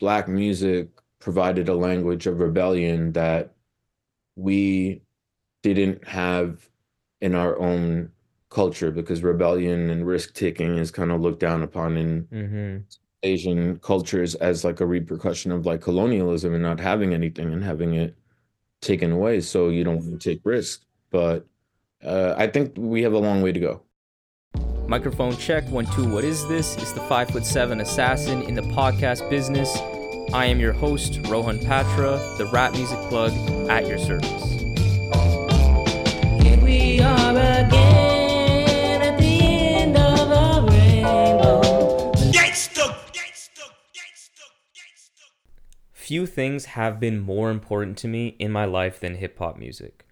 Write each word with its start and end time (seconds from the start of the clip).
black 0.00 0.26
music 0.26 0.88
provided 1.20 1.68
a 1.68 1.74
language 1.74 2.26
of 2.26 2.40
rebellion 2.40 3.12
that 3.12 3.52
we 4.34 5.02
didn't 5.62 6.06
have 6.08 6.68
in 7.20 7.34
our 7.34 7.58
own 7.58 8.10
culture 8.48 8.90
because 8.90 9.22
rebellion 9.22 9.90
and 9.90 10.06
risk 10.06 10.34
taking 10.34 10.78
is 10.78 10.90
kind 10.90 11.12
of 11.12 11.20
looked 11.20 11.40
down 11.40 11.62
upon 11.62 11.96
in 11.96 12.24
Mm-hmm. 12.32 12.78
Asian 13.22 13.78
cultures 13.80 14.34
as 14.36 14.64
like 14.64 14.80
a 14.80 14.86
repercussion 14.86 15.52
of 15.52 15.66
like 15.66 15.82
colonialism 15.82 16.54
and 16.54 16.62
not 16.62 16.80
having 16.80 17.12
anything 17.12 17.52
and 17.52 17.62
having 17.62 17.92
it 17.92 18.16
taken 18.80 19.12
away. 19.12 19.42
So 19.42 19.68
you 19.68 19.84
don't 19.84 19.98
want 19.98 20.18
to 20.18 20.30
take 20.30 20.40
risks. 20.42 20.86
But 21.10 21.46
uh, 22.02 22.34
I 22.38 22.46
think 22.46 22.72
we 22.78 23.02
have 23.02 23.12
a 23.12 23.18
long 23.18 23.42
way 23.42 23.52
to 23.52 23.60
go. 23.60 23.82
Microphone 24.86 25.36
check 25.36 25.68
one 25.68 25.84
two. 25.84 26.08
What 26.10 26.24
is 26.24 26.48
this? 26.48 26.78
It's 26.78 26.92
the 26.92 27.02
five 27.02 27.28
foot 27.28 27.44
seven 27.44 27.82
assassin 27.82 28.40
in 28.40 28.54
the 28.54 28.62
podcast 28.62 29.28
business. 29.28 29.78
I 30.32 30.46
am 30.46 30.60
your 30.60 30.72
host 30.72 31.18
Rohan 31.26 31.58
Patra, 31.58 32.16
the 32.38 32.46
rap 32.52 32.72
music 32.72 32.98
plug 33.08 33.32
at 33.68 33.88
your 33.88 33.98
service. 33.98 34.60
Here 36.40 36.56
we 36.60 37.00
are 37.00 37.30
again 37.32 39.02
at 39.02 39.18
the 39.18 39.40
end 39.42 39.96
of 39.96 40.30
a 40.30 40.70
rainbow. 40.70 42.12
Few 45.92 46.26
things 46.26 46.64
have 46.66 47.00
been 47.00 47.18
more 47.18 47.50
important 47.50 47.98
to 47.98 48.08
me 48.08 48.36
in 48.38 48.52
my 48.52 48.64
life 48.66 49.00
than 49.00 49.16
hip 49.16 49.36
hop 49.36 49.58
music. 49.58 50.06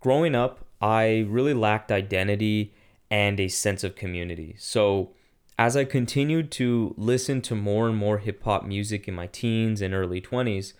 Growing 0.00 0.34
up, 0.34 0.66
I 0.80 1.24
really 1.28 1.54
lacked 1.54 1.92
identity 1.92 2.74
and 3.12 3.38
a 3.38 3.46
sense 3.46 3.84
of 3.84 3.94
community. 3.94 4.56
So, 4.58 5.12
as 5.60 5.76
I 5.76 5.84
continued 5.84 6.50
to 6.52 6.94
listen 6.96 7.42
to 7.42 7.54
more 7.54 7.86
and 7.86 7.94
more 7.94 8.16
hip 8.16 8.44
hop 8.44 8.64
music 8.64 9.06
in 9.06 9.14
my 9.14 9.26
teens 9.26 9.82
and 9.82 9.92
early 9.92 10.18
20s, 10.18 10.72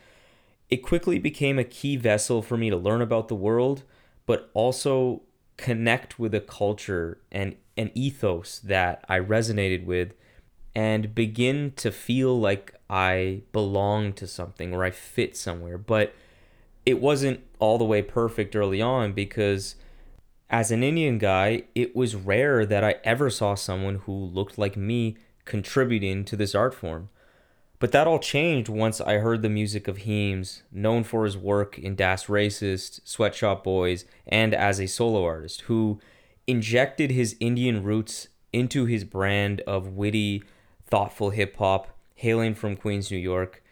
it 0.71 0.79
quickly 0.79 1.19
became 1.19 1.59
a 1.59 1.65
key 1.65 1.99
vessel 1.99 2.41
for 2.41 2.57
me 2.57 2.71
to 2.71 2.79
learn 2.79 3.03
about 3.03 3.29
the 3.29 3.35
world, 3.35 3.83
but 4.25 4.49
also 4.55 5.21
connect 5.59 6.19
with 6.19 6.35
a 6.35 6.41
culture 6.41 7.19
and 7.31 7.57
an 7.77 7.91
ethos 7.95 8.59
that 8.61 9.05
I 9.07 9.21
resonated 9.21 9.85
with 9.85 10.15
and 10.75 11.15
begin 11.15 11.75
to 11.77 11.93
feel 11.93 12.41
like 12.41 12.75
I 12.89 13.43
belong 13.53 14.15
to 14.15 14.27
something 14.27 14.73
or 14.73 14.83
I 14.83 14.93
fit 14.93 15.37
somewhere. 15.37 15.77
But 15.77 16.15
it 16.87 17.03
wasn't 17.03 17.41
all 17.59 17.77
the 17.77 17.85
way 17.85 18.01
perfect 18.01 18.57
early 18.57 18.81
on 18.81 19.13
because 19.13 19.75
as 20.51 20.73
an 20.73 20.83
Indian 20.83 21.19
guy, 21.19 21.63
it 21.77 21.95
was 21.95 22.17
rare 22.17 22.67
that 22.67 22.83
I 22.83 22.97
ever 23.05 23.31
saw 23.31 23.55
someone 23.55 23.97
who 24.07 24.13
looked 24.13 24.59
like 24.59 24.77
me 24.77 25.17
contributing 25.45 26.25
to 26.25 26.37
this 26.37 26.57
art 26.57 26.75
form. 26.75 27.09
But 27.79 27.93
that 27.93 28.07
all 28.07 28.19
changed 28.19 28.69
once 28.69 29.01
I 29.01 29.15
heard 29.15 29.41
the 29.41 29.49
music 29.49 29.89
of 29.89 29.99
Heems, 29.99 30.65
known 30.71 31.05
for 31.05 31.25
his 31.25 31.39
work 31.39 31.79
in 31.79 31.95
Das 31.95 32.27
Racist, 32.27 33.01
Swet 33.05 33.35
Shop 33.35 33.65
Boys, 33.65 34.05
and 34.27 34.53
as 34.53 34.81
a 34.81 34.87
solo 34.87 35.25
artist, 35.25 35.63
who 35.63 36.01
injected 36.47 37.11
his 37.11 37.37
Indian 37.41 37.83
roots 37.83 38.29
into 38.53 38.85
his 38.85 39.05
brand 39.05 39.61
of 39.63 39.89
witty, 39.89 40.43
thoughtful 40.85 41.31
hip 41.31 41.57
hop, 41.57 41.97
hailing 42.17 42.55
from 42.55 42.77
Queens, 42.77 43.11
New 43.11 43.17
York. 43.17 43.63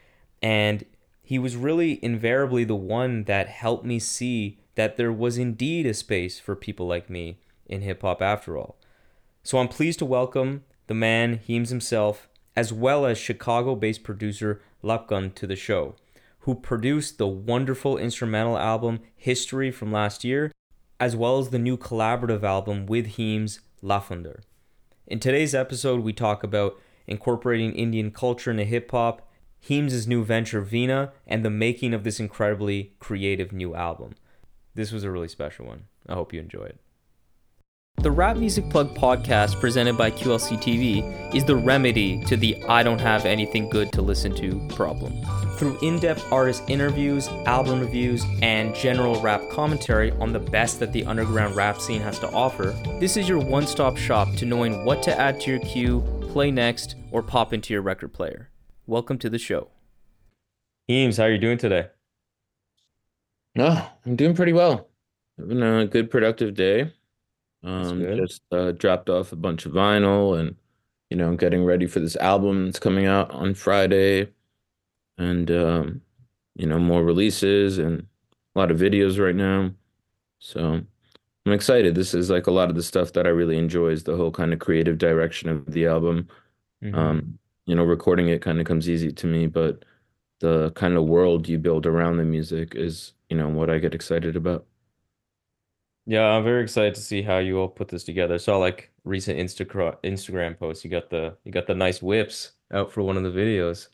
And 0.41 0.85
he 1.21 1.39
was 1.39 1.57
really 1.57 2.03
invariably 2.03 2.65
the 2.65 2.77
one 2.77 3.25
that 3.25 3.49
helped 3.49 3.85
me 3.85 3.99
see 3.99 4.59
that 4.79 4.97
there 4.97 5.13
was 5.13 5.39
indeed 5.39 5.85
a 5.87 5.93
space 5.93 6.39
for 6.39 6.55
people 6.55 6.87
like 6.87 7.11
me 7.11 7.37
in 7.67 7.83
hip 7.83 8.03
hop 8.03 8.23
after 8.23 8.57
all. 8.57 8.77
So 9.43 9.59
I'm 9.59 9.67
pleased 9.67 9.99
to 9.99 10.05
welcome 10.05 10.63
the 10.87 10.95
man, 10.95 11.41
Heems 11.45 11.71
himself, 11.71 12.29
as 12.55 12.73
well 12.73 13.05
as 13.05 13.19
Chicago 13.19 13.75
based 13.75 14.05
producer 14.05 14.63
Lapgan 14.85 15.35
to 15.35 15.49
the 15.49 15.57
show, 15.57 15.97
who 16.43 16.55
produced 16.55 17.19
the 17.19 17.27
wonderful 17.27 17.99
instrumental 17.99 18.57
album 18.57 19.01
History 19.17 19.73
from 19.73 19.91
last 19.91 20.23
year, 20.23 20.53
as 21.01 21.17
well 21.17 21.41
as 21.41 21.49
the 21.49 21.59
new 21.59 21.77
collaborative 21.77 22.45
album 22.45 22.87
with 22.87 23.07
Heems, 23.17 23.59
Lafandar. 23.83 24.43
In 25.09 25.19
today's 25.19 25.57
episode, 25.57 26.05
we 26.05 26.13
talk 26.13 26.45
about 26.45 26.79
incorporating 27.09 27.73
Indian 27.73 28.13
culture 28.13 28.53
into 28.53 28.65
hip 28.65 28.93
hop, 28.93 29.29
Heems' 29.59 30.07
new 30.07 30.23
venture 30.23 30.65
Veena, 30.65 31.11
and 31.27 31.45
the 31.45 31.51
making 31.51 31.95
of 31.95 32.05
this 32.05 32.21
incredibly 32.21 32.93
creative 33.01 33.53
new 33.53 33.75
album. 33.75 34.15
This 34.79 34.93
was 34.93 35.03
a 35.03 35.11
really 35.11 35.27
special 35.27 35.67
one. 35.67 35.87
I 36.09 36.15
hope 36.15 36.33
you 36.33 36.39
enjoy 36.39 36.63
it. 36.63 36.79
The 38.01 38.13
Rap 38.13 38.37
Music 38.37 38.71
Plug 38.71 38.95
podcast, 38.95 39.59
presented 39.59 39.99
by 39.99 40.13
QLC 40.13 40.57
TV, 40.57 41.35
is 41.35 41.45
the 41.45 41.57
remedy 41.57 42.23
to 42.27 42.37
the 42.37 42.63
I 42.67 42.85
don't 42.85 43.01
have 43.01 43.27
anything 43.27 43.69
good 43.71 43.91
to 43.95 44.03
listen 44.03 44.33
to 44.37 44.65
problem. 44.77 45.15
Through 45.57 45.81
in 45.83 45.99
depth 45.99 46.31
artist 46.31 46.63
interviews, 46.69 47.27
album 47.47 47.81
reviews, 47.81 48.25
and 48.41 48.73
general 48.73 49.21
rap 49.21 49.43
commentary 49.51 50.13
on 50.13 50.33
the 50.33 50.39
best 50.39 50.79
that 50.79 50.93
the 50.93 51.05
underground 51.07 51.57
rap 51.57 51.81
scene 51.81 52.01
has 52.01 52.21
to 52.21 52.31
offer, 52.31 52.67
this 53.01 53.17
is 53.17 53.29
your 53.29 53.41
one 53.41 53.67
stop 53.67 53.97
shop 53.97 54.33
to 54.37 54.47
knowing 54.47 54.85
what 54.85 55.03
to 55.03 55.19
add 55.19 55.41
to 55.41 55.51
your 55.51 55.61
queue, 55.65 56.05
play 56.31 56.53
next, 56.53 56.95
or 57.11 57.21
pop 57.21 57.53
into 57.53 57.75
your 57.75 57.83
record 57.83 58.15
player. 58.15 58.49
Welcome 58.87 59.19
to 59.19 59.29
the 59.29 59.41
show. 59.41 59.71
Heems, 60.87 61.17
how 61.17 61.25
are 61.25 61.33
you 61.33 61.39
doing 61.39 61.59
today? 61.59 61.89
No, 63.59 63.85
I'm 64.07 64.15
doing 64.15 64.37
pretty 64.37 64.53
well. 64.53 64.89
Having 65.37 65.63
a 65.65 65.87
good 65.87 66.11
productive 66.13 66.55
day. 66.55 66.93
Um, 67.65 68.01
just 68.17 68.43
uh, 68.53 68.73
dropped 68.73 69.11
off 69.11 69.33
a 69.33 69.37
bunch 69.37 69.67
of 69.67 69.73
vinyl 69.73 70.39
and 70.39 70.57
you 71.11 71.17
know, 71.17 71.37
getting 71.37 71.65
ready 71.65 71.87
for 71.87 72.01
this 72.01 72.17
album 72.17 72.67
that's 72.67 72.79
coming 72.81 73.07
out 73.07 73.31
on 73.33 73.55
Friday 73.55 74.29
and 75.19 75.51
um, 75.51 76.03
you 76.57 76.67
know, 76.67 76.79
more 76.79 77.05
releases 77.05 77.79
and 77.79 78.07
a 78.57 78.59
lot 78.61 78.71
of 78.71 78.79
videos 78.79 79.19
right 79.25 79.35
now. 79.37 79.73
So 80.41 80.83
I'm 81.47 81.53
excited. 81.53 81.95
This 81.95 82.15
is 82.15 82.31
like 82.31 82.47
a 82.49 82.53
lot 82.53 82.71
of 82.71 82.77
the 82.77 82.83
stuff 82.85 83.13
that 83.15 83.27
I 83.27 83.31
really 83.31 83.59
enjoy 83.59 83.89
is 83.91 84.05
the 84.05 84.17
whole 84.17 84.33
kind 84.33 84.53
of 84.53 84.61
creative 84.61 84.99
direction 84.99 85.49
of 85.51 85.67
the 85.67 85.87
album. 85.87 86.29
Mhm. 86.83 86.95
Um, 86.97 87.39
you 87.67 87.75
know, 87.77 87.85
recording 87.85 88.29
it 88.29 88.43
kind 88.43 88.61
of 88.61 88.67
comes 88.67 88.89
easy 88.91 89.13
to 89.13 89.27
me, 89.29 89.47
but 89.47 89.85
the 90.41 90.73
kind 90.73 90.97
of 90.97 91.07
world 91.07 91.49
you 91.49 91.59
build 91.59 91.87
around 91.87 92.19
the 92.19 92.25
music 92.25 92.75
is, 92.77 93.15
you 93.29 93.37
know, 93.37 93.49
what 93.49 93.71
I 93.71 93.79
get 93.79 93.95
excited 93.95 94.37
about. 94.37 94.67
Yeah, 96.07 96.25
I'm 96.25 96.45
very 96.45 96.63
excited 96.63 96.95
to 96.95 97.01
see 97.03 97.21
how 97.23 97.39
you 97.39 97.59
all 97.59 97.69
put 97.69 97.89
this 97.89 98.05
together. 98.05 98.35
I 98.35 98.39
saw 98.39 98.57
like 98.57 98.91
recent 99.05 99.39
Instagram 99.39 99.97
Instagram 100.03 100.59
posts. 100.59 100.85
You 100.85 100.91
got 100.91 101.11
the 101.11 101.37
you 101.45 101.53
got 101.53 101.67
the 101.67 101.75
nice 101.75 102.01
whips 102.03 102.53
out 102.73 102.91
for 102.93 103.03
one 103.03 103.17
of 103.17 103.23
the 103.25 103.31
videos. 103.31 103.89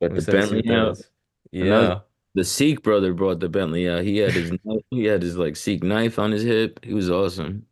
But 0.00 0.14
the 0.14 0.22
Bentley 0.32 0.58
out. 0.70 0.98
Another- 1.52 1.86
Yeah. 1.88 1.98
the 2.34 2.44
Sikh 2.44 2.82
brother 2.82 3.12
brought 3.12 3.40
the 3.40 3.48
Bentley 3.48 3.88
out. 3.88 4.02
He 4.04 4.18
had 4.18 4.32
his 4.32 4.52
he 4.90 5.04
had 5.04 5.22
his 5.22 5.36
like 5.36 5.56
Sikh 5.56 5.82
knife 5.82 6.18
on 6.18 6.30
his 6.30 6.42
hip. 6.42 6.82
He 6.84 6.94
was 6.94 7.10
awesome. 7.10 7.66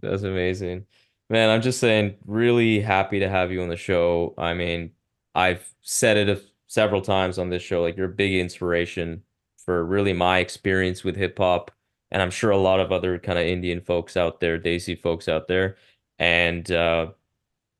That's 0.00 0.22
amazing. 0.22 0.86
Man, 1.28 1.48
I'm 1.50 1.62
just 1.62 1.78
saying, 1.78 2.16
really 2.26 2.80
happy 2.80 3.20
to 3.20 3.28
have 3.28 3.52
you 3.52 3.62
on 3.62 3.68
the 3.68 3.76
show. 3.76 4.34
I 4.36 4.52
mean, 4.54 4.90
I've 5.34 5.72
said 5.82 6.16
it 6.16 6.28
a, 6.28 6.40
several 6.66 7.00
times 7.02 7.38
on 7.38 7.50
this 7.50 7.62
show, 7.62 7.82
like 7.82 7.96
you're 7.96 8.06
a 8.10 8.14
big 8.14 8.32
inspiration 8.34 9.22
for 9.64 9.84
really 9.84 10.12
my 10.12 10.38
experience 10.38 11.04
with 11.04 11.16
hip 11.16 11.38
hop, 11.38 11.70
and 12.10 12.22
I'm 12.22 12.30
sure 12.30 12.50
a 12.50 12.56
lot 12.56 12.80
of 12.80 12.92
other 12.92 13.18
kind 13.18 13.38
of 13.38 13.46
Indian 13.46 13.80
folks 13.80 14.16
out 14.16 14.40
there, 14.40 14.58
Desi 14.58 15.00
folks 15.00 15.28
out 15.28 15.48
there. 15.48 15.76
And 16.18 16.70
uh, 16.70 17.12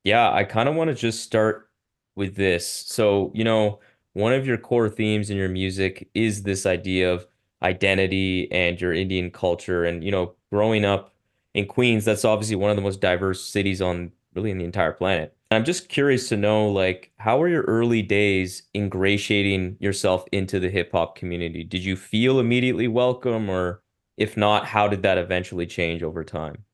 yeah, 0.05 0.33
I 0.33 0.45
kind 0.45 0.69
of 0.69 0.75
want 0.75 0.89
to 0.89 0.95
just 0.95 1.23
start 1.23 1.69
with 2.17 2.37
this. 2.37 2.69
So, 2.69 3.33
you 3.35 3.45
know, 3.45 3.81
one 4.13 4.33
of 4.33 4.47
your 4.47 4.59
core 4.59 4.89
themes 4.89 5.31
in 5.31 5.37
your 5.37 5.49
music 5.49 6.09
is 6.15 6.43
this 6.43 6.67
idea 6.67 7.13
of 7.13 7.27
identity 7.63 8.51
and 8.53 8.81
your 8.81 8.93
Indian 8.93 9.31
culture. 9.31 9.85
And, 9.85 10.03
you 10.03 10.11
know, 10.11 10.35
growing 10.51 10.85
up 10.85 11.15
in 11.55 11.67
Queens, 11.67 12.05
that's 12.05 12.25
obviously 12.25 12.57
one 12.57 12.71
of 12.71 12.77
the 12.77 12.83
most 12.83 13.01
diverse 13.01 13.45
cities 13.45 13.83
on 13.83 14.13
really 14.35 14.51
in 14.51 14.59
the 14.59 14.65
entire 14.65 14.93
planet. 14.93 15.37
I'm 15.51 15.65
just 15.65 15.89
curious 15.89 16.29
to 16.29 16.37
know, 16.37 16.69
like, 16.71 17.11
how 17.19 17.39
were 17.39 17.49
your 17.49 17.63
early 17.65 18.03
days 18.03 18.63
ingratiating 18.75 19.77
yourself 19.81 20.25
into 20.31 20.61
the 20.61 20.71
hip 20.71 20.93
hop 20.93 21.17
community? 21.17 21.65
Did 21.65 21.85
you 21.85 21.97
feel 21.97 22.39
immediately 22.39 22.87
welcome, 22.87 23.51
or 23.51 23.83
if 24.17 24.37
not, 24.37 24.67
how 24.67 24.87
did 24.87 25.03
that 25.03 25.19
eventually 25.19 25.67
change 25.67 26.03
over 26.05 26.23
time? 26.25 26.65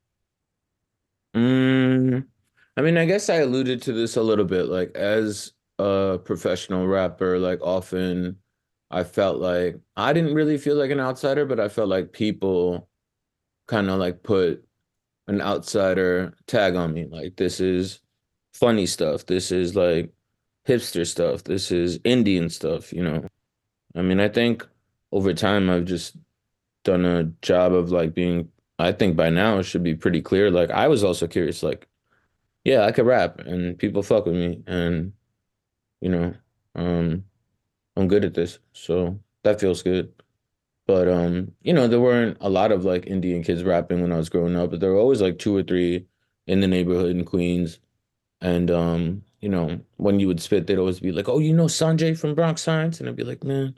Mm, 1.34 2.26
I 2.76 2.82
mean, 2.82 2.96
I 2.96 3.04
guess 3.06 3.28
I 3.30 3.36
alluded 3.36 3.82
to 3.82 3.92
this 3.92 4.16
a 4.16 4.22
little 4.22 4.44
bit. 4.44 4.66
Like, 4.66 4.94
as 4.96 5.52
a 5.78 6.18
professional 6.24 6.86
rapper, 6.86 7.38
like, 7.38 7.60
often 7.62 8.38
I 8.90 9.04
felt 9.04 9.38
like 9.40 9.78
I 9.96 10.12
didn't 10.12 10.34
really 10.34 10.58
feel 10.58 10.76
like 10.76 10.90
an 10.90 11.00
outsider, 11.00 11.46
but 11.46 11.60
I 11.60 11.68
felt 11.68 11.88
like 11.88 12.12
people 12.12 12.88
kind 13.68 13.90
of 13.90 13.98
like 14.00 14.22
put 14.22 14.64
an 15.28 15.40
outsider 15.42 16.34
tag 16.46 16.76
on 16.76 16.94
me. 16.94 17.06
Like, 17.10 17.36
this 17.36 17.60
is 17.60 18.00
funny 18.58 18.86
stuff. 18.86 19.26
This 19.26 19.52
is 19.52 19.76
like 19.76 20.12
hipster 20.66 21.06
stuff. 21.06 21.44
This 21.44 21.70
is 21.70 22.00
Indian 22.04 22.48
stuff, 22.50 22.92
you 22.92 23.02
know. 23.02 23.26
I 23.94 24.02
mean, 24.02 24.20
I 24.20 24.28
think 24.28 24.66
over 25.12 25.32
time 25.34 25.70
I've 25.70 25.84
just 25.84 26.16
done 26.84 27.04
a 27.04 27.24
job 27.42 27.72
of 27.72 27.90
like 27.90 28.14
being 28.14 28.50
I 28.78 28.92
think 28.92 29.16
by 29.16 29.30
now 29.30 29.58
it 29.58 29.64
should 29.64 29.82
be 29.82 29.94
pretty 29.94 30.20
clear. 30.22 30.50
Like 30.50 30.70
I 30.70 30.88
was 30.88 31.02
also 31.02 31.26
curious, 31.26 31.62
like, 31.62 31.88
yeah, 32.64 32.84
I 32.84 32.92
could 32.92 33.06
rap 33.06 33.40
and 33.40 33.78
people 33.78 34.02
fuck 34.02 34.26
with 34.26 34.34
me. 34.34 34.62
And, 34.66 35.12
you 36.00 36.10
know, 36.10 36.34
um, 36.74 37.24
I'm 37.96 38.08
good 38.08 38.24
at 38.24 38.34
this. 38.34 38.58
So 38.72 39.18
that 39.44 39.60
feels 39.60 39.82
good. 39.82 40.12
But 40.86 41.08
um, 41.08 41.52
you 41.62 41.72
know, 41.72 41.88
there 41.88 42.00
weren't 42.00 42.36
a 42.40 42.50
lot 42.50 42.70
of 42.72 42.84
like 42.84 43.06
Indian 43.06 43.42
kids 43.42 43.64
rapping 43.64 44.02
when 44.02 44.12
I 44.12 44.16
was 44.18 44.28
growing 44.28 44.56
up, 44.56 44.70
but 44.70 44.80
there 44.80 44.92
were 44.92 45.00
always 45.00 45.20
like 45.20 45.38
two 45.38 45.56
or 45.56 45.62
three 45.62 46.06
in 46.46 46.60
the 46.60 46.68
neighborhood 46.68 47.10
in 47.10 47.24
Queens. 47.24 47.80
And 48.40 48.70
um, 48.70 49.24
you 49.40 49.48
know, 49.48 49.80
when 49.96 50.20
you 50.20 50.26
would 50.28 50.40
spit, 50.40 50.66
they'd 50.66 50.78
always 50.78 51.00
be 51.00 51.12
like, 51.12 51.28
"Oh, 51.28 51.38
you 51.38 51.52
know 51.54 51.66
Sanjay 51.66 52.18
from 52.18 52.34
Bronx 52.34 52.62
Science?" 52.62 53.00
And 53.00 53.08
I'd 53.08 53.16
be 53.16 53.24
like, 53.24 53.44
"Man." 53.44 53.76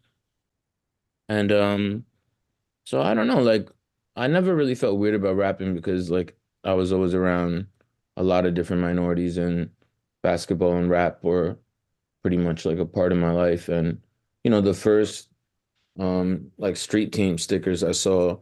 And 1.29 1.53
um, 1.53 2.05
so 2.85 3.03
I 3.03 3.15
don't 3.15 3.27
know, 3.29 3.41
like 3.43 3.71
I 4.17 4.27
never 4.29 4.57
really 4.57 4.75
felt 4.75 4.99
weird 4.99 5.17
about 5.17 5.37
rapping 5.37 5.75
because 5.75 6.11
like 6.11 6.39
I 6.65 6.75
was 6.75 6.93
always 6.93 7.15
around 7.15 7.69
a 8.17 8.23
lot 8.23 8.47
of 8.47 8.55
different 8.55 8.83
minorities 8.83 9.39
and 9.39 9.71
basketball 10.23 10.75
and 10.77 10.91
rap 10.91 11.25
were 11.25 11.59
pretty 12.23 12.39
much 12.39 12.67
like 12.67 12.79
a 12.79 12.87
part 12.87 13.13
of 13.13 13.19
my 13.19 13.33
life. 13.33 13.69
And 13.69 14.03
you 14.45 14.51
know, 14.51 14.61
the 14.63 14.75
first 14.75 15.31
um 16.01 16.53
like 16.59 16.77
street 16.77 17.13
team 17.13 17.39
stickers 17.39 17.85
I 17.85 17.93
saw 17.93 18.39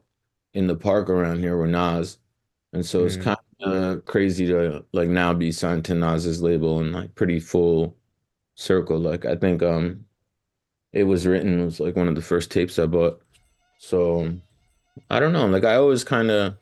in 0.54 0.66
the 0.68 0.76
park 0.76 1.10
around 1.10 1.40
here 1.40 1.56
were 1.56 1.66
Nas. 1.68 2.18
And 2.72 2.86
so 2.86 3.04
it's 3.06 3.16
Mm. 3.16 3.22
kind 3.24 3.38
of 3.60 4.04
crazy 4.04 4.46
to 4.46 4.84
like 4.92 5.08
now 5.08 5.32
be 5.32 5.50
signed 5.52 5.84
to 5.86 5.94
Nas's 5.94 6.42
label 6.42 6.80
and 6.80 6.92
like 6.92 7.14
pretty 7.14 7.40
full 7.40 7.96
circle. 8.54 8.98
Like 8.98 9.24
I 9.24 9.36
think 9.36 9.62
um 9.62 10.04
it 10.92 11.04
was 11.04 11.26
written 11.26 11.64
was 11.64 11.80
like 11.80 11.96
one 11.96 12.08
of 12.08 12.14
the 12.14 12.22
first 12.22 12.50
tapes 12.50 12.78
I 12.78 12.86
bought. 12.86 13.20
So 13.78 14.32
I 15.10 15.20
don't 15.20 15.32
know. 15.32 15.46
Like 15.46 15.64
I 15.64 15.76
always 15.76 16.04
kind 16.04 16.30
of 16.30 16.56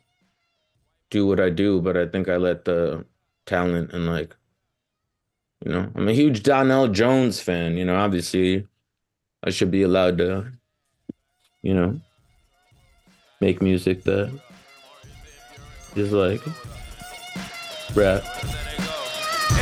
do 1.09 1.27
what 1.27 1.39
I 1.39 1.49
do, 1.49 1.81
but 1.81 1.95
I 1.95 2.07
think 2.07 2.29
I 2.29 2.37
let 2.37 2.65
the 2.65 3.05
talent 3.45 3.93
and 3.93 4.07
like, 4.07 4.35
you 5.63 5.71
know, 5.71 5.89
I'm 5.95 6.07
a 6.07 6.13
huge 6.13 6.43
Donell 6.43 6.87
Jones 6.89 7.39
fan, 7.39 7.77
you 7.77 7.85
know, 7.85 7.95
obviously 7.95 8.67
I 9.43 9.51
should 9.51 9.71
be 9.71 9.83
allowed 9.83 10.17
to, 10.17 10.51
you 11.61 11.73
know, 11.73 11.99
make 13.39 13.61
music 13.61 14.03
that 14.03 14.37
is 15.95 16.11
like 16.11 16.41
rap. 17.95 18.23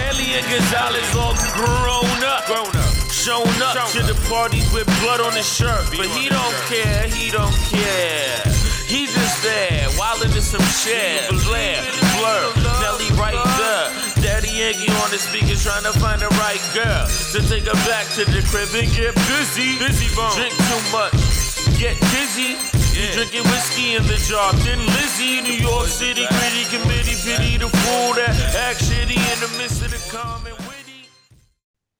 Elian 0.09 0.43
Gonzalez 0.49 1.15
all 1.15 1.37
grown 1.53 2.19
up. 2.25 2.45
Grown 2.49 2.73
up. 2.73 2.93
Shown 3.13 3.47
up 3.61 3.89
to 3.93 4.01
the 4.03 4.17
party 4.27 4.59
with 4.73 4.85
blood 4.99 5.21
on 5.21 5.33
his 5.33 5.47
shirt. 5.47 5.85
But 5.95 6.07
he 6.07 6.27
don't 6.27 6.57
care, 6.67 7.07
he 7.07 7.29
don't 7.29 7.55
care. 7.69 8.41
He 8.89 9.05
just 9.05 9.43
there, 9.43 9.87
wildin' 9.95 10.35
in 10.35 10.41
some 10.41 10.65
shit. 10.83 11.29
Blair, 11.45 11.79
blur, 12.17 12.53
Nelly 12.81 13.09
right 13.15 13.37
there. 13.57 13.89
Daddy 14.21 14.49
Yankee 14.49 14.91
on 15.03 15.09
the 15.09 15.17
speaker 15.17 15.55
trying 15.55 15.83
to 15.83 15.93
find 15.99 16.21
the 16.21 16.29
right 16.41 16.61
girl. 16.73 17.07
To 17.31 17.39
take 17.47 17.63
her 17.63 17.79
back 17.87 18.07
to 18.19 18.25
the 18.25 18.43
crib 18.49 18.69
and 18.75 18.91
get 18.93 19.15
busy. 19.29 19.79
Busy 19.79 20.13
bone. 20.15 20.35
Drink 20.35 20.53
too 20.53 20.83
much, 20.91 21.13
get 21.79 21.95
dizzy. 22.11 22.82
You 22.93 23.11
drinking 23.11 23.43
whiskey 23.49 23.95
in 23.95 24.03
the 24.03 24.23
jar. 24.29 24.53
Then 24.53 24.77
Lizzie, 24.85 25.41
New 25.41 25.57
York 25.57 25.87
City, 25.87 26.27
gritty 26.29 26.63
committee, 26.69 27.17
pity 27.25 27.57
the 27.57 27.67
fool 27.67 28.13
that 28.13 28.29
act 28.55 28.83
shitty 28.83 29.17
in 29.17 29.39
the 29.39 29.57
midst 29.57 29.83
of 29.83 29.89
the 29.89 30.15
calm 30.15 30.43
witty. 30.43 31.09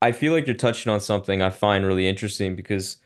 I 0.04 0.12
feel 0.12 0.34
like 0.34 0.46
you're 0.46 0.56
touching 0.56 0.92
on 0.92 1.02
something 1.02 1.42
I 1.42 1.50
find 1.50 1.84
really 1.84 2.08
interesting 2.08 2.56
because 2.56 2.98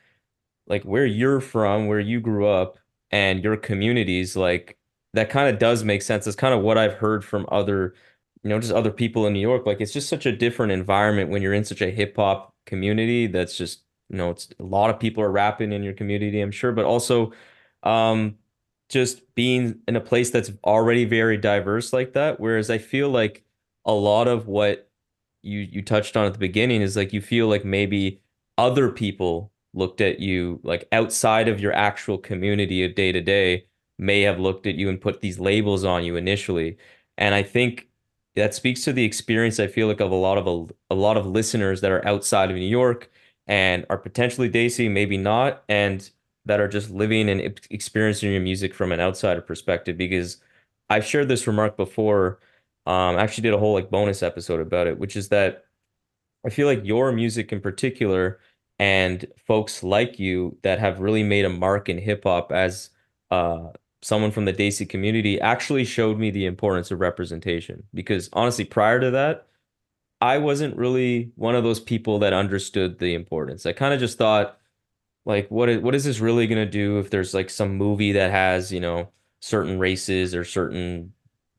like 0.67 0.83
where 0.83 1.05
you're 1.05 1.39
from, 1.39 1.87
where 1.87 2.01
you 2.01 2.19
grew 2.19 2.45
up 2.45 2.77
and 3.09 3.41
your 3.41 3.55
communities, 3.55 4.35
like 4.35 4.77
that 5.13 5.29
kind 5.29 5.47
of 5.47 5.57
does 5.57 5.85
make 5.85 6.01
sense. 6.01 6.27
It's 6.27 6.35
kind 6.35 6.53
of 6.53 6.61
what 6.61 6.77
I've 6.77 6.95
heard 6.95 7.23
from 7.23 7.45
other, 7.49 7.95
you 8.43 8.49
know, 8.49 8.59
just 8.59 8.73
other 8.73 8.91
people 8.91 9.25
in 9.27 9.33
New 9.33 9.39
York. 9.39 9.65
Like 9.65 9.79
it's 9.79 9.93
just 9.93 10.09
such 10.09 10.25
a 10.25 10.35
different 10.35 10.73
environment 10.73 11.29
when 11.29 11.41
you're 11.41 11.53
in 11.53 11.63
such 11.63 11.81
a 11.81 11.89
hip 11.89 12.17
hop 12.17 12.53
community 12.65 13.27
that's 13.27 13.57
just, 13.57 13.83
you 14.09 14.17
know, 14.17 14.31
it's 14.31 14.49
a 14.59 14.63
lot 14.63 14.89
of 14.89 14.99
people 14.99 15.23
are 15.23 15.31
rapping 15.31 15.71
in 15.71 15.83
your 15.83 15.93
community, 15.93 16.41
I'm 16.41 16.51
sure, 16.51 16.73
but 16.73 16.83
also 16.83 17.31
um 17.83 18.35
just 18.89 19.33
being 19.35 19.79
in 19.87 19.95
a 19.95 20.01
place 20.01 20.29
that's 20.29 20.51
already 20.63 21.05
very 21.05 21.37
diverse 21.37 21.91
like 21.91 22.13
that. 22.13 22.39
Whereas 22.39 22.69
I 22.69 22.77
feel 22.77 23.09
like 23.09 23.43
a 23.85 23.93
lot 23.93 24.27
of 24.27 24.47
what 24.47 24.89
you 25.43 25.59
you 25.59 25.81
touched 25.81 26.17
on 26.17 26.25
at 26.25 26.33
the 26.33 26.39
beginning 26.39 26.81
is 26.81 26.95
like 26.95 27.13
you 27.13 27.21
feel 27.21 27.47
like 27.47 27.65
maybe 27.65 28.21
other 28.57 28.89
people 28.89 29.51
looked 29.73 30.01
at 30.01 30.19
you 30.19 30.59
like 30.63 30.87
outside 30.91 31.47
of 31.47 31.59
your 31.59 31.73
actual 31.73 32.17
community 32.17 32.83
of 32.83 32.95
day 32.95 33.11
to 33.11 33.21
day 33.21 33.65
may 33.99 34.21
have 34.21 34.39
looked 34.39 34.65
at 34.67 34.75
you 34.75 34.89
and 34.89 35.01
put 35.01 35.21
these 35.21 35.39
labels 35.39 35.83
on 35.83 36.03
you 36.03 36.15
initially. 36.15 36.77
And 37.17 37.33
I 37.35 37.43
think 37.43 37.87
that 38.35 38.53
speaks 38.53 38.83
to 38.83 38.93
the 38.93 39.03
experience 39.03 39.59
I 39.59 39.67
feel 39.67 39.87
like 39.87 39.99
of 39.99 40.11
a 40.11 40.15
lot 40.15 40.37
of 40.37 40.47
a, 40.47 40.93
a 40.93 40.95
lot 40.95 41.17
of 41.17 41.25
listeners 41.25 41.81
that 41.81 41.91
are 41.91 42.05
outside 42.07 42.51
of 42.51 42.57
New 42.57 42.67
York 42.67 43.09
and 43.47 43.85
are 43.89 43.97
potentially 43.97 44.49
Desi, 44.49 44.91
maybe 44.91 45.17
not, 45.17 45.63
and 45.69 46.09
that 46.47 46.59
are 46.59 46.67
just 46.67 46.89
living 46.89 47.29
and 47.29 47.41
experiencing 47.69 48.31
your 48.31 48.41
music 48.41 48.73
from 48.73 48.91
an 48.91 48.99
outsider 48.99 49.41
perspective 49.41 49.97
because 49.97 50.37
I've 50.89 51.05
shared 51.05 51.27
this 51.27 51.47
remark 51.47 51.77
before 51.77 52.39
um, 52.87 53.17
I 53.17 53.21
actually 53.21 53.43
did 53.43 53.53
a 53.53 53.57
whole 53.57 53.73
like 53.73 53.91
bonus 53.91 54.23
episode 54.23 54.61
about 54.61 54.87
it, 54.87 54.97
which 54.97 55.17
is 55.17 55.27
that 55.29 55.65
I 56.45 56.49
feel 56.49 56.67
like 56.67 56.85
your 56.85 57.11
music 57.11 57.51
in 57.51 57.59
particular 57.59 58.39
and 58.79 59.25
folks 59.45 59.83
like 59.83 60.19
you 60.19 60.57
that 60.63 60.79
have 60.79 61.01
really 61.01 61.23
made 61.23 61.43
a 61.43 61.49
mark 61.49 61.89
in 61.89 61.97
hip 61.97 62.23
hop 62.23 62.53
as 62.53 62.91
uh, 63.29 63.71
someone 64.01 64.31
from 64.31 64.45
the 64.45 64.53
Desi 64.53 64.87
community 64.87 65.41
actually 65.41 65.83
showed 65.83 66.17
me 66.17 66.31
the 66.31 66.45
importance 66.45 66.89
of 66.89 67.01
representation. 67.01 67.83
Because 67.93 68.29
honestly, 68.31 68.63
prior 68.63 69.01
to 69.01 69.11
that, 69.11 69.47
I 70.21 70.37
wasn't 70.37 70.77
really 70.77 71.31
one 71.35 71.55
of 71.55 71.63
those 71.63 71.81
people 71.81 72.19
that 72.19 72.31
understood 72.33 72.99
the 72.99 73.15
importance. 73.15 73.65
I 73.65 73.73
kind 73.73 73.93
of 73.93 73.99
just 73.99 74.17
thought, 74.17 74.57
like, 75.27 75.49
what 75.51 75.69
is 75.69 75.81
what 75.81 75.93
is 75.93 76.05
this 76.05 76.19
really 76.19 76.47
gonna 76.47 76.65
do 76.65 76.99
if 76.99 77.09
there's 77.09 77.33
like 77.33 77.49
some 77.49 77.75
movie 77.77 78.13
that 78.13 78.31
has, 78.31 78.71
you 78.71 78.79
know, 78.79 79.11
certain 79.41 79.77
races 79.77 80.33
or 80.33 80.43
certain 80.43 81.13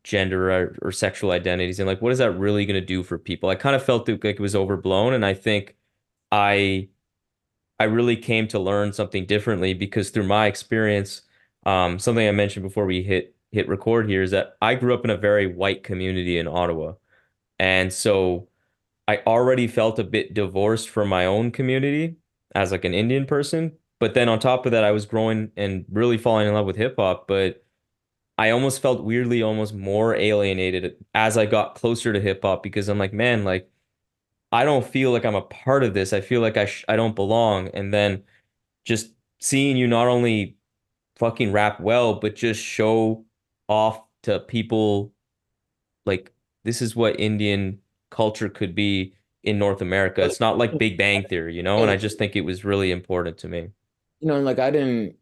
gender 0.05 0.51
or, 0.51 0.77
or 0.83 0.91
sexual 0.93 1.33
identities 1.33 1.79
and 1.79 1.87
like 1.87 2.01
what 2.01 2.13
is 2.13 2.19
that 2.19 2.33
really 2.33 2.65
going 2.65 2.81
to 2.81 2.87
do 2.87 3.03
for 3.03 3.19
people? 3.19 3.51
I 3.51 3.55
kind 3.57 3.77
of 3.77 3.85
felt 3.85 4.09
like 4.09 4.25
it 4.25 4.41
was 4.41 4.57
overblown 4.57 5.13
and 5.13 5.25
I 5.25 5.35
think 5.35 5.77
I 6.33 6.89
I 7.79 7.85
really 7.85 8.17
came 8.17 8.49
to 8.49 8.59
learn 8.59 8.93
something 8.93 9.27
differently 9.27 9.75
because 9.75 10.11
through 10.11 10.25
my 10.25 10.47
experience, 10.47 11.23
um, 11.67 11.99
something 11.99 12.27
I 12.27 12.33
mentioned 12.33 12.65
before 12.65 12.87
we 12.87 13.03
hit 13.03 13.37
hit 13.53 13.69
record 13.69 14.09
here 14.09 14.23
is 14.23 14.31
that 14.33 14.57
I 14.63 14.75
grew 14.77 14.95
up 14.95 15.05
in 15.05 15.11
a 15.11 15.17
very 15.17 15.47
white 15.47 15.85
community 15.85 16.39
in 16.39 16.49
Ottawa. 16.49 16.95
And 17.59 17.93
so 17.93 18.49
I 19.07 19.23
already 19.27 19.67
felt 19.67 19.99
a 19.99 20.05
bit 20.05 20.35
divorced 20.35 20.89
from 20.89 21.09
my 21.09 21.27
own 21.27 21.51
community 21.51 22.17
as 22.55 22.73
like 22.73 22.85
an 22.85 22.95
Indian 22.95 23.27
person. 23.27 23.73
But 24.01 24.15
then 24.15 24.29
on 24.29 24.39
top 24.39 24.65
of 24.67 24.73
that, 24.73 24.85
I 24.85 24.93
was 24.93 25.07
growing 25.07 25.51
and 25.57 25.85
really 25.91 26.19
falling 26.19 26.47
in 26.47 26.55
love 26.55 26.67
with 26.67 26.77
hip 26.77 26.95
hop, 26.99 27.27
but 27.27 27.65
I 28.39 28.51
almost 28.51 28.81
felt 28.81 29.03
weirdly 29.03 29.43
almost 29.43 29.75
more 29.75 30.15
alienated 30.15 30.97
as 31.15 31.37
I 31.37 31.47
got 31.47 31.75
closer 31.75 32.13
to 32.13 32.21
hip 32.21 32.43
hop 32.43 32.63
because 32.63 32.89
I'm 32.89 32.99
like, 32.99 33.13
man, 33.13 33.45
like 33.45 33.69
I 34.53 34.65
don't 34.65 34.87
feel 34.87 35.11
like 35.11 35.25
I'm 35.25 35.35
a 35.35 35.43
part 35.43 35.83
of 35.83 35.95
this. 35.95 36.13
I 36.13 36.21
feel 36.21 36.41
like 36.41 36.57
I 36.57 36.67
sh 36.67 36.85
I 36.89 36.97
don't 36.97 37.17
belong. 37.17 37.69
And 37.69 37.93
then 37.93 38.23
just 38.85 39.13
seeing 39.41 39.77
you 39.77 39.87
not 39.89 40.07
only 40.07 40.57
fucking 41.17 41.53
rap 41.53 41.81
well, 41.81 42.15
but 42.15 42.37
just 42.37 42.63
show 42.63 43.25
off 43.69 44.01
to 44.23 44.41
people 44.41 45.13
like 46.07 46.33
this 46.65 46.81
is 46.81 46.97
what 46.97 47.19
Indian 47.21 47.81
culture 48.11 48.49
could 48.49 48.75
be 48.75 49.15
in 49.43 49.59
North 49.59 49.81
America. 49.81 50.25
It's 50.25 50.41
not 50.41 50.59
like 50.59 50.79
Big 50.79 50.99
Bang 50.99 51.25
Theory, 51.29 51.55
you 51.55 51.63
know? 51.63 51.81
And 51.83 51.91
I 51.91 51.97
just 51.97 52.19
think 52.19 52.37
it 52.37 52.43
was 52.43 52.65
really 52.65 52.91
important 52.91 53.39
to 53.39 53.49
me. 53.49 53.71
You 54.21 54.29
know, 54.29 54.41
like 54.41 54.59
I 54.59 54.71
didn't 54.71 55.17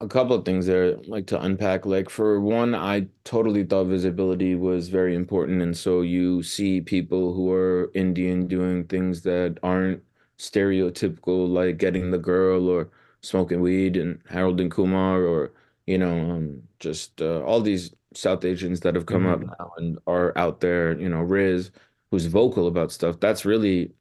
a 0.00 0.08
couple 0.08 0.36
of 0.36 0.44
things 0.44 0.66
there 0.66 0.96
like 1.06 1.26
to 1.28 1.40
unpack. 1.40 1.86
Like 1.86 2.10
for 2.10 2.40
one, 2.40 2.74
I 2.74 3.06
totally 3.24 3.64
thought 3.64 3.84
visibility 3.86 4.54
was 4.54 4.88
very 4.88 5.14
important. 5.14 5.62
And 5.62 5.76
so 5.76 6.02
you 6.02 6.42
see 6.42 6.80
people 6.80 7.32
who 7.34 7.52
are 7.52 7.90
Indian 7.94 8.46
doing 8.48 8.84
things 8.84 9.22
that 9.22 9.58
aren't 9.62 10.02
stereotypical, 10.38 11.48
like 11.48 11.78
getting 11.78 12.10
the 12.10 12.18
girl 12.18 12.68
or 12.68 12.90
smoking 13.22 13.60
weed 13.60 13.96
and 13.96 14.20
Harold 14.28 14.60
and 14.60 14.70
Kumar 14.70 15.22
or, 15.22 15.52
you 15.86 15.98
know, 15.98 16.30
um, 16.30 16.62
just 16.80 17.20
uh, 17.22 17.42
all 17.42 17.60
these 17.60 17.94
South 18.14 18.44
Asians 18.44 18.80
that 18.80 18.94
have 18.94 19.06
come 19.06 19.26
up 19.26 19.40
Mhm. 19.40 19.46
now 19.58 19.72
and 19.78 19.98
are 20.06 20.36
out 20.36 20.60
there, 20.60 20.98
you 21.00 21.08
know, 21.08 21.20
Riz, 21.22 21.70
who's 22.14 22.26
vocal 22.26 22.66
about 22.66 22.92
stuff. 22.92 23.20
That's 23.20 23.44
really, 23.44 23.92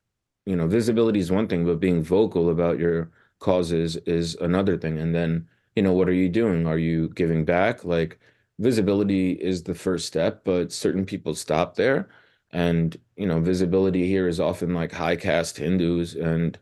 you 0.45 0.55
know, 0.55 0.67
visibility 0.67 1.19
is 1.19 1.31
one 1.31 1.47
thing, 1.47 1.65
but 1.65 1.79
being 1.79 2.03
vocal 2.03 2.49
about 2.49 2.79
your 2.79 3.11
causes 3.39 3.97
is 3.97 4.35
another 4.35 4.77
thing. 4.77 4.99
And 4.99 5.15
then 5.15 5.47
you 5.75 5.81
know, 5.83 5.93
what 5.93 6.09
are 6.09 6.13
you 6.13 6.29
doing? 6.29 6.67
Are 6.67 6.77
you 6.77 7.09
giving 7.09 7.45
back? 7.45 7.83
Like 7.83 8.19
visibility 8.59 9.31
is 9.33 9.63
the 9.63 9.73
first 9.75 10.05
step, 10.05 10.43
but 10.43 10.71
certain 10.71 11.05
people 11.05 11.35
stop 11.35 11.75
there. 11.75 12.09
And, 12.51 12.95
you 13.15 13.25
know, 13.25 13.39
visibility 13.39 14.07
here 14.07 14.27
is 14.27 14.39
often 14.39 14.73
like 14.73 14.91
high 14.91 15.15
caste 15.15 15.57
Hindus. 15.57 16.15
And, 16.15 16.57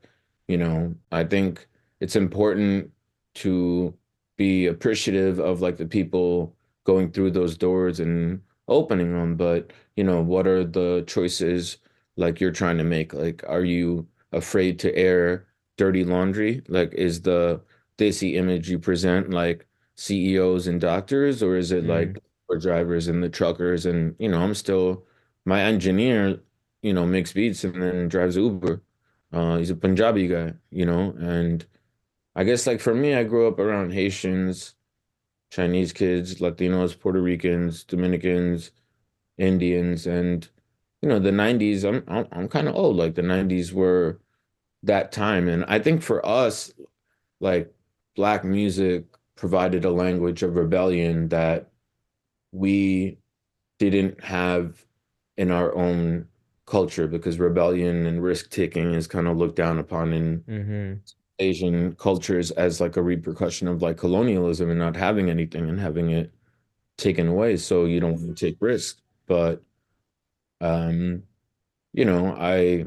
you 0.48 0.58
know, 0.58 0.96
I 1.12 1.26
think 1.26 1.68
it's 2.00 2.16
important 2.16 2.92
to 3.36 3.94
be 4.38 4.68
appreciative 4.68 5.40
of 5.40 5.62
like 5.62 5.78
the 5.78 5.86
people 5.86 6.56
going 6.86 7.12
through 7.12 7.32
those 7.32 7.58
doors 7.58 8.00
and 8.00 8.42
opening 8.72 9.14
them. 9.14 9.36
But, 9.38 9.72
you 9.96 10.04
know, 10.04 10.22
what 10.22 10.48
are 10.48 10.64
the 10.66 11.04
choices 11.08 11.78
like 12.16 12.40
you're 12.42 12.52
trying 12.52 12.78
to 12.80 12.84
make? 12.84 13.14
Like, 13.14 13.44
are 13.48 13.64
you 13.66 14.08
afraid 14.32 14.80
to 14.80 14.96
air 14.96 15.48
dirty 15.78 16.04
laundry? 16.06 16.64
Like, 16.68 16.94
is 16.94 17.22
the 17.22 17.62
desi 17.98 18.36
image 18.36 18.70
you 18.70 18.80
present 18.80 19.30
like 19.32 19.68
CEOs 19.96 20.68
and 20.68 20.82
doctors, 20.82 21.44
or 21.44 21.58
is 21.58 21.72
it 21.72 21.86
Mm, 21.86 21.88
like 21.88 22.20
Uber 22.50 22.60
drivers 22.62 23.08
and 23.08 23.24
the 23.24 23.30
truckers? 23.30 23.86
And 23.86 24.16
you 24.20 24.30
know, 24.30 24.42
I'm 24.42 24.56
still 24.56 25.06
my 25.46 25.62
engineer, 25.64 26.42
you 26.82 26.94
know, 26.94 27.06
makes 27.06 27.34
beats 27.34 27.64
and 27.64 27.82
then 27.82 28.08
drives 28.10 28.36
Uber. 28.38 28.82
Uh, 29.34 29.58
he's 29.58 29.70
a 29.70 29.76
Punjabi 29.76 30.28
guy, 30.28 30.54
you 30.72 30.86
know, 30.86 31.12
and 31.20 31.66
I 32.36 32.44
guess 32.44 32.68
like 32.68 32.82
for 32.82 32.96
me, 32.96 33.16
I 33.16 33.24
grew 33.24 33.48
up 33.48 33.60
around 33.60 33.94
Haitians, 33.94 34.76
Chinese 35.52 35.94
kids, 35.94 36.36
Latinos, 36.36 36.98
Puerto 36.98 37.22
Ricans, 37.22 37.84
Dominicans, 37.84 38.72
Indians, 39.38 40.08
and 40.08 40.50
you 41.02 41.10
know, 41.10 41.20
the 41.20 41.32
90s, 41.32 41.84
I'm 41.84 42.04
I'm, 42.08 42.28
I'm 42.32 42.48
kind 42.48 42.68
of 42.68 42.76
old. 42.76 42.96
Like 42.96 43.16
the 43.16 43.22
90s 43.22 43.72
were 43.72 44.20
that 44.84 45.12
time. 45.12 45.48
And 45.48 45.66
I 45.68 45.80
think 45.80 46.02
for 46.02 46.26
us, 46.26 46.74
like 47.40 47.74
black 48.16 48.44
music 48.44 49.06
provided 49.36 49.86
a 49.86 49.92
language 49.92 50.44
of 50.44 50.56
rebellion 50.56 51.30
that 51.30 51.72
we 52.52 53.18
didn't 53.80 54.24
have 54.24 54.86
in 55.38 55.52
our 55.52 55.76
own 55.76 56.28
culture 56.66 57.08
because 57.08 57.40
rebellion 57.40 58.06
and 58.06 58.24
risk 58.24 58.50
taking 58.50 58.94
is 58.94 59.08
kind 59.08 59.28
of 59.28 59.38
looked 59.38 59.56
down 59.56 59.80
upon 59.80 60.14
in 60.14 60.40
mm-hmm. 60.42 60.94
Asian 61.42 61.96
cultures 61.96 62.52
as 62.52 62.80
like 62.80 62.98
a 62.98 63.02
repercussion 63.02 63.68
of 63.68 63.82
like 63.82 63.98
colonialism 63.98 64.70
and 64.70 64.80
not 64.80 64.96
having 64.96 65.30
anything 65.30 65.70
and 65.70 65.80
having 65.80 66.12
it 66.12 66.32
taken 66.98 67.28
away. 67.28 67.58
So 67.58 67.86
you 67.86 68.00
don't 68.00 68.14
want 68.14 68.38
to 68.38 68.46
take 68.46 68.58
risks. 68.62 69.02
But 69.28 69.64
um, 70.62 71.24
you 71.94 72.06
know, 72.06 72.36
I 72.38 72.86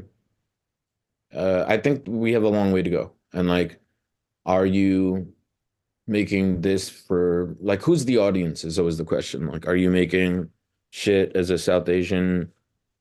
uh, 1.35 1.65
I 1.67 1.77
think 1.77 2.03
we 2.07 2.33
have 2.33 2.43
a 2.43 2.49
long 2.49 2.71
way 2.71 2.81
to 2.81 2.89
go. 2.89 3.11
And 3.33 3.47
like, 3.47 3.79
are 4.45 4.65
you 4.65 5.33
making 6.07 6.61
this 6.61 6.89
for 6.89 7.55
like 7.59 7.81
who's 7.81 8.05
the 8.05 8.17
audience 8.17 8.63
is 8.63 8.77
always 8.79 8.97
the 8.97 9.05
question. 9.05 9.47
Like, 9.47 9.67
are 9.67 9.75
you 9.75 9.89
making 9.89 10.49
shit 10.91 11.35
as 11.35 11.49
a 11.49 11.57
South 11.57 11.89
Asian 11.89 12.51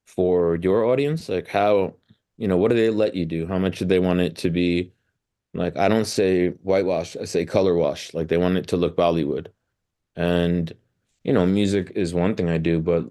for 0.07 0.57
your 0.57 0.85
audience? 0.85 1.29
Like 1.29 1.49
how, 1.49 1.95
you 2.39 2.49
know, 2.49 2.57
what 2.57 2.71
do 2.71 2.77
they 2.77 2.91
let 2.91 3.15
you 3.15 3.27
do? 3.27 3.47
How 3.47 3.59
much 3.59 3.79
do 3.79 3.85
they 3.85 3.99
want 3.99 4.21
it 4.21 4.37
to 4.39 4.51
be? 4.51 4.93
Like, 5.55 5.77
I 5.77 5.89
don't 5.89 6.05
say 6.05 6.49
whitewash, 6.49 7.17
I 7.17 7.25
say 7.25 7.45
color 7.45 7.75
wash. 7.75 8.13
Like 8.13 8.29
they 8.29 8.37
want 8.37 8.59
it 8.59 8.67
to 8.69 8.77
look 8.77 8.97
Bollywood. 8.97 9.49
And, 10.17 10.73
you 11.23 11.33
know, 11.33 11.47
music 11.47 11.93
is 11.95 12.15
one 12.15 12.35
thing 12.35 12.51
I 12.51 12.59
do, 12.59 12.81
but 12.81 13.05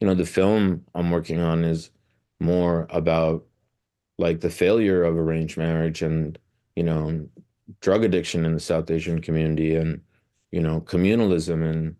you 0.00 0.06
know, 0.06 0.14
the 0.14 0.26
film 0.26 0.84
I'm 0.94 1.10
working 1.10 1.40
on 1.40 1.64
is 1.64 1.90
more 2.40 2.86
about 2.90 3.44
like 4.18 4.40
the 4.40 4.50
failure 4.50 5.02
of 5.04 5.16
arranged 5.16 5.56
marriage 5.56 6.02
and 6.02 6.38
you 6.76 6.82
know 6.82 7.28
drug 7.80 8.04
addiction 8.04 8.44
in 8.44 8.54
the 8.54 8.60
South 8.60 8.90
Asian 8.90 9.20
community 9.20 9.74
and 9.74 10.00
you 10.52 10.60
know 10.60 10.80
communalism 10.82 11.68
and 11.68 11.96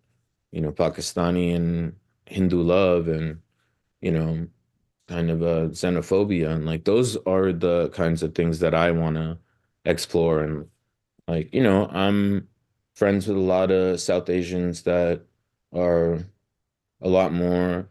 you 0.51 0.61
know 0.61 0.71
Pakistani 0.71 1.55
and 1.55 1.95
Hindu 2.25 2.61
love 2.61 3.07
and 3.07 3.39
you 4.01 4.11
know 4.11 4.47
kind 5.07 5.29
of 5.31 5.41
a 5.41 5.69
xenophobia 5.69 6.49
and 6.49 6.65
like 6.65 6.85
those 6.85 7.17
are 7.25 7.51
the 7.51 7.89
kinds 7.89 8.21
of 8.21 8.35
things 8.35 8.59
that 8.59 8.75
I 8.75 8.91
want 8.91 9.15
to 9.15 9.37
explore 9.85 10.41
and 10.41 10.67
like 11.27 11.53
you 11.53 11.63
know 11.63 11.87
I'm 11.87 12.47
friends 12.95 13.27
with 13.27 13.37
a 13.37 13.39
lot 13.39 13.71
of 13.71 14.01
South 14.01 14.29
Asians 14.29 14.83
that 14.83 15.21
are 15.73 16.19
a 17.01 17.07
lot 17.07 17.31
more 17.33 17.87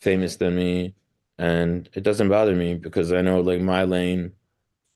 famous 0.00 0.36
than 0.36 0.56
me 0.56 0.94
and 1.38 1.88
it 1.92 2.02
doesn't 2.02 2.28
bother 2.28 2.54
me 2.54 2.74
because 2.74 3.12
I 3.12 3.20
know 3.20 3.40
like 3.40 3.60
my 3.60 3.84
lane 3.84 4.32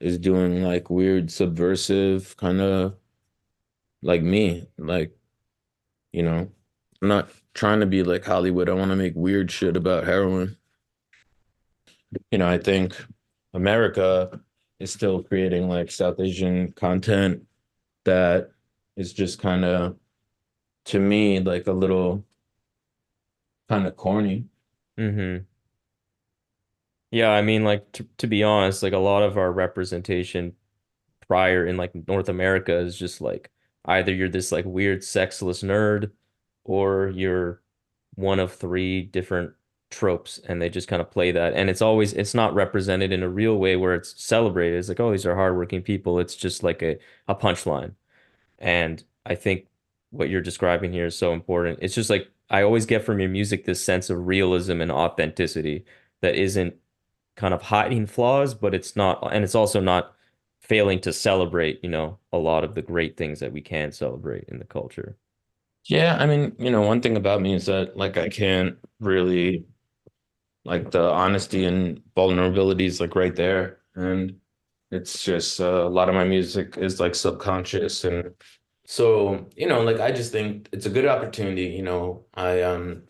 is 0.01 0.19
doing 0.19 0.63
like 0.63 0.89
weird 0.89 1.31
subversive 1.31 2.37
kind 2.37 2.61
of 2.61 2.95
like 4.03 4.23
me. 4.23 4.67
Like, 4.79 5.17
you 6.13 6.23
know, 6.23 6.51
I'm 7.03 7.09
not 7.09 7.31
trying 7.55 7.81
to 7.81 7.87
be 7.87 8.03
like 8.03 8.25
Hollywood. 8.25 8.69
I 8.69 8.75
want 8.75 8.91
to 8.91 8.97
make 8.97 9.13
weird 9.15 9.51
shit 9.51 9.77
about 9.77 10.05
heroin. 10.05 10.57
You 12.31 12.39
know, 12.39 12.49
I 12.49 12.59
think 12.59 12.97
America 13.55 14.41
is 14.81 14.93
still 14.93 15.23
creating 15.23 15.69
like 15.69 15.91
South 15.91 16.19
Asian 16.19 16.73
content 16.73 17.47
that 18.05 18.51
is 18.97 19.13
just 19.13 19.39
kind 19.39 19.65
of, 19.65 19.97
to 20.87 20.99
me, 20.99 21.39
like 21.39 21.67
a 21.67 21.73
little 21.73 22.25
kind 23.69 23.87
of 23.87 23.97
corny. 23.97 24.47
Mm-hmm. 24.99 25.45
Yeah, 27.13 27.31
I 27.31 27.43
mean, 27.43 27.65
like 27.65 27.91
to, 27.93 28.07
to 28.19 28.27
be 28.27 28.43
honest, 28.43 28.83
like 28.83 28.93
a 28.93 28.99
lot 28.99 29.23
of 29.23 29.37
our 29.37 29.53
representation 29.53 30.55
prior 31.27 31.67
in 31.67 31.77
like 31.77 31.93
North 32.09 32.29
America 32.29 32.77
is 32.77 32.99
just 32.99 33.21
like 33.21 33.51
either 33.85 34.13
you're 34.13 34.29
this 34.29 34.51
like 34.51 34.65
weird 34.65 35.05
sexless 35.05 35.63
nerd 35.63 36.11
or 36.65 37.09
you're 37.09 37.63
one 38.15 38.41
of 38.41 38.53
three 38.53 39.03
different 39.03 39.53
tropes 39.91 40.39
and 40.49 40.63
they 40.63 40.69
just 40.69 40.89
kind 40.89 41.03
of 41.03 41.11
play 41.11 41.33
that 41.33 41.53
and 41.55 41.69
it's 41.69 41.83
always 41.83 42.13
it's 42.13 42.35
not 42.35 42.55
represented 42.55 43.13
in 43.13 43.25
a 43.25 43.29
real 43.29 43.57
way 43.57 43.77
where 43.77 43.95
it's 43.95 44.21
celebrated. 44.23 44.79
It's 44.79 44.89
like, 44.89 45.01
oh, 45.01 45.11
these 45.11 45.27
are 45.27 45.35
hardworking 45.35 45.83
people. 45.83 46.19
It's 46.21 46.37
just 46.37 46.63
like 46.63 46.83
a, 46.83 46.99
a 47.29 47.35
punchline. 47.35 47.95
And 48.59 49.03
I 49.27 49.35
think 49.35 49.67
what 50.11 50.29
you're 50.29 50.41
describing 50.41 50.93
here 50.93 51.07
is 51.07 51.19
so 51.19 51.33
important. 51.33 51.81
It's 51.83 51.95
just 51.95 52.11
like 52.11 52.29
I 52.51 52.63
always 52.63 52.87
get 52.87 53.05
from 53.05 53.21
your 53.21 53.29
music 53.29 53.65
this 53.65 53.85
sense 53.85 54.11
of 54.11 54.27
realism 54.27 54.81
and 54.81 54.91
authenticity 54.93 55.85
that 56.21 56.35
isn't 56.35 56.75
kind 57.37 57.55
of 57.55 57.63
hiding 57.63 58.07
flaws, 58.07 58.55
but 58.55 58.75
it's 58.75 58.97
not, 58.97 59.33
and 59.33 59.45
it's 59.45 59.55
also 59.55 59.81
not 59.81 60.15
failing 60.61 61.01
to 61.01 61.13
celebrate, 61.13 61.81
you 61.83 61.89
know, 61.89 62.19
a 62.33 62.39
lot 62.39 62.65
of 62.65 62.75
the 62.75 62.83
great 62.83 63.17
things 63.17 63.41
that 63.41 63.53
we 63.53 63.61
can 63.61 63.93
celebrate 63.93 64.45
in 64.49 64.59
the 64.59 64.65
culture. 64.65 65.17
Yeah, 65.85 66.17
I 66.21 66.27
mean, 66.27 66.55
you 66.59 66.71
know, 66.71 66.83
one 66.83 67.01
thing 67.01 67.17
about 67.17 67.41
me 67.41 67.55
is 67.55 67.67
that 67.67 67.97
like 67.97 68.19
I 68.19 68.29
can't 68.29 68.77
really 69.01 69.65
like 70.65 70.91
the 70.91 71.11
honesty 71.11 71.65
and 71.65 72.03
vulnerability 72.15 72.87
is 72.87 73.01
like 73.01 73.15
right 73.15 73.35
there. 73.35 73.79
And 73.95 74.37
it's 74.91 75.23
just 75.23 75.61
uh, 75.61 75.87
a 75.87 75.89
lot 75.89 76.09
of 76.09 76.15
my 76.15 76.25
music 76.25 76.77
is 76.77 77.01
like 77.01 77.15
subconscious. 77.15 78.05
And 78.05 78.35
so 78.87 79.49
you 79.57 79.69
know 79.69 79.83
like 79.83 80.01
I 80.01 80.11
just 80.13 80.33
think 80.33 80.69
it's 80.73 80.87
a 80.87 80.91
good 80.91 81.07
opportunity 81.07 81.65
you 81.67 81.83
know. 81.83 82.25
I 82.35 82.63
um 82.63 83.03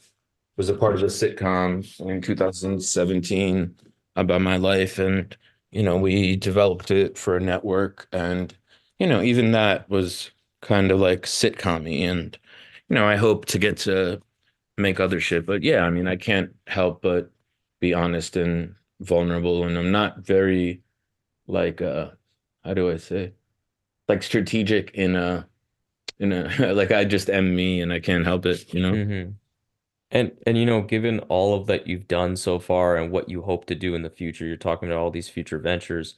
was 0.56 0.68
a 0.68 0.74
part 0.74 0.94
of 0.94 1.00
the 1.00 1.06
sitcom 1.06 2.00
in 2.06 2.20
2017 2.20 3.74
about 4.16 4.42
my 4.42 4.56
life. 4.56 4.98
And 4.98 5.36
you 5.72 5.82
know 5.82 5.96
we 5.96 6.36
developed 6.36 6.90
it 6.90 7.18
for 7.18 7.36
a 7.36 7.40
network. 7.40 8.08
And 8.12 8.56
you 8.98 9.06
know 9.06 9.22
even 9.22 9.52
that 9.52 9.88
was 9.90 10.30
kind 10.62 10.90
of 10.90 11.00
like 11.00 11.22
sitcom-y. 11.22 12.06
And 12.08 12.38
you 12.88 12.94
know 12.94 13.06
I 13.06 13.16
hope 13.16 13.46
to 13.46 13.58
get 13.58 13.76
to 13.78 14.20
make 14.80 15.00
other 15.00 15.20
shit. 15.20 15.46
But 15.46 15.62
yeah, 15.62 15.84
I 15.84 15.90
mean, 15.90 16.08
I 16.08 16.16
can't 16.16 16.54
help 16.66 17.02
but 17.02 17.30
be 17.80 17.94
honest 17.94 18.36
and 18.36 18.74
vulnerable. 19.00 19.64
And 19.64 19.76
I'm 19.78 19.92
not 19.92 20.20
very 20.20 20.82
like 21.48 21.82
uh 21.82 22.10
how 22.64 22.74
do 22.74 22.90
I 22.90 22.96
say? 22.98 23.34
Like 24.08 24.22
strategic 24.22 24.92
in 24.92 25.16
a 25.16 25.48
in 26.20 26.32
a 26.32 26.72
like 26.74 26.92
I 26.92 27.04
just 27.04 27.30
am 27.30 27.54
me 27.56 27.80
and 27.82 27.92
I 27.92 28.00
can't 28.00 28.26
help 28.26 28.46
it, 28.46 28.72
you 28.74 28.80
know? 28.82 29.00
hmm 29.04 29.30
And 30.10 30.32
and 30.46 30.58
you 30.58 30.66
know, 30.66 30.82
given 30.82 31.20
all 31.20 31.54
of 31.54 31.66
that 31.66 31.86
you've 31.86 32.08
done 32.08 32.36
so 32.36 32.58
far 32.58 32.96
and 32.96 33.12
what 33.12 33.28
you 33.28 33.42
hope 33.42 33.66
to 33.66 33.74
do 33.74 33.94
in 33.94 34.02
the 34.02 34.10
future, 34.10 34.46
you're 34.46 34.56
talking 34.56 34.88
about 34.90 35.00
all 35.00 35.10
these 35.10 35.28
future 35.28 35.58
ventures. 35.58 36.16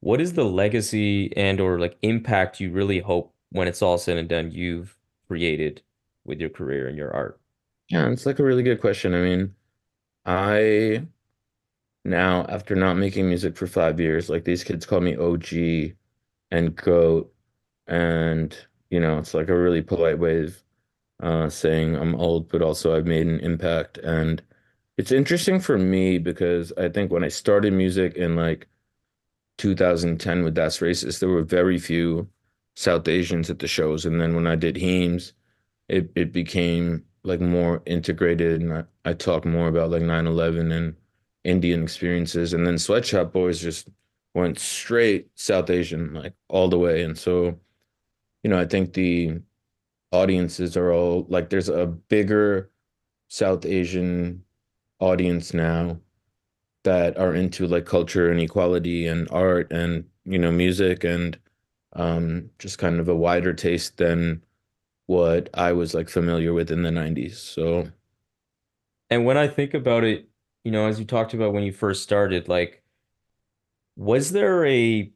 What 0.00 0.20
is 0.20 0.34
the 0.34 0.44
legacy 0.44 1.36
and 1.36 1.60
or 1.60 1.78
like 1.80 1.98
impact 2.02 2.60
you 2.60 2.72
really 2.72 3.00
hope 3.00 3.34
when 3.50 3.68
it's 3.68 3.82
all 3.82 3.98
said 3.98 4.18
and 4.18 4.28
done 4.28 4.50
you've 4.52 4.96
created 5.28 5.82
with 6.24 6.40
your 6.40 6.50
career 6.50 6.88
and 6.88 6.96
your 6.98 7.12
art? 7.14 7.40
Yeah, 7.88 8.10
it's 8.10 8.26
like 8.26 8.38
a 8.38 8.44
really 8.44 8.62
good 8.62 8.80
question. 8.80 9.14
I 9.14 9.20
mean, 9.22 9.54
I 10.24 11.06
now 12.04 12.44
after 12.48 12.74
not 12.74 12.94
making 12.96 13.28
music 13.28 13.56
for 13.56 13.66
five 13.66 14.00
years, 14.00 14.28
like 14.28 14.44
these 14.44 14.64
kids 14.64 14.86
call 14.86 15.00
me 15.00 15.16
OG 15.16 15.94
and 16.50 16.76
GOAT, 16.76 17.32
and 17.86 18.56
you 18.90 19.00
know, 19.00 19.18
it's 19.18 19.34
like 19.34 19.48
a 19.48 19.58
really 19.58 19.82
polite 19.82 20.18
way 20.18 20.44
of 20.44 20.62
uh, 21.22 21.48
saying 21.48 21.96
I'm 21.96 22.14
old, 22.16 22.48
but 22.50 22.62
also 22.62 22.94
I've 22.94 23.06
made 23.06 23.26
an 23.26 23.40
impact. 23.40 23.98
And 23.98 24.42
it's 24.98 25.12
interesting 25.12 25.60
for 25.60 25.78
me 25.78 26.18
because 26.18 26.72
I 26.76 26.88
think 26.88 27.10
when 27.10 27.24
I 27.24 27.28
started 27.28 27.72
music 27.72 28.14
in 28.16 28.36
like 28.36 28.68
2010 29.58 30.44
with 30.44 30.54
Das 30.54 30.78
Racist, 30.78 31.20
there 31.20 31.28
were 31.28 31.42
very 31.42 31.78
few 31.78 32.28
South 32.76 33.08
Asians 33.08 33.50
at 33.50 33.60
the 33.60 33.68
shows. 33.68 34.04
And 34.04 34.20
then 34.20 34.34
when 34.34 34.46
I 34.46 34.56
did 34.56 34.76
Heems, 34.76 35.32
it, 35.88 36.10
it 36.14 36.32
became 36.32 37.04
like 37.24 37.40
more 37.40 37.82
integrated 37.86 38.60
and 38.60 38.72
I, 38.72 38.84
I 39.04 39.12
talked 39.14 39.46
more 39.46 39.68
about 39.68 39.90
like 39.90 40.02
9/11 40.02 40.72
and 40.72 40.96
Indian 41.44 41.82
experiences. 41.82 42.52
And 42.52 42.66
then 42.66 42.78
Swet 42.78 43.04
Shop 43.04 43.32
Boys 43.32 43.60
just 43.60 43.88
went 44.34 44.58
straight 44.58 45.28
South 45.34 45.70
Asian, 45.70 46.14
like 46.14 46.34
all 46.48 46.68
the 46.68 46.78
way. 46.78 47.02
And 47.02 47.18
so, 47.18 47.58
you 48.42 48.50
know, 48.50 48.58
I 48.58 48.64
think 48.66 48.92
the 48.92 49.40
audiences 50.12 50.76
are 50.76 50.92
all 50.92 51.26
like 51.28 51.50
there's 51.50 51.68
a 51.68 51.86
bigger 51.86 52.70
South 53.28 53.64
Asian 53.64 54.44
audience 55.00 55.54
now 55.54 55.98
that 56.84 57.16
are 57.18 57.34
into 57.34 57.66
like 57.66 57.86
culture 57.86 58.30
and 58.30 58.40
equality 58.40 59.06
and 59.06 59.28
art 59.30 59.70
and 59.72 60.04
you 60.24 60.38
know, 60.38 60.52
music 60.52 61.04
and 61.04 61.38
um 61.94 62.48
just 62.58 62.78
kind 62.78 63.00
of 63.00 63.08
a 63.08 63.14
wider 63.14 63.52
taste 63.52 63.96
than 63.98 64.42
what 65.06 65.48
I 65.54 65.72
was 65.72 65.94
like 65.94 66.08
familiar 66.08 66.52
with 66.52 66.70
in 66.70 66.82
the 66.82 66.90
90s. 66.90 67.40
So 67.40 67.88
And 69.10 69.24
when 69.24 69.36
I 69.36 69.46
think 69.48 69.74
about 69.74 70.04
it, 70.04 70.28
you 70.64 70.70
know, 70.72 70.86
as 70.86 70.98
you 70.98 71.04
talked 71.04 71.34
about 71.34 71.52
when 71.52 71.62
you 71.64 71.72
first 71.72 72.02
started, 72.02 72.48
like, 72.48 72.82
was 73.96 74.32
there 74.32 74.64
a 74.66 75.10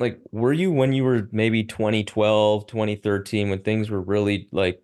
like 0.00 0.20
were 0.32 0.52
you 0.52 0.72
when 0.72 0.92
you 0.92 1.04
were 1.04 1.28
maybe 1.32 1.64
2012, 1.64 2.66
2013 2.66 3.50
when 3.50 3.62
things 3.62 3.90
were 3.90 4.02
really 4.02 4.48
like 4.52 4.82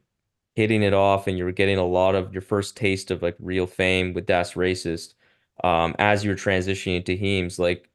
hitting 0.57 0.83
it 0.83 0.95
off 0.95 1.27
and 1.29 1.39
you 1.39 1.45
were 1.45 1.53
getting 1.53 1.79
a 1.79 1.85
lot 1.87 2.15
of 2.17 2.33
your 2.33 2.43
first 2.43 2.77
taste 2.77 3.11
of 3.11 3.23
like 3.23 3.37
real 3.41 3.67
fame 3.67 4.15
with 4.15 4.27
Das 4.27 4.55
Racist 4.55 5.15
um 5.65 5.95
as 5.99 6.25
you 6.25 6.31
were 6.31 6.37
transitioning 6.37 7.05
to 7.07 7.17
Heems 7.17 7.59
like 7.59 7.91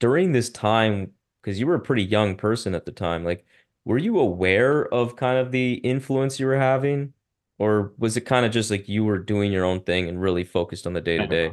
during 0.00 0.32
this 0.32 0.50
time 0.50 1.12
because 1.42 1.60
you 1.60 1.66
were 1.66 1.76
a 1.76 1.80
pretty 1.80 2.04
young 2.04 2.36
person 2.36 2.74
at 2.74 2.86
the 2.86 2.92
time 2.92 3.24
like 3.24 3.46
were 3.88 3.98
you 3.98 4.18
aware 4.18 4.86
of 4.92 5.16
kind 5.16 5.38
of 5.38 5.50
the 5.50 5.74
influence 5.76 6.38
you 6.38 6.46
were 6.46 6.58
having? 6.58 7.14
Or 7.58 7.94
was 7.96 8.16
it 8.18 8.20
kind 8.20 8.44
of 8.44 8.52
just 8.52 8.70
like 8.70 8.88
you 8.88 9.02
were 9.02 9.18
doing 9.18 9.50
your 9.50 9.64
own 9.64 9.80
thing 9.80 10.08
and 10.08 10.20
really 10.20 10.44
focused 10.44 10.86
on 10.86 10.92
the 10.92 11.00
day 11.00 11.16
to 11.16 11.26
day 11.26 11.52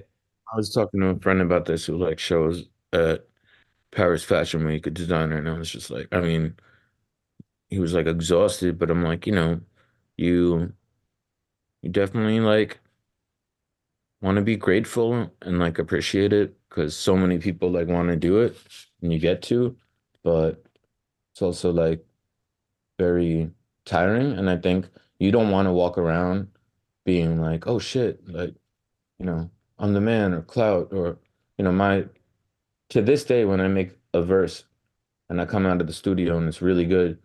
I 0.54 0.58
was 0.58 0.72
talking 0.72 1.00
to 1.00 1.08
a 1.08 1.20
friend 1.20 1.42
about 1.42 1.66
this 1.66 1.86
who 1.86 1.98
like 1.98 2.20
shows 2.20 2.66
at 2.94 3.26
Paris 3.92 4.24
Fashion 4.24 4.66
Week, 4.66 4.86
a 4.86 4.90
designer, 4.92 5.38
and 5.38 5.50
I 5.50 5.58
was 5.58 5.72
just 5.72 5.90
like, 5.90 6.08
I 6.12 6.20
mean, 6.20 6.56
he 7.70 7.80
was 7.80 7.94
like 7.94 8.06
exhausted, 8.06 8.78
but 8.78 8.92
I'm 8.92 9.04
like, 9.04 9.26
you 9.26 9.34
know, 9.34 9.62
you 10.18 10.74
you 11.82 11.90
definitely 11.90 12.40
like 12.42 12.80
want 14.22 14.36
to 14.38 14.42
be 14.44 14.56
grateful 14.56 15.32
and 15.42 15.60
like 15.60 15.80
appreciate 15.80 16.34
it 16.34 16.56
because 16.70 16.96
so 16.96 17.16
many 17.16 17.38
people 17.38 17.72
like 17.72 17.88
want 17.88 18.10
to 18.10 18.16
do 18.16 18.40
it 18.40 18.58
and 19.02 19.12
you 19.14 19.20
get 19.20 19.42
to, 19.44 19.76
but 20.24 20.64
it's 21.32 21.42
also 21.42 21.72
like 21.72 22.06
very 22.98 23.52
tiring. 23.86 24.34
And 24.34 24.50
I 24.50 24.58
think 24.58 24.88
you 25.20 25.32
don't 25.32 25.52
want 25.52 25.68
to 25.68 25.72
walk 25.72 25.98
around 25.98 26.48
being 27.06 27.40
like, 27.40 27.68
oh 27.68 27.80
shit, 27.80 28.28
like, 28.28 28.54
you 29.20 29.26
know, 29.26 29.50
I'm 29.78 29.94
the 29.94 30.02
man 30.02 30.34
or 30.34 30.42
clout 30.42 30.90
or, 30.92 31.18
you 31.58 31.64
know, 31.64 31.72
my 31.72 32.06
to 32.90 33.02
this 33.02 33.24
day 33.24 33.46
when 33.46 33.62
I 33.62 33.68
make 33.68 33.92
a 34.14 34.22
verse 34.22 34.64
and 35.30 35.42
I 35.42 35.46
come 35.46 35.66
out 35.66 35.82
of 35.82 35.88
the 35.88 35.94
studio 35.94 36.38
and 36.38 36.48
it's 36.48 36.62
really 36.62 36.86
good, 36.86 37.18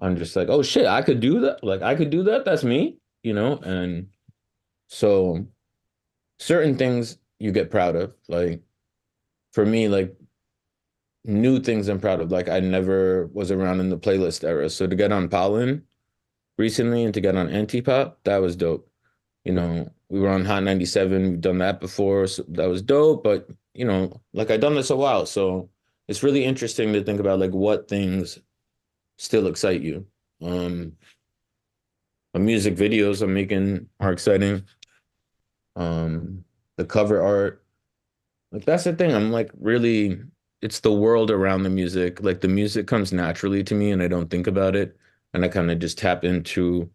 I'm 0.00 0.16
just 0.16 0.36
like, 0.36 0.48
oh 0.48 0.62
shit, 0.62 0.86
I 0.86 1.02
could 1.02 1.20
do 1.20 1.40
that. 1.40 1.62
Like 1.64 1.82
I 1.82 1.94
could 1.94 2.10
do 2.10 2.22
that. 2.24 2.44
That's 2.44 2.64
me, 2.64 2.98
you 3.22 3.32
know? 3.32 3.58
And 3.58 4.08
so 4.88 5.46
certain 6.38 6.76
things 6.76 7.18
you 7.38 7.52
get 7.52 7.70
proud 7.70 7.96
of. 7.96 8.12
Like 8.28 8.60
for 9.52 9.64
me, 9.64 9.88
like 9.88 10.14
new 11.24 11.60
things 11.60 11.88
I'm 11.88 12.00
proud 12.00 12.20
of. 12.20 12.30
Like 12.30 12.48
I 12.48 12.60
never 12.60 13.26
was 13.32 13.50
around 13.50 13.80
in 13.80 13.90
the 13.90 13.98
playlist 13.98 14.44
era. 14.44 14.70
So 14.70 14.86
to 14.86 14.96
get 14.96 15.12
on 15.12 15.28
Pollen 15.28 15.84
recently 16.58 17.04
and 17.04 17.14
to 17.14 17.20
get 17.20 17.36
on 17.36 17.48
Antipop, 17.48 18.16
that 18.24 18.38
was 18.38 18.56
dope. 18.56 18.90
You 19.44 19.52
know, 19.52 19.90
we 20.10 20.20
were 20.20 20.28
on 20.28 20.44
Hot 20.44 20.62
97, 20.62 21.30
we've 21.30 21.40
done 21.40 21.58
that 21.58 21.80
before, 21.80 22.26
so 22.26 22.44
that 22.48 22.68
was 22.68 22.82
dope, 22.82 23.24
but 23.24 23.48
you 23.74 23.84
know, 23.84 24.20
like 24.34 24.50
I've 24.50 24.60
done 24.60 24.74
this 24.74 24.90
a 24.90 24.96
while, 24.96 25.24
so 25.24 25.70
it's 26.08 26.22
really 26.22 26.44
interesting 26.44 26.92
to 26.92 27.02
think 27.02 27.20
about 27.20 27.38
like 27.38 27.52
what 27.52 27.88
things 27.88 28.38
still 29.16 29.46
excite 29.46 29.80
you. 29.80 30.04
Um, 30.42 30.92
the 32.34 32.40
music 32.40 32.74
videos 32.76 33.22
I'm 33.22 33.32
making 33.32 33.88
are 34.00 34.12
exciting. 34.12 34.64
Um, 35.76 36.44
the 36.76 36.84
cover 36.84 37.22
art, 37.22 37.64
like 38.50 38.64
that's 38.64 38.84
the 38.84 38.92
thing. 38.92 39.14
I'm 39.14 39.30
like 39.30 39.50
really, 39.58 40.20
it's 40.62 40.80
the 40.80 40.92
world 40.92 41.30
around 41.30 41.62
the 41.62 41.70
music. 41.70 42.22
Like 42.22 42.40
the 42.40 42.48
music 42.48 42.86
comes 42.86 43.12
naturally 43.12 43.64
to 43.64 43.74
me 43.74 43.90
and 43.90 44.02
I 44.02 44.08
don't 44.08 44.30
think 44.30 44.46
about 44.46 44.76
it. 44.76 44.96
And 45.32 45.44
I 45.44 45.48
kind 45.48 45.70
of 45.70 45.78
just 45.78 45.98
tap 45.98 46.24
into 46.24 46.90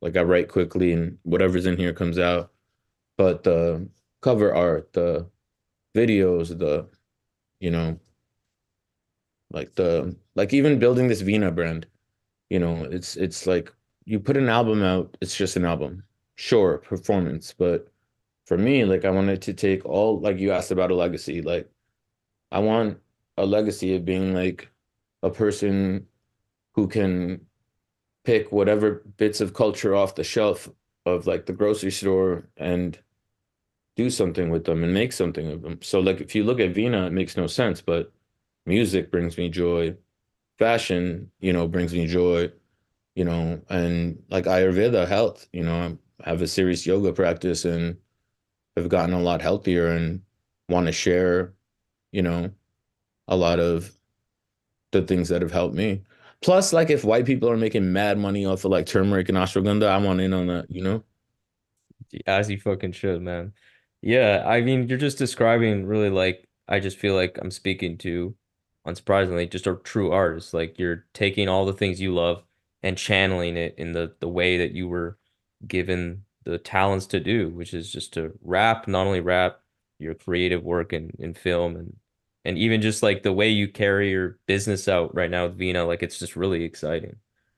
like 0.00 0.16
I 0.16 0.22
write 0.22 0.48
quickly 0.48 0.92
and 0.92 1.18
whatever's 1.22 1.66
in 1.66 1.76
here 1.76 1.92
comes 1.92 2.18
out. 2.18 2.50
But 3.16 3.44
the 3.44 3.88
cover 4.20 4.54
art, 4.54 4.92
the 4.92 5.28
videos, 5.94 6.58
the, 6.58 6.88
you 7.60 7.70
know, 7.70 7.98
like 9.50 9.74
the 9.76 10.16
like 10.34 10.52
even 10.52 10.78
building 10.78 11.08
this 11.08 11.22
Veena 11.22 11.54
brand, 11.54 11.86
you 12.50 12.58
know, 12.58 12.84
it's 12.84 13.16
it's 13.16 13.46
like 13.46 13.72
you 14.04 14.18
put 14.18 14.36
an 14.36 14.48
album 14.48 14.82
out, 14.82 15.16
it's 15.20 15.36
just 15.36 15.56
an 15.56 15.64
album. 15.64 16.02
Sure, 16.36 16.78
performance, 16.78 17.54
but 17.56 17.88
for 18.46 18.58
me, 18.58 18.84
like 18.84 19.04
I 19.04 19.10
wanted 19.10 19.40
to 19.42 19.54
take 19.54 19.84
all 19.84 20.18
like 20.20 20.38
you 20.38 20.50
asked 20.52 20.72
about 20.72 20.90
a 20.90 20.94
legacy, 20.96 21.42
like 21.42 21.70
I 22.50 22.58
want 22.58 22.98
a 23.36 23.46
legacy 23.46 23.94
of 23.94 24.04
being 24.04 24.34
like 24.34 24.70
a 25.22 25.30
person 25.30 26.06
who 26.72 26.86
can 26.88 27.40
pick 28.24 28.50
whatever 28.52 29.02
bits 29.16 29.40
of 29.40 29.54
culture 29.54 29.94
off 29.94 30.14
the 30.14 30.24
shelf 30.24 30.68
of 31.06 31.26
like 31.26 31.46
the 31.46 31.52
grocery 31.52 31.90
store 31.90 32.44
and 32.56 32.98
do 33.96 34.10
something 34.10 34.50
with 34.50 34.64
them 34.64 34.82
and 34.82 34.92
make 34.92 35.12
something 35.12 35.50
of 35.50 35.62
them. 35.62 35.78
So 35.82 36.00
like 36.00 36.20
if 36.20 36.34
you 36.34 36.44
look 36.44 36.60
at 36.60 36.74
Veena, 36.74 37.06
it 37.06 37.12
makes 37.12 37.36
no 37.36 37.46
sense, 37.46 37.80
but 37.80 38.12
music 38.66 39.10
brings 39.10 39.38
me 39.38 39.48
joy. 39.48 39.96
Fashion, 40.58 41.30
you 41.40 41.52
know, 41.52 41.66
brings 41.66 41.92
me 41.92 42.06
joy, 42.06 42.50
you 43.14 43.24
know, 43.24 43.60
and 43.68 44.22
like 44.30 44.44
Ayurveda 44.44 45.06
health, 45.06 45.48
you 45.52 45.62
know, 45.64 45.98
I 46.24 46.30
have 46.30 46.42
a 46.42 46.46
serious 46.46 46.86
yoga 46.86 47.12
practice 47.12 47.64
and 47.64 47.96
have 48.76 48.88
gotten 48.88 49.14
a 49.14 49.20
lot 49.20 49.42
healthier 49.42 49.88
and 49.88 50.22
want 50.68 50.86
to 50.86 50.92
share, 50.92 51.52
you 52.12 52.22
know, 52.22 52.50
a 53.28 53.36
lot 53.36 53.60
of 53.60 53.92
the 54.92 55.02
things 55.02 55.28
that 55.28 55.42
have 55.42 55.52
helped 55.52 55.74
me. 55.74 56.02
Plus, 56.42 56.72
like 56.72 56.90
if 56.90 57.04
white 57.04 57.26
people 57.26 57.50
are 57.50 57.56
making 57.56 57.92
mad 57.92 58.18
money 58.18 58.44
off 58.44 58.64
of 58.64 58.70
like 58.70 58.86
turmeric 58.86 59.28
and 59.28 59.38
ashwagandha, 59.38 59.86
I 59.86 59.98
want 59.98 60.20
in 60.20 60.32
on 60.34 60.46
that, 60.48 60.70
you 60.70 60.82
know? 60.82 61.02
As 62.26 62.50
you 62.50 62.60
fucking 62.60 62.92
should, 62.92 63.22
man. 63.22 63.52
Yeah, 64.02 64.44
I 64.46 64.60
mean, 64.60 64.88
you're 64.88 64.98
just 64.98 65.18
describing 65.18 65.86
really 65.86 66.10
like 66.10 66.48
I 66.68 66.80
just 66.80 66.98
feel 66.98 67.14
like 67.14 67.38
I'm 67.40 67.50
speaking 67.50 67.98
to, 67.98 68.34
unsurprisingly, 68.86 69.50
just 69.50 69.66
a 69.66 69.76
true 69.76 70.12
artist. 70.12 70.54
Like 70.54 70.78
you're 70.78 71.06
taking 71.14 71.48
all 71.48 71.66
the 71.66 71.72
things 71.72 72.00
you 72.00 72.14
love 72.14 72.44
and 72.82 72.98
channeling 72.98 73.56
it 73.56 73.74
in 73.78 73.92
the 73.92 74.14
the 74.20 74.28
way 74.28 74.58
that 74.58 74.72
you 74.72 74.88
were 74.88 75.18
given 75.66 76.24
the 76.44 76.58
talents 76.58 77.06
to 77.06 77.20
do, 77.20 77.48
which 77.50 77.72
is 77.74 77.90
just 77.90 78.12
to 78.14 78.38
rap, 78.42 78.86
not 78.86 79.06
only 79.06 79.20
rap, 79.20 79.60
your 79.98 80.14
creative 80.14 80.62
work 80.62 80.92
in 80.92 81.10
in 81.18 81.34
film 81.34 81.76
and 81.76 81.96
and 82.44 82.58
even 82.58 82.82
just 82.82 83.02
like 83.02 83.22
the 83.22 83.32
way 83.32 83.48
you 83.48 83.68
carry 83.68 84.10
your 84.10 84.38
business 84.46 84.88
out 84.88 85.14
right 85.14 85.30
now 85.30 85.46
with 85.46 85.58
Veena, 85.58 85.86
like 85.86 86.02
it's 86.02 86.18
just 86.18 86.36
really 86.36 86.64
exciting. 86.64 87.16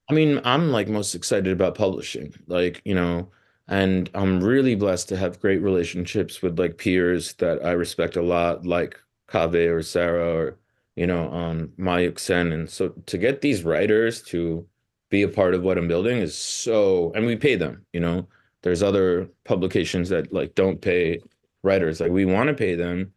I 0.09 0.15
mean, 0.15 0.41
I'm 0.45 0.71
like 0.71 0.89
most 0.89 1.15
excited 1.15 1.53
about 1.53 1.75
publishing, 1.75 2.35
like, 2.47 2.81
you 2.85 2.95
know, 2.95 3.29
and 3.69 4.09
I'm 4.15 4.43
really 4.43 4.77
blessed 4.77 5.09
to 5.09 5.17
have 5.17 5.41
great 5.41 5.61
relationships 5.61 6.41
with 6.41 6.59
like 6.59 6.79
peers 6.79 7.35
that 7.35 7.65
I 7.65 7.73
respect 7.73 8.17
a 8.17 8.23
lot, 8.23 8.65
like 8.65 9.01
Kaveh 9.29 9.73
or 9.73 9.83
Sarah 9.83 10.33
or, 10.33 10.59
you 10.95 11.07
know, 11.07 11.33
um, 11.33 11.73
Mayukh 11.79 12.21
Sen. 12.21 12.53
And 12.53 12.71
so 12.71 12.91
to 13.07 13.19
get 13.19 13.41
these 13.41 13.65
writers 13.65 14.23
to 14.25 14.65
be 15.11 15.23
a 15.23 15.29
part 15.29 15.55
of 15.55 15.63
what 15.63 15.79
I'm 15.79 15.89
building 15.89 16.19
is 16.19 16.37
so, 16.37 17.13
and 17.17 17.27
we 17.27 17.35
pay 17.35 17.57
them, 17.57 17.85
you 17.93 18.01
know, 18.01 18.29
there's 18.63 18.83
other 18.83 19.29
publications 19.45 20.09
that 20.11 20.33
like 20.33 20.55
don't 20.55 20.81
pay 20.81 21.21
writers. 21.63 22.01
Like 22.01 22.13
we 22.13 22.25
want 22.25 22.49
to 22.49 22.55
pay 22.55 22.77
them. 22.77 23.13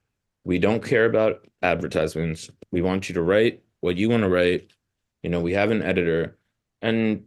We 0.49 0.57
don't 0.57 0.83
care 0.83 1.05
about 1.05 1.47
advertisements. 1.61 2.49
We 2.71 2.81
want 2.81 3.07
you 3.07 3.13
to 3.13 3.21
write 3.21 3.61
what 3.81 3.97
you 3.97 4.09
want 4.09 4.23
to 4.23 4.29
write. 4.29 4.71
You 5.21 5.29
know, 5.29 5.41
we 5.41 5.53
have 5.53 5.69
an 5.69 5.83
editor 5.83 6.39
and 6.81 7.23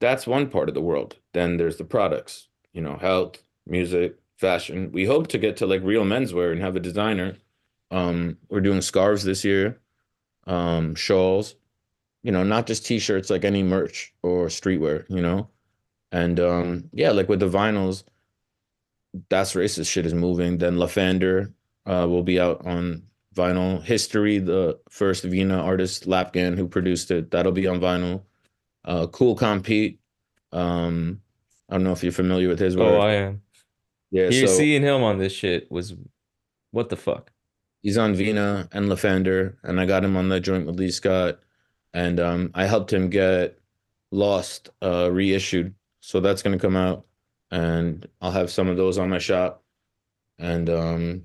that's 0.00 0.26
one 0.26 0.48
part 0.48 0.68
of 0.68 0.74
the 0.74 0.80
world. 0.80 1.14
Then 1.34 1.56
there's 1.56 1.76
the 1.76 1.84
products, 1.84 2.48
you 2.72 2.82
know, 2.82 2.96
health, 2.96 3.40
music, 3.64 4.16
fashion. 4.38 4.90
We 4.90 5.04
hope 5.04 5.28
to 5.28 5.38
get 5.38 5.56
to 5.58 5.68
like 5.68 5.84
real 5.84 6.02
menswear 6.02 6.50
and 6.50 6.60
have 6.62 6.74
a 6.74 6.80
designer. 6.80 7.36
Um, 7.92 8.38
we're 8.48 8.60
doing 8.60 8.80
scarves 8.80 9.22
this 9.22 9.44
year, 9.44 9.80
um, 10.48 10.96
shawls, 10.96 11.54
you 12.24 12.32
know, 12.32 12.42
not 12.42 12.66
just 12.66 12.84
t-shirts, 12.84 13.30
like 13.30 13.44
any 13.44 13.62
merch 13.62 14.12
or 14.24 14.46
streetwear, 14.46 15.08
you 15.08 15.22
know. 15.22 15.48
And 16.10 16.40
um, 16.40 16.90
yeah, 16.92 17.12
like 17.12 17.28
with 17.28 17.38
the 17.38 17.48
vinyls, 17.48 18.02
Das 19.28 19.54
Racist 19.54 19.88
shit 19.88 20.06
is 20.06 20.14
moving. 20.14 20.58
Then 20.58 20.74
Lafandar 20.74 21.52
uh, 21.86 22.06
will 22.08 22.22
be 22.22 22.40
out 22.40 22.64
on 22.66 23.02
vinyl. 23.34 23.82
History, 23.82 24.38
the 24.38 24.78
first 24.88 25.24
Veena 25.24 25.62
artist, 25.62 26.06
Lapgan, 26.06 26.56
who 26.56 26.68
produced 26.68 27.10
it, 27.10 27.30
that'll 27.30 27.52
be 27.52 27.66
on 27.66 27.80
vinyl. 27.80 28.22
Uh, 28.84 29.06
Cool 29.06 29.34
Compete. 29.34 30.00
Um, 30.52 31.20
I 31.68 31.74
don't 31.74 31.84
know 31.84 31.92
if 31.92 32.02
you're 32.02 32.12
familiar 32.12 32.48
with 32.48 32.60
his 32.60 32.76
work. 32.76 32.92
Oh, 32.92 32.98
work. 32.98 33.04
I 33.04 33.14
am. 33.14 33.42
Yeah, 34.10 34.28
Here, 34.28 34.46
so 34.46 34.52
seeing 34.54 34.82
him 34.82 35.02
on 35.02 35.18
this 35.18 35.32
shit 35.32 35.70
was 35.70 35.94
what 36.70 36.88
the 36.88 36.96
fuck? 36.96 37.32
he's 37.84 37.98
on 37.98 38.14
Veena 38.14 38.66
and 38.72 38.88
Lafandar, 38.88 39.56
and 39.62 39.78
I 39.78 39.84
got 39.84 40.02
him 40.04 40.16
on 40.16 40.28
the 40.30 40.40
joint 40.40 40.66
with 40.66 40.80
Lee 40.80 40.90
Scott, 40.90 41.38
and 41.92 42.18
um, 42.18 42.50
I 42.54 42.66
helped 42.66 42.92
him 42.92 43.10
get 43.10 43.60
Lost 44.10 44.70
uh, 44.82 45.10
reissued. 45.12 45.74
So 46.00 46.18
that's 46.20 46.42
gonna 46.42 46.58
come 46.58 46.76
out, 46.76 47.04
and 47.50 48.08
I'll 48.20 48.32
have 48.32 48.50
some 48.50 48.68
of 48.68 48.76
those 48.76 48.98
on 48.98 49.10
my 49.10 49.18
shop, 49.18 49.62
and 50.38 50.68
um, 50.70 51.24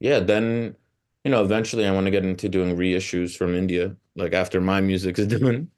yeah, 0.00 0.20
then 0.20 0.76
you 1.24 1.30
know, 1.30 1.44
eventually 1.44 1.86
I 1.86 1.92
want 1.92 2.06
to 2.06 2.10
get 2.10 2.24
into 2.24 2.48
doing 2.48 2.76
reissues 2.76 3.36
from 3.36 3.54
India, 3.54 3.96
like 4.14 4.32
after 4.32 4.60
my 4.60 4.80
music 4.80 5.18
is 5.18 5.26
done. 5.38 5.70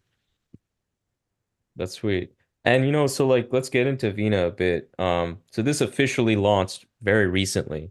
That's 1.76 1.94
sweet. 1.94 2.32
And 2.64 2.84
you 2.84 2.92
know, 2.92 3.06
so 3.06 3.26
like 3.26 3.48
let's 3.52 3.68
get 3.68 3.86
into 3.86 4.12
Veena 4.12 4.48
a 4.48 4.50
bit. 4.50 4.90
Um, 4.98 5.38
so 5.50 5.62
this 5.62 5.80
officially 5.80 6.36
launched 6.36 6.86
very 7.02 7.26
recently. 7.26 7.90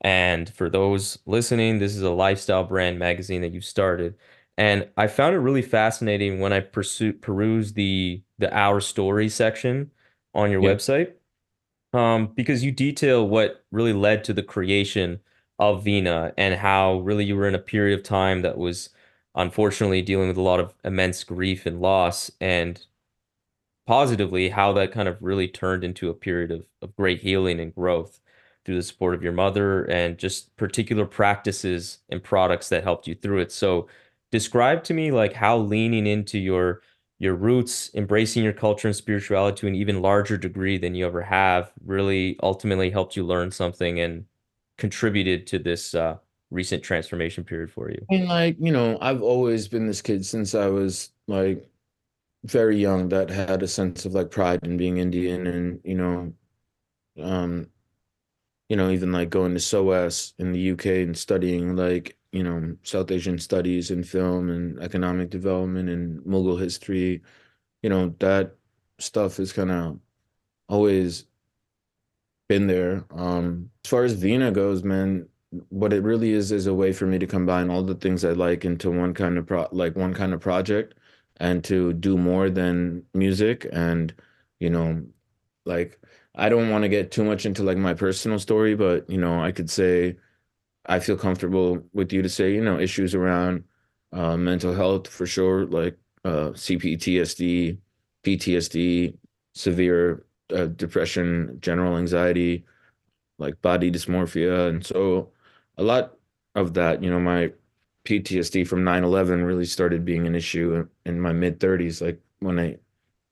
And 0.00 0.52
for 0.54 0.70
those 0.70 1.18
listening, 1.26 1.78
this 1.78 1.96
is 1.96 2.02
a 2.02 2.10
lifestyle 2.10 2.64
brand 2.64 2.98
magazine 2.98 3.42
that 3.42 3.52
you 3.52 3.60
started. 3.60 4.16
And 4.56 4.88
I 4.96 5.06
found 5.06 5.34
it 5.34 5.38
really 5.38 5.62
fascinating 5.62 6.40
when 6.40 6.52
I 6.52 6.60
pursue 6.60 7.12
perused 7.12 7.74
the 7.74 8.22
the 8.38 8.52
Our 8.56 8.80
Story 8.80 9.28
section 9.28 9.90
on 10.34 10.50
your 10.50 10.60
Yeah. 10.60 10.74
website. 10.74 11.12
Um, 11.92 12.28
because 12.34 12.62
you 12.64 12.70
detail 12.72 13.26
what 13.26 13.64
really 13.70 13.92
led 13.94 14.24
to 14.24 14.34
the 14.34 14.42
creation 14.42 15.20
of 15.58 15.84
Veena 15.84 16.32
and 16.36 16.54
how 16.54 17.00
really 17.00 17.24
you 17.24 17.36
were 17.36 17.48
in 17.48 17.54
a 17.54 17.58
period 17.58 17.98
of 17.98 18.04
time 18.04 18.42
that 18.42 18.58
was 18.58 18.90
unfortunately 19.34 20.02
dealing 20.02 20.28
with 20.28 20.36
a 20.36 20.42
lot 20.42 20.60
of 20.60 20.74
immense 20.84 21.24
grief 21.24 21.66
and 21.66 21.80
loss 21.80 22.30
and 22.40 22.86
positively 23.86 24.50
how 24.50 24.72
that 24.72 24.92
kind 24.92 25.08
of 25.08 25.16
really 25.22 25.48
turned 25.48 25.82
into 25.82 26.10
a 26.10 26.14
period 26.14 26.50
of, 26.50 26.64
of 26.82 26.94
great 26.96 27.20
healing 27.20 27.58
and 27.58 27.74
growth 27.74 28.20
through 28.64 28.76
the 28.76 28.82
support 28.82 29.14
of 29.14 29.22
your 29.22 29.32
mother 29.32 29.84
and 29.84 30.18
just 30.18 30.54
particular 30.56 31.06
practices 31.06 31.98
and 32.10 32.22
products 32.22 32.68
that 32.68 32.84
helped 32.84 33.06
you 33.06 33.14
through 33.14 33.38
it. 33.38 33.50
So 33.50 33.88
describe 34.30 34.84
to 34.84 34.94
me 34.94 35.10
like 35.10 35.32
how 35.32 35.56
leaning 35.58 36.06
into 36.06 36.38
your 36.38 36.82
your 37.20 37.34
roots, 37.34 37.90
embracing 37.94 38.44
your 38.44 38.52
culture 38.52 38.86
and 38.86 38.94
spirituality 38.96 39.58
to 39.58 39.66
an 39.66 39.74
even 39.74 40.02
larger 40.02 40.36
degree 40.36 40.78
than 40.78 40.94
you 40.94 41.04
ever 41.06 41.22
have 41.22 41.72
really 41.84 42.38
ultimately 42.42 42.90
helped 42.90 43.16
you 43.16 43.24
learn 43.24 43.50
something 43.50 43.98
and 43.98 44.24
contributed 44.78 45.46
to 45.48 45.58
this 45.58 45.94
uh, 45.94 46.16
recent 46.50 46.82
transformation 46.82 47.44
period 47.44 47.70
for 47.70 47.90
you. 47.90 48.04
I 48.10 48.14
mean, 48.14 48.28
like, 48.28 48.56
you 48.58 48.72
know, 48.72 48.96
I've 49.00 49.22
always 49.22 49.68
been 49.68 49.86
this 49.86 50.00
kid 50.00 50.24
since 50.24 50.54
I 50.54 50.68
was 50.68 51.10
like 51.26 51.68
very 52.44 52.78
young 52.78 53.08
that 53.10 53.28
had 53.28 53.62
a 53.62 53.68
sense 53.68 54.06
of 54.06 54.14
like 54.14 54.30
pride 54.30 54.60
in 54.62 54.76
being 54.76 54.98
Indian 54.98 55.46
and, 55.46 55.80
you 55.84 55.96
know, 55.96 56.32
um, 57.20 57.66
you 58.68 58.76
know, 58.76 58.90
even 58.90 59.12
like 59.12 59.30
going 59.30 59.54
to 59.54 59.60
SOAS 59.60 60.34
in 60.38 60.52
the 60.52 60.70
UK 60.72 60.86
and 60.86 61.16
studying 61.16 61.74
like, 61.74 62.16
you 62.32 62.42
know, 62.42 62.76
South 62.82 63.10
Asian 63.10 63.38
studies 63.38 63.90
and 63.90 64.06
film 64.06 64.50
and 64.50 64.78
economic 64.80 65.30
development 65.30 65.88
and 65.88 66.20
Mughal 66.22 66.60
history, 66.60 67.22
you 67.82 67.90
know, 67.90 68.14
that 68.18 68.54
stuff 68.98 69.40
is 69.40 69.52
kind 69.52 69.70
of 69.70 69.98
always 70.68 71.24
been 72.48 72.66
there. 72.66 73.04
Um, 73.10 73.70
as 73.84 73.90
far 73.90 74.04
as 74.04 74.16
Veena 74.16 74.52
goes, 74.52 74.82
man, 74.84 75.28
what 75.70 75.92
it 75.92 76.02
really 76.02 76.32
is 76.32 76.52
is 76.52 76.66
a 76.66 76.74
way 76.74 76.92
for 76.92 77.06
me 77.06 77.18
to 77.18 77.26
combine 77.26 77.70
all 77.70 77.82
the 77.82 77.94
things 77.94 78.24
I 78.24 78.32
like 78.32 78.64
into 78.64 78.90
one 78.90 79.14
kind 79.14 79.38
of 79.38 79.46
pro 79.46 79.66
like 79.72 79.96
one 79.96 80.12
kind 80.14 80.34
of 80.34 80.40
project 80.40 80.94
and 81.38 81.64
to 81.64 81.94
do 81.94 82.18
more 82.18 82.50
than 82.50 83.04
music 83.14 83.66
and 83.72 84.12
you 84.60 84.68
know 84.70 85.02
like 85.64 85.98
I 86.34 86.48
don't 86.48 86.70
want 86.70 86.82
to 86.82 86.88
get 86.88 87.10
too 87.10 87.24
much 87.24 87.46
into 87.46 87.62
like 87.64 87.78
my 87.78 87.94
personal 87.94 88.38
story, 88.38 88.74
but 88.76 89.08
you 89.10 89.18
know, 89.18 89.42
I 89.42 89.52
could 89.52 89.70
say 89.70 90.16
I 90.86 91.00
feel 91.00 91.16
comfortable 91.16 91.82
with 91.92 92.12
you 92.12 92.22
to 92.22 92.28
say, 92.28 92.54
you 92.54 92.62
know, 92.62 92.78
issues 92.78 93.14
around 93.14 93.64
uh, 94.12 94.36
mental 94.36 94.74
health 94.74 95.08
for 95.08 95.26
sure, 95.26 95.66
like 95.66 95.98
uh, 96.24 96.50
CPTSD, 96.50 97.78
PTSD, 98.24 99.16
severe 99.54 100.24
uh, 100.54 100.66
depression, 100.66 101.58
general 101.60 101.96
anxiety, 101.96 102.64
like 103.38 103.60
body 103.62 103.90
dysmorphia. 103.90 104.68
And 104.68 104.84
so 104.84 105.30
a 105.76 105.82
lot 105.82 106.14
of 106.54 106.74
that, 106.74 107.02
you 107.02 107.10
know, 107.10 107.20
my 107.20 107.52
PTSD 108.04 108.66
from 108.66 108.84
9/11 108.84 109.44
really 109.44 109.64
started 109.66 110.04
being 110.04 110.26
an 110.26 110.34
issue 110.34 110.88
in 111.04 111.20
my 111.20 111.32
mid 111.32 111.60
30s, 111.60 112.00
like 112.00 112.20
when 112.40 112.58
I 112.58 112.78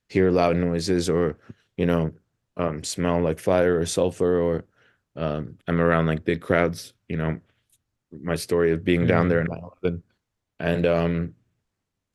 hear 0.08 0.30
loud 0.30 0.56
noises 0.56 1.08
or, 1.08 1.38
you 1.76 1.86
know, 1.86 2.12
um, 2.56 2.84
smell 2.84 3.20
like 3.20 3.38
fire 3.38 3.78
or 3.78 3.86
sulfur 3.86 4.40
or 4.40 4.64
um, 5.16 5.58
I'm 5.66 5.80
around 5.80 6.06
like 6.06 6.24
big 6.24 6.40
crowds, 6.40 6.92
you 7.08 7.16
know, 7.16 7.40
my 8.12 8.36
story 8.36 8.72
of 8.72 8.84
being 8.84 9.06
down 9.06 9.28
there 9.28 9.40
in 9.40 9.48
9/11. 9.48 10.02
And 10.60 10.86
um, 10.86 11.34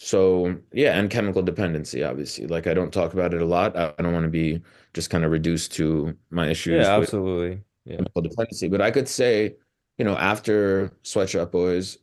so 0.04 0.58
yeah, 0.74 0.98
and 0.98 1.12
chemical 1.12 1.44
dependency, 1.44 2.04
obviously. 2.04 2.48
Like 2.48 2.66
I 2.66 2.74
don't 2.74 2.92
talk 2.92 3.14
about 3.14 3.36
it 3.36 3.42
a 3.42 3.46
lot. 3.46 3.78
I 3.78 3.94
don't 4.00 4.14
want 4.14 4.24
to 4.24 4.32
be 4.32 4.60
just 4.96 5.12
kind 5.12 5.24
of 5.24 5.30
reduced 5.30 5.74
to 5.74 6.18
my 6.32 6.48
issues 6.48 6.80
with 6.80 6.88
absolutely. 6.88 7.62
Yeah. 7.86 7.98
chemical 7.98 8.24
dependency. 8.24 8.68
But 8.68 8.82
I 8.82 8.90
could 8.90 9.08
say, 9.08 9.58
you 10.00 10.06
know, 10.06 10.18
after 10.18 10.92
Swet 11.04 11.30
Shop 11.30 11.52
Boys, 11.52 12.00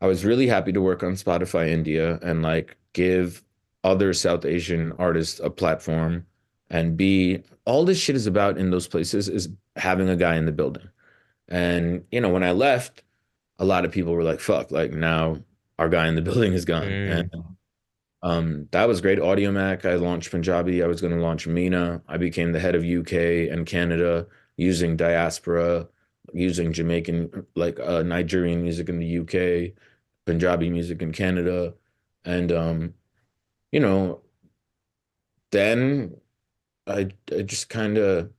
I 0.00 0.06
was 0.06 0.22
really 0.22 0.48
happy 0.48 0.70
to 0.70 0.82
work 0.82 1.02
on 1.02 1.12
Spotify 1.12 1.70
India 1.70 2.18
and 2.20 2.42
like 2.42 2.76
give 2.92 3.42
other 3.84 4.12
South 4.12 4.44
Asian 4.44 4.92
artists 4.98 5.40
a 5.40 5.48
platform 5.48 6.26
and 6.68 6.94
be 6.94 7.42
all 7.64 7.86
this 7.86 7.98
shit 7.98 8.16
is 8.16 8.26
about 8.26 8.58
in 8.58 8.70
those 8.70 8.86
places 8.86 9.30
is 9.30 9.48
having 9.76 10.10
a 10.10 10.16
guy 10.16 10.36
in 10.36 10.44
the 10.44 10.52
building. 10.52 10.90
And 11.48 12.04
you 12.12 12.20
know, 12.20 12.28
when 12.28 12.44
I 12.44 12.52
left, 12.52 13.02
a 13.58 13.64
lot 13.64 13.86
of 13.86 13.92
people 13.92 14.12
were 14.12 14.24
like, 14.24 14.40
fuck, 14.40 14.70
like 14.70 14.92
now 14.92 15.38
our 15.80 15.88
guy 15.88 16.06
in 16.06 16.14
the 16.14 16.22
building 16.28 16.52
is 16.52 16.64
gone. 16.64 16.84
And 16.84 17.30
Mm. 17.32 17.56
um, 18.22 18.68
that 18.72 18.86
was 18.86 19.00
great. 19.00 19.18
Audiomack, 19.18 19.84
I 19.84 19.94
launched 19.94 20.30
Punjabi. 20.30 20.82
I 20.82 20.86
was 20.86 21.00
going 21.00 21.14
to 21.16 21.22
launch 21.22 21.46
Mina. 21.46 22.02
I 22.06 22.18
became 22.18 22.52
the 22.52 22.60
head 22.60 22.74
of 22.76 22.84
UK 22.84 23.48
and 23.50 23.66
Canada 23.66 24.26
using 24.56 24.96
diaspora, 24.96 25.88
using 26.34 26.72
Jamaican, 26.72 27.46
like 27.56 27.80
uh, 27.80 28.02
Nigerian 28.02 28.62
music 28.62 28.88
in 28.90 28.98
the 29.00 29.18
UK, 29.20 29.72
Punjabi 30.26 30.68
music 30.70 31.00
in 31.02 31.12
Canada. 31.12 31.74
And, 32.24 32.52
um, 32.52 32.94
you 33.72 33.80
know, 33.80 34.20
then 35.50 36.14
I, 36.86 37.08
I 37.36 37.42
just 37.42 37.68
kind 37.70 37.96
of 37.98 38.30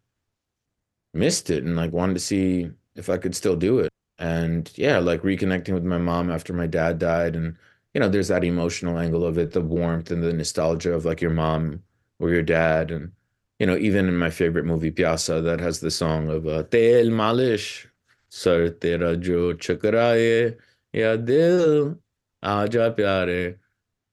missed 1.13 1.49
it 1.49 1.63
and 1.63 1.75
like 1.75 1.91
wanted 1.91 2.13
to 2.13 2.19
see 2.19 2.69
if 2.95 3.09
I 3.09 3.17
could 3.17 3.35
still 3.35 3.55
do 3.55 3.79
it. 3.79 3.90
And 4.21 4.71
yeah, 4.75 4.99
like 4.99 5.23
reconnecting 5.23 5.73
with 5.73 5.83
my 5.83 5.97
mom 5.97 6.29
after 6.29 6.53
my 6.53 6.67
dad 6.67 6.99
died. 6.99 7.35
And, 7.35 7.57
you 7.95 7.99
know, 7.99 8.07
there's 8.07 8.27
that 8.27 8.43
emotional 8.43 8.99
angle 8.99 9.25
of 9.25 9.39
it, 9.39 9.51
the 9.51 9.61
warmth 9.61 10.11
and 10.11 10.21
the 10.21 10.31
nostalgia 10.31 10.93
of 10.93 11.05
like 11.05 11.21
your 11.21 11.31
mom 11.31 11.81
or 12.19 12.29
your 12.29 12.43
dad. 12.43 12.91
And, 12.91 13.11
you 13.57 13.65
know, 13.65 13.75
even 13.75 14.07
in 14.07 14.15
my 14.15 14.29
favorite 14.29 14.65
movie, 14.65 14.91
Pyasa, 14.91 15.43
that 15.43 15.59
has 15.59 15.79
the 15.79 15.89
song 15.89 16.29
of 16.29 16.45
uh, 16.45 16.61
Tel 16.63 17.07
Malish, 17.07 17.87
Sar 18.29 18.69
Tera 18.69 19.17
Jo 19.17 19.55
Chakaraye, 19.55 20.55
Ya 20.93 21.15
Dil, 21.15 21.97
Aaja 22.43 22.95
Pyare, 22.95 23.57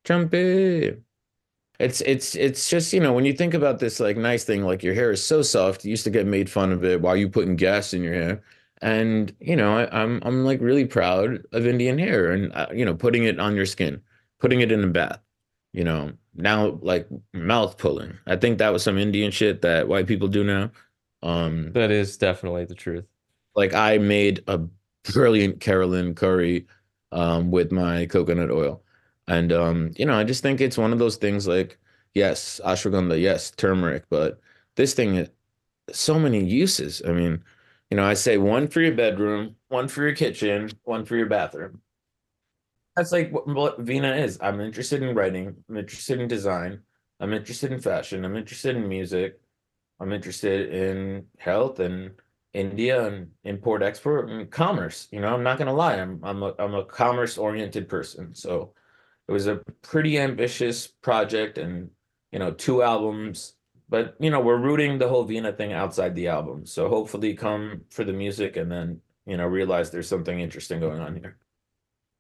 Champe. 0.07 1.03
It's 1.79 2.01
it's 2.01 2.35
it's 2.35 2.71
just, 2.71 2.95
you 2.95 3.01
know, 3.01 3.13
when 3.13 3.27
you 3.27 3.35
think 3.35 3.53
about 3.53 3.79
this 3.79 4.01
like 4.01 4.17
nice 4.17 4.43
thing, 4.45 4.63
like 4.63 4.83
your 4.83 4.95
hair 4.95 5.13
is 5.13 5.23
so 5.23 5.43
soft, 5.43 5.85
you 5.85 5.91
used 5.91 6.05
to 6.05 6.11
get 6.11 6.27
made 6.27 6.51
fun 6.51 6.73
of 6.73 6.83
it 6.83 7.03
while 7.03 7.15
you 7.17 7.29
putting 7.29 7.57
gas 7.57 7.93
in 7.93 8.03
your 8.03 8.15
hair. 8.15 8.43
And, 8.81 9.35
you 9.41 9.57
know, 9.57 9.77
I, 9.79 10.03
I'm 10.03 10.21
I'm 10.25 10.45
like 10.45 10.61
really 10.61 10.85
proud 10.87 11.45
of 11.53 11.67
Indian 11.67 11.99
hair 11.99 12.31
and 12.33 12.53
uh, 12.55 12.69
you 12.73 12.85
know, 12.85 12.95
putting 12.95 13.25
it 13.25 13.41
on 13.41 13.57
your 13.57 13.67
skin, 13.67 14.03
putting 14.41 14.61
it 14.61 14.73
in 14.73 14.85
a 14.85 14.87
bath, 14.89 15.21
you 15.73 15.85
know. 15.85 16.13
Now 16.35 16.79
like 16.83 17.09
mouth 17.35 17.79
pulling. 17.79 18.19
I 18.27 18.37
think 18.37 18.59
that 18.59 18.73
was 18.73 18.83
some 18.85 18.99
Indian 18.99 19.31
shit 19.33 19.63
that 19.63 19.89
white 19.89 20.07
people 20.07 20.29
do 20.29 20.45
now. 20.45 20.71
Um 21.23 21.73
That 21.73 21.91
is 21.91 22.17
definitely 22.17 22.65
the 22.67 22.75
truth. 22.75 23.07
like 23.55 23.75
I 23.75 23.99
made 23.99 24.43
a 24.47 24.61
brilliant 25.13 25.61
Keralan 25.61 26.15
curry 26.17 26.67
um, 27.13 27.51
with 27.51 27.73
my 27.73 28.07
coconut 28.07 28.51
oil. 28.51 28.83
And 29.27 29.53
um, 29.53 29.91
you 29.97 30.07
know, 30.07 30.15
I 30.19 30.25
just 30.25 30.43
think 30.43 30.61
it's 30.61 30.79
one 30.79 30.93
of 30.93 30.99
those 30.99 31.17
things 31.17 31.47
like, 31.47 31.79
yes, 32.15 32.61
ashwagandha, 32.65 33.21
yes, 33.21 33.51
turmeric, 33.53 34.05
but 34.11 34.41
this 34.77 34.95
thing 34.95 35.29
so 35.93 36.19
many 36.19 36.45
uses. 36.45 37.03
I 37.07 37.13
mean, 37.13 37.45
you 37.91 37.97
know, 37.97 38.05
I 38.05 38.15
say 38.15 38.39
one 38.39 38.69
for 38.69 38.81
your 38.81 38.95
bedroom, 38.95 39.57
one 39.69 39.89
for 39.89 40.03
your 40.03 40.15
kitchen, 40.15 40.71
one 40.85 41.05
for 41.05 41.17
your 41.17 41.27
bathroom. 41.27 41.81
That's 42.97 43.13
like 43.13 43.31
what, 43.31 43.47
what 43.47 43.85
Veena 43.85 44.23
is. 44.23 44.39
I'm 44.41 44.61
interested 44.61 45.03
in 45.03 45.15
writing, 45.15 45.57
I'm 45.69 45.77
interested 45.77 46.21
in 46.21 46.29
design, 46.29 46.81
I'm 47.21 47.33
interested 47.33 47.73
in 47.73 47.81
fashion, 47.81 48.25
I'm 48.25 48.37
interested 48.37 48.77
in 48.77 48.89
music. 48.89 49.41
I'm 50.01 50.13
interested 50.13 50.73
in 50.73 51.27
health 51.39 51.81
and 51.81 52.13
India 52.55 53.05
and 53.07 53.31
import 53.45 53.83
export 53.83 54.31
and 54.31 54.51
commerce. 54.51 55.09
You 55.11 55.21
know, 55.21 55.35
I'm 55.35 55.43
not 55.43 55.59
gonna 55.59 55.75
lie, 55.75 55.97
I'm 55.97 56.21
I'm 56.23 56.43
a 56.43 56.55
I'm 56.59 56.75
a 56.75 56.85
commerce 56.85 57.37
oriented 57.37 57.89
person. 57.89 58.35
So 58.35 58.75
it 59.27 59.33
was 59.33 59.47
a 59.47 59.61
pretty 59.83 60.19
ambitious 60.19 60.87
project 60.87 61.59
and 61.59 61.91
you 62.33 62.39
know, 62.39 62.53
two 62.53 62.83
albums, 62.83 63.55
but 63.89 64.17
you 64.21 64.31
know, 64.31 64.41
we're 64.41 64.59
rooting 64.59 64.99
the 64.99 65.09
whole 65.09 65.27
Veena 65.27 65.57
thing 65.57 65.73
outside 65.73 66.15
the 66.15 66.29
album. 66.29 66.67
So 66.67 66.89
hopefully 66.89 67.35
come 67.35 67.85
for 67.91 68.05
the 68.05 68.13
music 68.13 68.57
and 68.57 68.71
then, 68.71 69.01
you 69.27 69.37
know, 69.37 69.47
realize 69.47 69.91
there's 69.91 70.09
something 70.09 70.41
interesting 70.41 70.81
going 70.81 71.01
on 71.01 71.17
here. 71.17 71.39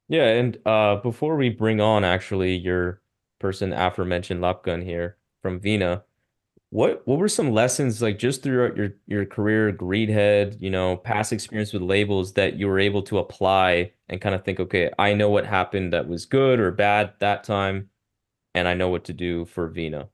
Yeah, 0.08 0.28
and 0.28 0.58
uh 0.66 0.96
before 0.96 1.36
we 1.36 1.50
bring 1.50 1.80
on 1.80 2.04
actually 2.04 2.56
your 2.56 3.02
person 3.38 3.72
aforementioned 3.72 4.40
Lapgan 4.42 4.82
here 4.84 5.18
from 5.42 5.60
Veena, 5.60 6.02
What 6.70 7.06
what 7.06 7.18
were 7.18 7.28
some 7.28 7.52
lessons 7.52 8.02
like 8.02 8.18
just 8.18 8.42
throughout 8.42 8.76
your 8.76 8.90
your 9.06 9.24
career, 9.26 9.72
Greedhead, 9.72 10.60
you 10.60 10.70
know, 10.70 10.96
past 10.98 11.32
experience 11.32 11.72
with 11.72 11.82
labels 11.82 12.34
that 12.34 12.54
you 12.56 12.68
were 12.68 12.78
able 12.78 13.02
to 13.04 13.18
apply 13.18 13.92
and 14.08 14.20
kind 14.20 14.34
of 14.34 14.44
think, 14.44 14.60
okay, 14.60 14.90
I 14.98 15.14
know 15.14 15.30
what 15.30 15.46
happened 15.46 15.92
that 15.94 16.08
was 16.08 16.26
good 16.26 16.60
or 16.60 16.70
bad 16.72 17.14
that 17.20 17.44
time, 17.44 17.90
and 18.54 18.68
I 18.68 18.74
know 18.74 18.88
what 18.90 19.04
to 19.04 19.12
do 19.14 19.46
for 19.46 19.70
Veena. 19.70 20.08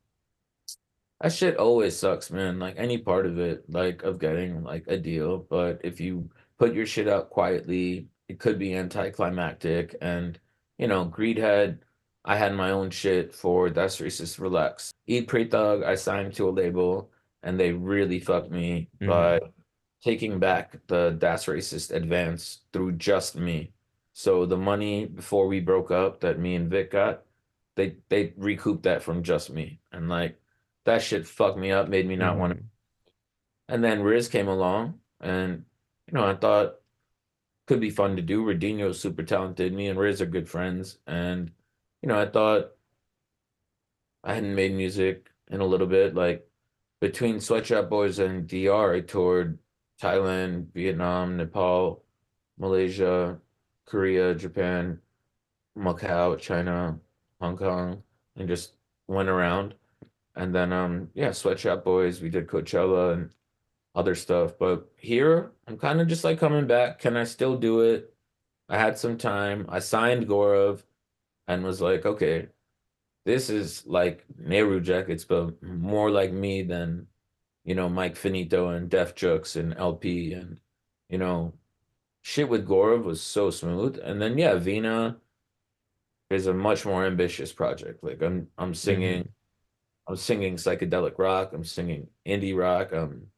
That 1.20 1.33
shit 1.33 1.57
always 1.57 1.96
sucks, 1.96 2.31
man. 2.31 2.59
Like 2.59 2.74
any 2.77 2.98
part 2.98 3.27
of 3.27 3.38
it, 3.38 3.64
like 3.70 4.03
of 4.03 4.18
getting 4.18 4.62
like 4.62 4.85
a 4.88 4.96
deal. 4.96 5.38
But 5.48 5.81
if 5.85 6.00
you 6.00 6.29
put 6.59 6.74
your 6.74 6.87
shit 6.87 7.09
out 7.09 7.31
quietly, 7.31 8.09
it 8.29 8.38
could 8.38 8.59
be 8.59 8.74
anticlimactic. 8.74 9.94
And, 10.00 10.38
you 10.79 10.87
know, 10.87 11.07
Greedhead, 11.07 11.79
I 12.24 12.37
had 12.37 12.55
my 12.55 12.70
own 12.70 12.90
shit 12.90 13.35
for 13.35 13.68
Das 13.70 13.98
Racist 13.98 14.40
Relax. 14.40 14.92
Eat 15.07 15.29
Pray 15.29 15.44
Thug, 15.46 15.83
I 15.83 15.94
signed 15.94 16.35
to 16.35 16.48
a 16.48 16.50
label 16.50 17.11
and 17.42 17.61
they 17.61 17.72
really 17.72 18.18
fucked 18.18 18.50
me 18.50 18.88
Mhm. 19.00 19.09
by 19.09 19.40
taking 20.03 20.38
back 20.38 20.77
the 20.87 21.11
Das 21.18 21.46
Racist 21.46 21.94
advance 21.94 22.62
through 22.72 22.92
just 22.92 23.37
me. 23.37 23.72
So 24.14 24.46
the 24.46 24.57
money 24.57 25.07
before 25.07 25.46
we 25.48 25.61
broke 25.61 25.90
up 25.90 26.20
that 26.20 26.38
me 26.38 26.55
and 26.55 26.70
Vic 26.70 26.90
got, 26.92 27.24
they 27.77 27.96
they 28.09 28.33
recouped 28.37 28.85
that 28.85 29.03
from 29.03 29.22
just 29.22 29.50
me. 29.50 29.81
And 29.92 30.09
like 30.09 30.40
that 30.85 31.03
shit 31.03 31.27
fucked 31.27 31.59
me 31.59 31.70
up, 31.70 31.88
made 31.88 32.07
me 32.07 32.16
not 32.16 32.38
want 32.38 32.55
to. 32.55 32.59
Mm. 32.59 32.64
And 33.68 33.85
then 33.85 34.03
Riz 34.03 34.29
came 34.29 34.49
along, 34.49 35.01
and 35.20 35.64
you 36.07 36.14
know, 36.14 36.25
I 36.25 36.35
thought 36.35 36.77
could 37.66 37.81
be 37.81 37.90
fun 37.90 38.16
to 38.16 38.23
do. 38.23 38.44
Redinho's 38.44 39.01
super 39.01 39.23
talented. 39.23 39.73
Me 39.73 39.88
and 39.88 39.99
Riz 39.99 40.20
are 40.20 40.27
good 40.27 40.49
friends, 40.49 40.99
and 41.07 41.51
you 42.03 42.09
know, 42.09 42.20
I 42.20 42.27
thought 42.27 42.73
I 44.23 44.35
hadn't 44.35 44.55
made 44.55 44.75
music 44.75 45.31
in 45.51 45.61
a 45.61 45.66
little 45.66 45.87
bit. 45.87 46.14
Like 46.14 46.47
between 47.01 47.40
Swet 47.40 47.66
Shop 47.66 47.88
Boys 47.88 48.18
and 48.18 48.47
DR, 48.47 48.94
I 48.94 49.01
toured 49.01 49.59
Thailand, 50.01 50.73
Vietnam, 50.75 51.37
Nepal, 51.37 52.03
Malaysia, 52.59 53.38
Korea, 53.87 54.35
Japan, 54.35 55.01
Macau, 55.77 56.38
China, 56.38 56.99
Hong 57.40 57.57
Kong, 57.57 58.03
and 58.37 58.49
just 58.49 58.73
went 59.07 59.29
around. 59.29 59.75
And 60.37 60.55
then 60.55 60.73
um 60.73 61.11
yeah, 61.14 61.33
Swet 61.33 61.59
Shop 61.59 61.85
Boys, 61.85 62.20
we 62.20 62.31
did 62.31 62.47
Coachella 62.47 63.14
and 63.14 63.31
other 63.94 64.14
stuff. 64.14 64.59
But 64.59 64.88
here 64.97 65.53
I'm 65.66 65.79
kind 65.79 66.01
of 66.01 66.09
just 66.09 66.25
like 66.25 66.38
coming 66.38 66.66
back. 66.66 66.99
Can 66.99 67.16
I 67.16 67.25
still 67.25 67.57
do 67.57 67.81
it? 67.81 68.12
I 68.68 68.79
had 68.79 68.99
some 68.99 69.18
time. 69.18 69.66
I 69.68 69.79
signed 69.79 70.27
Gorov 70.27 70.83
and 71.47 71.64
was 71.64 71.81
like, 71.81 72.07
okay, 72.07 72.49
this 73.25 73.51
is 73.51 73.87
like 73.87 74.25
Nehru 74.38 74.81
Jackets, 74.81 75.25
but 75.25 75.62
more 75.62 76.11
like 76.11 76.33
me 76.33 76.62
than, 76.62 77.07
you 77.64 77.75
know, 77.75 77.88
Mike 77.88 78.16
Finito 78.16 78.68
and 78.68 78.88
Def 78.88 79.14
Jux 79.14 79.57
and 79.57 79.75
LP 79.77 80.33
and, 80.33 80.61
you 81.09 81.18
know, 81.18 81.55
shit 82.23 82.49
with 82.49 82.66
Gorov 82.66 83.05
was 83.05 83.20
so 83.20 83.51
smooth. 83.51 83.99
And 84.03 84.20
then 84.20 84.38
yeah, 84.38 84.55
Veena 84.55 85.16
is 86.31 86.47
a 86.47 86.55
much 86.55 86.85
more 86.87 87.05
ambitious 87.05 87.53
project. 87.53 88.03
Like 88.03 88.23
I'm 88.23 88.49
I'm 88.59 88.75
singing 88.75 89.29
I'm 90.06 90.16
singing 90.16 90.56
psychedelic 90.56 91.18
rock, 91.18 91.52
I'm 91.52 91.64
singing 91.64 92.08
indie 92.26 92.56
rock. 92.56 92.92
Um 92.92 93.28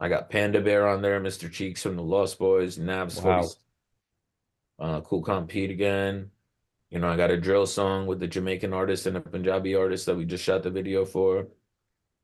I 0.00 0.08
got 0.08 0.28
Panda 0.28 0.60
Bear 0.60 0.88
on 0.88 1.02
there, 1.02 1.20
Mr. 1.20 1.50
Cheeks 1.50 1.82
from 1.82 1.96
the 1.96 2.02
Lost 2.02 2.38
Boyz, 2.38 2.78
Nabs 2.78 3.20
Wow. 3.20 3.42
40, 3.42 3.54
uh 4.78 5.00
Cool 5.02 5.22
Compete 5.22 5.70
again. 5.70 6.30
You 6.90 7.00
know, 7.00 7.08
I 7.08 7.16
got 7.16 7.30
a 7.30 7.40
drill 7.40 7.66
song 7.66 8.06
with 8.06 8.20
the 8.20 8.28
Jamaican 8.28 8.72
artist 8.72 9.06
and 9.06 9.16
a 9.16 9.20
Punjabi 9.20 9.74
artist 9.74 10.06
that 10.06 10.16
we 10.16 10.24
just 10.24 10.44
shot 10.44 10.62
the 10.62 10.70
video 10.70 11.04
for. 11.04 11.48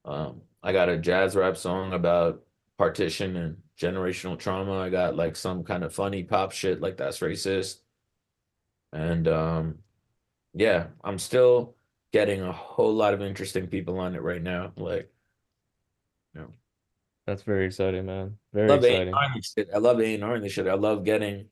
Um, 0.04 0.42
I 0.62 0.72
got 0.72 0.88
a 0.88 0.96
jazz 0.98 1.34
rap 1.34 1.56
song 1.56 1.92
about 1.92 2.42
partition 2.78 3.36
and 3.36 3.56
generational 3.78 4.38
trauma. 4.38 4.78
I 4.78 4.88
got 4.88 5.16
like 5.16 5.34
some 5.34 5.64
kind 5.64 5.82
of 5.82 5.92
funny 5.94 6.22
pop 6.22 6.52
shit 6.52 6.80
like 6.80 6.96
that's 6.96 7.18
racist. 7.18 7.80
And 8.92 9.26
um, 9.26 9.78
yeah, 10.54 10.88
I'm 11.02 11.18
still 11.18 11.74
getting 12.12 12.42
a 12.42 12.52
whole 12.52 12.94
lot 12.94 13.14
of 13.14 13.22
interesting 13.22 13.66
people 13.66 13.98
on 13.98 14.14
it 14.14 14.22
right 14.22 14.42
now. 14.42 14.72
Like, 14.76 15.10
you 16.34 16.40
know, 16.42 16.48
That's 17.26 17.42
very 17.42 17.66
exciting, 17.66 18.06
man. 18.06 18.36
Very 18.52 18.68
love 18.68 18.84
exciting. 18.84 19.14
A&R 19.14 19.24
and 19.24 19.34
this 19.36 19.52
shit. 19.52 19.68
I 19.74 19.78
love 19.78 20.00
A&R 20.00 20.34
and 20.34 20.44
this 20.44 20.52
shit. 20.52 20.66
I 20.66 20.74
love 20.74 21.04
getting 21.04 21.46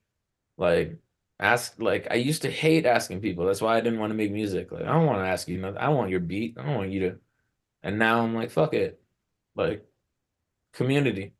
like 0.56 0.96
ask 1.40 1.74
like 1.78 2.08
I 2.10 2.14
used 2.14 2.42
to 2.42 2.50
hate 2.50 2.84
asking 2.86 3.20
people. 3.20 3.46
That's 3.46 3.60
why 3.60 3.76
I 3.76 3.80
didn't 3.80 4.00
want 4.00 4.10
to 4.10 4.16
make 4.16 4.32
music. 4.32 4.72
Like 4.72 4.82
I 4.82 4.92
don't 4.92 5.06
want 5.06 5.20
to 5.20 5.28
ask 5.28 5.48
you 5.48 5.58
nothing. 5.58 5.78
I 5.78 5.88
want 5.90 6.10
your 6.10 6.20
beat. 6.20 6.56
I 6.58 6.64
don't 6.64 6.74
want 6.74 6.90
you 6.90 7.00
to. 7.00 7.16
And 7.82 7.98
now 7.98 8.22
I'm 8.22 8.34
like, 8.34 8.50
fuck 8.50 8.74
it. 8.74 9.00
Like 9.54 9.86
community. 10.72 11.34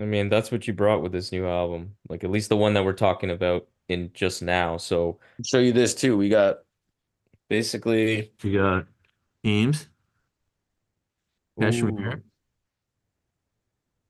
I 0.00 0.04
mean, 0.04 0.28
that's 0.28 0.50
what 0.50 0.66
you 0.66 0.72
brought 0.72 1.02
with 1.02 1.12
this 1.12 1.32
new 1.32 1.46
album. 1.46 1.94
Like 2.08 2.24
at 2.24 2.30
least 2.30 2.48
the 2.48 2.56
one 2.56 2.74
that 2.74 2.84
we're 2.84 2.94
talking 2.94 3.30
about 3.30 3.68
in 3.88 4.10
just 4.14 4.42
now. 4.42 4.76
So 4.76 5.20
I'll 5.38 5.44
show 5.44 5.58
you 5.58 5.72
this 5.72 5.94
too. 5.94 6.16
We 6.16 6.28
got 6.28 6.61
basically 7.48 8.32
we 8.42 8.52
got 8.52 8.86
Eames, 9.44 9.88
Kashmir. 11.60 12.16
Ooh. 12.16 12.22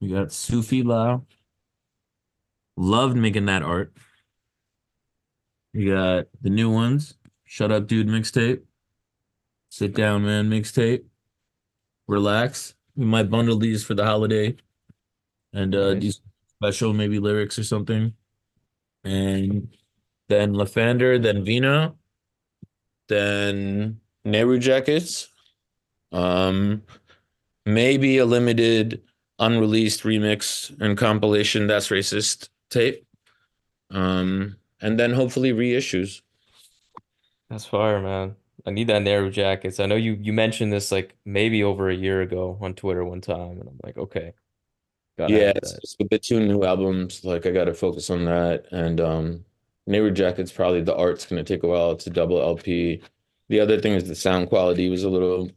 We 0.00 0.08
got 0.08 0.32
Sufi 0.32 0.82
La. 0.82 1.20
Loved 2.76 3.16
making 3.16 3.46
that 3.46 3.62
art. 3.62 3.92
We 5.74 5.86
got 5.86 6.26
the 6.40 6.50
new 6.50 6.70
ones. 6.70 7.14
Shut 7.44 7.70
up, 7.70 7.86
dude 7.86 8.08
mixtape. 8.08 8.62
Sit 9.70 9.94
down, 9.94 10.24
man, 10.24 10.50
mixtape. 10.50 11.04
Relax. 12.08 12.74
We 12.96 13.04
might 13.06 13.30
bundle 13.30 13.56
these 13.58 13.84
for 13.84 13.94
the 13.94 14.04
holiday 14.04 14.56
and 15.52 15.74
uh 15.74 15.94
Nice. 15.94 16.02
these 16.02 16.20
special 16.48 16.92
maybe 16.92 17.18
lyrics 17.18 17.58
or 17.58 17.64
something. 17.64 18.14
And 19.04 19.74
then 20.28 20.54
Lafandar, 20.54 21.22
then 21.22 21.44
Veena, 21.44 21.94
then 23.08 24.00
Nehru 24.24 24.58
Jackets. 24.58 25.28
Um 26.12 26.82
maybe 27.66 28.18
a 28.18 28.26
limited 28.26 29.02
unreleased 29.38 30.02
remix 30.02 30.70
and 30.80 30.98
compilation 30.98 31.66
Das 31.66 31.88
Racist 31.88 32.48
tape. 32.70 33.06
Um 33.90 34.56
and 34.80 34.98
then 35.00 35.12
hopefully 35.14 35.52
reissues. 35.52 36.22
That's 37.50 37.64
fire, 37.66 38.00
man. 38.00 38.36
I 38.66 38.70
need 38.70 38.88
that 38.88 39.02
Nehru 39.02 39.30
Jackets. 39.30 39.80
I 39.80 39.86
know 39.86 39.96
you 39.96 40.14
you 40.20 40.32
mentioned 40.32 40.72
this 40.72 40.92
like 40.92 41.16
maybe 41.24 41.62
over 41.64 41.88
a 41.90 41.94
year 41.94 42.22
ago 42.22 42.58
on 42.60 42.74
Twitter 42.74 43.04
one 43.04 43.20
time, 43.20 43.58
and 43.60 43.68
I'm 43.68 43.80
like, 43.84 43.96
okay, 43.98 44.34
Yeah, 45.26 45.52
it's 45.56 45.72
just 45.80 45.96
with 45.98 46.10
the 46.10 46.18
two 46.18 46.40
new 46.40 46.64
albums, 46.64 47.24
like 47.24 47.46
I 47.46 47.50
gotta 47.52 47.74
focus 47.74 48.10
on 48.10 48.24
that. 48.26 48.66
And 48.72 49.00
um 49.00 49.44
Nehru 49.86 50.10
Jackets 50.10 50.52
probably 50.52 50.80
the 50.82 50.94
art's 50.96 51.26
gonna 51.26 51.44
take 51.44 51.62
a 51.62 51.68
while. 51.68 51.92
It's 51.92 52.06
a 52.06 52.10
double 52.10 52.40
LP. 52.40 53.02
The 53.48 53.60
other 53.60 53.80
thing 53.80 53.92
is 53.94 54.08
the 54.08 54.14
sound 54.14 54.48
quality 54.48 54.88
was 54.88 55.02
a 55.04 55.10
little 55.10 55.50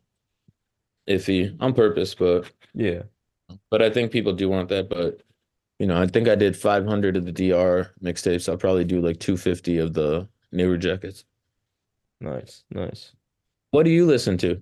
iffy 1.07 1.55
on 1.59 1.73
purpose, 1.73 2.15
but 2.15 2.51
Yeah. 2.73 3.03
but 3.69 3.81
I 3.81 3.89
think 3.89 4.11
people 4.11 4.33
do 4.33 4.49
want 4.49 4.69
that. 4.69 4.89
But 4.89 5.21
you 5.79 5.87
know, 5.87 6.01
I 6.01 6.07
think 6.07 6.27
I 6.27 6.35
did 6.35 6.55
500 6.57 7.17
of 7.17 7.25
the 7.25 7.31
DR 7.33 7.91
mixtapes. 8.01 8.47
I'll 8.49 8.57
probably 8.57 8.85
do 8.85 9.01
like 9.01 9.19
250 9.19 9.77
of 9.77 9.93
the 9.93 10.27
Nehru 10.51 10.77
Jackets. 10.77 11.25
Nice, 12.21 12.63
nice. 12.71 13.11
What 13.71 13.83
do 13.83 13.89
you 13.91 14.05
listen 14.05 14.37
to? 14.39 14.61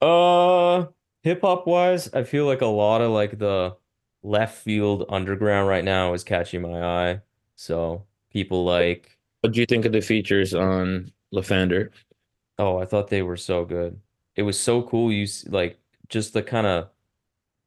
Uh, 0.00 0.86
hip 1.22 1.40
hop 1.42 1.66
wise, 1.66 2.12
I 2.14 2.22
feel 2.24 2.46
like 2.46 2.60
a 2.60 2.66
lot 2.66 3.00
of 3.00 3.10
like 3.10 3.38
the 3.38 3.76
left 4.22 4.56
field 4.58 5.04
underground 5.08 5.68
right 5.68 5.84
now 5.84 6.12
is 6.14 6.24
catching 6.24 6.62
my 6.62 6.80
eye. 6.82 7.20
So 7.56 8.04
people 8.30 8.64
like, 8.64 9.18
What 9.40 9.52
do 9.52 9.60
you 9.60 9.66
think 9.66 9.84
of 9.84 9.92
the 9.92 10.00
features 10.00 10.54
on 10.54 11.12
Lafandar? 11.32 11.90
oh, 12.58 12.78
I 12.78 12.86
thought 12.86 13.08
they 13.08 13.22
were 13.22 13.36
so 13.36 13.64
good. 13.64 14.00
It 14.36 14.42
was 14.42 14.58
so 14.58 14.82
cool. 14.82 15.12
You 15.12 15.24
s- 15.24 15.46
like 15.48 15.78
just 16.08 16.32
the 16.32 16.42
kind 16.42 16.66
of 16.66 16.88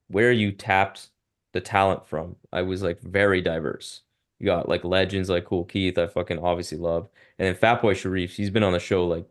where 0.09 0.31
you 0.31 0.51
tapped 0.51 1.09
the 1.53 1.61
talent 1.61 2.07
from. 2.07 2.35
I 2.53 2.61
was 2.63 2.83
like 2.83 3.01
very 3.01 3.41
diverse. 3.41 4.01
You 4.39 4.45
got 4.47 4.69
like 4.69 4.83
legends 4.83 5.29
like 5.29 5.45
Kool 5.45 5.65
Keith, 5.65 5.97
I 5.97 6.07
fucking 6.07 6.39
obviously 6.39 6.77
love. 6.77 7.09
And 7.39 7.47
then 7.47 7.55
Fatboy 7.61 7.95
Sharif, 7.95 8.35
he's 8.35 8.49
been 8.51 8.63
on 8.63 8.73
the 8.73 8.79
show 8.79 9.07
like 9.07 9.27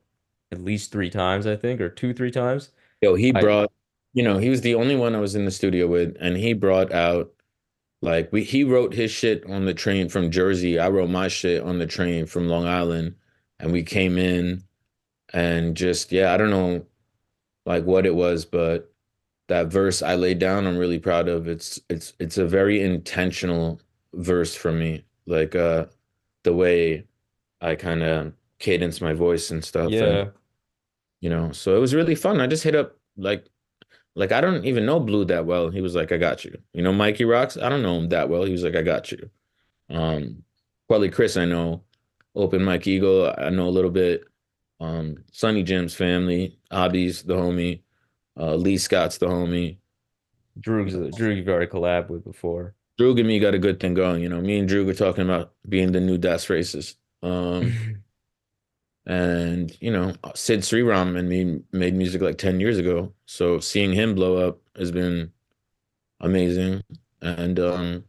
at 0.53 0.61
least 0.64 0.92
three 0.92 1.11
times, 1.11 1.47
I 1.47 1.57
think, 1.57 1.81
or 1.81 1.88
two, 1.90 2.14
three 2.14 2.31
times. 2.31 2.71
Yo, 3.03 3.14
he 3.14 3.33
I- 3.35 3.40
brought, 3.40 3.73
you 4.14 4.23
know, 4.23 4.38
he 4.38 4.49
was 4.51 4.61
the 4.62 4.75
only 4.75 4.97
one 4.97 5.14
I 5.14 5.21
was 5.21 5.35
in 5.35 5.45
the 5.45 5.51
studio 5.51 5.87
with, 5.87 6.16
and 6.21 6.37
he 6.37 6.53
brought 6.55 6.92
out 6.92 7.33
like 8.07 8.33
we 8.33 8.42
he 8.45 8.64
wrote 8.64 8.95
his 8.95 9.11
shit 9.11 9.45
on 9.51 9.64
the 9.66 9.75
train 9.75 10.09
from 10.09 10.31
Jersey. 10.31 10.79
I 10.79 10.88
wrote 10.88 11.11
my 11.11 11.29
shit 11.29 11.62
on 11.62 11.79
the 11.79 11.87
train 11.87 12.25
from 12.27 12.49
Long 12.49 12.64
Island, 12.66 13.14
and 13.61 13.73
we 13.73 13.83
came 13.83 14.16
in 14.16 14.62
and 15.35 15.77
just 15.77 16.12
yeah, 16.12 16.33
I 16.33 16.37
don't 16.37 16.51
know 16.51 16.87
like 17.66 17.85
what 17.85 18.07
it 18.07 18.14
was, 18.14 18.45
but 18.45 18.92
that 19.49 19.66
verse 19.66 20.03
I 20.03 20.14
laid 20.14 20.38
down, 20.38 20.66
I'm 20.66 20.79
really 20.79 20.99
proud 21.01 21.29
of. 21.29 21.49
It's 21.49 21.81
it's 21.90 22.14
it's 22.21 22.38
a 22.38 22.47
very 22.47 22.81
intentional 22.81 23.81
verse 24.14 24.55
for 24.55 24.73
me. 24.73 25.05
Like 25.27 25.55
uh 25.57 25.87
the 26.45 26.55
way 26.55 27.05
I 27.61 27.75
kind 27.75 28.03
of 28.05 28.33
cadence 28.61 29.01
my 29.01 29.12
voice 29.12 29.51
and 29.51 29.64
stuff. 29.64 29.87
and- 29.87 29.92
Yeah. 29.95 30.25
you 31.21 31.29
know 31.31 31.51
so 31.53 31.77
it 31.77 31.81
was 31.81 31.95
really 31.95 32.14
fun 32.14 32.40
i 32.40 32.47
just 32.47 32.62
hit 32.62 32.75
up 32.75 32.97
like 33.16 33.47
like 34.16 34.33
I 34.33 34.40
don't 34.40 34.64
even 34.64 34.87
know 34.87 34.98
Blu 34.98 35.24
that 35.26 35.46
well. 35.46 35.68
He 35.68 35.81
was 35.81 35.94
like, 35.94 36.11
I 36.11 36.16
got 36.16 36.44
you. 36.44 36.57
You 36.72 36.83
know, 36.83 36.92
Mikey 36.92 37.24
Rocks, 37.24 37.57
I 37.57 37.68
don't 37.68 37.83
know 37.83 37.98
him 37.98 38.09
that 38.09 38.29
well. 38.29 38.44
He 38.44 38.52
was 38.52 38.64
like, 38.64 38.74
I 38.74 38.83
got 38.83 39.12
you. 39.12 39.31
Um, 39.90 40.42
Quelle 40.88 41.09
Chris, 41.11 41.37
I 41.37 41.44
know. 41.44 41.83
Open 42.35 42.64
Mike 42.64 42.87
Eagle, 42.87 43.33
I 43.38 43.48
know 43.50 43.68
a 43.68 43.70
little 43.70 43.90
bit. 43.90 44.24
Um, 44.79 45.16
Sonny 45.33 45.62
Jim's 45.62 45.94
family, 45.94 46.59
Abby's 46.70 47.22
the 47.22 47.35
homie, 47.35 47.81
uh, 48.38 48.55
Lee 48.57 48.76
Scott's 48.76 49.16
the 49.18 49.26
homie. 49.26 49.79
Drew's 50.61 50.92
Drew 51.16 51.31
you've 51.31 51.48
already 51.48 51.70
collabed 51.70 52.09
with 52.11 52.24
before. 52.24 52.74
Drew 52.98 53.16
and 53.16 53.26
me 53.26 53.38
got 53.38 53.55
a 53.55 53.59
good 53.59 53.81
thing 53.81 53.94
going. 53.94 54.22
You 54.22 54.29
know, 54.29 54.40
me 54.40 54.59
and 54.59 54.68
Drew 54.68 54.85
were 54.85 54.94
talking 54.94 55.24
about 55.24 55.52
being 55.68 55.92
the 55.92 56.00
new 56.00 56.18
Das 56.18 56.46
Racist. 56.46 56.96
Um, 57.22 58.02
and 59.07 59.77
you 59.81 59.90
know, 59.90 60.14
Sid 60.35 60.61
Sriram 60.61 61.16
and 61.16 61.29
me 61.29 61.61
made 61.73 61.95
music 61.95 62.23
like 62.23 62.38
10 62.38 62.59
years 62.61 62.79
ago. 62.79 63.12
So 63.27 63.61
seeing 63.61 63.92
him 63.92 64.14
blow 64.14 64.49
up 64.49 64.59
has 64.77 64.90
been 64.90 65.33
amazing. 66.21 66.83
And 67.23 67.59
um, 67.61 68.05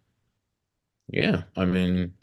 yeah, 1.10 1.44
I 1.56 1.66
mean, 1.66 2.14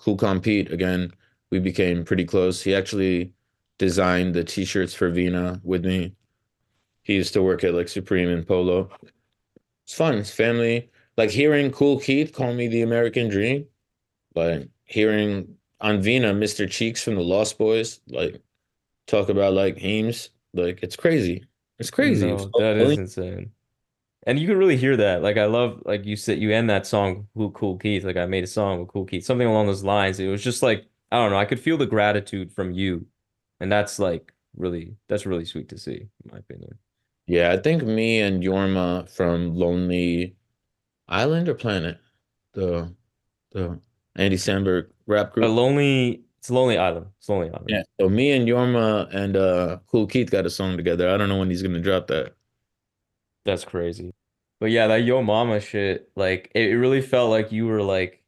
Cool 0.00 0.16
Compete 0.16 0.72
again, 0.72 1.12
we 1.50 1.60
became 1.60 2.04
pretty 2.04 2.24
close. 2.24 2.60
He 2.60 2.74
actually 2.74 3.32
designed 3.78 4.34
the 4.34 4.44
t-shirts 4.44 4.94
for 4.94 5.10
Veena 5.10 5.60
with 5.64 5.84
me. 5.84 6.14
He 7.02 7.14
used 7.14 7.34
to 7.34 7.42
work 7.42 7.62
at 7.64 7.74
like 7.74 7.88
Supreme 7.88 8.28
and 8.28 8.46
Polo. 8.46 8.90
It's 9.84 9.94
fun. 9.94 10.14
It's 10.18 10.30
family. 10.30 10.90
Like 11.16 11.30
hearing 11.30 11.70
Kool 11.70 12.00
Keith 12.00 12.32
call 12.32 12.52
me 12.54 12.66
the 12.66 12.82
American 12.82 13.28
Dream, 13.28 13.66
like 14.34 14.68
hearing 14.84 15.56
on 15.80 15.98
Veena 16.02 16.34
Mr. 16.36 16.70
Cheeks 16.70 17.02
from 17.02 17.16
the 17.16 17.22
Lost 17.22 17.58
Boyz, 17.58 18.00
like 18.08 18.40
talk 19.06 19.28
about 19.28 19.54
like 19.54 19.76
Heems, 19.76 20.30
like 20.52 20.80
it's 20.82 20.96
crazy. 20.96 21.46
It's 21.78 21.90
crazy. 21.90 22.28
No, 22.28 22.34
It's 22.34 22.46
that 22.58 22.76
is 22.76 22.98
insane. 22.98 23.50
And 24.26 24.38
you 24.38 24.46
can 24.46 24.56
really 24.56 24.76
hear 24.76 24.96
that. 24.96 25.22
Like 25.22 25.36
I 25.36 25.44
love 25.44 25.82
like 25.84 26.06
you 26.06 26.16
said 26.16 26.38
you 26.38 26.52
end 26.52 26.70
that 26.70 26.86
song 26.86 27.26
Cool 27.36 27.50
Kool 27.50 27.76
Keith. 27.76 28.04
Like 28.04 28.16
I 28.16 28.26
made 28.26 28.44
a 28.44 28.48
song 28.48 28.80
with 28.80 28.88
Kool 28.88 29.04
Keith. 29.04 29.24
Something 29.24 29.48
along 29.48 29.66
those 29.66 29.84
lines. 29.84 30.18
It 30.18 30.28
was 30.28 30.42
just 30.42 30.62
like 30.62 30.86
I 31.12 31.16
don't 31.16 31.30
know, 31.30 31.38
I 31.38 31.44
could 31.44 31.60
feel 31.60 31.76
the 31.76 31.86
gratitude 31.86 32.50
from 32.52 32.72
you. 32.72 33.06
And 33.60 33.70
that's 33.70 33.98
like 33.98 34.32
really 34.56 34.96
that's 35.08 35.26
really 35.26 35.44
sweet 35.44 35.68
to 35.70 35.78
see, 35.78 36.08
in 36.24 36.30
my 36.32 36.38
opinion. 36.38 36.78
Yeah, 37.26 37.52
I 37.52 37.58
think 37.58 37.82
me 37.82 38.20
and 38.20 38.42
Jorma 38.42 39.08
from 39.08 39.54
Lonely 39.54 40.36
Island 41.08 41.48
or 41.48 41.54
Planet, 41.54 41.98
the 42.52 42.94
the 43.52 43.78
Andy 44.16 44.36
Samberg 44.36 44.88
rap 45.06 45.32
group. 45.32 45.46
A 45.46 45.48
lonely 45.48 46.24
it's 46.38 46.50
Lonely 46.50 46.76
Island. 46.76 47.06
It's 47.18 47.28
Lonely 47.28 47.48
Island. 47.48 47.66
Yeah, 47.68 47.82
so 47.98 48.08
me 48.08 48.32
and 48.32 48.46
Jorma 48.46 49.12
and 49.14 49.36
uh 49.36 49.78
Kool 49.86 50.06
Keith 50.06 50.30
got 50.30 50.46
a 50.46 50.50
song 50.50 50.76
together. 50.76 51.08
I 51.08 51.16
don't 51.16 51.28
know 51.28 51.38
when 51.38 51.48
he's 51.48 51.62
gonna 51.62 51.80
drop 51.80 52.06
that. 52.08 52.34
That's 53.44 53.64
crazy. 53.64 54.12
But 54.60 54.70
yeah, 54.70 54.86
that 54.88 55.04
Yo 55.04 55.22
Mama 55.22 55.60
shit, 55.60 56.10
like 56.16 56.50
it 56.54 56.70
it 56.70 56.76
really 56.76 57.00
felt 57.00 57.30
like 57.30 57.50
you 57.50 57.66
were 57.66 57.82
like 57.82 58.22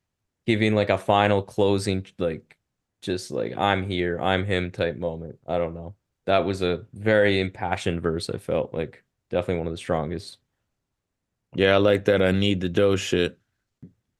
giving 0.46 0.74
like 0.74 0.90
a 0.90 0.98
final 0.98 1.42
closing, 1.42 2.06
like 2.18 2.56
just 3.02 3.30
like 3.30 3.56
I'm 3.56 3.88
here, 3.88 4.18
I'm 4.20 4.44
him 4.44 4.70
type 4.70 4.96
moment. 4.96 5.38
I 5.46 5.58
don't 5.58 5.74
know. 5.74 5.94
That 6.26 6.44
was 6.44 6.62
a 6.62 6.84
very 6.94 7.38
impassioned 7.38 8.02
verse, 8.02 8.28
I 8.30 8.38
felt 8.38 8.74
like 8.74 9.04
definitely 9.30 9.58
one 9.58 9.66
of 9.66 9.72
the 9.72 9.78
strongest. 9.78 10.38
Yeah, 11.54 11.74
I 11.74 11.76
like 11.76 12.06
that 12.06 12.22
I 12.22 12.32
need 12.32 12.60
the 12.60 12.68
dough 12.68 12.96
shit. 12.96 13.38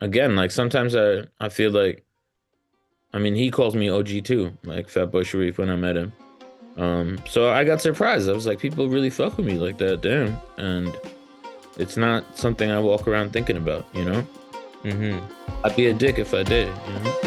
Again, 0.00 0.36
like 0.36 0.50
sometimes 0.50 0.94
I 0.94 1.24
I 1.40 1.48
feel 1.48 1.70
like 1.70 2.04
I 3.12 3.18
mean 3.18 3.34
he 3.34 3.50
calls 3.50 3.74
me 3.74 3.88
OG 3.88 4.24
too, 4.24 4.56
like 4.64 4.88
Fatboy 4.88 5.24
Sharif 5.24 5.58
when 5.58 5.70
I 5.70 5.76
met 5.76 5.96
him. 5.96 6.12
Um 6.76 7.18
so 7.28 7.50
I 7.50 7.64
got 7.64 7.80
surprised. 7.80 8.28
I 8.28 8.32
was 8.32 8.46
like 8.46 8.58
people 8.58 8.88
really 8.88 9.10
fuck 9.10 9.36
with 9.36 9.46
me 9.46 9.54
like 9.54 9.78
that, 9.78 10.02
damn. 10.02 10.36
And 10.58 10.96
it's 11.78 11.96
not 11.96 12.38
something 12.38 12.70
I 12.70 12.78
walk 12.80 13.08
around 13.08 13.32
thinking 13.32 13.56
about, 13.56 13.86
you 13.94 14.04
know? 14.04 14.26
Mm-hmm. 14.82 15.64
I'd 15.64 15.76
be 15.76 15.86
a 15.86 15.94
dick 15.94 16.18
if 16.18 16.32
I 16.34 16.42
did, 16.42 16.68
you 16.68 16.92
know? 16.94 17.20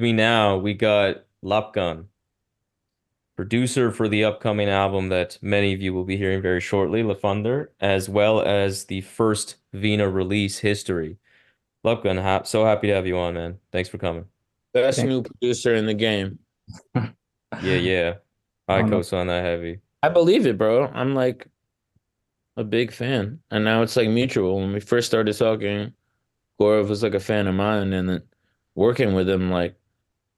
Me 0.00 0.12
now, 0.14 0.56
we 0.56 0.72
got 0.72 1.24
Lapgan, 1.44 2.06
producer 3.36 3.90
for 3.90 4.08
the 4.08 4.24
upcoming 4.24 4.70
album 4.70 5.10
that 5.10 5.38
many 5.42 5.74
of 5.74 5.82
you 5.82 5.92
will 5.92 6.04
be 6.04 6.16
hearing 6.16 6.40
very 6.40 6.60
shortly, 6.60 7.02
Lafandar, 7.02 7.68
as 7.80 8.08
well 8.08 8.40
as 8.40 8.86
the 8.86 9.02
first 9.02 9.56
Veena 9.74 10.12
release 10.12 10.58
history. 10.58 11.18
Lapgan, 11.84 12.20
ha 12.20 12.44
so 12.44 12.64
happy 12.64 12.86
to 12.86 12.94
have 12.94 13.06
you 13.06 13.18
on, 13.18 13.34
man. 13.34 13.58
Thanks 13.72 13.90
for 13.90 13.98
coming. 13.98 14.24
Best 14.72 14.98
Thank- 14.98 15.08
new 15.10 15.22
producer 15.22 15.74
in 15.74 15.86
the 15.86 15.94
game. 15.94 16.38
Yeah, 17.64 17.74
yeah. 17.74 18.14
I 18.68 18.82
no. 18.82 18.88
co-sign 18.88 19.26
that 19.26 19.44
heavy. 19.44 19.80
I 20.04 20.08
believe 20.08 20.46
it, 20.46 20.56
bro. 20.56 20.86
I'm 20.94 21.16
like 21.16 21.48
a 22.56 22.62
big 22.62 22.92
fan. 22.92 23.40
And 23.50 23.64
now 23.64 23.82
it's 23.82 23.96
like 23.96 24.08
mutual. 24.08 24.60
When 24.60 24.72
we 24.72 24.78
first 24.78 25.08
started 25.08 25.36
talking, 25.36 25.92
Gaurav 26.60 26.88
was 26.88 27.02
like 27.02 27.14
a 27.14 27.18
fan 27.18 27.48
of 27.48 27.56
mine. 27.56 27.92
And 27.92 28.08
then 28.08 28.22
working 28.76 29.14
with 29.14 29.28
him, 29.28 29.50
like 29.50 29.74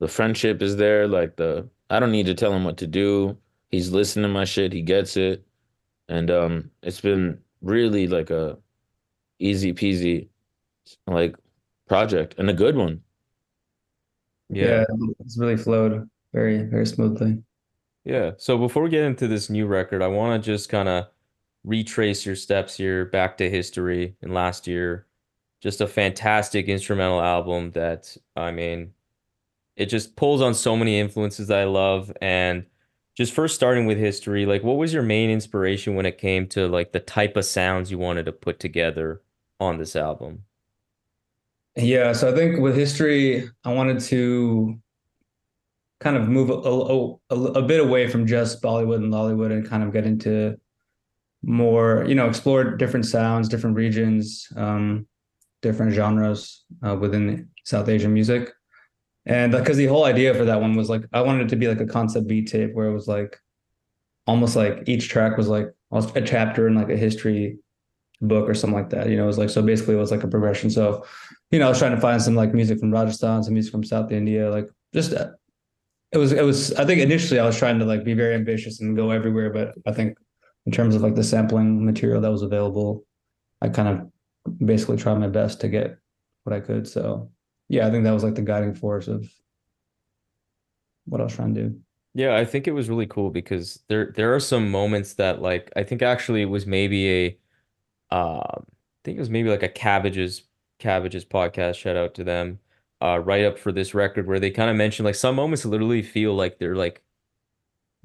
the 0.03 0.09
friendship 0.09 0.63
is 0.63 0.75
there. 0.75 1.07
Like 1.07 1.37
the, 1.37 1.69
I 1.89 2.01
don't 2.01 2.11
need 2.11 2.27
to 2.27 2.35
tell 2.35 2.53
him 2.53 2.65
what 2.65 2.77
to 2.79 2.89
do. 2.89 3.39
He's 3.71 3.93
listening 3.93 4.25
to 4.25 4.29
my 4.29 4.45
shit. 4.45 4.73
He 4.73 4.83
gets 4.83 5.17
it. 5.17 5.47
And 6.09 6.29
um, 6.29 6.71
it's 6.83 7.01
been 7.01 7.39
really 7.61 8.09
like 8.09 8.31
a 8.31 8.59
easy 9.39 9.73
peasy 9.73 10.27
like 11.07 11.37
project 11.87 12.35
and 12.37 12.51
a 12.51 12.53
good 12.53 12.75
one. 12.75 13.01
Yeah. 14.51 14.85
it's 15.21 15.39
really 15.39 15.57
flowed 15.57 16.11
very, 16.33 16.65
very 16.65 16.85
smoothly. 16.85 17.41
Yeah. 18.05 18.33
So 18.39 18.59
before 18.59 18.83
we 18.83 18.91
get 18.91 19.05
into 19.05 19.29
this 19.29 19.49
new 19.49 19.67
record, 19.67 20.03
I 20.03 20.09
want 20.09 20.43
to 20.43 20.45
just 20.45 20.69
kind 20.69 20.89
of 20.89 21.07
retrace 21.63 22.27
your 22.27 22.35
steps 22.35 22.77
here 22.77 23.05
back 23.05 23.37
to 23.37 23.49
history 23.49 24.17
and 24.21 24.35
last 24.35 24.67
year. 24.67 25.07
Just 25.61 25.81
a 25.81 25.87
fantastic 25.87 26.67
instrumental 26.67 27.23
album 27.23 27.71
that, 27.71 28.17
I 28.35 28.51
mean, 28.51 28.93
it 29.77 29.87
just 29.87 30.17
pulls 30.17 30.41
on 30.41 30.55
so 30.55 30.77
many 30.77 30.99
influences 30.99 31.49
that 31.49 31.59
I 31.59 31.65
love. 31.65 32.13
And 32.21 32.67
just 33.17 33.33
first 33.33 33.55
starting 33.55 33.87
with 33.87 33.99
history, 33.99 34.47
like 34.47 34.63
what 34.63 34.77
was 34.77 34.93
your 34.93 35.03
main 35.03 35.31
inspiration 35.31 35.95
when 35.95 36.07
it 36.07 36.19
came 36.19 36.47
to 36.49 36.69
like 36.69 36.93
the 36.93 37.01
type 37.01 37.37
of 37.37 37.45
sounds 37.45 37.91
you 37.91 37.99
wanted 37.99 38.27
to 38.27 38.33
put 38.33 38.59
together 38.59 39.23
on 39.61 39.79
this 39.79 39.97
album? 39.97 40.45
Yeah, 41.77 42.13
so 42.13 42.31
I 42.31 42.35
think 42.35 42.61
with 42.61 42.77
history, 42.77 43.49
I 43.65 43.73
wanted 43.73 44.01
to 44.01 44.79
kind 46.01 46.17
of 46.17 46.29
move 46.29 46.51
a, 46.51 47.35
a, 47.35 47.61
a, 47.61 47.63
bit 47.63 47.81
away 47.81 48.09
from 48.09 48.27
just 48.27 48.61
Bollywood 48.61 48.97
and 48.97 49.13
Lollywood 49.13 49.53
and 49.53 49.67
kind 49.67 49.83
of 49.85 49.93
get 49.93 50.05
into 50.05 50.59
more, 51.43 52.05
you 52.09 52.15
know, 52.15 52.29
explore 52.29 52.65
different 52.77 53.07
sounds, 53.07 53.49
different 53.49 53.77
regions, 53.77 54.49
um, 54.57 55.07
different 55.63 55.93
genres 55.93 56.65
uh, 56.85 56.97
within 56.97 57.49
South 57.65 57.89
Asian 57.89 58.13
music. 58.13 58.51
And 59.25 59.53
because 59.53 59.77
the 59.77 59.87
whole 59.87 60.05
idea 60.05 60.35
for 60.35 60.45
that 60.45 60.61
one 60.61 60.75
was 60.75 60.91
like, 60.91 61.05
I 61.13 61.23
wanted 61.23 61.47
it 61.47 61.49
to 61.51 61.57
be 61.57 61.69
like 61.69 61.81
a 61.81 61.87
concept 61.87 62.27
beat 62.27 62.49
tape 62.49 62.75
where 62.75 62.89
it 62.89 62.93
was 62.93 63.07
like 63.07 63.39
almost 64.27 64.57
like 64.57 64.83
each 64.87 65.09
track 65.09 65.37
was 65.37 65.49
like 65.49 65.69
a 65.93 66.23
chapter 66.23 66.67
in 66.67 66.75
like 66.75 66.91
a 66.91 66.97
history 66.97 67.59
book 68.21 68.49
or 68.49 68.55
something 68.55 68.79
like 68.79 68.91
that. 68.91 69.09
You 69.09 69.17
know, 69.17 69.25
it 69.25 69.29
was 69.29 69.39
like, 69.39 69.51
so 69.51 69.63
basically 69.63 69.95
it 69.95 69.99
was 69.99 70.11
like 70.11 70.25
a 70.25 70.29
progression. 70.29 70.71
So, 70.71 71.05
you 71.51 71.59
know, 71.59 71.67
I 71.67 71.69
was 71.69 71.79
trying 71.79 71.95
to 71.95 72.01
find 72.01 72.21
some 72.21 72.35
like 72.35 72.55
music 72.55 72.79
from 72.79 72.93
Rajasthan, 72.93 73.43
some 73.43 73.55
music 73.55 73.73
from 73.73 73.85
South 73.85 74.11
India, 74.11 74.51
like 74.51 74.69
just 74.93 75.13
uh, 75.13 75.31
it 76.13 76.19
was 76.19 76.33
it 76.33 76.45
was 76.45 76.73
I 76.75 76.85
think 76.85 77.01
initially 77.01 77.41
I 77.41 77.47
was 77.47 77.59
trying 77.59 77.79
to 77.79 77.85
like 77.85 78.05
be 78.05 78.15
very 78.15 78.35
ambitious 78.35 78.81
and 78.81 78.97
go 78.97 79.11
everywhere, 79.11 79.51
but 79.51 79.75
I 79.87 79.93
think 79.93 80.19
in 80.67 80.73
terms 80.73 80.95
of 80.95 81.03
like 81.03 81.15
the 81.15 81.25
sampling 81.25 81.85
material 81.85 82.21
that 82.21 82.31
was 82.31 82.43
available, 82.43 83.05
I 83.61 83.69
kind 83.69 83.89
of 83.89 84.59
basically 84.65 84.99
tried 84.99 85.19
my 85.19 85.29
best 85.29 85.61
to 85.61 85.69
get 85.69 85.97
what 86.45 86.55
I 86.55 86.61
could. 86.61 86.87
So 86.87 87.31
yeah, 87.73 87.87
I 87.87 87.91
think 87.91 88.05
that 88.05 88.13
was 88.13 88.23
like 88.23 88.35
the 88.35 88.43
guiding 88.43 88.75
force 88.75 89.09
of 89.09 89.27
what 91.07 91.23
I 91.23 91.25
was 91.25 91.35
trying 91.35 91.55
to 91.55 91.63
do. 91.69 91.81
Yeah, 92.13 92.37
I 92.37 92.45
think 92.45 92.69
it 92.69 92.73
was 92.73 92.91
really 92.91 93.07
cool 93.07 93.31
because 93.31 93.83
there 93.89 94.13
there 94.15 94.35
are 94.35 94.41
some 94.41 94.71
moments 94.71 95.15
that 95.15 95.41
like 95.41 95.73
I 95.75 95.83
think 95.83 96.03
actually 96.03 96.43
it 96.43 96.51
was 96.51 96.67
maybe 96.67 97.11
a 97.11 97.27
um 98.15 98.67
I 98.67 99.01
think 99.05 99.17
it 99.17 99.21
was 99.21 99.31
maybe 99.31 99.49
like 99.49 99.63
a 99.63 99.71
Cabbages 99.71 100.43
Cabbages 100.79 101.25
podcast, 101.25 101.77
shout 101.77 101.97
out 101.97 102.13
to 102.17 102.25
them, 102.25 102.59
uh 103.01 103.19
right 103.19 103.47
up 103.47 103.59
for 103.59 103.73
this 103.73 103.95
record 103.95 104.27
where 104.27 104.39
they 104.39 104.51
kind 104.51 104.69
of 104.69 104.77
mentioned 104.77 105.07
like 105.07 105.15
some 105.15 105.35
moments 105.35 105.65
literally 105.65 106.03
feel 106.03 106.35
like 106.35 106.59
they're 106.59 106.77
like 106.77 107.03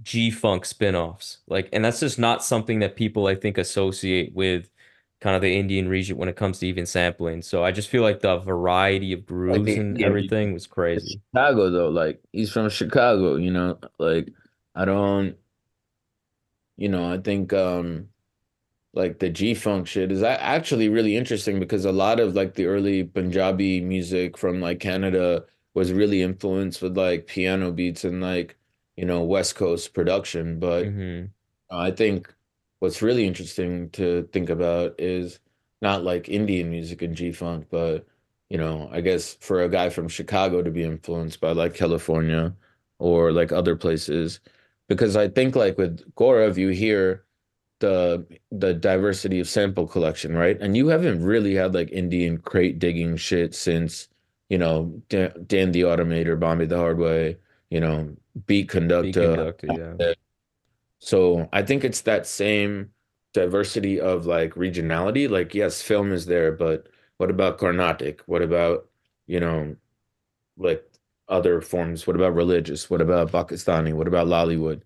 G-Funk 0.03 0.63
spin-offs. 0.65 1.39
Like, 1.47 1.69
and 1.73 1.83
that's 1.83 1.99
just 1.99 2.19
not 2.19 2.43
something 2.43 2.79
that 2.79 2.95
people 2.95 3.27
I 3.27 3.35
think 3.35 3.57
associate 3.57 4.33
with 4.33 4.69
kind 5.21 5.35
of 5.35 5.41
the 5.41 5.57
Indian 5.57 5.89
region 5.89 6.17
when 6.17 6.29
it 6.29 6.35
comes 6.35 6.59
to 6.59 6.67
even 6.67 6.85
sampling. 6.85 7.41
So 7.41 7.63
I 7.63 7.71
just 7.71 7.89
feel 7.89 8.03
like 8.03 8.21
the 8.21 8.37
variety 8.39 9.13
of 9.13 9.25
Like 9.47 9.63
grooves 9.65 9.75
the 9.75 9.77
and 9.77 9.97
Indian 9.97 10.01
everything 10.01 10.53
was 10.53 10.67
crazy. 10.67 11.21
Chicago 11.33 11.69
though, 11.71 11.89
like 11.89 12.21
he's 12.33 12.51
from 12.51 12.69
Chicago, 12.69 13.35
you 13.37 13.51
know, 13.51 13.79
like 13.99 14.33
I 14.75 14.85
don't, 14.85 15.37
you 16.77 16.89
know, 16.89 17.11
I 17.11 17.17
think 17.19 17.53
um 17.53 18.09
like 18.93 19.19
the 19.19 19.29
G-Funk 19.29 19.87
shit 19.87 20.11
is 20.11 20.23
actually 20.23 20.89
really 20.89 21.17
interesting 21.17 21.59
because 21.59 21.85
a 21.85 21.91
lot 21.91 22.19
of 22.19 22.35
like 22.35 22.55
the 22.55 22.65
early 22.67 23.03
Punjabi 23.05 23.81
music 23.81 24.37
from 24.37 24.61
like 24.61 24.79
Canada 24.81 25.45
was 25.75 25.93
really 25.93 26.23
influenced 26.23 26.81
with 26.81 26.97
like 26.97 27.27
piano 27.27 27.71
beats 27.71 28.05
and 28.05 28.21
like, 28.21 28.57
you 28.97 29.05
know, 29.05 29.23
West 29.23 29.55
Coast 29.55 29.93
production. 29.93 30.59
But 30.59 30.95
hmm 30.95 31.31
I 31.71 31.91
think 31.91 32.33
what's 32.79 33.01
really 33.01 33.25
interesting 33.25 33.89
to 33.91 34.27
think 34.31 34.49
about 34.49 34.95
is 34.99 35.39
not 35.81 36.03
like 36.03 36.29
Indian 36.29 36.69
music 36.69 37.01
and 37.01 37.15
G-Funk, 37.15 37.67
but 37.69 38.05
you 38.49 38.57
know, 38.57 38.89
I 38.91 39.01
guess 39.01 39.35
for 39.41 39.63
a 39.63 39.69
guy 39.69 39.89
from 39.89 40.07
Chicago 40.07 40.61
to 40.61 40.71
be 40.71 40.83
influenced 40.83 41.41
by 41.41 41.51
like 41.51 41.73
California 41.73 42.53
or 42.99 43.31
like 43.31 43.51
other 43.51 43.75
places, 43.75 44.39
because 44.87 45.15
I 45.15 45.27
think 45.27 45.55
like 45.55 45.77
with 45.77 46.13
Gaurav, 46.15 46.57
you 46.57 46.69
hear 46.69 47.25
the 47.79 48.25
the 48.51 48.73
diversity 48.73 49.39
of 49.39 49.49
sample 49.49 49.87
collection, 49.87 50.33
right? 50.33 50.59
And 50.61 50.77
you 50.77 50.87
haven't 50.87 51.23
really 51.23 51.55
had 51.55 51.73
like 51.73 51.91
Indian 51.91 52.37
crate 52.37 52.79
digging 52.79 53.17
shit 53.17 53.53
since, 53.53 54.07
you 54.49 54.57
know, 54.57 55.01
Dan, 55.09 55.31
Dan 55.45 55.71
the 55.71 55.81
Automator, 55.81 56.39
Bombay 56.39 56.65
the 56.65 56.77
Hard 56.77 56.97
Way, 56.97 57.37
you 57.69 57.79
know, 57.79 58.15
Beat 58.45 58.63
Be 58.63 58.63
Conductor. 58.63 59.53
yeah. 59.99 60.13
So 60.99 61.47
I 61.53 61.61
think 61.63 61.83
it's 61.83 62.01
that 62.01 62.27
same 62.27 62.91
diversity 63.33 63.99
of 63.99 64.25
like 64.25 64.53
regionality. 64.55 65.29
Like, 65.29 65.53
yes, 65.53 65.81
film 65.81 66.11
is 66.11 66.25
there, 66.25 66.51
but 66.51 66.87
what 67.17 67.29
about 67.29 67.57
Carnatic? 67.57 68.21
What 68.25 68.41
about, 68.41 68.87
you 69.27 69.39
know, 69.39 69.75
like 70.57 70.83
other 71.29 71.61
forms? 71.61 72.07
What 72.07 72.15
about 72.15 72.33
religious? 72.33 72.89
What 72.89 73.01
about 73.01 73.31
Pakistani? 73.31 73.93
What 73.93 74.07
about 74.07 74.27
Lollywood? 74.27 74.81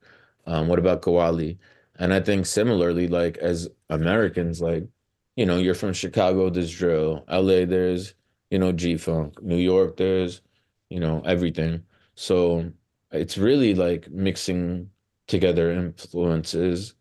Um, 0.45 0.67
what 0.67 0.79
about 0.79 1.01
Qawwali? 1.01 1.57
And 1.99 2.13
I 2.13 2.19
think 2.19 2.45
similarly, 2.45 3.07
like 3.07 3.37
as 3.37 3.69
Americans, 3.89 4.61
like, 4.61 4.87
you 5.35 5.45
know, 5.45 5.57
you're 5.57 5.75
from 5.75 5.93
Chicago, 5.93 6.49
there's 6.49 6.75
drill. 6.75 7.23
LA, 7.29 7.65
there's, 7.65 8.15
you 8.49 8.59
know, 8.59 8.71
G-Funk. 8.71 9.41
New 9.41 9.57
York, 9.57 9.97
there's, 9.97 10.41
you 10.89 10.99
know, 10.99 11.21
everything. 11.25 11.83
So 12.15 12.71
it's 13.11 13.37
really 13.37 13.75
like 13.75 14.09
mixing 14.09 14.89
together 15.31 15.71
influences 15.71 16.93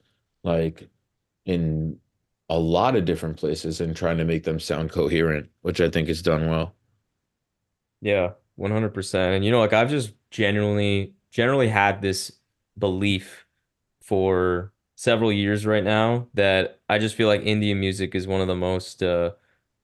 like 0.44 0.88
in 1.44 1.98
a 2.48 2.58
lot 2.58 2.96
of 2.96 3.04
different 3.04 3.36
places 3.36 3.80
and 3.80 3.94
trying 3.94 4.16
to 4.18 4.24
make 4.24 4.44
them 4.44 4.58
sound 4.58 4.90
coherent, 4.90 5.50
which 5.62 5.80
I 5.80 5.90
think 5.90 6.08
is 6.08 6.22
done 6.22 6.48
well. 6.48 6.74
Yeah, 8.00 8.30
100%. 8.58 9.36
And 9.36 9.44
you 9.44 9.50
know, 9.50 9.60
like 9.60 9.72
I've 9.72 9.90
just 9.90 10.12
genuinely 10.30 11.14
generally 11.30 11.68
had 11.68 12.00
this 12.00 12.32
belief 12.78 13.46
for 14.00 14.72
several 14.96 15.32
years 15.32 15.66
right 15.66 15.84
now 15.84 16.28
that 16.34 16.80
I 16.88 16.98
just 16.98 17.14
feel 17.14 17.28
like 17.28 17.42
Indian 17.42 17.78
music 17.78 18.14
is 18.14 18.26
one 18.26 18.40
of 18.40 18.48
the 18.48 18.56
most 18.56 19.02
uh, 19.02 19.32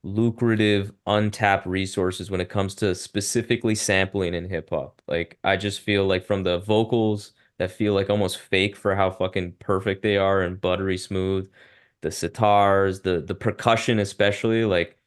lucrative, 0.03 0.92
untapped 1.07 1.66
resources 1.66 2.30
when 2.30 2.40
it 2.40 2.49
comes 2.49 2.74
to 2.76 2.94
specifically 2.94 3.74
sampling 3.74 4.34
in 4.34 4.49
hip 4.49 4.70
hop. 4.70 5.03
Like 5.07 5.38
I 5.44 5.57
just 5.57 5.80
feel 5.80 6.07
like 6.07 6.24
from 6.24 6.42
the 6.42 6.59
vocals 6.59 7.32
that 7.59 7.71
feel 7.73 7.95
like 7.95 8.11
almost 8.11 8.39
fake 8.39 8.77
for 8.77 8.95
how 8.97 9.11
fucking 9.11 9.53
perfect 9.61 10.03
they 10.03 10.17
are 10.17 10.43
and 10.43 10.61
buttery 10.61 10.99
smooth, 10.99 11.51
the 12.03 12.09
sitars, 12.11 13.03
the 13.03 13.21
the 13.21 13.35
percussion 13.35 13.99
especially, 14.01 14.65
like 14.65 14.99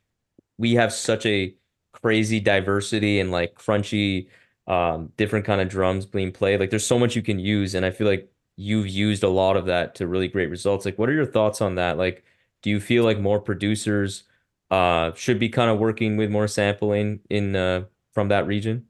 we 0.58 0.74
have 0.76 0.93
such 0.93 1.26
a 1.26 1.56
crazy 1.91 2.39
diversity 2.39 3.20
and 3.20 3.32
like 3.32 3.56
crunchy 3.56 4.30
um 4.68 5.12
different 5.18 5.45
kind 5.45 5.62
of 5.62 5.70
drums 5.70 6.06
being 6.06 6.32
played. 6.32 6.60
Like 6.60 6.70
there's 6.70 6.86
so 6.86 7.00
much 7.00 7.16
you 7.16 7.22
can 7.22 7.39
use 7.39 7.76
and 7.76 7.86
I 7.86 7.91
feel 7.91 8.08
like 8.08 8.32
you've 8.58 8.88
used 8.88 9.24
a 9.24 9.30
lot 9.30 9.58
of 9.58 9.66
that 9.68 9.95
to 9.95 10.08
really 10.08 10.28
great 10.28 10.50
results. 10.50 10.86
Like 10.86 11.00
what 11.00 11.10
are 11.10 11.14
your 11.14 11.26
thoughts 11.26 11.62
on 11.62 11.76
that? 11.76 11.97
Like 11.97 12.24
do 12.62 12.70
you 12.70 12.80
feel 12.80 13.04
like 13.04 13.20
more 13.20 13.39
producers 13.39 14.24
uh 14.72 15.14
should 15.16 15.39
be 15.39 15.50
kind 15.50 15.72
of 15.72 15.80
working 15.80 16.18
with 16.18 16.30
more 16.30 16.47
sampling 16.47 17.22
in 17.30 17.56
uh 17.56 17.86
from 18.14 18.28
that 18.30 18.47
region? 18.47 18.88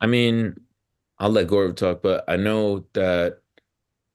I 0.00 0.06
mean, 0.06 0.56
I'll 1.18 1.30
let 1.30 1.46
Gaurav 1.48 1.76
talk, 1.76 2.02
but 2.02 2.24
I 2.28 2.36
know 2.36 2.86
that 2.92 3.40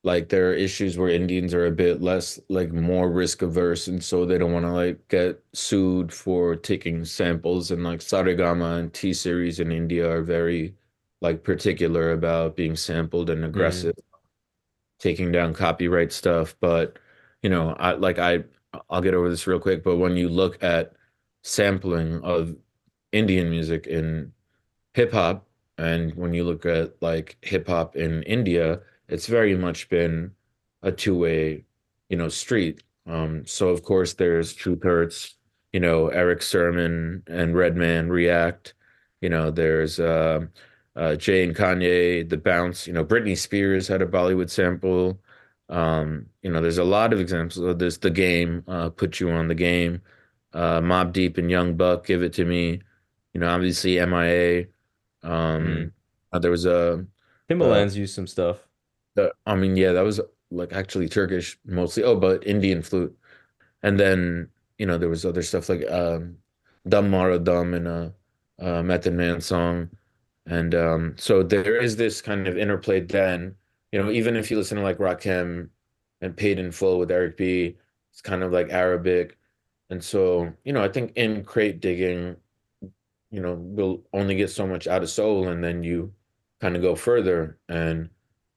like 0.03 0.29
there 0.29 0.49
are 0.51 0.53
issues 0.53 0.97
where 0.97 1.09
Indians 1.09 1.53
are 1.53 1.67
a 1.67 1.71
bit 1.71 2.01
less 2.01 2.39
like 2.49 2.71
more 2.73 3.11
risk 3.11 3.41
averse 3.43 3.87
and 3.87 4.03
so 4.03 4.25
they 4.25 4.37
don't 4.37 4.53
want 4.53 4.65
to 4.65 4.71
like 4.71 5.07
get 5.09 5.43
sued 5.53 6.13
for 6.13 6.55
taking 6.55 7.05
samples 7.05 7.71
and 7.71 7.83
like 7.83 7.99
Saregama 8.01 8.79
and 8.79 8.93
T 8.93 9.13
Series 9.13 9.59
in 9.59 9.71
India 9.71 10.09
are 10.09 10.23
very 10.23 10.75
like 11.21 11.43
particular 11.43 12.13
about 12.13 12.55
being 12.55 12.75
sampled 12.75 13.29
and 13.29 13.45
Mm, 13.55 13.85
aggressive, 13.85 13.95
taking 14.99 15.31
down 15.31 15.53
copyright 15.53 16.11
stuff. 16.11 16.55
But 16.59 16.97
you 17.41 17.49
know, 17.49 17.71
I 17.79 17.93
like 17.93 18.19
I 18.19 18.43
I'll 18.89 19.01
get 19.01 19.13
over 19.13 19.29
this 19.29 19.47
real 19.47 19.59
quick, 19.59 19.83
but 19.83 19.97
when 19.97 20.15
you 20.17 20.29
look 20.29 20.61
at 20.63 20.93
sampling 21.43 22.21
of 22.23 22.55
Indian 23.11 23.49
music 23.49 23.87
in 23.87 24.33
hip 24.95 25.13
hop. 25.13 25.47
And 25.81 26.13
when 26.13 26.31
you 26.35 26.43
look 26.43 26.67
at 26.67 26.93
like 27.01 27.37
hip 27.41 27.67
hop 27.67 27.95
in 27.95 28.21
India, 28.23 28.81
it's 29.09 29.25
very 29.25 29.57
much 29.57 29.89
been 29.89 30.31
a 30.83 30.91
two-way, 30.91 31.65
you 32.07 32.17
know, 32.17 32.29
street. 32.29 32.83
Um, 33.07 33.47
so 33.47 33.69
of 33.69 33.81
course 33.81 34.13
there's 34.13 34.53
Truth 34.53 34.83
Hurts, 34.83 35.37
you 35.73 35.79
know, 35.79 36.09
Erick 36.09 36.43
Sermon 36.43 37.23
and 37.25 37.55
Redman 37.55 38.09
React. 38.09 38.75
You 39.21 39.29
know, 39.29 39.49
there's 39.49 39.99
uh, 39.99 40.41
uh, 40.95 41.15
Jay 41.15 41.43
and 41.43 41.55
Kanye, 41.55 42.29
The 42.29 42.37
Bounce. 42.37 42.85
You 42.85 42.93
know, 42.93 43.03
Britney 43.03 43.35
Spears 43.35 43.87
had 43.87 44.03
a 44.03 44.07
Bollywood 44.07 44.51
sample. 44.51 45.19
Um, 45.67 46.27
you 46.43 46.51
know, 46.51 46.61
there's 46.61 46.77
a 46.77 46.83
lot 46.83 47.11
of 47.11 47.19
examples 47.19 47.57
of 47.57 47.79
this. 47.79 47.97
The 47.97 48.11
Game, 48.11 48.63
uh, 48.67 48.91
Put 48.91 49.19
You 49.19 49.31
on 49.31 49.47
the 49.47 49.55
Game, 49.55 50.03
uh, 50.53 50.79
Mobb 50.79 51.11
Deep 51.11 51.39
and 51.39 51.49
Young 51.49 51.75
Buck, 51.75 52.05
Give 52.05 52.21
It 52.21 52.33
to 52.33 52.45
Me. 52.45 52.83
You 53.33 53.39
know, 53.39 53.49
obviously 53.49 53.95
MIA. 54.05 54.67
Mm. 55.23 55.29
Um, 55.29 55.91
uh, 56.31 56.39
there 56.39 56.51
was 56.51 56.65
a, 56.65 56.93
uh, 56.93 56.97
used 57.93 58.15
some 58.15 58.27
stuff. 58.27 58.57
the, 59.15 59.33
I 59.45 59.55
mean, 59.55 59.75
yeah, 59.75 59.91
that 59.91 60.03
was 60.03 60.21
like 60.49 60.73
actually 60.73 61.09
Turkish 61.09 61.57
mostly. 61.65 62.03
Oh, 62.03 62.15
but 62.15 62.45
Indian 62.45 62.81
flute. 62.81 63.15
And 63.83 63.99
then, 63.99 64.49
you 64.77 64.85
know, 64.85 64.97
there 64.97 65.09
was 65.09 65.25
other 65.25 65.43
stuff 65.43 65.69
like 65.69 65.89
um, 65.89 66.37
Dum 66.87 67.09
Mara 67.09 67.39
Dum 67.39 67.73
and 67.73 67.87
a, 67.87 68.13
a 68.59 68.83
Method 68.83 69.13
Man 69.13 69.41
song. 69.41 69.89
And 70.45 70.73
um, 70.75 71.15
so 71.17 71.43
there 71.43 71.77
is 71.77 71.95
this 71.95 72.21
kind 72.21 72.47
of 72.47 72.57
interplay 72.57 72.99
then, 73.01 73.55
you 73.91 74.01
know, 74.01 74.09
even 74.09 74.35
if 74.35 74.49
you 74.49 74.57
listen 74.57 74.77
to 74.77 74.83
like 74.83 74.97
Rakim 74.97 75.69
and 76.21 76.37
Paid 76.37 76.59
in 76.59 76.71
Full 76.71 76.99
with 76.99 77.11
Eric 77.11 77.37
B, 77.37 77.77
it's 78.11 78.21
kind 78.21 78.43
of 78.43 78.51
like 78.51 78.69
Arabic. 78.69 79.37
And 79.89 80.03
so, 80.03 80.51
you 80.63 80.73
know, 80.73 80.83
I 80.83 80.87
think 80.87 81.13
in 81.15 81.43
crate 81.43 81.79
digging, 81.79 82.37
you 83.31 83.41
know, 83.41 83.55
we'll 83.55 84.03
only 84.13 84.35
get 84.35 84.49
so 84.51 84.67
much 84.67 84.87
out 84.87 85.03
of 85.03 85.09
soul 85.09 85.47
and 85.49 85.63
then 85.63 85.83
you 85.83 86.13
kind 86.59 86.75
of 86.75 86.81
go 86.81 86.95
further. 86.95 87.59
And 87.69 88.09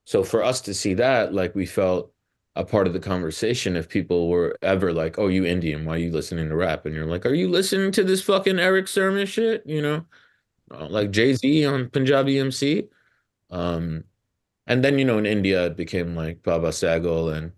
so 0.05 0.23
for 0.23 0.43
us 0.43 0.61
to 0.61 0.73
see 0.73 0.93
that, 0.95 1.33
like 1.33 1.55
we 1.55 1.65
felt 1.65 2.11
a 2.55 2.63
part 2.65 2.87
of 2.87 2.93
the 2.93 2.99
conversation 2.99 3.75
if 3.75 3.89
people 3.89 4.29
were 4.29 4.57
ever 4.61 4.93
like, 4.93 5.19
"Oh, 5.19 5.27
you 5.27 5.45
Indian, 5.45 5.85
why 5.85 5.95
are 5.95 5.97
you 5.99 6.11
listening 6.11 6.49
to 6.49 6.55
rap?" 6.55 6.85
And 6.85 6.95
you're 6.95 7.05
like, 7.05 7.25
"Are 7.25 7.33
you 7.33 7.49
listening 7.49 7.91
to 7.93 8.03
this 8.03 8.21
fucking 8.23 8.59
Erick 8.59 8.87
Sermon 8.87 9.25
shit?" 9.27 9.63
You 9.65 9.81
know, 9.81 10.05
Uh, 10.71 10.87
like 10.89 11.11
Jay-Z 11.11 11.65
on 11.65 11.89
Punjabi 11.89 12.39
MC. 12.39 12.89
Um, 13.51 14.05
and 14.67 14.83
then, 14.83 14.99
you 14.99 15.05
know, 15.05 15.17
in 15.19 15.25
India, 15.25 15.67
it 15.67 15.77
became 15.77 16.15
like 16.15 16.43
Baba 16.43 16.69
Sehgal 16.69 17.35
and 17.35 17.51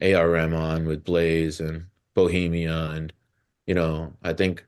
A.R. 0.00 0.28
Rahman 0.30 0.86
with 0.86 1.04
Blaze 1.04 1.60
and 1.60 1.86
Bohemia. 2.14 2.90
And, 2.92 3.12
you 3.66 3.74
know, 3.74 4.14
I 4.22 4.32
think 4.34 4.64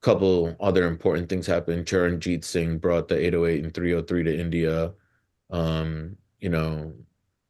couple 0.00 0.56
other 0.60 0.86
important 0.86 1.28
things 1.28 1.46
happened. 1.46 1.86
Charanjit 1.86 2.44
Singh 2.44 2.78
brought 2.78 3.08
the 3.08 3.18
808 3.18 3.64
and 3.64 3.74
303 3.74 4.22
to 4.24 4.38
India. 4.38 4.92
Um, 5.50 6.16
you 6.40 6.48
know, 6.48 6.92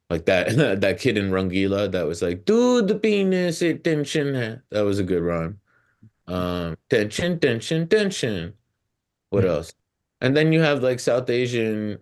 like 0.08 0.24
that 0.26 0.80
that 0.80 0.98
kid 0.98 1.16
in 1.16 1.30
Rangeela 1.30 1.90
that 1.92 2.06
was 2.06 2.22
like, 2.22 2.44
dude, 2.44 2.88
the 2.88 2.96
penis, 2.96 3.62
it 3.62 3.84
tension. 3.84 4.62
That 4.70 4.82
was 4.82 4.98
a 4.98 5.04
good 5.04 5.22
rhyme. 5.22 5.60
Um, 6.26 6.76
tension, 6.88 7.38
tension, 7.38 7.88
tension. 7.88 8.54
What 9.30 9.44
else? 9.44 9.72
And 10.20 10.36
then 10.36 10.52
you 10.52 10.60
have 10.60 10.82
like 10.82 11.00
South 11.00 11.30
Asian 11.30 11.98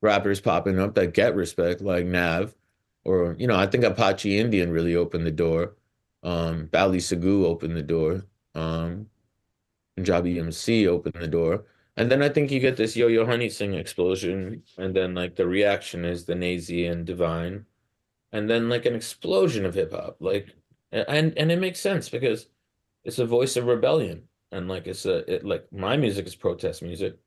rappers 0.00 0.40
popping 0.40 0.78
up 0.78 0.94
that 0.94 1.12
get 1.12 1.34
respect, 1.34 1.80
like 1.80 2.06
Nav, 2.06 2.54
or 3.04 3.36
you 3.38 3.46
know, 3.46 3.56
I 3.56 3.66
think 3.66 3.84
Apache 3.84 4.38
Indian 4.38 4.70
really 4.70 4.96
opened 4.96 5.26
the 5.26 5.32
door. 5.32 5.74
Um, 6.22 6.66
Bally 6.66 6.98
Sagoo 6.98 7.44
opened 7.44 7.76
the 7.76 7.82
door. 7.82 8.24
Um, 8.54 9.06
Punjabi 9.98 10.38
MC 10.38 10.86
opened 10.86 11.16
the 11.20 11.26
door. 11.26 11.64
And 11.96 12.08
then 12.08 12.22
I 12.22 12.28
think 12.28 12.52
you 12.52 12.60
get 12.60 12.76
this 12.76 12.94
Yo 12.94 13.08
Yo 13.08 13.26
Honey 13.26 13.48
Singh 13.48 13.74
explosion, 13.74 14.62
and 14.76 14.94
then 14.94 15.14
like 15.14 15.34
the 15.34 15.48
reaction 15.48 16.04
is 16.04 16.24
the 16.24 16.34
Naezy 16.34 16.88
and 16.88 17.04
Divine, 17.04 17.66
and 18.30 18.48
then 18.48 18.68
like 18.68 18.86
an 18.86 18.94
explosion 18.94 19.66
of 19.66 19.74
hip 19.74 19.90
hop. 19.92 20.16
Like 20.20 20.54
and 20.92 21.36
and 21.36 21.50
it 21.50 21.58
makes 21.58 21.80
sense 21.80 22.08
because 22.08 22.46
it's 23.04 23.18
a 23.18 23.26
voice 23.26 23.56
of 23.56 23.66
rebellion. 23.66 24.22
And 24.52 24.68
like 24.68 24.86
it's 24.86 25.06
a 25.06 25.28
it 25.30 25.44
like 25.44 25.66
my 25.72 25.96
music 25.96 26.26
is 26.28 26.36
protest 26.36 26.82
music. 26.82 27.18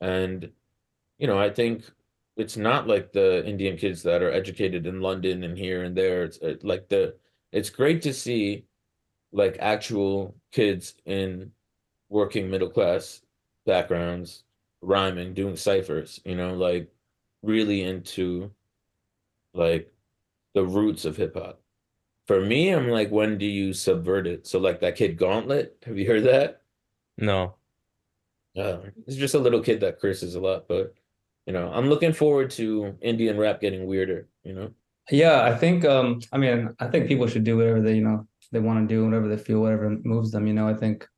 And 0.00 0.50
you 1.18 1.28
know, 1.28 1.38
I 1.38 1.50
think 1.50 1.84
it's 2.36 2.56
not 2.56 2.88
like 2.88 3.12
the 3.12 3.46
Indian 3.46 3.76
kids 3.76 4.02
that 4.02 4.22
are 4.22 4.32
educated 4.32 4.86
in 4.88 5.00
London 5.00 5.44
and 5.44 5.56
here 5.56 5.84
and 5.84 5.96
there. 5.96 6.24
It's 6.24 6.64
like 6.64 6.88
the 6.88 7.14
it's 7.52 7.70
great 7.70 8.02
to 8.02 8.12
see 8.12 8.64
like 9.30 9.56
actual 9.60 10.34
kids 10.50 10.94
in 11.06 11.52
working 12.12 12.50
middle 12.50 12.68
class 12.68 13.22
backgrounds 13.66 14.44
rhyming, 14.82 15.34
doing 15.34 15.56
ciphers, 15.56 16.20
you 16.24 16.36
know, 16.36 16.54
like 16.54 16.92
really 17.42 17.82
into 17.82 18.50
like 19.54 19.92
the 20.54 20.64
roots 20.64 21.04
of 21.04 21.16
hip 21.16 21.34
hop. 21.34 21.60
For 22.26 22.40
me, 22.40 22.70
I'm 22.70 22.88
like, 22.88 23.10
when 23.10 23.38
do 23.38 23.46
you 23.46 23.72
subvert 23.72 24.26
it? 24.26 24.46
So 24.46 24.58
like 24.58 24.80
that 24.80 24.96
kid 24.96 25.16
Gauntlet, 25.16 25.76
have 25.84 25.98
you 25.98 26.06
heard 26.06 26.24
that? 26.24 26.62
No. 27.18 27.54
Uh, 28.56 28.78
he's 29.06 29.16
just 29.16 29.34
a 29.34 29.38
little 29.38 29.62
kid 29.62 29.80
that 29.80 29.98
curses 29.98 30.34
a 30.34 30.40
lot, 30.40 30.68
but 30.68 30.94
you 31.46 31.52
know, 31.52 31.72
I'm 31.72 31.88
looking 31.88 32.12
forward 32.12 32.50
to 32.52 32.94
Indian 33.00 33.38
rap 33.38 33.60
getting 33.60 33.86
weirder, 33.86 34.28
you 34.44 34.52
know? 34.52 34.70
Yeah, 35.10 35.42
I 35.42 35.56
think 35.56 35.84
um 35.84 36.20
I 36.32 36.38
mean 36.38 36.74
I 36.78 36.86
think 36.86 37.08
people 37.08 37.26
should 37.26 37.44
do 37.44 37.56
whatever 37.56 37.80
they, 37.80 37.94
you 37.96 38.04
know, 38.04 38.26
they 38.52 38.60
want 38.60 38.86
to 38.86 38.94
do, 38.94 39.04
whatever 39.04 39.26
they 39.26 39.42
feel, 39.42 39.60
whatever 39.60 39.90
moves 40.04 40.30
them, 40.30 40.46
you 40.46 40.52
know. 40.52 40.68
I 40.68 40.74
think 40.74 40.98
and 40.98 41.08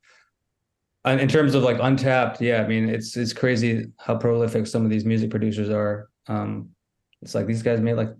in 1.05 1.27
terms 1.27 1.55
of 1.55 1.63
like 1.63 1.77
Untapped, 1.79 2.41
yeah, 2.41 2.61
I 2.63 2.67
mean 2.67 2.89
it's 2.89 3.15
it's 3.15 3.33
crazy 3.33 3.87
how 3.97 4.17
prolific 4.17 4.67
some 4.67 4.83
of 4.83 4.89
these 4.89 5.05
music 5.05 5.29
producers 5.29 5.69
are. 5.69 6.09
Um 6.27 6.69
it's 7.21 7.35
like 7.35 7.47
these 7.47 7.63
guys 7.63 7.79
made 7.79 7.93
like 7.93 8.13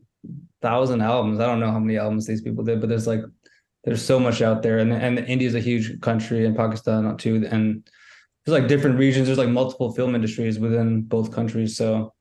thousand 0.62 1.02
albums. 1.02 1.40
I 1.40 1.46
don't 1.46 1.60
know 1.60 1.72
how 1.72 1.80
many 1.80 1.98
albums 1.98 2.26
these 2.26 2.42
people 2.42 2.64
did, 2.64 2.80
but 2.80 2.90
there's 2.90 3.08
like 3.08 3.22
there's 3.84 4.04
so 4.04 4.20
much 4.20 4.42
out 4.42 4.62
there. 4.62 4.80
And 4.80 4.92
and 4.94 5.20
India's 5.20 5.56
a 5.56 5.60
huge 5.60 6.00
country 6.02 6.46
and 6.46 6.56
Pakistan 6.56 7.18
too. 7.18 7.48
And 7.50 7.88
there's 8.46 8.60
like 8.60 8.68
different 8.68 8.98
regions, 9.00 9.28
there's 9.28 9.38
like 9.38 9.50
multiple 9.50 9.94
film 9.94 10.16
industries 10.16 10.60
within 10.60 11.02
both 11.04 11.32
countries. 11.32 11.76
So 11.78 12.14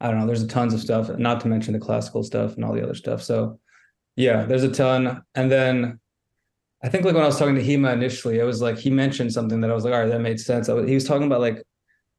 I 0.00 0.08
don't 0.08 0.18
know, 0.18 0.26
there's 0.26 0.46
tons 0.46 0.74
of 0.74 0.80
stuff, 0.80 1.08
not 1.18 1.40
to 1.40 1.48
mention 1.48 1.72
the 1.72 1.80
classical 1.80 2.22
stuff 2.22 2.56
and 2.56 2.64
all 2.64 2.72
the 2.72 2.82
other 2.82 2.94
stuff. 2.94 3.22
So 3.22 3.60
yeah, 4.16 4.44
there's 4.44 4.64
a 4.64 4.72
ton. 4.72 5.22
And 5.34 5.50
then 5.50 6.00
I 6.84 6.88
think 6.88 7.04
like 7.04 7.14
when 7.14 7.22
I 7.22 7.26
was 7.26 7.38
talking 7.38 7.54
to 7.54 7.62
Hema 7.62 7.92
initially, 7.92 8.38
it 8.38 8.44
was 8.44 8.60
like 8.60 8.78
he 8.78 8.90
mentioned 8.90 9.32
something 9.32 9.60
that 9.60 9.70
I 9.70 9.74
was 9.74 9.84
like, 9.84 9.94
all 9.94 10.00
right, 10.00 10.08
that 10.08 10.20
made 10.20 10.40
sense. 10.40 10.68
Was, 10.68 10.88
he 10.88 10.94
was 10.94 11.04
talking 11.04 11.26
about 11.26 11.40
like 11.40 11.62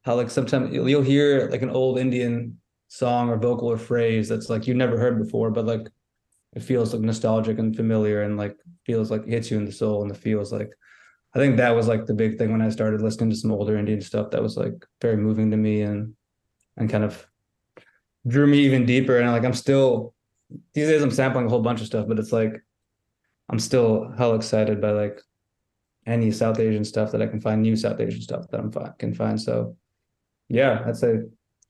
how 0.04 0.14
like 0.14 0.30
sometimes 0.30 0.72
you'll 0.72 1.02
hear 1.02 1.48
like 1.50 1.62
an 1.62 1.70
old 1.70 1.98
Indian 1.98 2.58
song 2.88 3.28
or 3.28 3.36
vocal 3.36 3.70
or 3.70 3.76
phrase 3.76 4.28
that's 4.28 4.48
like 4.48 4.66
you 4.66 4.74
never 4.74 4.98
heard 4.98 5.22
before, 5.22 5.50
but 5.50 5.66
like 5.66 5.88
it 6.54 6.62
feels 6.62 6.92
like 6.92 7.02
nostalgic 7.02 7.58
and 7.58 7.76
familiar 7.76 8.22
and 8.22 8.36
like 8.36 8.56
feels 8.86 9.10
like 9.10 9.26
hits 9.26 9.50
you 9.50 9.58
in 9.58 9.64
the 9.64 9.72
soul 9.72 10.02
and 10.02 10.10
the 10.10 10.14
feels 10.14 10.52
like 10.52 10.70
I 11.34 11.38
think 11.38 11.56
that 11.56 11.74
was 11.74 11.88
like 11.88 12.06
the 12.06 12.14
big 12.14 12.38
thing 12.38 12.52
when 12.52 12.62
I 12.62 12.68
started 12.68 13.02
listening 13.02 13.30
to 13.30 13.36
some 13.36 13.50
older 13.50 13.76
Indian 13.76 14.00
stuff 14.00 14.30
that 14.30 14.42
was 14.42 14.56
like 14.56 14.86
very 15.02 15.16
moving 15.16 15.50
to 15.50 15.56
me 15.56 15.82
and 15.82 16.14
and 16.76 16.88
kind 16.88 17.04
of 17.04 17.26
drew 18.26 18.46
me 18.46 18.60
even 18.60 18.86
deeper. 18.86 19.18
And 19.18 19.30
like 19.32 19.44
I'm 19.44 19.52
still 19.54 20.14
these 20.72 20.88
days 20.88 21.02
I'm 21.02 21.10
sampling 21.10 21.46
a 21.46 21.48
whole 21.50 21.62
bunch 21.62 21.80
of 21.80 21.86
stuff, 21.86 22.06
but 22.06 22.18
it's 22.18 22.32
like 22.32 22.62
I'm 23.48 23.58
still 23.58 24.10
hell 24.16 24.34
excited 24.34 24.80
by 24.80 24.90
like 24.90 25.20
any 26.06 26.30
South 26.30 26.58
Asian 26.58 26.84
stuff 26.84 27.12
that 27.12 27.22
I 27.22 27.26
can 27.26 27.40
find, 27.40 27.62
new 27.62 27.76
South 27.76 28.00
Asian 28.00 28.20
stuff 28.20 28.46
that 28.50 28.60
I'm 28.60 28.72
can 28.98 29.14
find. 29.14 29.40
So 29.40 29.76
yeah, 30.48 30.82
I'd 30.86 30.96
say 30.96 31.20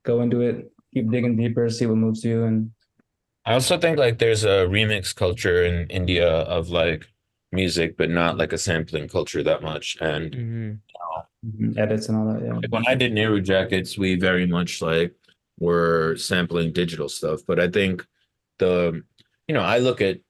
go 0.05 0.23
into 0.23 0.41
it, 0.41 0.71
keep 0.93 1.11
digging 1.11 1.37
deeper, 1.37 1.69
see 1.71 1.87
what 1.87 1.97
moves 1.97 2.25
you. 2.25 2.45
And 2.45 2.71
I 3.45 3.55
also 3.55 3.79
think 3.79 3.99
like 3.99 4.19
there's 4.19 4.45
a 4.45 4.67
remix 4.67 5.15
culture 5.15 5.65
in 5.65 5.89
India 5.89 6.29
of 6.29 6.69
like 6.71 7.07
music, 7.53 7.97
but 7.97 8.11
not 8.11 8.37
like 8.39 8.53
a 8.53 8.59
sampling 8.59 9.09
culture 9.09 9.43
that 9.43 9.63
much. 9.63 9.97
And 10.01 10.81
Mm-hmm. 11.45 11.79
edits 11.79 12.09
and 12.09 12.17
all 12.17 12.33
that. 12.33 12.43
Yeah. 12.43 12.55
like 12.55 12.71
when 12.73 12.87
I 12.89 12.95
did 12.95 13.13
Nehru 13.13 13.41
Jackets, 13.41 13.99
we 13.99 14.17
very 14.17 14.47
much 14.47 14.81
like 14.81 15.15
were 15.59 16.17
sampling 16.17 16.73
digital 16.73 17.09
stuff. 17.09 17.41
But 17.47 17.61
I 17.61 17.69
think 17.69 18.05
the, 18.59 19.03
you 19.47 19.55
know, 19.55 19.61
I 19.61 19.79
look 19.79 20.01
at 20.01 20.21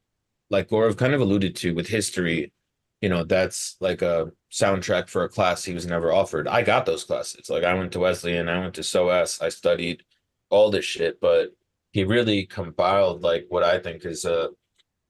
like 0.51 0.69
Gaurav 0.69 0.97
kind 0.97 1.15
of 1.15 1.21
alluded 1.21 1.57
to 1.57 1.75
with 1.75 1.89
history, 1.89 2.53
you 3.01 3.09
know, 3.09 3.25
that's 3.25 3.77
like 3.81 4.03
a 4.03 4.31
soundtrack 4.51 5.09
for 5.09 5.25
a 5.25 5.29
class 5.29 5.65
he 5.65 5.75
was 5.75 5.87
never 5.87 6.13
offered. 6.13 6.49
I 6.49 6.63
got 6.63 6.87
those 6.87 7.05
classes. 7.05 7.51
Like 7.51 7.65
I 7.65 7.75
went 7.75 7.93
to 7.93 8.01
Wesleyan, 8.01 8.49
I 8.49 8.61
went 8.61 8.75
to 8.75 8.83
SOAS, 8.83 9.41
I 9.41 9.49
studied 9.49 10.03
all 10.51 10.71
this 10.71 10.85
shit, 10.85 11.21
but 11.21 11.51
he 11.93 12.05
really 12.05 12.47
compiled 12.47 13.23
like 13.23 13.47
what 13.49 13.63
I 13.63 13.79
think 13.79 14.05
is 14.05 14.25
a 14.25 14.51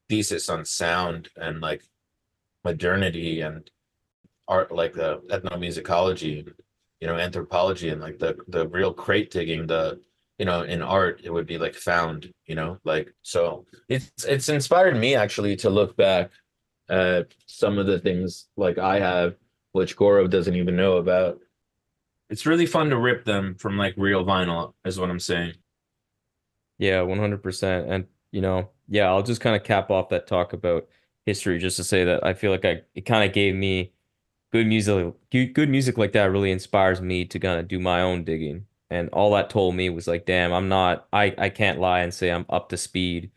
thesis 0.08 0.48
on 0.48 0.64
sound 0.64 1.28
and 1.36 1.60
like 1.60 1.82
modernity 2.64 3.40
and 3.40 3.70
art, 4.48 4.72
like 4.72 4.92
the 4.92 5.18
ethnomusicology, 5.30 6.48
you 7.00 7.06
know, 7.06 7.16
anthropology 7.16 7.90
and 7.90 8.00
like 8.00 8.18
the 8.18 8.36
the 8.48 8.68
real 8.68 8.92
crate 8.92 9.30
digging, 9.30 9.66
the 9.66 10.00
you 10.38 10.44
know, 10.44 10.62
in 10.62 10.82
art, 10.82 11.20
it 11.22 11.30
would 11.30 11.46
be 11.46 11.58
like 11.58 11.74
found, 11.74 12.32
you 12.46 12.54
know, 12.54 12.78
like 12.84 13.12
so 13.22 13.66
it's 13.88 14.24
it's 14.24 14.48
inspired 14.48 14.96
me 14.96 15.14
actually 15.14 15.56
to 15.56 15.70
look 15.70 15.96
back 15.96 16.30
at 16.88 17.28
some 17.46 17.78
of 17.78 17.86
the 17.86 17.98
things 17.98 18.48
like 18.56 18.78
I 18.78 18.98
have, 19.00 19.36
which 19.72 19.96
Gaurav 19.96 20.30
doesn't 20.30 20.56
even 20.56 20.76
know 20.76 20.96
about. 20.96 21.38
It's 22.30 22.46
really 22.46 22.66
fun 22.66 22.90
to 22.90 22.98
rip 22.98 23.24
them 23.24 23.54
from 23.56 23.76
like 23.76 23.94
real 23.96 24.24
vinyl, 24.24 24.74
is 24.84 24.98
what 24.98 25.10
I'm 25.10 25.20
saying. 25.20 25.54
Yeah, 26.78 27.00
100%. 27.00 27.88
And, 27.88 28.06
you 28.32 28.40
know, 28.40 28.70
yeah, 28.88 29.08
I'll 29.08 29.22
just 29.22 29.40
kind 29.40 29.54
of 29.54 29.62
cap 29.62 29.90
off 29.90 30.08
that 30.08 30.26
talk 30.26 30.52
about 30.52 30.88
history 31.24 31.58
just 31.58 31.76
to 31.76 31.84
say 31.84 32.04
that 32.04 32.24
I 32.24 32.34
feel 32.34 32.50
like 32.50 32.64
I 32.64 32.82
it 32.94 33.02
kind 33.02 33.24
of 33.24 33.32
gave 33.32 33.54
me 33.54 33.92
good 34.52 34.66
music 34.66 35.14
good 35.30 35.54
good 35.54 35.70
music 35.70 35.96
like 35.96 36.12
that 36.12 36.30
really 36.30 36.50
inspires 36.50 37.00
me 37.00 37.24
to 37.24 37.38
kind 37.38 37.58
of 37.58 37.68
do 37.68 37.78
my 37.78 38.02
own 38.02 38.24
digging. 38.24 38.66
And 38.94 39.08
all 39.12 39.32
that 39.34 39.50
told 39.50 39.74
me 39.74 39.88
was 39.90 40.06
like, 40.06 40.26
damn, 40.26 40.52
I'm 40.52 40.68
not 40.68 41.06
I 41.12 41.34
I 41.38 41.48
can't 41.50 41.80
lie 41.80 42.00
and 42.00 42.12
say 42.14 42.30
I'm 42.30 42.46
up 42.48 42.68
to 42.70 42.76
speed 42.76 43.30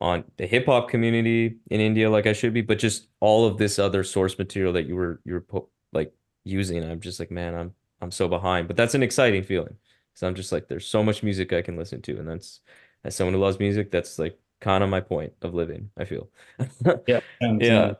on 0.00 0.24
the 0.36 0.46
hip 0.46 0.66
hop 0.66 0.88
community 0.88 1.56
in 1.70 1.80
India 1.80 2.10
like 2.10 2.26
I 2.26 2.32
should 2.32 2.52
be, 2.54 2.60
but 2.62 2.78
just 2.78 3.08
all 3.20 3.46
of 3.46 3.58
this 3.58 3.78
other 3.78 4.04
source 4.04 4.36
material 4.38 4.72
that 4.74 4.86
you 4.86 4.96
were 4.96 5.20
you 5.24 5.34
were 5.34 5.62
like 5.92 6.12
using, 6.44 6.82
I'm 6.84 7.00
just 7.00 7.20
like, 7.20 7.30
man, 7.30 7.54
I'm 7.54 7.74
I'm 8.00 8.10
so 8.10 8.28
behind. 8.28 8.66
But 8.68 8.76
that's 8.76 8.94
an 8.94 9.02
exciting 9.02 9.42
feeling. 9.44 9.76
because 10.12 10.22
I'm 10.24 10.34
just 10.34 10.52
like, 10.52 10.68
there's 10.68 10.86
so 10.86 11.02
much 11.02 11.22
music 11.22 11.52
I 11.52 11.62
can 11.62 11.76
listen 11.76 12.02
to, 12.02 12.18
and 12.18 12.28
that's 12.28 12.60
as 13.04 13.14
someone 13.16 13.34
who 13.34 13.40
loves 13.40 13.58
music, 13.58 13.90
that's 13.90 14.18
like 14.18 14.38
kind 14.60 14.82
of 14.84 14.90
my 14.90 15.00
point 15.00 15.32
of 15.42 15.54
living, 15.54 15.90
I 15.96 16.04
feel. 16.04 16.30
Yeah. 17.06 17.20
Yeah. 17.60 17.94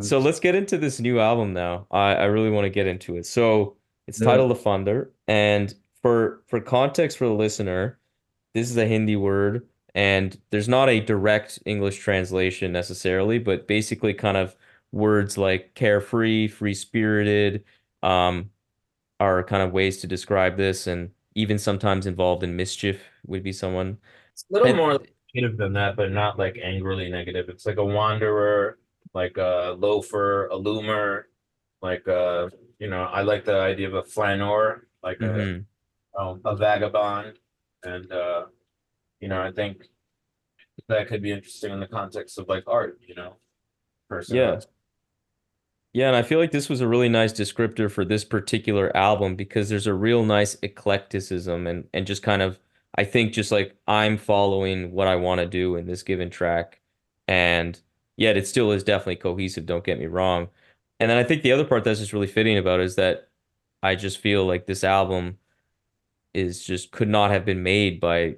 So 0.00 0.18
let's 0.18 0.38
get 0.40 0.54
into 0.54 0.78
this 0.78 1.00
new 1.00 1.18
album 1.18 1.52
now. 1.54 1.86
I, 1.90 2.14
I 2.14 2.24
really 2.26 2.50
want 2.50 2.64
to 2.66 2.70
get 2.70 2.86
into 2.86 3.16
it. 3.16 3.26
So 3.26 3.78
it's 4.06 4.20
Yeah. 4.20 4.26
titled 4.26 4.52
Lafandar, 4.52 5.10
and 5.26 5.74
for 6.02 6.42
for 6.46 6.60
context 6.60 7.18
for 7.18 7.26
the 7.26 7.32
listener, 7.34 7.98
this 8.54 8.70
is 8.70 8.76
a 8.76 8.86
Hindi 8.86 9.16
word, 9.16 9.66
and 9.94 10.38
there's 10.50 10.68
not 10.68 10.88
a 10.88 11.00
direct 11.00 11.60
English 11.64 11.98
translation 11.98 12.72
necessarily, 12.72 13.38
but 13.38 13.66
basically 13.66 14.12
kind 14.14 14.36
of 14.36 14.54
words 14.90 15.38
like 15.38 15.74
carefree, 15.74 16.48
free-spirited, 16.48 17.64
um, 18.02 18.50
are 19.20 19.42
kind 19.42 19.62
of 19.62 19.72
ways 19.72 19.98
to 19.98 20.06
describe 20.06 20.56
this, 20.56 20.86
and 20.86 21.10
even 21.34 21.58
sometimes 21.58 22.06
involved 22.06 22.42
in 22.42 22.54
mischief 22.56 23.00
would 23.26 23.42
be 23.42 23.52
someone. 23.52 23.96
It's 24.32 24.44
a 24.50 24.52
little 24.52 24.68
And- 24.68 24.76
more 24.76 24.98
negative 25.34 25.56
than 25.56 25.72
that, 25.74 25.96
but 25.96 26.10
not 26.10 26.38
like 26.38 26.58
angrily 26.62 27.08
negative. 27.10 27.48
It's 27.48 27.64
like 27.64 27.78
a 27.78 27.84
wanderer, 27.84 28.78
like 29.14 29.36
a 29.38 29.74
loafer, 29.78 30.48
a 30.48 30.56
loomer, 30.56 31.24
like 31.80 32.06
uh, 32.08 32.50
you 32.78 32.88
know, 32.90 33.04
I 33.04 33.22
like 33.22 33.44
the 33.44 33.56
idea 33.58 33.86
of 33.88 33.94
a 33.94 34.02
flaneur, 34.02 34.86
like 35.02 35.20
a 35.22 35.62
A 36.18 36.56
vagabond, 36.56 37.38
and 37.84 38.12
uh, 38.12 38.44
you 39.20 39.28
know, 39.28 39.40
I 39.40 39.50
think 39.50 39.88
that 40.88 41.08
could 41.08 41.22
be 41.22 41.32
interesting 41.32 41.72
in 41.72 41.80
the 41.80 41.86
context 41.86 42.38
of 42.38 42.48
like 42.48 42.64
art, 42.66 42.98
you 43.06 43.14
know, 43.14 43.36
person. 44.08 44.36
Yeah. 44.36 44.60
Yeah, 45.94 46.06
and 46.06 46.16
I 46.16 46.22
feel 46.22 46.38
like 46.38 46.52
this 46.52 46.70
was 46.70 46.80
a 46.80 46.88
really 46.88 47.10
nice 47.10 47.34
descriptor 47.34 47.90
for 47.90 48.02
this 48.04 48.24
particular 48.24 48.96
album 48.96 49.36
because 49.36 49.68
there's 49.68 49.86
a 49.86 49.92
real 49.92 50.24
nice 50.24 50.56
eclecticism 50.62 51.66
and 51.66 51.86
and 51.92 52.06
just 52.06 52.22
kind 52.22 52.40
of 52.40 52.58
I 52.96 53.04
think 53.04 53.34
just 53.34 53.52
like 53.52 53.76
I'm 53.86 54.16
following 54.16 54.92
what 54.92 55.06
I 55.06 55.16
want 55.16 55.40
to 55.40 55.46
do 55.46 55.76
in 55.76 55.86
this 55.86 56.02
given 56.02 56.30
track 56.30 56.80
and 57.28 57.78
yet 58.16 58.36
it 58.38 58.46
still 58.46 58.72
is 58.72 58.84
definitely 58.84 59.16
cohesive, 59.16 59.66
don't 59.66 59.84
get 59.84 59.98
me 59.98 60.06
wrong. 60.06 60.48
And 60.98 61.10
then 61.10 61.18
I 61.18 61.24
think 61.24 61.42
the 61.42 61.52
other 61.52 61.64
part 61.64 61.84
that's 61.84 62.00
just 62.00 62.12
really 62.12 62.26
fitting 62.26 62.56
about 62.56 62.80
is 62.80 62.96
that 62.96 63.28
I 63.82 63.94
just 63.94 64.18
feel 64.18 64.46
like 64.46 64.66
this 64.66 64.84
album 64.84 65.38
is 66.34 66.64
just 66.64 66.90
could 66.90 67.08
not 67.08 67.30
have 67.30 67.44
been 67.44 67.62
made 67.62 68.00
by 68.00 68.36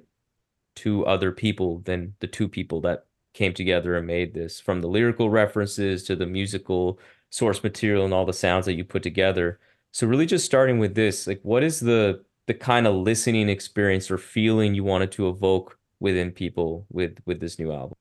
two 0.75 1.05
other 1.05 1.31
people 1.31 1.79
than 1.79 2.13
the 2.19 2.27
two 2.27 2.47
people 2.47 2.81
that 2.81 3.05
came 3.33 3.53
together 3.53 3.95
and 3.95 4.07
made 4.07 4.33
this 4.33 4.59
from 4.59 4.81
the 4.81 4.87
lyrical 4.87 5.29
references 5.29 6.03
to 6.03 6.15
the 6.15 6.25
musical 6.25 6.99
source 7.29 7.63
material 7.63 8.05
and 8.05 8.13
all 8.13 8.25
the 8.25 8.33
sounds 8.33 8.65
that 8.65 8.73
you 8.73 8.83
put 8.83 9.03
together. 9.03 9.59
So 9.91 10.07
really 10.07 10.25
just 10.25 10.45
starting 10.45 10.79
with 10.79 10.95
this, 10.95 11.27
like 11.27 11.39
what 11.43 11.63
is 11.63 11.79
the 11.79 12.23
the 12.47 12.53
kind 12.53 12.85
of 12.85 12.93
listening 12.95 13.49
experience 13.49 14.11
or 14.11 14.17
feeling 14.17 14.75
you 14.75 14.83
wanted 14.83 15.11
to 15.13 15.29
evoke 15.29 15.79
within 15.99 16.31
people 16.31 16.85
with 16.91 17.17
with 17.25 17.39
this 17.39 17.57
new 17.59 17.71
album? 17.71 17.97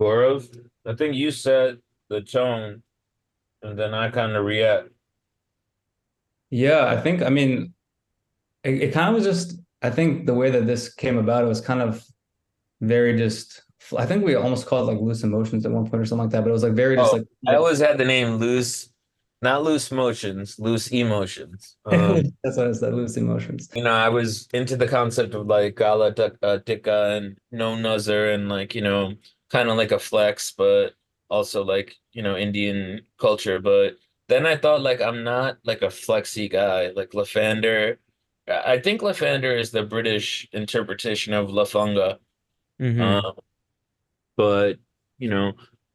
Gaurav, 0.00 0.48
I 0.86 0.94
think 0.94 1.14
you 1.14 1.30
set 1.30 1.76
the 2.08 2.20
tone, 2.20 2.82
and 3.62 3.78
then 3.78 3.94
I 3.94 4.10
kind 4.10 4.32
of 4.32 4.44
react. 4.44 4.88
Yeah, 6.50 6.86
I 6.86 6.96
think, 7.00 7.22
I 7.22 7.28
mean, 7.28 7.74
it, 8.68 8.82
it 8.82 8.92
kind 8.92 9.08
of 9.08 9.14
was 9.14 9.24
just, 9.24 9.58
I 9.82 9.90
think 9.90 10.26
the 10.26 10.34
way 10.34 10.50
that 10.50 10.66
this 10.66 10.92
came 10.92 11.18
about, 11.18 11.44
it 11.44 11.48
was 11.48 11.60
kind 11.60 11.80
of 11.80 12.04
very 12.80 13.16
just, 13.16 13.62
I 13.96 14.06
think 14.06 14.24
we 14.24 14.34
almost 14.34 14.66
called 14.66 14.88
it 14.88 14.92
like 14.92 15.00
loose 15.00 15.22
emotions 15.22 15.64
at 15.64 15.72
one 15.72 15.88
point 15.88 16.02
or 16.02 16.04
something 16.04 16.24
like 16.24 16.32
that, 16.32 16.42
but 16.42 16.50
it 16.50 16.52
was 16.52 16.62
like 16.62 16.74
very 16.74 16.96
just 16.96 17.12
Oh, 17.12 17.16
like, 17.16 17.26
I 17.48 17.54
always 17.54 17.78
had 17.78 17.98
the 17.98 18.04
name 18.04 18.36
loose, 18.36 18.90
not 19.40 19.62
loose 19.62 19.90
motions, 19.90 20.58
loose 20.58 20.88
emotions. 20.88 21.76
Um, 21.86 22.22
that's 22.44 22.56
what 22.56 22.66
I 22.66 22.72
said, 22.72 22.94
loose 22.94 23.16
emotions. 23.16 23.70
you 23.74 23.82
know, 23.82 23.92
I 23.92 24.08
was 24.08 24.48
into 24.52 24.76
the 24.76 24.88
concept 24.88 25.34
of 25.34 25.46
like 25.46 25.76
Gala 25.76 26.12
uh, 26.42 26.58
Tikka 26.58 27.16
and 27.16 27.38
No 27.50 27.74
Nuzzer 27.74 28.34
and 28.34 28.48
like, 28.48 28.74
you 28.74 28.82
know, 28.82 29.14
kind 29.50 29.68
of 29.70 29.76
like 29.76 29.92
a 29.92 29.98
flex, 29.98 30.52
but 30.52 30.94
also 31.30 31.64
like, 31.64 31.96
you 32.12 32.22
know, 32.22 32.36
Indian 32.36 33.00
culture. 33.18 33.58
But 33.60 33.96
then 34.28 34.44
I 34.44 34.56
thought 34.56 34.82
like 34.82 35.00
I'm 35.00 35.24
not 35.24 35.58
like 35.64 35.82
a 35.82 35.90
flexy 35.90 36.48
guy. 36.48 36.90
Like 36.90 37.10
Lafandar, 37.12 37.96
I 38.50 38.78
think 38.80 39.00
Lafandar 39.02 39.58
is 39.58 39.70
the 39.70 39.82
British 39.84 40.48
interpretation 40.52 41.32
of 41.34 41.48
Lafanga. 41.48 42.18
Mhm. 42.80 43.00
Um, 43.00 43.36
but 44.36 44.78
you 45.18 45.28
know, 45.28 45.52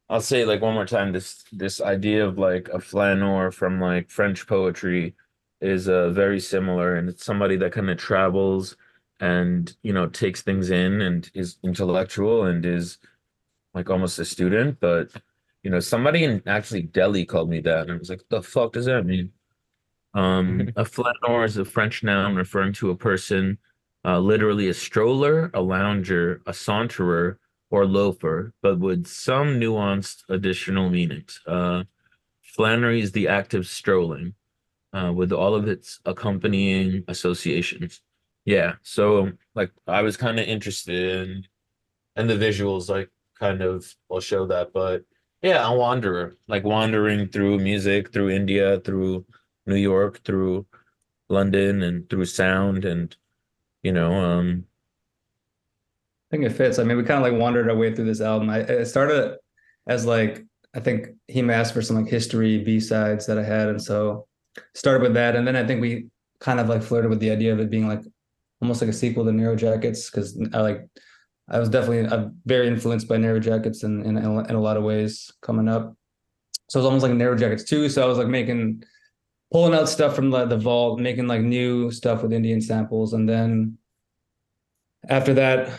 I'll 0.08 0.20
say 0.20 0.44
like 0.44 0.60
one 0.62 0.74
more 0.74 0.86
time, 0.86 1.12
this 1.12 1.44
this 1.52 1.80
idea 1.80 2.26
of 2.26 2.38
like 2.38 2.68
a 2.68 2.80
flaneur 2.80 3.50
from 3.50 3.80
like 3.80 4.10
French 4.10 4.46
poetry 4.46 5.14
is 5.60 5.88
uh 5.88 6.10
very 6.10 6.40
similar, 6.40 6.96
and 6.96 7.08
it's 7.08 7.24
somebody 7.24 7.56
that 7.56 7.72
kind 7.72 7.90
of 7.90 7.98
travels 7.98 8.76
and 9.20 9.76
you 9.82 9.92
know 9.92 10.08
takes 10.08 10.42
things 10.42 10.70
in 10.70 11.00
and 11.00 11.30
is 11.34 11.58
intellectual 11.64 12.44
and 12.44 12.66
is 12.66 12.98
like 13.74 13.90
almost 13.90 14.18
a 14.18 14.24
student, 14.24 14.78
but 14.80 15.10
you 15.62 15.70
know, 15.70 15.80
somebody 15.80 16.24
in 16.24 16.42
actually 16.46 16.82
Delhi 16.82 17.24
called 17.26 17.50
me 17.50 17.60
that, 17.62 17.82
and 17.84 17.92
I 17.92 17.96
was 17.96 18.10
like, 18.10 18.22
the 18.30 18.42
fuck 18.42 18.72
does 18.74 18.86
that 18.86 19.06
mean?" 19.06 19.32
Um, 20.14 20.70
a 20.76 20.84
flaneur 20.84 21.44
is 21.44 21.56
a 21.56 21.64
French 21.64 22.02
noun 22.02 22.36
referring 22.36 22.72
to 22.74 22.90
a 22.90 22.96
person, 22.96 23.58
uh, 24.04 24.18
literally 24.18 24.68
a 24.68 24.74
stroller, 24.74 25.50
a 25.54 25.60
lounger, 25.60 26.40
a 26.46 26.52
saunterer, 26.52 27.36
or 27.70 27.86
loafer, 27.86 28.52
but 28.62 28.78
with 28.78 29.06
some 29.06 29.58
nuanced 29.58 30.22
additional 30.28 30.90
meanings. 30.90 31.40
Uh, 31.46 31.82
Flânerie 32.56 33.02
is 33.02 33.12
the 33.12 33.26
act 33.26 33.52
of 33.54 33.66
strolling, 33.66 34.34
uh, 34.92 35.12
with 35.12 35.32
all 35.32 35.54
of 35.54 35.66
its 35.66 35.98
accompanying 36.04 37.02
associations. 37.08 38.00
Yeah, 38.44 38.74
so 38.82 39.32
like 39.54 39.72
I 39.86 40.02
was 40.02 40.16
kind 40.16 40.38
of 40.38 40.46
interested 40.46 41.28
in, 41.28 41.46
and 42.14 42.30
the 42.30 42.34
visuals 42.34 42.88
like 42.88 43.10
kind 43.40 43.62
of 43.62 43.92
will 44.08 44.20
show 44.20 44.46
that, 44.46 44.72
but 44.72 45.02
yeah, 45.42 45.66
a 45.66 45.74
wanderer, 45.74 46.36
like 46.46 46.64
wandering 46.64 47.28
through 47.28 47.58
music, 47.58 48.12
through 48.12 48.30
India, 48.30 48.80
through 48.80 49.26
New 49.66 49.76
York, 49.76 50.22
through 50.24 50.66
London, 51.28 51.82
and 51.82 52.08
through 52.08 52.26
sound, 52.26 52.84
and 52.84 53.14
you 53.82 53.92
know, 53.92 54.12
um, 54.12 54.64
I 56.30 56.36
think 56.36 56.44
it 56.44 56.56
fits. 56.56 56.78
I 56.78 56.84
mean, 56.84 56.96
we 56.96 57.04
kind 57.04 57.24
of 57.24 57.30
like 57.30 57.40
wandered 57.40 57.68
our 57.68 57.76
way 57.76 57.94
through 57.94 58.06
this 58.06 58.20
album. 58.20 58.50
I 58.50 58.58
it 58.58 58.86
started 58.86 59.36
as 59.86 60.06
like 60.06 60.44
I 60.74 60.80
think 60.80 61.08
he 61.28 61.42
asked 61.50 61.74
for 61.74 61.82
some 61.82 61.96
like 61.96 62.10
history 62.10 62.62
B 62.62 62.80
sides 62.80 63.26
that 63.26 63.38
I 63.38 63.44
had, 63.44 63.68
and 63.68 63.82
so 63.82 64.26
started 64.74 65.02
with 65.02 65.14
that, 65.14 65.36
and 65.36 65.46
then 65.46 65.56
I 65.56 65.66
think 65.66 65.80
we 65.80 66.06
kind 66.40 66.60
of 66.60 66.68
like 66.68 66.82
flirted 66.82 67.10
with 67.10 67.20
the 67.20 67.30
idea 67.30 67.52
of 67.52 67.60
it 67.60 67.70
being 67.70 67.88
like 67.88 68.02
almost 68.60 68.80
like 68.80 68.90
a 68.90 68.94
sequel 68.94 69.24
to 69.24 69.32
Nehru 69.32 69.56
Jackets 69.56 70.10
because 70.10 70.38
I 70.52 70.60
like 70.60 70.88
I 71.48 71.58
was 71.58 71.68
definitely 71.68 72.06
uh, 72.06 72.28
very 72.46 72.66
influenced 72.66 73.08
by 73.08 73.18
Nehru 73.18 73.40
Jackets 73.40 73.82
in, 73.82 74.04
in 74.04 74.16
in 74.16 74.54
a 74.54 74.60
lot 74.60 74.76
of 74.76 74.82
ways 74.82 75.30
coming 75.42 75.68
up. 75.68 75.94
So 76.68 76.78
it 76.78 76.82
was 76.82 76.86
almost 76.86 77.02
like 77.02 77.12
Nehru 77.12 77.36
Jackets 77.36 77.64
too. 77.64 77.88
So 77.88 78.02
I 78.02 78.06
was 78.06 78.18
like 78.18 78.28
making 78.28 78.82
pulling 79.54 79.72
out 79.72 79.88
stuff 79.88 80.16
from 80.16 80.30
the, 80.30 80.46
the 80.46 80.56
vault, 80.56 80.98
making 80.98 81.28
like 81.28 81.40
new 81.40 81.88
stuff 81.92 82.24
with 82.24 82.32
Indian 82.32 82.60
samples, 82.60 83.12
and 83.12 83.28
then 83.28 83.78
after 85.08 85.32
that, 85.32 85.70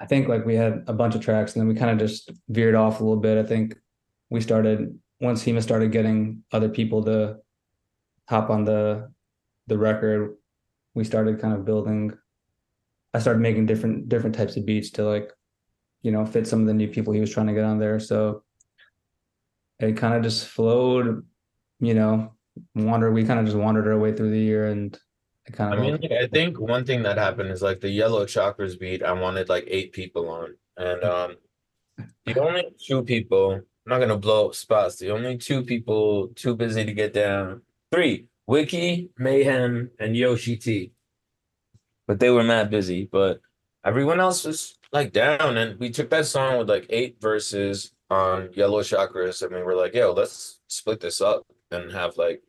I 0.00 0.06
think 0.06 0.28
like 0.28 0.46
we 0.46 0.54
had 0.54 0.82
a 0.86 0.94
bunch 0.94 1.14
of 1.14 1.20
tracks, 1.20 1.52
and 1.52 1.60
then 1.60 1.68
we 1.68 1.74
kind 1.74 1.90
of 1.90 1.98
just 1.98 2.30
veered 2.48 2.74
off 2.74 3.00
a 3.00 3.04
little 3.04 3.20
bit. 3.20 3.36
I 3.36 3.46
think 3.46 3.76
we 4.30 4.40
started 4.40 4.98
once 5.20 5.44
Hema 5.44 5.62
started 5.62 5.92
getting 5.92 6.42
other 6.52 6.70
people 6.70 7.04
to 7.04 7.36
hop 8.30 8.48
on 8.48 8.64
the 8.64 9.12
the 9.66 9.76
record, 9.76 10.34
we 10.94 11.04
started 11.04 11.38
kind 11.38 11.52
of 11.52 11.66
building. 11.66 12.16
I 13.12 13.18
started 13.18 13.40
making 13.40 13.66
different 13.66 14.08
different 14.08 14.34
types 14.34 14.56
of 14.56 14.64
beats 14.64 14.88
to 14.92 15.04
like, 15.04 15.30
you 16.00 16.12
know, 16.12 16.24
fit 16.24 16.46
some 16.46 16.62
of 16.62 16.66
the 16.66 16.72
new 16.72 16.88
people 16.88 17.12
he 17.12 17.20
was 17.20 17.30
trying 17.30 17.48
to 17.48 17.52
get 17.52 17.64
on 17.64 17.78
there. 17.78 18.00
So 18.00 18.42
it 19.80 19.98
kind 19.98 20.14
of 20.14 20.22
just 20.22 20.46
flowed, 20.46 21.26
you 21.80 21.92
know, 21.92 22.32
wander. 22.74 23.10
We 23.10 23.24
kind 23.24 23.40
of 23.40 23.46
just 23.46 23.56
wandered 23.56 23.86
our 23.86 23.98
way 23.98 24.12
through 24.14 24.30
the 24.30 24.38
year, 24.38 24.68
and 24.68 24.98
it 25.46 25.52
kind 25.52 25.74
of. 25.74 25.80
I 25.80 25.82
mean, 25.82 25.98
like, 26.00 26.12
I 26.12 26.26
think 26.28 26.58
one 26.58 26.84
thing 26.84 27.02
that 27.02 27.18
happened 27.18 27.50
is 27.50 27.62
like 27.62 27.80
the 27.80 27.90
Yellow 27.90 28.24
Chakras 28.26 28.78
beat, 28.78 29.02
I 29.02 29.12
wanted 29.12 29.48
like 29.48 29.64
eight 29.68 29.92
people 29.92 30.28
on. 30.28 30.54
And 30.76 31.04
um 31.04 31.36
the 32.24 32.38
only 32.40 32.64
two 32.84 33.02
people, 33.02 33.52
I'm 33.52 33.64
not 33.86 34.00
gonna 34.00 34.18
blow 34.18 34.48
up 34.48 34.54
spots, 34.54 34.96
the 34.96 35.10
only 35.10 35.38
two 35.38 35.62
people 35.62 36.28
too 36.28 36.54
busy 36.54 36.84
to 36.84 36.92
get 36.92 37.14
down. 37.14 37.62
Three, 37.92 38.26
Wiki, 38.46 39.10
Mayhem, 39.18 39.90
and 39.98 40.16
Yoshi 40.16 40.56
T. 40.56 40.92
But 42.06 42.20
they 42.20 42.30
were 42.30 42.44
mad 42.44 42.70
busy, 42.70 43.08
but 43.10 43.40
everyone 43.84 44.20
else 44.20 44.44
was 44.44 44.78
like 44.92 45.12
down, 45.12 45.56
and 45.56 45.78
we 45.78 45.90
took 45.90 46.10
that 46.10 46.26
song 46.26 46.58
with 46.58 46.68
like 46.68 46.86
eight 46.90 47.20
verses 47.20 47.92
on 48.10 48.50
Yellow 48.52 48.82
Chakras, 48.82 49.42
and 49.42 49.54
we 49.54 49.62
were 49.62 49.74
like, 49.74 49.94
yo, 49.94 50.12
let's 50.12 50.60
split 50.68 51.00
this 51.00 51.20
up 51.20 51.46
and 51.70 51.90
have 51.92 52.16
like 52.16 52.42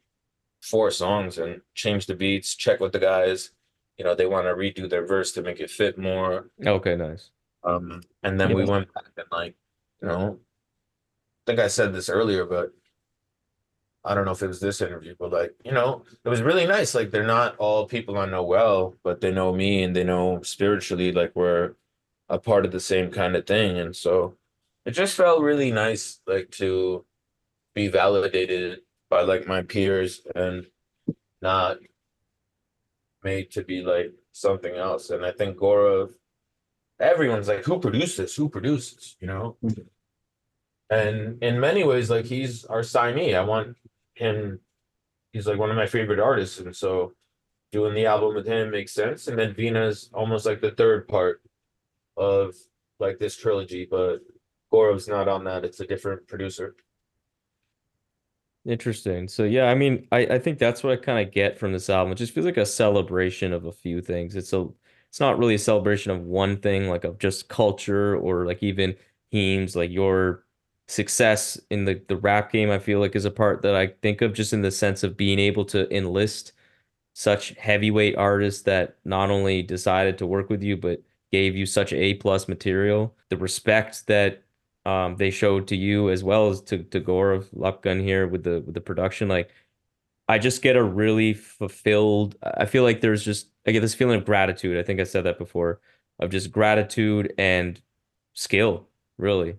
four 0.69 0.91
songs 0.91 1.37
and 1.37 1.61
change 1.73 2.05
the 2.05 2.15
beats, 2.15 2.55
check 2.55 2.79
with 2.79 2.91
the 2.91 2.99
guys. 2.99 3.51
You 3.97 4.05
know, 4.05 4.13
they 4.13 4.25
want 4.25 4.45
to 4.45 4.53
redo 4.53 4.89
their 4.89 5.05
verse 5.05 5.31
to 5.33 5.41
make 5.41 5.59
it 5.59 5.71
fit 5.71 5.97
more. 5.97 6.49
Okay, 6.65 6.95
nice. 6.95 7.31
Um, 7.63 8.01
and 8.23 8.39
then 8.39 8.53
we 8.53 8.65
went 8.65 8.93
back 8.93 9.05
and 9.17 9.25
like, 9.31 9.55
you 10.01 10.07
know, 10.07 10.39
I 10.39 11.51
think 11.51 11.59
I 11.59 11.67
said 11.67 11.93
this 11.93 12.09
earlier, 12.09 12.45
but 12.45 12.71
I 14.05 14.13
don't 14.13 14.25
know 14.25 14.31
if 14.31 14.41
it 14.41 14.47
was 14.47 14.59
this 14.59 14.81
interview, 14.81 15.15
but 15.19 15.31
like, 15.31 15.53
you 15.65 15.71
know, 15.71 16.03
it 16.23 16.29
was 16.29 16.41
really 16.41 16.65
nice. 16.65 16.95
Like 16.95 17.11
they're 17.11 17.23
not 17.23 17.57
all 17.57 17.87
people 17.87 18.17
I 18.17 18.25
know 18.25 18.43
well, 18.43 18.95
but 19.03 19.19
they 19.19 19.31
know 19.31 19.53
me 19.53 19.83
and 19.83 19.95
they 19.95 20.03
know 20.03 20.41
spiritually 20.43 21.11
like 21.11 21.31
we're 21.35 21.73
a 22.29 22.37
part 22.37 22.65
of 22.65 22.71
the 22.71 22.79
same 22.79 23.11
kind 23.11 23.35
of 23.35 23.45
thing. 23.45 23.77
And 23.79 23.95
so 23.95 24.35
it 24.85 24.91
just 24.91 25.15
felt 25.15 25.41
really 25.41 25.71
nice 25.71 26.19
like 26.27 26.51
to 26.51 27.05
be 27.75 27.87
validated 27.89 28.79
by 29.09 29.21
like 29.21 29.47
my 29.47 29.61
peers 29.61 30.21
and 30.35 30.67
not 31.41 31.77
made 33.23 33.51
to 33.51 33.63
be 33.63 33.81
like 33.81 34.13
something 34.31 34.75
else. 34.75 35.09
And 35.09 35.25
I 35.25 35.31
think 35.31 35.57
Gaurav, 35.57 36.13
everyone's 36.99 37.47
like, 37.47 37.65
who 37.65 37.79
produced 37.79 38.17
this? 38.17 38.35
Who 38.35 38.49
produced 38.49 38.95
this? 38.95 39.15
You 39.19 39.27
know? 39.27 39.57
And 40.89 41.41
in 41.43 41.59
many 41.59 41.83
ways, 41.83 42.09
like 42.09 42.25
he's 42.25 42.65
our 42.65 42.81
signee. 42.81 43.35
I 43.35 43.43
want 43.43 43.77
him, 44.13 44.59
he's 45.31 45.47
like 45.47 45.59
one 45.59 45.69
of 45.69 45.75
my 45.75 45.87
favorite 45.87 46.19
artists. 46.19 46.59
And 46.59 46.75
so 46.75 47.13
doing 47.71 47.93
the 47.93 48.05
album 48.05 48.35
with 48.35 48.47
him 48.47 48.71
makes 48.71 48.93
sense. 48.93 49.27
And 49.27 49.37
then 49.37 49.53
Veena's 49.53 50.09
almost 50.13 50.45
like 50.45 50.61
the 50.61 50.71
third 50.71 51.07
part 51.07 51.41
of 52.15 52.55
like 52.99 53.19
this 53.19 53.37
trilogy, 53.37 53.87
but 53.89 54.19
Gaurav's 54.71 55.07
not 55.07 55.27
on 55.27 55.43
that. 55.45 55.63
It's 55.63 55.79
a 55.79 55.87
different 55.87 56.27
producer. 56.27 56.75
Interesting. 58.67 59.29
So 59.29 59.45
yeah, 59.45 59.65
I 59.69 59.75
mean, 59.75 60.07
I, 60.11 60.19
I 60.25 60.39
think 60.39 60.59
that's 60.59 60.83
what 60.83 60.91
I 60.91 60.97
kind 61.01 61.25
of 61.25 61.33
get 61.33 61.57
from 61.57 61.71
this 61.71 61.89
album. 61.89 62.11
It 62.11 62.15
just 62.15 62.33
feels 62.33 62.45
like 62.45 62.57
a 62.57 62.65
celebration 62.65 63.53
of 63.53 63.65
a 63.65 63.71
few 63.71 64.01
things. 64.01 64.35
It's 64.35 64.51
a 64.51 64.67
it's 65.09 65.21
not 65.21 65.39
really 65.39 65.55
a 65.55 65.59
celebration 65.59 66.11
of 66.11 66.21
one 66.21 66.57
thing, 66.57 66.89
like 66.89 67.05
of 67.05 67.17
just 67.17 67.47
culture 67.47 68.17
or 68.17 68.45
like 68.45 68.61
even 68.61 68.97
themes, 69.31 69.73
like 69.75 69.89
your 69.89 70.43
success 70.89 71.57
in 71.69 71.85
the, 71.85 72.01
the 72.09 72.17
rap 72.17 72.51
game, 72.51 72.69
I 72.69 72.79
feel 72.79 72.99
like 72.99 73.15
is 73.15 73.23
a 73.25 73.31
part 73.31 73.61
that 73.61 73.73
I 73.75 73.87
think 74.01 74.21
of 74.21 74.33
just 74.33 74.51
in 74.51 74.61
the 74.63 74.71
sense 74.71 75.01
of 75.03 75.15
being 75.17 75.39
able 75.39 75.63
to 75.65 75.93
enlist 75.95 76.51
such 77.13 77.49
heavyweight 77.57 78.15
artists 78.17 78.63
that 78.63 78.97
not 79.05 79.31
only 79.31 79.63
decided 79.63 80.17
to 80.19 80.27
work 80.27 80.49
with 80.49 80.63
you, 80.63 80.77
but 80.77 81.01
gave 81.31 81.55
you 81.55 81.65
such 81.65 81.93
A 81.93 82.15
plus 82.15 82.47
material. 82.47 83.15
The 83.29 83.37
respect 83.37 84.07
that 84.07 84.43
um, 84.87 85.17
they 85.17 85.31
showed 85.31 85.67
to 85.67 85.75
you 85.75 86.09
as 86.09 86.23
well 86.23 86.49
as 86.49 86.61
to 86.61 86.77
to 86.81 87.01
Gaurav 87.01 87.53
Lapgan 87.53 88.01
here 88.01 88.25
with 88.25 88.43
the 88.43 88.61
with 88.61 88.73
the 88.73 88.81
production. 88.81 89.27
Like, 89.27 89.51
I 90.29 90.39
just 90.39 90.61
get 90.61 90.77
a 90.77 90.83
really 90.83 91.33
fulfilled. 91.33 92.37
I 92.41 92.65
feel 92.65 92.83
like 92.83 93.01
there's 93.01 93.23
just 93.23 93.49
I 93.67 93.71
get 93.71 93.81
this 93.81 93.93
feeling 93.93 94.17
of 94.17 94.25
gratitude. 94.25 94.77
I 94.77 94.83
think 94.83 95.01
I 95.01 95.03
said 95.03 95.25
that 95.25 95.37
before, 95.37 95.81
of 96.19 96.29
just 96.29 96.53
gratitude 96.53 97.33
and 97.37 97.81
skill, 98.33 98.87
really, 99.17 99.57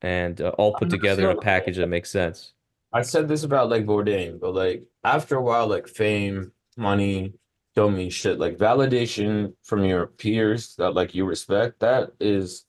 and 0.00 0.40
uh, 0.40 0.54
all 0.56 0.72
put 0.72 0.88
together 0.88 1.30
in 1.30 1.36
a 1.36 1.40
package 1.40 1.76
that 1.76 1.88
makes 1.88 2.10
sense. 2.10 2.54
I 2.94 3.02
said 3.02 3.28
this 3.28 3.42
about 3.42 3.68
like 3.68 3.84
Bourdain, 3.84 4.40
but 4.40 4.54
like 4.54 4.84
after 5.04 5.36
a 5.36 5.42
while, 5.42 5.66
like 5.66 5.86
fame, 5.86 6.50
money 6.78 7.34
don't 7.74 7.94
mean 7.94 8.08
shit. 8.08 8.38
Like 8.38 8.56
validation 8.56 9.52
from 9.64 9.84
your 9.84 10.06
peers 10.06 10.76
that 10.76 10.94
like 10.94 11.14
you 11.14 11.26
respect, 11.26 11.80
that 11.80 12.12
is 12.20 12.64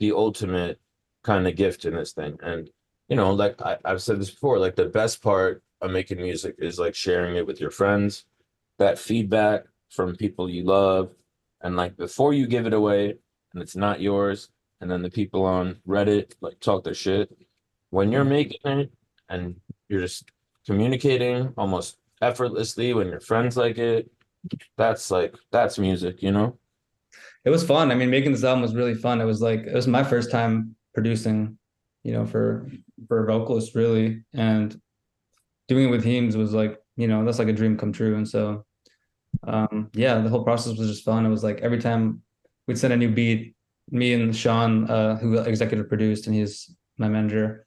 the 0.00 0.12
ultimate 0.12 0.78
kind 1.24 1.48
of 1.48 1.56
gift 1.56 1.84
in 1.84 1.94
this 1.94 2.12
thing. 2.12 2.38
And 2.42 2.70
you 3.08 3.16
know, 3.16 3.32
like 3.32 3.60
I, 3.60 3.76
I've 3.84 4.02
said 4.02 4.20
this 4.20 4.30
before, 4.30 4.58
like 4.58 4.76
the 4.76 4.86
best 4.86 5.22
part 5.22 5.62
of 5.80 5.90
making 5.90 6.18
music 6.18 6.54
is 6.58 6.78
like 6.78 6.94
sharing 6.94 7.36
it 7.36 7.46
with 7.46 7.60
your 7.60 7.70
friends, 7.70 8.24
that 8.78 8.98
feedback 8.98 9.64
from 9.90 10.16
people 10.16 10.48
you 10.48 10.64
love, 10.64 11.10
and 11.60 11.76
like 11.76 11.96
before 11.96 12.32
you 12.32 12.46
give 12.46 12.66
it 12.66 12.72
away 12.72 13.16
and 13.52 13.62
it's 13.62 13.76
not 13.76 14.00
yours, 14.00 14.48
and 14.80 14.90
then 14.90 15.02
the 15.02 15.10
people 15.10 15.44
on 15.44 15.76
Reddit 15.86 16.32
like 16.40 16.60
talk 16.60 16.84
their 16.84 16.94
shit. 16.94 17.30
When 17.90 18.10
you're 18.10 18.22
mm-hmm. 18.22 18.30
making 18.30 18.60
it 18.64 18.92
and 19.28 19.56
you're 19.88 20.00
just 20.00 20.30
communicating 20.66 21.52
almost 21.56 21.98
effortlessly 22.22 22.94
when 22.94 23.08
your 23.08 23.20
friends 23.20 23.56
like 23.56 23.78
it, 23.78 24.10
that's 24.76 25.10
like 25.10 25.34
that's 25.52 25.78
music, 25.78 26.22
you 26.22 26.32
know? 26.32 26.58
It 27.44 27.50
was 27.50 27.64
fun. 27.64 27.90
I 27.90 27.94
mean, 27.94 28.10
making 28.10 28.32
this 28.32 28.44
album 28.44 28.62
was 28.62 28.74
really 28.74 28.94
fun. 28.94 29.20
It 29.20 29.26
was 29.26 29.42
like 29.42 29.60
it 29.60 29.74
was 29.74 29.86
my 29.86 30.02
first 30.02 30.30
time 30.30 30.74
producing, 30.94 31.58
you 32.02 32.12
know, 32.12 32.26
for 32.26 32.68
for 33.08 33.24
a 33.24 33.26
vocalist 33.26 33.74
really, 33.74 34.22
and 34.32 34.80
doing 35.68 35.88
it 35.88 35.90
with 35.90 36.04
Heems 36.04 36.36
was 36.36 36.52
like, 36.52 36.78
you 36.96 37.08
know, 37.08 37.24
that's 37.24 37.38
like 37.38 37.48
a 37.48 37.52
dream 37.52 37.76
come 37.76 37.92
true. 37.92 38.16
And 38.16 38.28
so, 38.28 38.64
um, 39.46 39.90
yeah, 39.94 40.18
the 40.20 40.28
whole 40.28 40.44
process 40.44 40.76
was 40.78 40.88
just 40.88 41.04
fun. 41.04 41.26
It 41.26 41.30
was 41.30 41.42
like 41.44 41.60
every 41.60 41.80
time 41.80 42.22
we'd 42.66 42.78
send 42.78 42.92
a 42.92 42.96
new 42.96 43.10
beat, 43.10 43.54
me 43.90 44.12
and 44.14 44.34
Sean, 44.34 44.88
uh, 44.90 45.16
who 45.16 45.38
executive 45.38 45.88
produced, 45.88 46.26
and 46.26 46.34
he's 46.34 46.74
my 46.98 47.08
manager, 47.08 47.66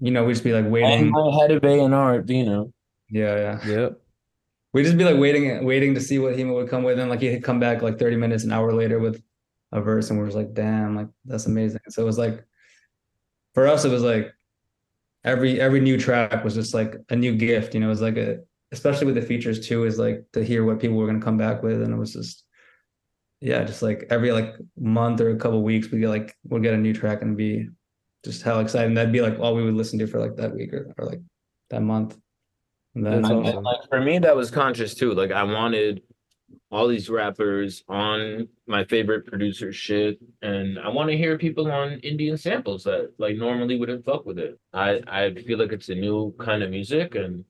you 0.00 0.10
know, 0.10 0.24
we'd 0.24 0.32
just 0.34 0.44
be 0.44 0.52
like 0.52 0.64
And 0.64 0.72
waiting. 0.72 1.10
my 1.10 1.36
head 1.40 1.50
of 1.50 1.62
A&R, 1.64 2.24
you 2.26 2.44
know. 2.44 2.72
Yeah, 3.10 3.36
yeah. 3.36 3.66
Yep. 3.66 4.00
We'd 4.72 4.84
just 4.84 4.96
be 4.96 5.04
like 5.04 5.18
waiting, 5.18 5.64
waiting 5.64 5.94
to 5.94 6.00
see 6.00 6.18
what 6.20 6.34
Hema 6.36 6.54
would 6.54 6.68
come 6.68 6.84
with, 6.84 6.98
and 6.98 7.10
like 7.10 7.20
he'd 7.20 7.42
come 7.42 7.58
back 7.60 7.82
like 7.82 7.98
30 7.98 8.16
minutes, 8.16 8.44
an 8.44 8.52
hour 8.52 8.72
later 8.72 8.98
with 9.00 9.22
a 9.72 9.80
verse, 9.80 10.10
and 10.10 10.18
we're 10.18 10.26
just 10.26 10.36
like, 10.36 10.54
damn, 10.54 10.96
like 10.96 11.08
that's 11.24 11.46
amazing. 11.46 11.80
So 11.88 12.02
it 12.02 12.06
was 12.06 12.18
like 12.18 12.44
for 13.54 13.66
us, 13.66 13.84
it 13.84 13.90
was 13.90 14.02
like 14.02 14.32
every 15.24 15.60
every 15.60 15.80
new 15.80 15.98
track 15.98 16.44
was 16.44 16.54
just 16.54 16.74
like 16.74 16.96
a 17.10 17.16
new 17.16 17.34
gift, 17.34 17.74
you 17.74 17.80
know, 17.80 17.86
it 17.86 17.90
was 17.90 18.02
like 18.02 18.16
a 18.16 18.40
especially 18.72 19.06
with 19.06 19.16
the 19.16 19.22
features 19.22 19.66
too, 19.66 19.84
is 19.84 19.98
like 19.98 20.24
to 20.32 20.44
hear 20.44 20.64
what 20.64 20.80
people 20.80 20.96
were 20.96 21.06
gonna 21.06 21.20
come 21.20 21.36
back 21.38 21.62
with, 21.62 21.82
and 21.82 21.92
it 21.92 21.96
was 21.96 22.12
just 22.12 22.44
yeah, 23.40 23.64
just 23.64 23.82
like 23.82 24.06
every 24.10 24.32
like 24.32 24.54
month 24.78 25.20
or 25.20 25.30
a 25.30 25.36
couple 25.36 25.62
weeks, 25.62 25.90
we 25.90 26.00
get 26.00 26.08
like 26.08 26.36
we'll 26.44 26.60
get 26.60 26.74
a 26.74 26.78
new 26.78 26.92
track 26.92 27.22
and 27.22 27.36
be 27.36 27.68
just 28.24 28.42
how 28.42 28.60
exciting 28.60 28.94
that'd 28.94 29.12
be 29.12 29.22
like 29.22 29.38
all 29.38 29.54
we 29.54 29.64
would 29.64 29.74
listen 29.74 29.98
to 29.98 30.06
for 30.06 30.20
like 30.20 30.36
that 30.36 30.54
week 30.54 30.74
or, 30.74 30.92
or 30.98 31.06
like 31.06 31.20
that 31.70 31.80
month. 31.80 32.18
And 32.94 33.06
That's 33.06 33.28
And 33.28 33.46
awesome. 33.46 33.64
like 33.64 33.88
for 33.88 34.00
me, 34.00 34.18
that 34.18 34.36
was 34.36 34.50
conscious 34.50 34.94
too. 34.94 35.14
Like 35.14 35.32
I 35.32 35.42
wanted 35.42 36.02
all 36.70 36.86
these 36.86 37.10
rappers 37.10 37.82
on 37.88 38.48
my 38.66 38.84
favorite 38.84 39.26
producer 39.26 39.72
shit, 39.72 40.20
and 40.42 40.78
I 40.78 40.88
want 40.88 41.10
to 41.10 41.16
hear 41.16 41.36
people 41.36 41.70
on 41.70 41.98
Indian 42.00 42.36
samples 42.36 42.84
that 42.84 43.12
like 43.18 43.36
normally 43.36 43.76
wouldn't 43.76 44.04
fuck 44.04 44.24
with 44.24 44.38
it. 44.38 44.58
I 44.72 45.00
I 45.08 45.34
feel 45.34 45.58
like 45.58 45.72
it's 45.72 45.88
a 45.88 45.94
new 45.94 46.34
kind 46.38 46.62
of 46.62 46.70
music, 46.70 47.16
and 47.16 47.44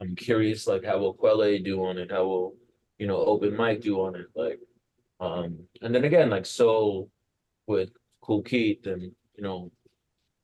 I'm 0.00 0.16
curious 0.16 0.66
like 0.66 0.84
how 0.84 0.98
will 0.98 1.14
Quelle 1.14 1.58
do 1.58 1.84
on 1.84 1.98
it? 1.98 2.10
How 2.10 2.24
will 2.24 2.54
you 2.98 3.06
know 3.06 3.18
Open 3.18 3.56
Mike 3.56 3.80
do 3.80 4.00
on 4.00 4.16
it? 4.16 4.26
Like, 4.34 4.58
um, 5.20 5.58
and 5.82 5.94
then 5.94 6.04
again 6.04 6.30
like 6.30 6.46
Soul 6.46 7.10
with 7.68 7.90
Kool 8.22 8.42
Keith, 8.42 8.86
and 8.86 9.02
you 9.36 9.42
know 9.42 9.70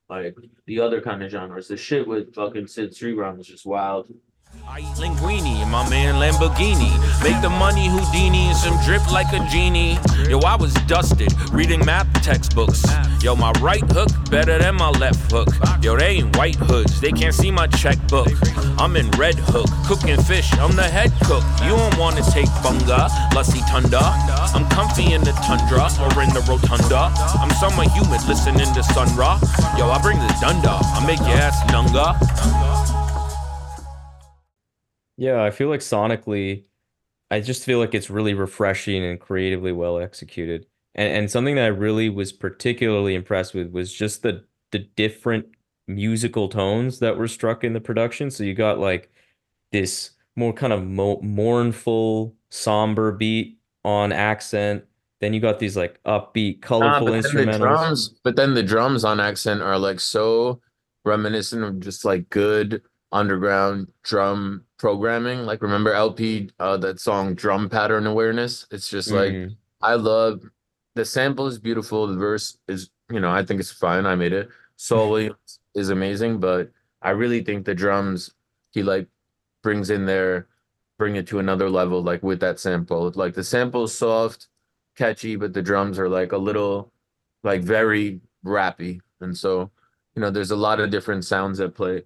like 0.09 0.37
the 0.67 0.81
other 0.81 1.01
kind 1.01 1.23
of 1.23 1.31
genres. 1.33 1.67
The 1.67 1.77
shit 1.77 2.07
with 2.07 2.35
fucking 2.35 2.69
Sid 2.69 2.93
Sriram 2.93 3.41
is 3.41 3.49
just 3.49 3.67
wild. 3.67 4.09
I 4.66 4.80
eat 4.80 4.96
linguine 4.96 5.62
in 5.62 5.68
my 5.70 5.88
man 5.88 6.16
Lamborghini. 6.16 6.90
Make 7.22 7.40
the 7.42 7.50
money 7.50 7.88
Houdini 7.88 8.48
and 8.48 8.57
some 8.57 8.76
drip 8.84 9.09
like 9.12 9.32
a 9.32 9.38
genie. 9.48 9.98
Yo, 10.28 10.40
I 10.40 10.57
was 10.57 10.74
dusted 10.88 11.32
reading 11.50 11.84
math 11.84 12.11
textbooks. 12.22 12.82
Yo, 13.22 13.36
my 13.36 13.52
right 13.61 13.84
hook 13.92 14.09
better 14.30 14.59
than 14.59 14.74
my 14.74 14.90
left 14.90 15.30
hook. 15.30 15.48
Yo, 15.80 15.96
they 15.96 16.18
ain't 16.18 16.36
white 16.36 16.57
hoods, 16.57 17.00
they 17.00 17.12
can't 17.12 17.34
see 17.34 17.50
my 17.50 17.66
checkbook. 17.66 18.28
I'm 18.78 18.96
in 18.96 19.11
red 19.12 19.36
hook, 19.36 19.70
cooking 19.86 20.20
fish, 20.22 20.52
I'm 20.59 20.74
the 20.74 20.82
head 20.82 21.12
cook. 21.22 21.44
You 21.62 21.76
don't 21.76 21.96
wanna 21.96 22.22
take 22.32 22.48
bunga, 22.62 23.09
lusty 23.34 23.61
tunda. 23.70 24.00
I'm 24.55 24.68
comfy 24.70 25.12
in 25.12 25.22
the 25.22 25.32
tundra 25.46 25.86
or 26.02 26.22
in 26.22 26.30
the 26.34 26.44
rotunda. 26.48 27.12
I'm 27.38 27.50
summer 27.62 27.88
humid, 27.90 28.26
listening 28.26 28.72
to 28.74 28.82
Sun 28.82 29.14
Ra. 29.16 29.38
Yo, 29.78 29.88
I 29.90 30.02
bring 30.02 30.18
the 30.18 30.32
dunda, 30.42 30.80
I 30.82 31.07
make 31.07 31.20
your 31.20 31.38
ass 31.38 31.62
nunga. 31.70 33.03
Yeah, 35.17 35.43
I 35.43 35.51
feel 35.51 35.69
like 35.69 35.81
sonically, 35.81 36.65
I 37.31 37.41
just 37.41 37.65
feel 37.65 37.79
like 37.79 37.95
it's 37.95 38.11
really 38.11 38.35
refreshing 38.35 39.05
and 39.05 39.21
creatively 39.21 39.73
well 39.73 39.99
executed. 39.99 40.67
And 40.95 41.12
and 41.12 41.31
something 41.31 41.57
that 41.57 41.65
I 41.65 41.69
really 41.69 42.09
was 42.09 42.33
particularly 42.33 43.15
impressed 43.15 43.55
with 43.55 43.71
was 43.73 43.93
just 43.93 44.23
the 44.23 44.45
the 44.73 44.81
different 44.97 45.47
musical 45.87 46.49
tones 46.49 46.99
that 47.01 47.17
were 47.17 47.29
struck 47.29 47.65
in 47.65 47.73
the 47.73 47.81
production. 47.81 48.31
So 48.31 48.45
you 48.45 48.55
got 48.55 48.79
like 48.79 49.12
this 49.73 50.12
more 50.37 50.53
kind 50.53 50.73
of 50.73 50.85
mo 50.85 51.21
mournful, 51.23 52.35
somber 52.51 53.12
beat 53.12 53.59
on 53.85 54.12
accent. 54.12 54.85
Then 55.21 55.33
you 55.33 55.41
got 55.41 55.59
these 55.59 55.77
like 55.77 56.03
upbeat, 56.05 56.61
colorful 56.62 57.07
but 57.07 57.23
then 57.23 57.47
the 57.47 57.47
instrumentals. 57.47 57.59
drums, 57.59 58.15
but 58.25 58.37
then 58.37 58.55
the 58.55 58.62
drums 58.62 59.05
on 59.05 59.21
Accent 59.21 59.62
are 59.62 59.79
like 59.79 60.01
so 60.01 60.61
reminiscent 61.05 61.62
of 61.65 61.81
just 61.81 62.05
like 62.05 62.29
good 62.31 62.83
underground 63.12 63.93
drum 64.03 64.64
programming. 64.79 65.41
Like 65.47 65.62
remember 65.62 65.93
LP, 65.93 66.51
uh, 66.59 66.77
that 66.79 67.01
song 67.01 67.35
Drum 67.35 67.68
Pattern 67.68 68.07
Awareness? 68.07 68.66
It's 68.70 68.89
just 68.89 69.11
like 69.11 69.33
Mhm. 69.33 69.57
I 69.83 69.95
love 69.95 70.43
the 70.95 71.05
sample 71.05 71.47
is 71.47 71.59
beautiful. 71.59 72.07
The 72.07 72.16
verse 72.16 72.59
is, 72.68 72.91
you 73.11 73.20
know, 73.20 73.31
I 73.31 73.45
think 73.45 73.61
it's 73.61 73.72
fine. 73.72 74.07
I 74.07 74.14
made 74.14 74.33
it. 74.33 74.49
Williams 74.91 75.61
is 75.75 75.91
amazing, 75.91 76.41
but 76.41 76.70
I 77.03 77.11
really 77.11 77.43
think 77.43 77.64
the 77.64 77.75
drums 77.75 78.31
he 78.72 78.83
like 78.83 79.09
brings 79.62 79.91
in 79.91 80.07
there, 80.07 80.49
bring 80.99 81.16
it 81.16 81.27
to 81.29 81.39
another 81.39 81.68
level, 81.70 82.03
like 82.03 82.22
with 82.22 82.41
that 82.41 82.59
sample. 82.61 83.11
Like 83.14 83.35
the 83.35 83.45
sample 83.45 83.85
is 83.85 83.95
soft, 83.95 84.49
catchy, 84.97 85.37
but 85.37 85.53
the 85.53 85.62
drums 85.62 85.99
are 85.99 86.09
like 86.09 86.33
a 86.33 86.39
little 86.39 86.93
like 87.43 87.62
very 87.62 88.20
rappy. 88.45 89.01
And 89.20 89.37
so, 89.37 89.70
you 90.14 90.22
know, 90.22 90.31
there's 90.31 90.51
a 90.51 90.57
lot 90.57 90.81
of 90.81 90.91
different 90.91 91.25
sounds 91.25 91.61
at 91.61 91.75
play. 91.75 92.05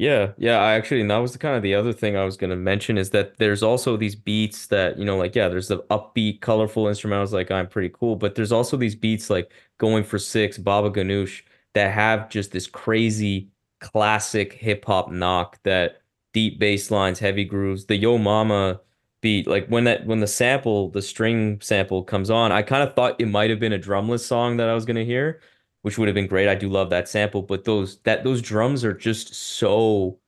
Yeah, 0.00 0.32
yeah, 0.38 0.56
I 0.60 0.72
actually, 0.74 1.02
and 1.02 1.10
that 1.10 1.18
was 1.18 1.32
the 1.32 1.38
kind 1.38 1.56
of 1.56 1.62
the 1.62 1.74
other 1.74 1.92
thing 1.92 2.16
I 2.16 2.24
was 2.24 2.38
gonna 2.38 2.56
mention 2.56 2.96
is 2.96 3.10
that 3.10 3.36
there's 3.36 3.62
also 3.62 3.98
these 3.98 4.14
beats 4.14 4.66
that, 4.68 4.98
you 4.98 5.04
know, 5.04 5.18
like 5.18 5.34
yeah, 5.34 5.48
there's 5.48 5.68
the 5.68 5.82
upbeat, 5.90 6.40
colorful 6.40 6.84
instrumentals 6.84 7.32
like 7.32 7.50
I'm 7.50 7.68
pretty 7.68 7.90
cool, 7.90 8.16
but 8.16 8.34
there's 8.34 8.50
also 8.52 8.78
these 8.78 8.94
beats 8.94 9.28
like 9.28 9.52
Going 9.76 10.02
for 10.04 10.18
Six, 10.18 10.56
Baba 10.56 10.90
Ganoush 10.90 11.42
that 11.74 11.92
have 11.92 12.30
just 12.30 12.50
this 12.52 12.66
crazy 12.66 13.50
classic 13.80 14.54
hip 14.54 14.86
hop 14.86 15.10
knock 15.10 15.58
that 15.64 16.00
deep 16.32 16.58
bass 16.58 16.90
lines, 16.90 17.18
heavy 17.18 17.44
grooves, 17.44 17.84
the 17.84 17.96
Yo 17.96 18.16
Mama 18.16 18.80
beat, 19.20 19.46
like 19.46 19.66
when 19.68 19.84
that 19.84 20.06
when 20.06 20.20
the 20.20 20.26
sample, 20.26 20.88
the 20.88 21.02
string 21.02 21.60
sample 21.60 22.02
comes 22.04 22.30
on, 22.30 22.52
I 22.52 22.62
kind 22.62 22.82
of 22.88 22.94
thought 22.96 23.20
it 23.20 23.26
might 23.28 23.50
have 23.50 23.60
been 23.60 23.74
a 23.74 23.78
drumless 23.78 24.20
song 24.24 24.56
that 24.56 24.68
I 24.70 24.74
was 24.74 24.86
gonna 24.86 25.04
hear 25.04 25.40
which 25.82 25.98
would 25.98 26.08
have 26.08 26.14
been 26.14 26.26
great. 26.26 26.48
I 26.48 26.54
do 26.54 26.68
love 26.68 26.90
that 26.90 27.08
sample, 27.08 27.42
but 27.42 27.64
those 27.64 27.98
that 28.04 28.24
those 28.24 28.42
drums 28.42 28.84
are 28.84 28.92
just 28.92 29.34
so 29.34 30.18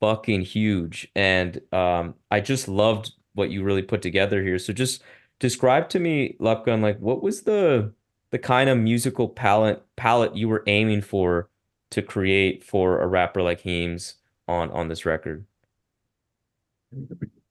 fucking 0.00 0.42
huge, 0.42 1.08
and 1.14 1.60
um, 1.72 2.14
I 2.30 2.40
just 2.40 2.68
loved 2.68 3.12
what 3.34 3.50
you 3.50 3.62
really 3.64 3.82
put 3.82 4.02
together 4.02 4.42
here. 4.42 4.58
So 4.58 4.72
just 4.72 5.02
describe 5.38 5.88
to 5.90 5.98
me, 5.98 6.36
Lapgan, 6.40 6.82
like 6.82 6.98
what 6.98 7.22
was 7.22 7.42
the 7.42 7.92
the 8.30 8.38
kind 8.38 8.68
of 8.68 8.78
musical 8.78 9.28
palette 9.28 9.82
palette 9.96 10.36
you 10.36 10.48
were 10.48 10.64
aiming 10.66 11.02
for 11.02 11.48
to 11.90 12.02
create 12.02 12.64
for 12.64 13.00
a 13.00 13.06
rapper 13.06 13.42
like 13.42 13.60
Heems 13.60 14.16
on 14.48 14.70
on 14.70 14.88
this 14.88 15.06
record? 15.06 15.46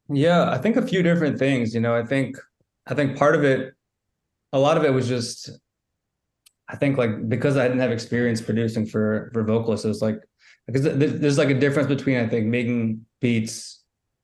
Yeah, 0.10 0.50
I 0.50 0.58
think 0.58 0.76
a 0.76 0.82
few 0.82 1.02
different 1.02 1.40
things, 1.40 1.74
you 1.74 1.82
know, 1.82 1.96
I 1.96 2.06
think 2.06 2.38
I 2.86 2.94
think 2.94 3.18
part 3.18 3.36
of 3.36 3.44
it, 3.44 3.74
a 4.52 4.60
lot 4.60 4.78
of 4.78 4.84
it 4.84 4.94
was 4.94 5.08
just 5.08 5.50
I 6.70 6.76
think 6.76 6.98
like 6.98 7.30
because 7.30 7.58
I 7.58 7.64
didn't 7.68 7.82
have 7.82 7.92
experience 7.92 8.42
producing 8.42 8.86
for 8.86 9.30
for 9.34 9.44
vocalists, 9.44 9.86
it 9.86 9.90
was 9.90 10.02
like 10.02 10.22
because 10.68 10.84
there's, 10.84 11.20
there's 11.20 11.38
like 11.38 11.50
a 11.50 11.60
difference 11.60 11.88
between 11.88 12.18
I 12.18 12.28
think 12.28 12.48
making 12.48 13.06
beats 13.20 13.84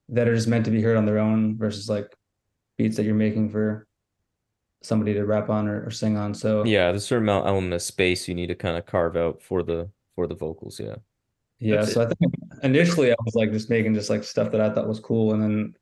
that 0.09 0.27
are 0.27 0.35
just 0.35 0.47
meant 0.47 0.65
to 0.65 0.71
be 0.71 0.81
heard 0.81 0.97
on 0.97 1.05
their 1.05 1.19
own 1.19 1.57
versus 1.57 1.89
like 1.89 2.15
beats 2.77 2.97
that 2.97 3.03
you're 3.03 3.15
making 3.15 3.49
for 3.49 3.87
somebody 4.81 5.13
to 5.13 5.25
rap 5.25 5.49
on 5.49 5.67
or, 5.67 5.85
or 5.85 5.91
sing 5.91 6.17
on. 6.17 6.33
So 6.33 6.63
Yeah, 6.63 6.89
there's 6.89 7.03
a 7.03 7.05
certain 7.05 7.25
amount 7.25 7.47
element 7.47 7.73
of 7.73 7.81
space 7.81 8.27
you 8.27 8.35
need 8.35 8.47
to 8.47 8.55
kind 8.55 8.77
of 8.77 8.85
carve 8.85 9.17
out 9.17 9.41
for 9.41 9.63
the 9.63 9.89
for 10.15 10.27
the 10.27 10.35
vocals. 10.35 10.79
Yeah. 10.79 10.95
Yeah, 11.59 11.81
That's 11.81 11.93
so 11.93 12.01
I 12.01 12.05
think 12.05 12.33
initially 12.63 13.11
I 13.11 13.15
was 13.25 13.35
like 13.35 13.51
just 13.51 13.69
making 13.69 13.93
just 13.93 14.09
like 14.09 14.23
stuff 14.23 14.51
that 14.53 14.61
I 14.61 14.69
thought 14.69 14.87
was 14.87 15.01
cool, 15.01 15.33
and 15.33 15.43
then 15.43 15.75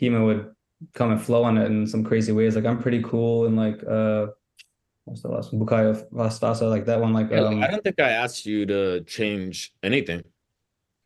Hema 0.00 0.24
would 0.24 0.52
come 0.92 1.12
and 1.12 1.22
flow 1.22 1.44
on 1.44 1.56
it 1.56 1.66
in 1.66 1.86
some 1.86 2.02
crazy 2.02 2.32
ways. 2.32 2.56
Like 2.56 2.64
I'm 2.64 2.82
pretty 2.82 3.00
cool 3.02 3.46
and 3.46 3.56
like 3.56 3.80
uh 3.84 4.28
what's 5.10 5.22
the 5.22 5.28
last 5.28 5.52
one? 5.52 5.60
Bukayo 5.60 6.08
Vastasa, 6.12 6.70
like 6.70 6.86
that 6.86 7.00
one, 7.00 7.12
like 7.12 7.30
Yeah, 7.30 7.40
um 7.40 7.62
I 7.62 7.66
don't 7.66 7.82
think 7.82 8.00
I 8.00 8.10
asked 8.10 8.46
you 8.46 8.64
to 8.66 9.02
change 9.02 9.72
anything. 9.82 10.22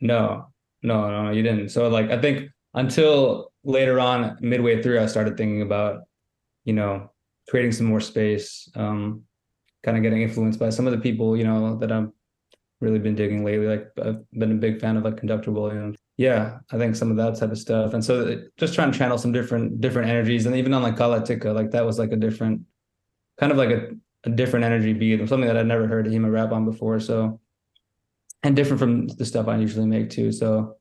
No, 0.00 0.48
no, 0.82 1.10
no, 1.10 1.30
you 1.30 1.42
didn't. 1.42 1.70
So 1.70 1.88
like 1.88 2.10
I 2.10 2.20
think 2.20 2.50
until 2.74 3.52
later 3.64 3.98
on, 3.98 4.36
midway 4.40 4.82
through, 4.82 5.00
I 5.00 5.06
started 5.06 5.36
thinking 5.36 5.62
about, 5.62 6.02
you 6.64 6.74
know, 6.74 7.10
creating 7.48 7.72
some 7.72 7.86
more 7.86 8.00
space, 8.00 8.68
um, 8.74 9.22
kind 9.82 9.96
of 9.96 10.02
getting 10.02 10.22
influenced 10.22 10.58
by 10.58 10.68
some 10.68 10.86
of 10.86 10.92
the 10.92 11.00
people, 11.00 11.36
you 11.36 11.44
know, 11.44 11.76
that 11.78 11.90
I've 11.90 12.10
really 12.80 12.98
been 12.98 13.14
digging 13.14 13.42
lately. 13.42 13.66
Like 13.66 13.88
I've 14.02 14.30
been 14.32 14.52
a 14.52 14.56
big 14.56 14.80
fan 14.80 14.98
of 14.98 15.04
like 15.04 15.16
Conductor 15.16 15.50
Williams. 15.50 15.96
Yeah, 16.18 16.58
I 16.70 16.76
think 16.76 16.94
some 16.94 17.10
of 17.10 17.16
that 17.16 17.36
type 17.36 17.50
of 17.50 17.58
stuff. 17.58 17.94
And 17.94 18.04
so 18.04 18.42
just 18.58 18.74
trying 18.74 18.92
to 18.92 18.98
channel 18.98 19.16
some 19.16 19.32
different 19.32 19.80
different 19.80 20.08
energies. 20.08 20.44
And 20.44 20.54
even 20.56 20.74
on 20.74 20.82
like 20.82 20.96
Kalatika, 20.96 21.54
like 21.54 21.70
that 21.70 21.86
was 21.86 21.98
like 21.98 22.12
a 22.12 22.16
different 22.16 22.60
kind 23.38 23.52
of 23.52 23.58
like 23.58 23.70
a, 23.70 23.90
a 24.24 24.30
different 24.30 24.64
energy 24.64 24.92
beat, 24.92 25.18
something 25.28 25.46
that 25.46 25.56
I'd 25.56 25.66
never 25.66 25.86
heard 25.86 26.06
him 26.06 26.26
rap 26.26 26.52
on 26.52 26.64
before. 26.64 27.00
So 27.00 27.40
and 28.42 28.54
different 28.54 28.78
from 28.80 29.06
the 29.08 29.24
stuff 29.24 29.48
I 29.48 29.56
usually 29.56 29.86
make 29.86 30.10
too. 30.10 30.30
So 30.32 30.76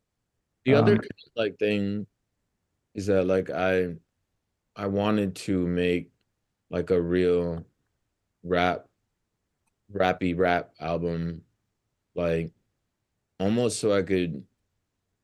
The 0.66 0.76
other 0.76 0.94
Um, 0.94 1.00
of, 1.00 1.06
like 1.36 1.58
thing 1.60 2.08
is 2.96 3.08
that 3.08 3.26
like 3.26 3.50
I 3.50 3.96
I 4.76 4.88
wanted 4.88 5.36
to 5.48 5.68
make 5.68 6.12
like 6.70 6.90
a 6.92 7.02
real 7.02 7.66
rap 8.44 8.88
rappy 9.92 10.38
rap 10.38 10.74
album 10.80 11.44
like 12.16 12.52
almost 13.40 13.80
so 13.80 13.94
I 13.94 14.04
could 14.04 14.46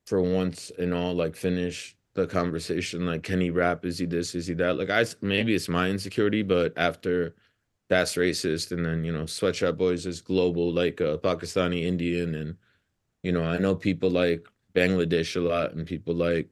for 0.05 0.21
once 0.21 0.71
and 0.77 0.93
all 0.93 1.15
like 1.15 1.36
finish 1.36 1.95
the 2.16 2.28
conversation 2.28 3.05
like 3.05 3.24
can 3.24 3.39
he 3.39 3.49
rap? 3.49 3.86
Is 3.86 3.99
he 3.99 4.05
this? 4.05 4.36
Is 4.36 4.47
he 4.47 4.53
that? 4.55 4.78
Like 4.78 4.89
i 4.89 5.05
maybe 5.22 5.55
it's 5.55 5.70
my 5.70 5.89
insecurity 5.89 6.43
but 6.43 6.74
after 6.78 7.36
Das 7.89 8.16
Racist 8.16 8.72
and 8.72 8.86
then 8.86 9.03
you 9.03 9.12
know 9.12 9.26
Swet 9.26 9.55
Shop 9.55 9.78
Boys 9.78 10.05
is 10.05 10.22
global 10.22 10.72
like 10.72 11.01
uh, 11.01 11.18
Pakistani 11.18 11.84
Indian 11.84 12.36
and 12.36 12.55
you 13.24 13.32
know 13.32 13.43
I 13.43 13.57
know 13.57 13.76
people 13.76 14.10
like 14.10 14.47
Bangladesh 14.76 15.36
a 15.36 15.39
lot 15.39 15.74
and 15.74 15.86
people 15.88 16.14
like 16.14 16.49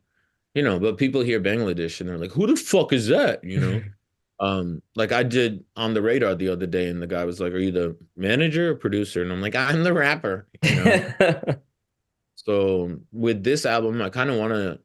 you 0.56 0.64
know 0.64 0.80
but 0.80 0.98
people 0.98 1.22
hear 1.22 1.40
Bangladesh 1.40 2.00
and 2.00 2.10
they're 2.10 2.18
like 2.18 2.32
who 2.32 2.48
the 2.48 2.56
fuck 2.56 2.94
is 2.94 3.08
that? 3.08 3.44
You 3.44 3.60
know? 3.60 3.82
Um 4.40 4.84
like 4.96 5.12
I 5.12 5.24
did 5.24 5.66
on 5.76 5.96
the 5.96 6.02
radar 6.04 6.36
the 6.36 6.50
other 6.50 6.68
day 6.68 6.90
and 6.90 7.02
the 7.02 7.08
guy 7.08 7.26
was 7.26 7.40
like 7.40 7.54
are 7.54 7.58
you 7.58 7.72
the 7.72 7.98
manager 8.16 8.70
or 8.70 8.76
producer? 8.76 9.24
And 9.24 9.32
I'm 9.32 9.42
like 9.42 9.56
I'm 9.56 9.84
the 9.84 9.94
rapper 9.94 10.48
you 10.62 10.76
know? 10.76 11.42
So 12.48 12.98
with 13.12 13.44
this 13.44 13.66
album, 13.66 14.02
I 14.02 14.10
kind 14.10 14.30
of 14.30 14.38
want 14.38 14.54
to 14.54 14.80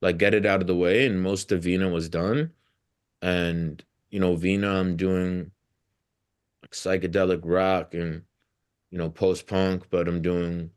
like 0.00 0.18
get 0.18 0.34
it 0.34 0.46
out 0.46 0.60
of 0.60 0.66
the 0.66 0.76
way, 0.76 1.06
and 1.06 1.22
most 1.22 1.52
of 1.52 1.64
Veena 1.64 1.92
was 1.92 2.08
done. 2.08 2.52
And 3.22 3.82
you 4.10 4.20
know, 4.20 4.36
Veena, 4.36 4.80
I'm 4.80 4.96
doing 4.96 5.50
like 6.62 6.72
psychedelic 6.72 7.40
rock 7.44 7.94
and 7.94 8.22
you 8.90 8.98
know 8.98 9.10
post 9.10 9.46
punk, 9.46 9.84
but 9.90 10.08
I'm 10.08 10.22
doing 10.22 10.70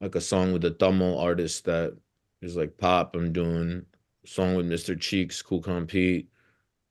like 0.00 0.14
a 0.14 0.20
song 0.20 0.52
with 0.52 0.64
a 0.64 0.70
Tamil 0.70 1.18
artist 1.18 1.64
that 1.66 1.96
is 2.42 2.56
like 2.56 2.78
pop. 2.78 3.14
I'm 3.14 3.32
doing 3.32 3.84
a 4.24 4.26
song 4.26 4.54
with 4.54 4.68
Mr. 4.68 4.98
Cheeks, 4.98 5.42
Cool 5.42 5.60
Compete. 5.60 6.28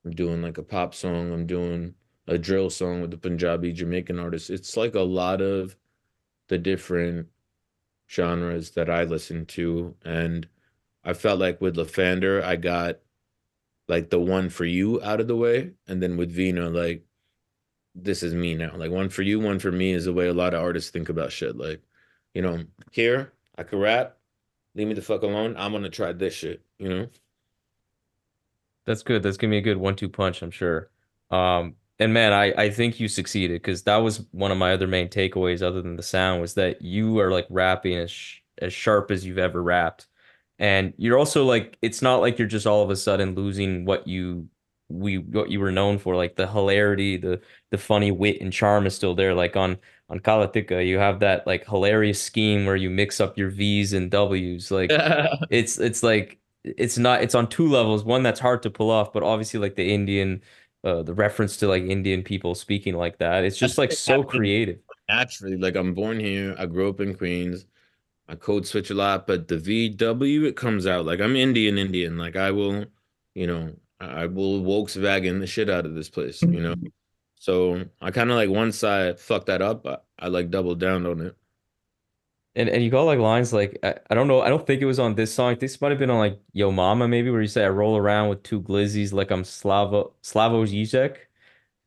I'm 0.05 0.11
doing 0.11 0.41
like 0.41 0.57
a 0.57 0.63
pop 0.63 0.93
song. 0.93 1.31
I'm 1.31 1.45
doing 1.45 1.95
a 2.27 2.37
drill 2.37 2.69
song 2.69 3.01
with 3.01 3.11
the 3.11 3.17
Punjabi 3.17 3.73
Jamaican 3.73 4.19
artist. 4.19 4.49
It's 4.49 4.77
like 4.77 4.95
a 4.95 5.01
lot 5.01 5.41
of 5.41 5.75
the 6.47 6.57
different 6.57 7.27
genres 8.09 8.71
that 8.71 8.89
I 8.89 9.03
listen 9.03 9.45
to. 9.47 9.95
And 10.05 10.47
I 11.03 11.13
felt 11.13 11.39
like 11.39 11.61
with 11.61 11.75
Lafandar, 11.75 12.43
I 12.43 12.55
got 12.55 12.99
like 13.87 14.09
the 14.09 14.19
one 14.19 14.49
for 14.49 14.65
you 14.65 15.01
out 15.01 15.19
of 15.19 15.27
the 15.27 15.35
way. 15.35 15.71
And 15.87 16.01
then 16.01 16.17
with 16.17 16.35
Veena, 16.35 16.73
like, 16.73 17.03
this 17.95 18.21
is 18.23 18.33
me 18.33 18.53
now. 18.55 18.75
Like, 18.75 18.91
one 18.91 19.09
for 19.09 19.23
you, 19.23 19.39
one 19.39 19.59
for 19.59 19.71
me 19.71 19.91
is 19.91 20.05
the 20.05 20.13
way 20.13 20.27
a 20.27 20.33
lot 20.33 20.53
of 20.53 20.61
artists 20.61 20.91
think 20.91 21.09
about 21.09 21.31
shit. 21.31 21.57
Like, 21.57 21.81
you 22.33 22.41
know, 22.41 22.63
here, 22.91 23.33
I 23.57 23.63
could 23.63 23.79
rap, 23.79 24.17
leave 24.75 24.87
me 24.87 24.93
the 24.93 25.01
fuck 25.01 25.23
alone. 25.23 25.55
I'm 25.57 25.71
gonna 25.71 25.89
try 25.89 26.11
this 26.13 26.33
shit, 26.33 26.61
you 26.77 26.89
know? 26.89 27.07
That's 28.85 29.03
good. 29.03 29.23
That's 29.23 29.37
gonna 29.37 29.51
be 29.51 29.57
a 29.57 29.61
good 29.61 29.77
one-two 29.77 30.09
punch, 30.09 30.41
I'm 30.41 30.51
sure. 30.51 30.89
Um, 31.31 31.75
and 31.99 32.13
man, 32.13 32.31
I 32.31 32.53
I 32.53 32.69
think 32.69 32.99
you 32.99 33.07
succeeded 33.07 33.61
because 33.61 33.83
that 33.83 33.97
was 33.97 34.25
one 34.31 34.51
of 34.51 34.57
my 34.57 34.73
other 34.73 34.87
main 34.87 35.09
takeaways, 35.09 35.61
other 35.61 35.81
than 35.81 35.95
the 35.95 36.03
sound, 36.03 36.41
was 36.41 36.53
that 36.53 36.81
you 36.81 37.19
are 37.19 37.31
like 37.31 37.45
rapping 37.49 37.97
as 37.97 38.09
sh 38.11 38.37
as 38.61 38.73
sharp 38.73 39.11
as 39.11 39.25
you've 39.25 39.37
ever 39.37 39.61
rapped, 39.61 40.07
and 40.59 40.93
you're 40.97 41.17
also 41.17 41.45
like 41.45 41.77
it's 41.81 42.01
not 42.01 42.17
like 42.17 42.37
you're 42.37 42.47
just 42.47 42.67
all 42.67 42.83
of 42.83 42.89
a 42.89 42.95
sudden 42.95 43.35
losing 43.35 43.85
what 43.85 44.07
you 44.07 44.47
we 44.89 45.19
what 45.19 45.49
you 45.49 45.59
were 45.59 45.71
known 45.71 45.97
for, 45.99 46.15
like 46.15 46.35
the 46.35 46.47
hilarity, 46.47 47.17
the 47.17 47.41
the 47.71 47.77
funny 47.77 48.11
wit 48.11 48.41
and 48.41 48.51
charm 48.53 48.85
is 48.85 48.95
still 48.95 49.15
there. 49.15 49.33
Like 49.33 49.55
on 49.55 49.77
on 50.09 50.19
Kalatika, 50.19 50.85
you 50.85 50.97
have 50.97 51.19
that 51.19 51.45
like 51.47 51.67
hilarious 51.67 52.21
scheme 52.21 52.65
where 52.65 52.75
you 52.75 52.89
mix 52.89 53.19
up 53.21 53.37
your 53.37 53.49
V's 53.49 53.93
and 53.93 54.11
W's, 54.11 54.71
like 54.71 54.91
it's 55.49 55.79
it's 55.79 56.03
like 56.03 56.39
it's 56.63 56.97
not 56.97 57.23
it's 57.23 57.35
on 57.35 57.47
two 57.47 57.67
levels 57.67 58.03
one 58.03 58.21
that's 58.21 58.39
hard 58.39 58.61
to 58.61 58.69
pull 58.69 58.91
off 58.91 59.13
but 59.13 59.23
obviously 59.23 59.57
like 59.61 59.75
the 59.75 59.93
indian 59.93 60.41
uh 60.83 61.01
the 61.01 61.13
reference 61.13 61.55
to 61.55 61.67
like 61.69 61.83
indian 61.83 62.21
people 62.21 62.53
speaking 62.53 62.95
like 62.95 63.17
that 63.17 63.45
it's 63.45 63.57
just 63.57 63.77
like 63.77 63.93
so 63.93 64.21
creative 64.21 64.77
Naturally, 65.09 65.57
like 65.57 65.75
I'm 65.75 65.95
born 65.95 66.19
here, 66.19 66.55
I 66.59 66.67
grew 66.67 66.87
up 66.87 66.99
in 67.01 67.15
Queens. 67.15 67.65
I 68.29 68.35
code 68.35 68.65
switch 68.67 68.91
a 68.91 68.93
lot, 68.95 69.27
but 69.27 69.47
the 69.49 69.57
VW 69.57 70.45
it 70.45 70.55
comes 70.55 70.87
out 70.87 71.05
like 71.05 71.19
I'm 71.19 71.35
Indian 71.35 71.77
Indian. 71.77 72.17
Like 72.17 72.35
I 72.37 72.51
will, 72.51 72.85
you 73.35 73.47
know, 73.47 73.75
I 73.99 74.27
will 74.27 74.61
Volkswagen 74.61 75.39
the 75.41 75.47
shit 75.47 75.69
out 75.69 75.85
of 75.85 75.95
this 75.95 76.09
place, 76.09 76.41
you 76.43 76.61
know. 76.61 76.75
So 77.41 77.85
I 78.01 78.11
kind 78.11 78.29
of 78.31 78.35
like 78.35 78.49
once 78.49 78.83
I 78.83 79.13
fucked 79.13 79.47
that 79.47 79.61
up, 79.61 79.87
I, 79.87 79.99
I 80.19 80.27
like 80.27 80.49
doubled 80.51 80.81
down 80.81 81.05
on 81.05 81.21
it. 81.21 81.37
and 82.55 82.69
and 82.69 82.83
you 82.83 82.89
got 82.89 83.03
like 83.03 83.19
lines 83.19 83.53
like 83.53 83.77
I, 83.83 83.95
I 84.09 84.15
don't 84.15 84.27
know 84.27 84.41
I 84.41 84.49
don't 84.49 84.65
think 84.65 84.81
it 84.81 84.85
was 84.85 84.99
on 84.99 85.15
this 85.15 85.33
song 85.33 85.55
this 85.59 85.79
might 85.81 85.91
have 85.91 85.99
been 85.99 86.09
on 86.09 86.17
like 86.19 86.39
Yo 86.53 86.71
Mama 86.71 87.07
maybe 87.07 87.29
where 87.29 87.41
you 87.41 87.47
say 87.47 87.63
I 87.63 87.69
roll 87.69 87.95
around 87.97 88.29
with 88.29 88.43
two 88.43 88.61
glizzies 88.61 89.13
like 89.13 89.31
I'm 89.31 89.43
Slavo 89.43 90.11
Slavo 90.23 90.65
Zizek 90.67 91.17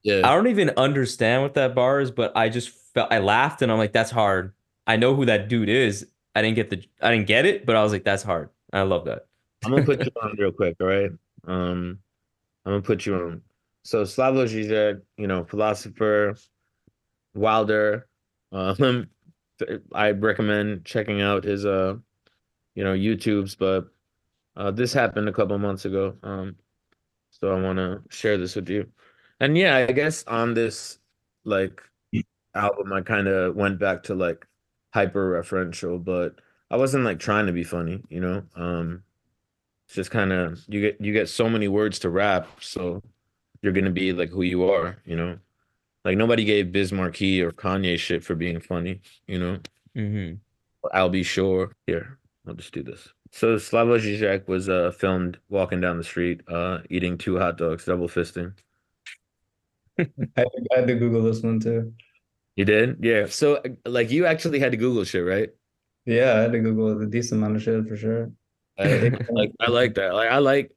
Yeah. 0.03 0.23
I 0.25 0.35
don't 0.35 0.49
even 0.49 0.71
understand 0.77 1.43
what 1.43 1.55
that 1.55 1.75
bar 1.75 2.01
is 2.01 2.11
but 2.11 2.33
I 2.37 2.49
just 2.49 2.71
felt 2.71 3.13
I 3.13 3.19
laughed 3.19 3.63
and 3.63 3.71
I'm 3.73 3.79
like 3.79 3.93
that's 3.93 4.11
hard 4.11 4.55
I 4.87 4.97
know 4.97 5.15
who 5.15 5.27
that 5.27 5.49
dude 5.49 5.69
is 5.69 6.07
I 6.35 6.43
didn't 6.43 6.57
get 6.57 6.71
the 6.71 6.83
I 7.01 7.13
didn't 7.13 7.27
get 7.27 7.47
it 7.47 7.67
but 7.67 7.77
I 7.77 7.83
was 7.83 7.93
like 7.93 8.05
that's 8.05 8.23
hard 8.23 8.51
I 8.73 8.83
love 8.83 9.05
that 9.07 9.27
I'm 9.65 9.71
gonna 9.71 9.85
put 9.85 10.05
you 10.05 10.11
on 10.23 10.37
real 10.39 10.53
quick, 10.53 10.77
all 10.81 10.87
right? 10.87 11.11
Um, 11.47 11.99
I'm 12.65 12.73
gonna 12.73 12.83
put 12.83 13.07
you 13.07 13.15
on. 13.15 13.43
So 13.85 14.03
Slavoj 14.03 14.49
Žižek, 14.49 15.01
you 15.17 15.27
know, 15.27 15.45
philosopher, 15.45 16.37
Wilder. 17.35 18.09
Um, 18.51 19.09
I 19.95 20.11
recommend 20.11 20.85
checking 20.85 21.21
out 21.21 21.45
his 21.45 21.65
uh, 21.65 21.97
you 22.75 22.85
know, 22.85 22.95
YouTube's. 22.95 23.55
But 23.55 23.89
uh, 24.57 24.71
this 24.71 24.93
happened 24.93 25.29
a 25.29 25.33
couple 25.33 25.59
months 25.59 25.85
ago. 25.85 26.17
Um, 26.23 26.57
so 27.31 27.57
I 27.57 27.61
want 27.61 27.79
to 27.79 28.03
share 28.11 28.39
this 28.39 28.57
with 28.57 28.69
you. 28.69 28.89
And 29.41 29.57
yeah, 29.57 29.77
I 29.77 29.93
guess 29.93 30.25
on 30.25 30.55
this 30.55 30.99
like 31.45 31.83
album, 32.55 32.93
I 32.93 33.01
kind 33.01 33.29
of 33.29 33.57
went 33.57 33.79
back 33.79 34.03
to 34.05 34.15
like 34.15 34.47
hyper 34.93 35.43
referential, 35.43 36.03
but 36.03 36.37
I 36.71 36.77
wasn't 36.77 37.05
like 37.05 37.19
trying 37.19 37.47
to 37.47 37.53
be 37.53 37.65
funny, 37.65 38.03
you 38.09 38.21
know. 38.21 38.45
Um, 38.57 39.03
it's 39.87 39.95
just 39.97 40.11
kind 40.11 40.33
of 40.33 40.61
you 40.69 40.81
get 40.81 41.01
you 41.01 41.13
get 41.13 41.29
so 41.29 41.49
many 41.49 41.69
words 41.69 41.99
to 42.01 42.11
rap, 42.11 42.49
so 42.61 43.03
you're 43.63 43.73
gonna 43.73 43.91
be 43.91 44.13
like 44.13 44.31
who 44.31 44.43
you 44.43 44.65
are, 44.71 44.99
you 45.05 45.17
know. 45.17 45.39
Like 46.05 46.17
nobody 46.19 46.45
gave 46.45 46.73
Biz 46.73 46.93
Markie 46.93 47.43
or 47.43 47.53
Kanye 47.53 47.99
shit 47.99 48.25
for 48.25 48.35
being 48.35 48.61
funny, 48.61 49.01
you 49.27 49.39
know. 49.39 49.59
hmm 49.95 50.35
I'll 50.93 51.09
be 51.11 51.23
sure. 51.23 51.73
Here, 51.87 52.19
I'll 52.47 52.55
just 52.55 52.75
do 52.75 52.83
this. 52.83 53.09
So 53.31 53.57
Slavoj 53.57 54.01
Žižek 54.01 54.49
was 54.49 54.69
uh 54.69 54.93
filmed 54.93 55.39
walking 55.49 55.81
down 55.81 55.99
the 55.99 56.05
street, 56.05 56.43
uh 56.49 56.81
eating 56.91 57.19
two 57.19 57.39
hot 57.39 57.59
dogs, 57.59 57.85
double 57.85 58.09
fisting. 58.09 58.55
I, 59.99 60.05
I 60.37 60.77
had 60.77 60.87
to 60.89 60.95
Google 60.95 61.23
this 61.23 61.43
one 61.43 61.61
too. 61.61 61.93
You 62.57 62.65
did? 62.65 62.99
Yeah. 63.01 63.27
So 63.27 63.63
like 63.87 64.11
you 64.11 64.27
actually 64.27 64.59
had 64.59 64.73
to 64.73 64.79
Google 64.79 65.05
shit, 65.05 65.25
right? 65.25 65.51
Yeah, 66.05 66.35
I 66.35 66.41
had 66.41 66.53
to 66.53 66.61
Google 66.61 67.01
a 67.01 67.07
decent 67.07 67.41
amount 67.41 67.57
of 67.57 67.63
shit 67.63 67.87
for 67.87 67.97
sure. 67.97 68.31
I, 68.79 69.11
like 69.31 69.53
I 69.61 69.71
like 69.71 69.95
that. 69.95 70.15
Like 70.15 70.31
I 70.31 70.39
like 70.39 70.73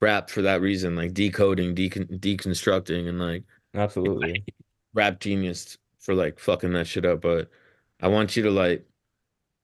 rap 0.00 0.30
for 0.30 0.42
that 0.42 0.60
reason, 0.60 0.96
like 0.96 1.14
decoding, 1.14 1.74
decon 1.74 2.20
deconstructing, 2.20 3.08
and 3.08 3.18
like 3.18 3.44
absolutely 3.74 4.44
rap 4.94 5.20
genius 5.20 5.78
for 5.98 6.14
like 6.14 6.38
fucking 6.38 6.72
that 6.72 6.86
shit 6.86 7.04
up. 7.04 7.22
But 7.22 7.50
I 8.00 8.08
want 8.08 8.36
you 8.36 8.42
to 8.44 8.50
like 8.50 8.84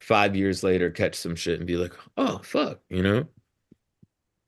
five 0.00 0.36
years 0.36 0.62
later 0.62 0.90
catch 0.90 1.14
some 1.14 1.36
shit 1.36 1.58
and 1.58 1.66
be 1.66 1.76
like, 1.76 1.92
oh 2.16 2.38
fuck, 2.38 2.80
you 2.88 3.02
know? 3.02 3.26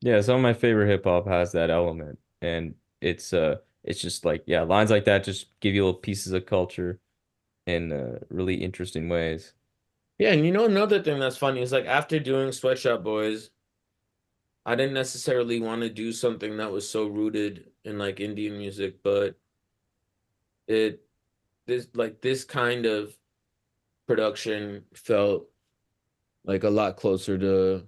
Yeah, 0.02 0.20
some 0.20 0.36
of 0.36 0.42
my 0.42 0.52
favorite 0.52 0.88
hip 0.88 1.04
hop 1.04 1.26
has 1.26 1.52
that 1.52 1.70
element, 1.70 2.18
and 2.42 2.74
it's 3.00 3.32
uh, 3.32 3.56
it's 3.86 4.00
just 4.00 4.24
like 4.24 4.42
yeah, 4.46 4.62
lines 4.62 4.90
like 4.90 5.04
that 5.04 5.24
just 5.24 5.58
give 5.60 5.74
you 5.74 5.84
little 5.84 6.00
pieces 6.00 6.32
of 6.32 6.46
culture 6.46 7.00
in 7.66 7.92
uh, 7.92 8.18
really 8.28 8.54
interesting 8.54 9.08
ways. 9.08 9.52
Yeah, 10.18 10.32
and 10.32 10.44
you 10.44 10.52
know 10.52 10.64
another 10.64 11.02
thing 11.02 11.18
that's 11.18 11.36
funny 11.36 11.62
is 11.62 11.72
like 11.72 11.86
after 11.86 12.18
doing 12.18 12.52
Swet 12.52 12.78
Shop 12.78 13.02
Boys, 13.02 13.50
I 14.64 14.74
didn't 14.74 14.94
necessarily 14.94 15.60
want 15.60 15.82
to 15.82 15.88
do 15.88 16.12
something 16.12 16.56
that 16.56 16.72
was 16.72 16.88
so 16.88 17.06
rooted 17.06 17.70
in 17.84 17.98
like 17.98 18.20
Indian 18.20 18.58
music, 18.58 19.02
but 19.02 19.36
it 20.66 21.02
this 21.66 21.88
like 21.94 22.20
this 22.20 22.44
kind 22.44 22.86
of 22.86 23.16
production 24.06 24.84
felt 24.94 25.48
like 26.44 26.64
a 26.64 26.70
lot 26.70 26.96
closer 26.96 27.36
to 27.38 27.86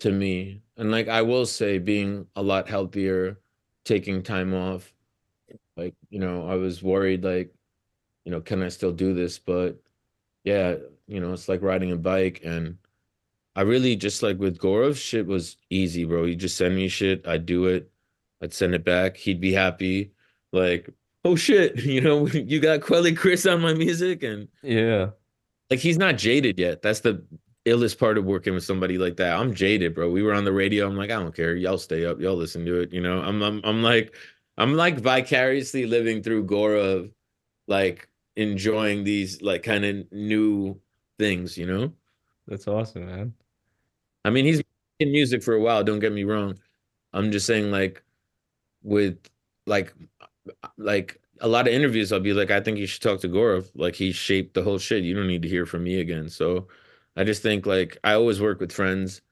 to 0.00 0.10
me. 0.10 0.62
And 0.76 0.90
like 0.90 1.08
I 1.08 1.22
will 1.22 1.46
say 1.46 1.78
being 1.78 2.26
a 2.34 2.42
lot 2.42 2.68
healthier, 2.68 3.38
taking 3.84 4.22
time 4.22 4.52
off. 4.52 4.92
Like, 5.76 5.94
you 6.10 6.18
know, 6.18 6.46
I 6.48 6.54
was 6.56 6.82
worried 6.82 7.24
like, 7.24 7.54
you 8.24 8.30
know, 8.32 8.40
can 8.40 8.62
I 8.62 8.68
still 8.68 8.92
do 8.92 9.14
this? 9.14 9.38
But 9.38 9.76
yeah, 10.44 10.76
you 11.06 11.20
know, 11.20 11.32
it's 11.32 11.48
like 11.48 11.62
riding 11.62 11.92
a 11.92 11.96
bike 11.96 12.40
and 12.44 12.76
I 13.54 13.62
really 13.62 13.96
just 13.96 14.22
like 14.22 14.38
with 14.38 14.58
Gaurav 14.58 14.96
shit 14.96 15.26
was 15.26 15.56
easy, 15.70 16.04
bro. 16.04 16.24
He 16.24 16.36
just 16.36 16.56
send 16.56 16.74
me 16.74 16.88
shit, 16.88 17.26
I'd 17.26 17.46
do 17.46 17.66
it, 17.66 17.90
I'd 18.42 18.54
send 18.54 18.74
it 18.74 18.84
back, 18.84 19.16
he'd 19.16 19.40
be 19.40 19.52
happy. 19.52 20.12
Like, 20.52 20.88
oh 21.24 21.36
shit, 21.36 21.76
you 21.84 22.00
know, 22.00 22.26
you 22.28 22.60
got 22.60 22.80
Quelle 22.80 23.14
Chris 23.14 23.46
on 23.46 23.60
my 23.60 23.74
music 23.74 24.22
and 24.22 24.48
Yeah. 24.62 25.10
like 25.70 25.80
he's 25.80 25.98
not 25.98 26.16
jaded 26.16 26.58
yet. 26.58 26.82
That's 26.82 27.00
the 27.00 27.22
illest 27.66 27.98
part 27.98 28.18
of 28.18 28.24
working 28.24 28.54
with 28.54 28.64
somebody 28.64 28.98
like 28.98 29.16
that. 29.18 29.38
I'm 29.38 29.54
jaded, 29.54 29.94
bro. 29.94 30.10
We 30.10 30.22
were 30.22 30.32
on 30.34 30.44
the 30.44 30.52
radio. 30.52 30.86
I'm 30.86 30.96
like, 30.96 31.10
I 31.10 31.18
don't 31.18 31.34
care. 31.34 31.54
Y'all 31.54 31.78
stay 31.78 32.04
up. 32.06 32.20
Y'all 32.20 32.34
listen 32.36 32.64
to 32.66 32.80
it. 32.80 32.92
You 32.92 33.00
know, 33.00 33.20
I'm 33.22 33.42
I'm 33.42 33.60
I'm 33.64 33.82
like 33.82 34.14
I'm 34.58 34.74
like 34.74 34.98
vicariously 34.98 35.86
living 35.86 36.22
through 36.22 36.46
Gaurav, 36.46 37.12
like 37.68 38.08
enjoying 38.36 39.04
these 39.04 39.42
like 39.42 39.62
kind 39.62 39.84
of 39.84 40.12
new 40.12 40.80
things, 41.18 41.56
you 41.58 41.66
know? 41.66 41.92
That's 42.46 42.68
awesome, 42.68 43.06
man. 43.06 43.34
I 44.24 44.30
mean, 44.30 44.44
he's 44.44 44.62
in 45.00 45.12
music 45.12 45.42
for 45.42 45.54
a 45.54 45.60
while, 45.60 45.84
don't 45.84 46.00
get 46.00 46.12
me 46.12 46.24
wrong. 46.24 46.58
I'm 47.12 47.32
just 47.32 47.46
saying 47.46 47.70
like 47.70 48.02
with 48.82 49.18
like 49.66 49.94
like 50.78 51.20
a 51.40 51.48
lot 51.48 51.66
of 51.68 51.74
interviews, 51.74 52.12
I'll 52.12 52.20
be 52.20 52.32
like, 52.34 52.50
I 52.50 52.60
think 52.60 52.78
you 52.78 52.86
should 52.86 53.02
talk 53.02 53.20
to 53.20 53.28
Gaurav. 53.28 53.70
Like 53.74 53.94
he 53.96 54.12
shaped 54.12 54.54
the 54.54 54.62
whole 54.62 54.78
shit. 54.78 55.04
You 55.04 55.14
don't 55.14 55.26
need 55.26 55.42
to 55.42 55.48
hear 55.48 55.66
from 55.66 55.84
me 55.84 56.00
again. 56.00 56.28
So 56.28 56.68
I 57.16 57.24
just 57.24 57.42
think 57.42 57.66
like 57.66 57.98
I 58.04 58.14
always 58.14 58.40
work 58.40 58.60
with 58.60 58.72
friends 58.72 59.22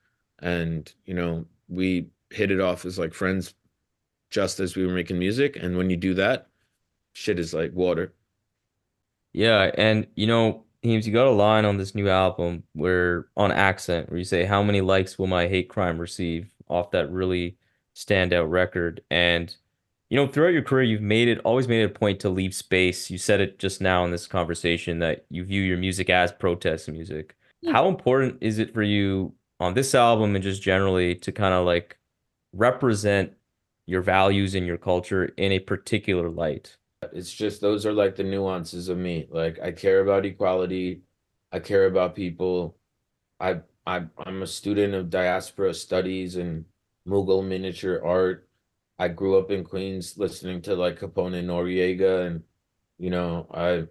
and 0.41 0.93
you 1.07 1.15
know, 1.15 1.47
we 1.69 2.09
hit 2.31 2.51
it 2.51 2.61
off 2.61 2.85
as 2.85 2.99
like 2.99 3.15
friends 3.15 3.55
just 4.31 4.61
as 4.61 4.77
we 4.77 4.87
were 4.87 4.93
making 4.93 5.19
music. 5.19 5.57
And 5.57 5.77
when 5.77 5.91
you 5.91 5.97
do 5.97 6.15
that, 6.15 6.47
shit 7.13 7.39
is 7.39 7.53
like 7.53 7.73
water. 7.73 8.13
Yeah, 9.33 9.71
and 9.77 10.07
you 10.17 10.27
know, 10.27 10.65
Heems, 10.83 11.07
you 11.07 11.13
got 11.13 11.27
a 11.27 11.31
line 11.31 11.65
on 11.65 11.77
this 11.77 11.95
new 11.95 12.09
album 12.09 12.65
where 12.73 13.27
on 13.37 13.53
Accent 13.53 14.09
where 14.09 14.19
you 14.19 14.25
say, 14.25 14.45
How 14.45 14.63
many 14.63 14.81
likes 14.81 15.19
will 15.19 15.27
my 15.27 15.47
hate 15.47 15.69
crime 15.69 15.99
receive 15.99 16.51
off 16.69 16.91
that 16.93 17.11
really 17.11 17.57
standout 17.95 18.51
record? 18.51 19.03
And 19.11 19.55
you 20.09 20.17
know, 20.17 20.27
throughout 20.27 20.53
your 20.53 20.63
career, 20.63 20.83
you've 20.83 21.03
made 21.03 21.29
it 21.29 21.39
always 21.45 21.69
made 21.69 21.83
it 21.83 21.91
a 21.91 21.99
point 21.99 22.19
to 22.21 22.29
leave 22.29 22.55
space. 22.55 23.11
You 23.11 23.19
said 23.19 23.41
it 23.41 23.59
just 23.61 23.81
now 23.81 24.05
in 24.05 24.11
this 24.11 24.27
conversation 24.27 24.99
that 24.99 25.25
you 25.31 25.45
view 25.45 25.63
your 25.63 25.79
music 25.79 26.11
as 26.11 26.33
protest 26.33 26.89
music. 26.89 27.37
How 27.71 27.89
important 27.89 28.39
is 28.41 28.59
it 28.59 28.75
for 28.75 28.83
you 28.83 29.35
on 29.61 29.75
this 29.75 29.95
album 29.95 30.35
and 30.35 30.43
just 30.43 30.63
generally 30.63 31.15
to 31.17 31.31
kind 31.31 31.55
of 31.55 31.65
like 31.65 31.99
represent 32.53 33.35
your 33.91 34.03
values 34.03 34.55
and 34.55 34.69
your 34.69 34.79
culture 34.79 35.25
in 35.37 35.51
a 35.51 35.59
particular 35.59 36.31
light? 36.31 36.77
It's 37.13 37.35
just 37.35 37.61
those 37.61 37.85
are 37.85 37.93
like 37.93 38.15
the 38.15 38.23
nuances 38.23 38.89
of 38.89 38.97
me. 38.97 39.27
Like 39.29 39.59
I 39.59 39.73
care 39.73 39.99
about 39.99 40.25
equality. 40.25 41.03
I 41.51 41.59
care 41.59 41.87
about 41.87 42.15
people. 42.15 42.77
I 43.41 43.63
I 43.85 44.05
I'm 44.25 44.43
a 44.43 44.47
student 44.47 44.95
of 44.95 45.11
diaspora 45.11 45.75
studies 45.75 46.37
and 46.37 46.67
Mughal 47.05 47.45
miniature 47.45 48.01
art. 48.05 48.49
I 48.97 49.09
grew 49.09 49.37
up 49.37 49.51
in 49.51 49.65
Queens 49.65 50.17
listening 50.17 50.63
to 50.63 50.77
like 50.77 51.01
Capone 51.01 51.35
and 51.35 51.49
Noreaga 51.49 52.29
and 52.29 52.45
you 52.97 53.11
know, 53.11 53.49
I 53.53 53.89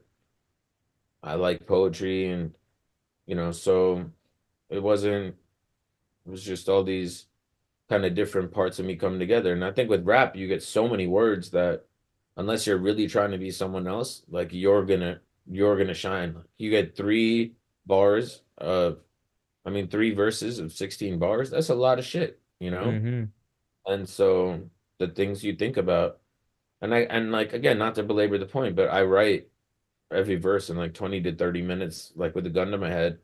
I 1.21 1.35
like 1.35 1.67
poetry 1.67 2.31
and 2.31 2.55
you 3.25 3.35
know, 3.35 3.51
so 3.51 4.09
it 4.69 4.81
wasn't 4.81 5.35
it 6.25 6.29
was 6.29 6.43
just 6.43 6.69
all 6.69 6.85
these 6.85 7.25
kind 7.89 8.05
of 8.05 8.13
different 8.13 8.51
parts 8.51 8.79
of 8.79 8.85
me 8.85 8.95
coming 8.95 9.19
together. 9.19 9.51
And 9.51 9.65
I 9.65 9.71
think 9.71 9.89
with 9.89 10.05
rap 10.05 10.35
you 10.35 10.47
get 10.47 10.61
so 10.61 10.87
many 10.87 11.07
words 11.07 11.49
that 11.51 11.85
unless 12.37 12.67
you're 12.67 12.77
really 12.77 13.07
trying 13.07 13.31
to 13.31 13.37
be 13.37 13.51
someone 13.51 13.87
else, 13.87 14.21
like 14.29 14.53
you're 14.53 14.85
gonna 14.85 15.19
you're 15.49 15.77
gonna 15.77 15.93
shine. 15.93 16.35
You 16.57 16.69
get 16.69 16.95
three 16.95 17.53
bars 17.85 18.41
of 18.57 18.99
I 19.65 19.71
mean 19.71 19.87
three 19.87 20.13
verses 20.13 20.59
of 20.59 20.71
16 20.71 21.17
bars. 21.17 21.49
That's 21.49 21.69
a 21.69 21.75
lot 21.75 21.99
of 21.99 22.05
shit, 22.05 22.39
you 22.59 22.71
know? 22.71 22.85
Mm-hmm. 22.85 23.23
And 23.91 24.07
so 24.07 24.61
the 24.99 25.07
things 25.07 25.43
you 25.43 25.55
think 25.55 25.77
about 25.77 26.19
and 26.81 26.93
I 26.93 26.99
and 26.99 27.31
like 27.31 27.53
again, 27.53 27.77
not 27.79 27.95
to 27.95 28.03
belabor 28.03 28.37
the 28.37 28.45
point, 28.45 28.75
but 28.75 28.89
I 28.89 29.03
write 29.03 29.47
every 30.11 30.35
verse 30.35 30.69
in 30.69 30.77
like 30.77 30.93
20 30.93 31.21
to 31.21 31.35
30 31.35 31.61
minutes, 31.61 32.13
like 32.15 32.35
with 32.35 32.45
a 32.45 32.49
gun 32.49 32.71
to 32.71 32.77
my 32.77 32.89
head, 32.89 33.19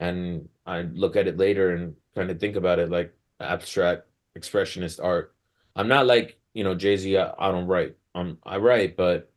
and 0.00 0.48
I 0.66 0.82
look 0.82 1.16
at 1.16 1.28
it 1.28 1.36
later 1.36 1.74
and 1.74 1.94
kind 2.14 2.30
of 2.30 2.40
think 2.40 2.56
about 2.56 2.78
it 2.78 2.90
like 2.90 3.15
abstract 3.40 4.06
expressionist 4.38 5.02
art. 5.02 5.34
I'm 5.74 5.88
not 5.88 6.06
like, 6.06 6.38
you 6.54 6.64
know, 6.64 6.74
Jay-Z, 6.74 7.16
I, 7.16 7.32
I 7.38 7.50
don't 7.50 7.66
write. 7.66 7.96
Um, 8.14 8.38
I 8.44 8.56
write, 8.56 8.96
but 8.96 9.30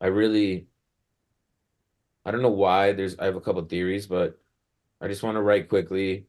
I 0.00 0.08
really 0.08 0.66
I 2.24 2.30
don't 2.30 2.42
know 2.42 2.50
why. 2.50 2.92
There's 2.92 3.18
I 3.18 3.24
have 3.24 3.36
a 3.36 3.40
couple 3.40 3.62
theories, 3.64 4.06
but 4.06 4.38
I 5.00 5.08
just 5.08 5.22
want 5.22 5.36
to 5.36 5.42
write 5.42 5.68
quickly. 5.68 6.26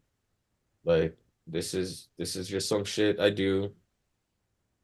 Like 0.85 1.17
this 1.47 1.73
is 1.73 2.07
this 2.17 2.35
is 2.35 2.47
just 2.47 2.69
some 2.69 2.85
shit 2.85 3.19
I 3.19 3.29
do 3.29 3.71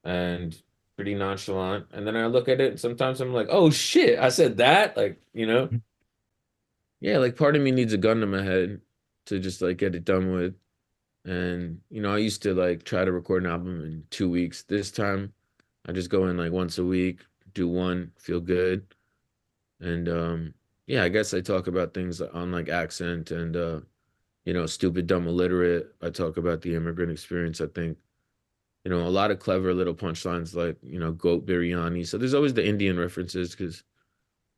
and 0.03 0.59
pretty 0.95 1.15
nonchalant. 1.15 1.87
And 1.91 2.05
then 2.05 2.15
I 2.15 2.27
look 2.27 2.49
at 2.49 2.61
it 2.61 2.71
and 2.71 2.79
sometimes 2.79 3.21
I'm 3.21 3.33
like, 3.33 3.47
oh 3.49 3.69
shit, 3.69 4.19
I 4.19 4.29
said 4.29 4.57
that. 4.57 4.97
Like, 4.97 5.21
you 5.33 5.45
know? 5.47 5.69
Yeah, 6.99 7.19
like 7.19 7.35
part 7.35 7.55
of 7.55 7.61
me 7.61 7.69
needs 7.69 7.93
a 7.93 7.97
gun 7.97 8.21
to 8.21 8.25
my 8.25 8.41
head 8.41 8.81
to 9.27 9.37
just 9.37 9.61
like 9.61 9.77
get 9.77 9.93
it 9.93 10.03
done 10.03 10.31
with. 10.31 10.55
And 11.27 11.81
you 11.89 12.01
know, 12.01 12.13
I 12.13 12.19
used 12.19 12.41
to 12.43 12.53
like 12.53 12.83
try 12.83 13.05
to 13.05 13.11
record 13.11 13.43
an 13.43 13.51
album 13.51 13.83
in 13.83 14.03
two 14.09 14.29
weeks. 14.29 14.63
This 14.63 14.91
time 14.91 15.33
I 15.85 15.91
just 15.91 16.09
go 16.09 16.27
in 16.27 16.37
like 16.37 16.53
once 16.53 16.77
a 16.77 16.85
week, 16.85 17.19
do 17.53 17.67
one, 17.67 18.11
feel 18.17 18.39
good. 18.39 18.87
And 19.81 20.09
um 20.09 20.53
yeah, 20.87 21.03
I 21.03 21.09
guess 21.09 21.33
I 21.33 21.41
talk 21.41 21.67
about 21.67 21.93
things 21.93 22.21
on 22.21 22.51
like 22.51 22.69
accent 22.69 23.31
and 23.31 23.55
uh 23.57 23.81
you 24.45 24.53
know, 24.53 24.65
stupid, 24.65 25.07
dumb, 25.07 25.27
illiterate. 25.27 25.93
I 26.01 26.09
talk 26.09 26.37
about 26.37 26.61
the 26.61 26.73
immigrant 26.75 27.11
experience. 27.11 27.59
I 27.59 27.67
think, 27.67 27.97
you 28.85 28.91
know, 28.91 29.05
a 29.05 29.09
lot 29.09 29.29
of 29.29 29.39
clever 29.39 29.73
little 29.73 29.93
punchlines 29.93 30.55
like, 30.55 30.77
you 30.81 30.99
know, 30.99 31.11
goat 31.11 31.45
biryani. 31.45 32.07
So 32.07 32.17
there's 32.17 32.33
always 32.33 32.53
the 32.53 32.65
Indian 32.65 32.97
references 32.97 33.51
because 33.51 33.83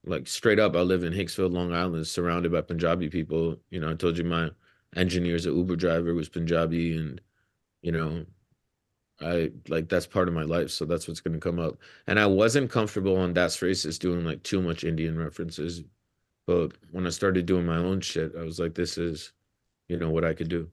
like 0.06 0.28
straight 0.28 0.60
up, 0.60 0.76
I 0.76 0.82
live 0.82 1.04
in 1.04 1.14
Hicksville, 1.14 1.52
Long 1.52 1.74
Island, 1.74 2.06
surrounded 2.06 2.52
by 2.52 2.62
Punjabi 2.62 3.10
people. 3.10 3.58
You 3.72 3.80
know, 3.80 3.90
I 3.90 3.96
told 3.96 4.20
you 4.20 4.24
my 4.24 4.52
engineer's 4.96 5.46
a 5.46 5.52
Uber 5.52 5.76
driver 5.76 6.14
was 6.14 6.30
Punjabi 6.30 6.98
and, 6.98 7.22
you 7.82 7.92
know, 7.92 8.26
I 9.22 9.52
like 9.68 9.90
that's 9.90 10.08
part 10.08 10.28
of 10.28 10.34
my 10.34 10.44
life, 10.44 10.70
so 10.72 10.86
that's 10.86 11.08
what's 11.08 11.20
gonna 11.20 11.40
come 11.40 11.60
up. 11.60 11.78
And 12.08 12.20
I 12.20 12.26
wasn't 12.26 12.72
comfortable 12.72 13.18
on 13.18 13.34
Das 13.34 13.58
Racist 13.58 14.00
doing 14.00 14.24
like 14.24 14.44
too 14.44 14.62
much 14.62 14.84
Indian 14.84 15.18
references, 15.18 15.84
but 16.48 16.72
when 16.92 17.06
I 17.06 17.10
started 17.10 17.46
doing 17.46 17.66
my 17.66 17.78
own 17.78 18.02
shit, 18.02 18.34
I 18.38 18.44
was 18.44 18.60
like, 18.60 18.76
this 18.76 18.98
is, 18.98 19.34
you 19.90 19.98
know, 19.98 20.10
what 20.10 20.24
I 20.24 20.34
could 20.34 20.50
do. 20.50 20.70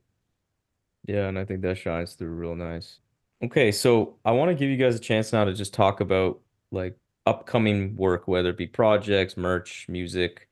Yeah, 1.07 1.29
and 1.29 1.39
I 1.39 1.45
think 1.45 1.62
that 1.62 1.79
shines 1.79 2.14
through 2.14 2.31
real 2.31 2.55
nice. 2.55 3.01
Okay, 3.43 3.71
so 3.71 4.17
I 4.25 4.33
want 4.33 4.51
to 4.51 4.55
give 4.55 4.71
you 4.71 4.77
guys 4.77 4.97
a 4.97 5.01
chance 5.01 5.33
now 5.33 5.45
to 5.45 5.53
just 5.53 5.75
talk 5.75 6.01
about 6.01 6.41
like 6.71 6.97
upcoming 7.27 7.97
work, 7.97 8.29
whether 8.29 8.51
it 8.51 8.57
be 8.57 8.67
projects, 8.67 9.37
merch, 9.37 9.87
music, 9.89 10.49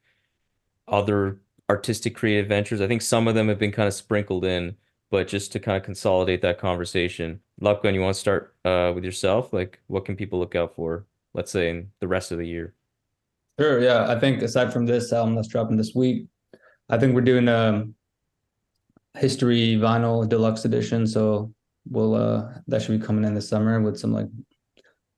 other 0.89 1.39
artistic 1.71 2.15
creative 2.15 2.49
ventures. 2.49 2.81
I 2.81 2.87
think 2.87 3.03
some 3.03 3.29
of 3.29 3.35
them 3.35 3.49
have 3.49 3.59
been 3.59 3.73
kind 3.73 3.89
of 3.89 3.95
sprinkled 3.95 4.45
in, 4.45 4.77
but 5.11 5.29
just 5.29 5.53
to 5.53 5.61
kind 5.61 5.77
of 5.77 5.83
consolidate 5.83 6.43
that 6.43 6.59
conversation. 6.59 7.41
Lapgan, 7.61 7.95
you 7.95 8.01
want 8.01 8.15
to 8.15 8.21
start 8.21 8.55
uh, 8.65 8.93
with 8.95 9.05
yourself? 9.05 9.53
Like, 9.53 9.81
what 9.87 10.05
can 10.05 10.17
people 10.17 10.39
look 10.39 10.55
out 10.55 10.75
for, 10.75 11.07
let's 11.33 11.51
say, 11.51 11.71
in 11.71 11.91
the 12.01 12.09
rest 12.09 12.33
of 12.33 12.39
the 12.39 12.47
year? 12.47 12.75
Sure, 13.59 13.81
yeah. 13.81 14.11
I 14.11 14.19
think 14.19 14.43
aside 14.43 14.73
from 14.73 14.87
this 14.87 15.13
album 15.13 15.37
that's 15.37 15.49
dropping 15.49 15.77
this 15.77 15.95
week, 15.95 16.27
I 16.89 16.99
think 16.99 17.15
we're 17.15 17.21
doing 17.21 17.49
a 17.49 17.87
history 19.17 19.77
vinyl 19.77 20.29
deluxe 20.29 20.65
edition. 20.65 21.07
So 21.07 21.53
we'll 21.89 22.15
uh 22.15 22.53
that 22.67 22.83
should 22.83 22.99
be 22.99 23.07
coming 23.07 23.25
in 23.25 23.35
this 23.35 23.49
summer 23.49 23.81
with 23.81 23.99
some 23.99 24.13
like 24.13 24.27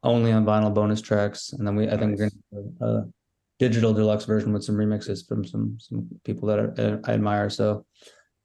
only 0.02 0.32
on 0.32 0.44
vinyl 0.44 0.72
bonus 0.72 1.00
tracks. 1.00 1.52
And 1.52 1.66
then 1.66 1.76
we 1.76 1.88
I 1.88 1.96
think 1.96 2.18
we're 2.18 2.28
gonna 2.28 2.30
do 2.52 2.84
a 2.84 3.04
digital 3.58 3.92
deluxe 3.92 4.24
version 4.24 4.52
with 4.52 4.64
some 4.64 4.76
remixes 4.76 5.26
from 5.26 5.44
some 5.44 5.78
some 5.80 6.08
people 6.24 6.48
that 6.48 6.58
are, 6.58 7.00
I 7.04 7.12
admire. 7.12 7.50
So 7.50 7.86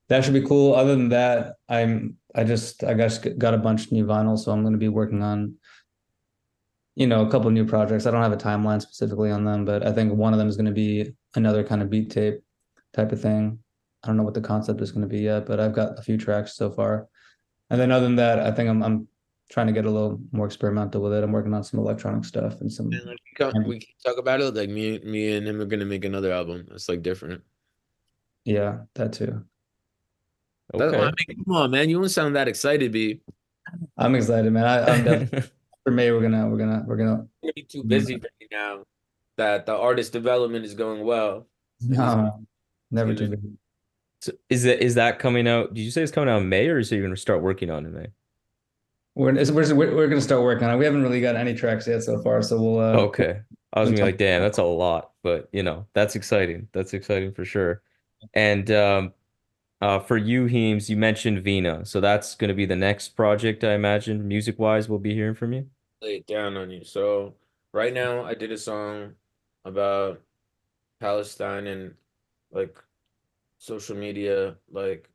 that 0.10 0.24
should 0.24 0.34
be 0.34 0.46
cool. 0.46 0.76
Other 0.76 0.96
than 0.96 1.10
that, 1.10 1.56
I'm 1.70 2.18
I 2.36 2.44
just 2.44 2.84
I 2.84 2.94
guess 2.94 3.18
got 3.18 3.54
a 3.54 3.58
bunch 3.58 3.86
of 3.86 3.92
new 3.92 4.06
vinyl, 4.06 4.38
so 4.38 4.52
I'm 4.52 4.64
gonna 4.64 4.78
be 4.78 4.90
working 4.90 5.22
on 5.24 5.56
you 6.96 7.08
know, 7.08 7.26
a 7.26 7.30
couple 7.30 7.50
new 7.52 7.66
projects. 7.66 8.06
I 8.06 8.12
don't 8.12 8.22
have 8.22 8.34
a 8.34 8.38
timeline 8.38 8.82
specifically 8.82 9.32
on 9.32 9.46
them, 9.46 9.66
but 9.66 9.86
I 9.86 9.92
think 9.92 10.14
one 10.14 10.34
of 10.34 10.40
them 10.40 10.48
is 10.48 10.58
going 10.58 10.66
to 10.66 10.72
be 10.72 11.12
another 11.36 11.64
kind 11.64 11.82
of 11.82 11.90
beat 11.90 12.12
tape 12.12 12.42
type 12.94 13.12
of 13.12 13.22
thing. 13.22 13.60
I 14.04 14.08
don't 14.08 14.18
know 14.18 14.24
what 14.24 14.34
the 14.34 14.42
concept 14.42 14.82
is 14.82 14.92
going 14.92 15.08
to 15.08 15.08
be 15.08 15.22
yet, 15.22 15.46
but 15.46 15.60
I've 15.60 15.74
got 15.74 15.98
a 15.98 16.02
few 16.02 16.18
tracks 16.18 16.56
so 16.56 16.70
far. 16.72 17.08
And 17.70 17.80
then 17.80 17.92
other 17.92 18.06
than 18.06 18.18
that, 18.18 18.40
I 18.40 18.52
think 18.52 18.70
I'm 18.70 18.84
I'm 18.84 19.08
trying 19.52 19.68
to 19.68 19.74
get 19.74 19.86
a 19.86 19.90
little 19.90 20.20
more 20.32 20.46
experimental 20.46 21.02
with 21.02 21.14
it. 21.14 21.24
I'm 21.24 21.32
working 21.32 21.54
on 21.54 21.64
some 21.64 21.80
electronic 21.80 22.26
stuff 22.26 22.62
and 22.62 22.72
some 22.72 22.92
And 22.92 23.06
like 23.06 23.18
we 23.26 23.52
can, 23.52 23.64
we 23.68 23.80
can 23.80 23.90
talk 24.04 24.18
about 24.18 24.42
it. 24.42 24.56
Like 24.56 24.70
me, 24.70 25.00
me 25.00 25.36
and 25.36 25.48
him 25.48 25.62
are 25.62 25.66
gonna 25.66 25.86
make 25.86 26.06
another 26.06 26.32
album. 26.32 26.68
It's 26.72 26.90
like 26.90 27.02
different. 27.02 27.42
yeah, 28.46 28.80
that 28.96 29.14
too. 29.14 29.44
That's, 30.74 30.94
I 30.94 31.12
mean, 31.28 31.44
come 31.46 31.56
on, 31.56 31.72
man. 31.72 31.90
You 31.90 32.00
don't 32.00 32.08
sound 32.10 32.36
that 32.38 32.48
excited, 32.48 32.94
B. 32.94 33.20
I'm 33.98 34.16
excited, 34.16 34.52
man. 34.54 34.66
I, 34.66 34.86
I'm 34.86 35.04
definitely 35.04 35.50
for 35.84 35.92
me, 35.92 36.12
We're 36.12 36.22
gonna 36.22 36.48
we're 36.48 36.58
gonna 36.58 36.84
we're 36.86 36.98
gonna. 36.98 37.28
gonna 37.42 37.54
be 37.54 37.64
too 37.64 37.84
busy 37.84 38.18
for 38.18 38.30
me 38.40 38.48
now 38.52 38.84
that 39.38 39.66
the 39.66 39.76
artist 39.76 40.14
development 40.14 40.66
is 40.66 40.74
going 40.74 41.04
well. 41.04 41.48
No, 41.82 42.46
never 42.92 43.16
too 43.16 43.30
big. 43.30 43.40
So 44.22 44.34
is 44.50 44.64
that 44.64 44.84
is 44.84 44.96
that 44.96 45.20
coming 45.20 45.48
out? 45.48 45.74
Did 45.74 45.82
you 45.82 45.92
say 45.92 46.04
it's 46.04 46.12
coming 46.12 46.30
out 46.30 46.42
in 46.42 46.50
May, 46.50 46.68
or 46.68 46.78
is 46.78 46.92
it 46.92 46.96
you're 46.96 47.06
gonna 47.06 47.18
start 47.18 47.42
working 47.42 47.72
on 47.72 47.86
it 47.86 47.90
in 47.90 47.94
May? 47.96 48.08
We're, 49.16 49.34
we're 49.34 49.76
we're 49.76 49.96
we're 49.96 50.08
gonna 50.08 50.22
start 50.22 50.42
working 50.44 50.68
on 50.68 50.76
it. 50.76 50.78
We 50.78 50.86
haven't 50.86 51.04
really 51.04 51.22
got 51.22 51.36
any 51.36 51.54
tracks 51.54 51.88
yet 51.88 52.04
so 52.04 52.22
far, 52.22 52.42
so 52.42 52.62
we'll. 52.62 52.80
Uh, 52.80 53.02
Okay. 53.04 53.42
I 53.74 53.80
was 53.80 53.90
gonna 53.90 53.98
be 53.98 54.04
like, 54.04 54.18
damn, 54.18 54.42
that's 54.42 54.58
a 54.58 54.64
lot, 54.64 55.12
but 55.24 55.48
you 55.54 55.64
know, 55.64 55.86
that's 55.94 56.16
exciting. 56.16 56.68
That's 56.74 56.94
exciting 56.94 57.34
for 57.34 57.46
sure. 57.46 57.82
And 58.34 58.70
um, 58.72 59.14
uh, 59.82 60.00
for 60.00 60.18
you, 60.18 60.46
Heems, 60.46 60.90
you 60.90 60.98
mentioned 60.98 61.44
Veena, 61.44 61.88
so 61.88 62.02
that's 62.02 62.36
gonna 62.36 62.54
be 62.54 62.66
the 62.66 62.76
next 62.76 63.10
project, 63.10 63.64
I 63.64 63.74
imagine, 63.74 64.28
music 64.28 64.60
wise, 64.60 64.90
we'll 64.90 65.00
be 65.00 65.14
hearing 65.14 65.36
from 65.36 65.54
you. 65.54 65.68
lay 66.02 66.18
it 66.18 66.28
down 66.28 66.58
on 66.58 66.70
you. 66.70 66.84
So 66.84 67.36
right 67.74 67.94
now 67.94 68.26
I 68.26 68.34
did 68.34 68.52
a 68.52 68.58
song 68.58 69.14
about 69.64 70.22
Palestine 71.00 71.68
and 71.68 71.94
like 72.52 72.76
social 73.58 73.96
media, 73.96 74.58
like 74.70 75.10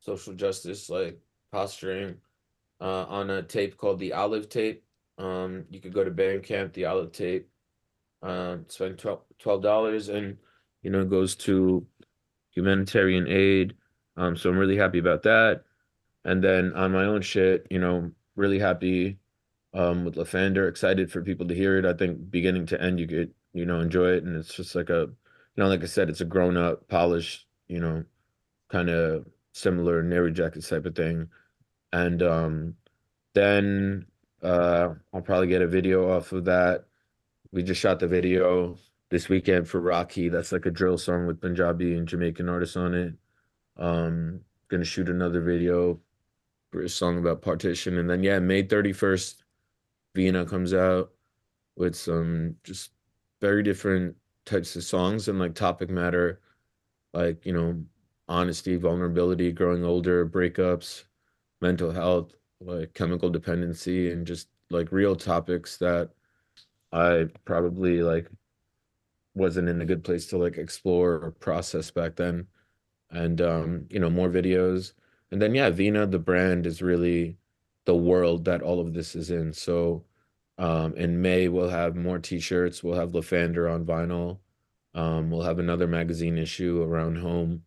social 0.00 0.34
justice, 0.34 0.90
like 0.90 1.18
posturing 1.52 2.16
uh 2.84 3.04
on 3.08 3.30
a 3.30 3.42
tape 3.42 3.76
called 3.78 3.98
the 3.98 4.12
Olive 4.12 4.48
Tape. 4.48 4.84
Um 5.18 5.64
you 5.70 5.80
could 5.80 5.94
go 5.94 6.04
to 6.04 6.10
Bandcamp, 6.10 6.74
the 6.74 6.84
Olive 6.84 7.12
Tape, 7.12 7.48
uh 8.22 8.58
spend 8.68 8.98
twelve 9.38 9.62
dollars 9.62 10.08
and 10.10 10.36
you 10.82 10.90
know 10.90 11.00
it 11.00 11.10
goes 11.10 11.34
to 11.36 11.86
humanitarian 12.50 13.26
aid. 13.28 13.74
Um 14.16 14.36
so 14.36 14.50
I'm 14.50 14.58
really 14.58 14.76
happy 14.76 14.98
about 14.98 15.22
that. 15.24 15.64
And 16.24 16.42
then 16.44 16.72
on 16.74 16.92
my 16.92 17.04
own 17.04 17.22
shit, 17.22 17.66
you 17.70 17.78
know, 17.80 18.12
really 18.36 18.58
happy 18.58 19.18
um 19.72 20.04
with 20.04 20.16
Lafandar, 20.16 20.68
excited 20.68 21.10
for 21.10 21.22
people 21.22 21.48
to 21.48 21.54
hear 21.54 21.78
it. 21.78 21.86
I 21.86 21.94
think 21.94 22.30
beginning 22.30 22.66
to 22.66 22.80
end 22.82 23.00
you 23.00 23.08
could, 23.08 23.32
you 23.54 23.64
know, 23.66 23.80
enjoy 23.80 24.10
it. 24.10 24.24
And 24.24 24.36
it's 24.36 24.54
just 24.54 24.74
like 24.74 24.90
a, 24.90 25.08
you 25.56 25.62
know, 25.62 25.68
like 25.68 25.82
I 25.82 25.86
said, 25.86 26.10
it's 26.10 26.20
a 26.20 26.24
grown 26.26 26.56
up, 26.56 26.88
polished, 26.88 27.46
you 27.68 27.80
know, 27.80 28.04
kind 28.68 28.90
of 28.90 29.26
similar 29.52 30.02
Nehru 30.02 30.32
Jackets 30.32 30.68
type 30.68 30.86
of 30.86 30.94
thing. 30.96 31.28
And 31.94 32.24
um 32.24 32.74
then 33.34 34.06
uh 34.42 34.94
I'll 35.12 35.22
probably 35.22 35.46
get 35.46 35.62
a 35.62 35.68
video 35.68 36.10
off 36.10 36.32
of 36.32 36.44
that. 36.46 36.86
We 37.52 37.62
just 37.62 37.80
shot 37.80 38.00
the 38.00 38.08
video 38.08 38.76
this 39.10 39.28
weekend 39.28 39.68
for 39.68 39.80
Rocky. 39.80 40.28
That's 40.28 40.50
like 40.50 40.66
a 40.66 40.72
drill 40.72 40.98
song 40.98 41.26
with 41.26 41.40
Punjabi 41.40 41.94
and 41.94 42.08
Jamaican 42.08 42.48
artists 42.48 42.76
on 42.76 42.94
it. 42.94 43.14
Um 43.76 44.40
gonna 44.68 44.84
shoot 44.84 45.08
another 45.08 45.40
video 45.40 46.00
for 46.72 46.82
a 46.82 46.88
song 46.88 47.16
about 47.16 47.42
partition. 47.42 47.98
And 47.98 48.10
then 48.10 48.24
yeah, 48.24 48.40
May 48.40 48.64
31st, 48.64 49.36
Veena 50.16 50.48
comes 50.48 50.74
out 50.74 51.12
with 51.76 51.94
some 51.94 52.56
just 52.64 52.90
very 53.40 53.62
different 53.62 54.16
types 54.46 54.74
of 54.74 54.82
songs 54.82 55.28
and 55.28 55.38
like 55.38 55.54
topic 55.54 55.90
matter, 55.90 56.40
like, 57.12 57.46
you 57.46 57.52
know, 57.52 57.84
honesty, 58.28 58.76
vulnerability, 58.76 59.52
growing 59.52 59.84
older, 59.84 60.26
breakups, 60.26 61.04
mental 61.64 61.90
health, 61.90 62.34
like 62.60 62.92
chemical 62.92 63.30
dependency, 63.30 64.12
and 64.12 64.26
just 64.26 64.48
like 64.70 64.92
real 64.92 65.16
topics 65.16 65.78
that 65.78 66.10
I 66.92 67.26
probably 67.46 68.02
like 68.02 68.28
wasn't 69.34 69.70
in 69.70 69.80
a 69.80 69.86
good 69.86 70.04
place 70.04 70.26
to 70.26 70.36
like 70.38 70.58
explore 70.58 71.12
or 71.14 71.30
process 71.30 71.90
back 71.90 72.16
then. 72.16 72.46
And 73.10 73.40
um, 73.40 73.86
you 73.88 73.98
know, 73.98 74.10
more 74.10 74.28
videos. 74.28 74.92
And 75.30 75.40
then 75.40 75.54
yeah, 75.54 75.70
Veena, 75.70 76.10
the 76.10 76.18
brand 76.18 76.66
is 76.66 76.82
really 76.82 77.38
the 77.86 77.96
world 77.96 78.44
that 78.44 78.62
all 78.62 78.78
of 78.80 78.92
this 78.92 79.16
is 79.16 79.30
in. 79.30 79.52
So 79.52 80.04
um, 80.58 80.94
in 80.96 81.20
May, 81.20 81.48
we'll 81.48 81.70
have 81.70 81.96
more 81.96 82.18
t-shirts. 82.18 82.82
We'll 82.82 83.00
have 83.00 83.12
Lafandar 83.12 83.72
on 83.72 83.86
vinyl. 83.86 84.38
Um, 84.94 85.30
we'll 85.30 85.42
have 85.42 85.58
another 85.58 85.86
magazine 85.88 86.38
issue 86.38 86.82
around 86.82 87.16
home. 87.16 87.62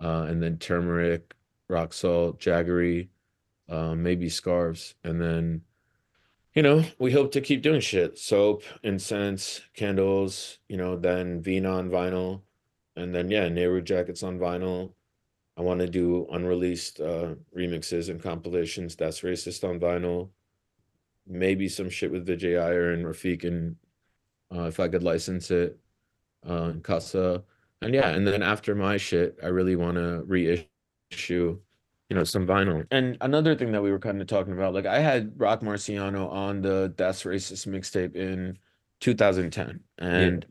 Uh, 0.00 0.26
and 0.28 0.42
then 0.42 0.58
turmeric, 0.58 1.34
rock 1.68 1.92
salt, 1.92 2.40
jaggery, 2.40 3.08
um, 3.68 4.02
maybe 4.02 4.28
scarves. 4.28 4.94
And 5.04 5.20
then, 5.20 5.62
you 6.54 6.62
know, 6.62 6.84
we 6.98 7.12
hope 7.12 7.32
to 7.32 7.40
keep 7.40 7.62
doing 7.62 7.80
shit. 7.80 8.18
Soap, 8.18 8.62
incense, 8.82 9.60
candles, 9.74 10.58
you 10.68 10.76
know, 10.76 10.96
then 10.96 11.42
Veena 11.42 11.78
on 11.78 11.90
vinyl. 11.90 12.42
And 12.96 13.14
then, 13.14 13.30
yeah, 13.30 13.48
Nehru 13.48 13.82
jackets 13.82 14.22
on 14.22 14.38
vinyl. 14.38 14.92
I 15.56 15.62
want 15.62 15.80
to 15.80 15.88
do 15.88 16.26
unreleased 16.30 17.00
uh, 17.00 17.34
remixes 17.56 18.10
and 18.10 18.22
compilations. 18.22 18.94
Das 18.94 19.20
Racist 19.20 19.68
on 19.68 19.80
vinyl. 19.80 20.30
Maybe 21.26 21.68
some 21.68 21.90
shit 21.90 22.12
with 22.12 22.26
Vijay 22.26 22.62
Iyer 22.62 22.92
and 22.92 23.04
Rafiq, 23.04 23.44
and 23.44 23.76
uh, 24.54 24.62
if 24.62 24.80
I 24.80 24.88
could 24.88 25.02
license 25.02 25.50
it, 25.50 25.78
uh, 26.46 26.72
Casa. 26.82 27.42
And 27.82 27.92
yeah, 27.92 28.10
and 28.10 28.26
then 28.26 28.42
after 28.42 28.74
my 28.74 28.96
shit, 28.96 29.38
I 29.42 29.48
really 29.48 29.76
want 29.76 29.96
to 29.96 30.22
reissue, 30.24 31.58
you 32.08 32.16
know, 32.16 32.24
some 32.24 32.46
vinyl. 32.46 32.86
And 32.90 33.16
another 33.20 33.54
thing 33.54 33.72
that 33.72 33.82
we 33.82 33.90
were 33.90 33.98
kind 33.98 34.20
of 34.20 34.26
talking 34.26 34.52
about, 34.52 34.74
like 34.74 34.86
I 34.86 35.00
had 35.00 35.32
Rock 35.36 35.60
Marciano 35.60 36.30
on 36.30 36.62
the 36.62 36.92
Das 36.96 37.22
Racist 37.24 37.66
mixtape 37.66 38.16
in 38.16 38.58
2010, 39.00 39.80
and 39.98 40.46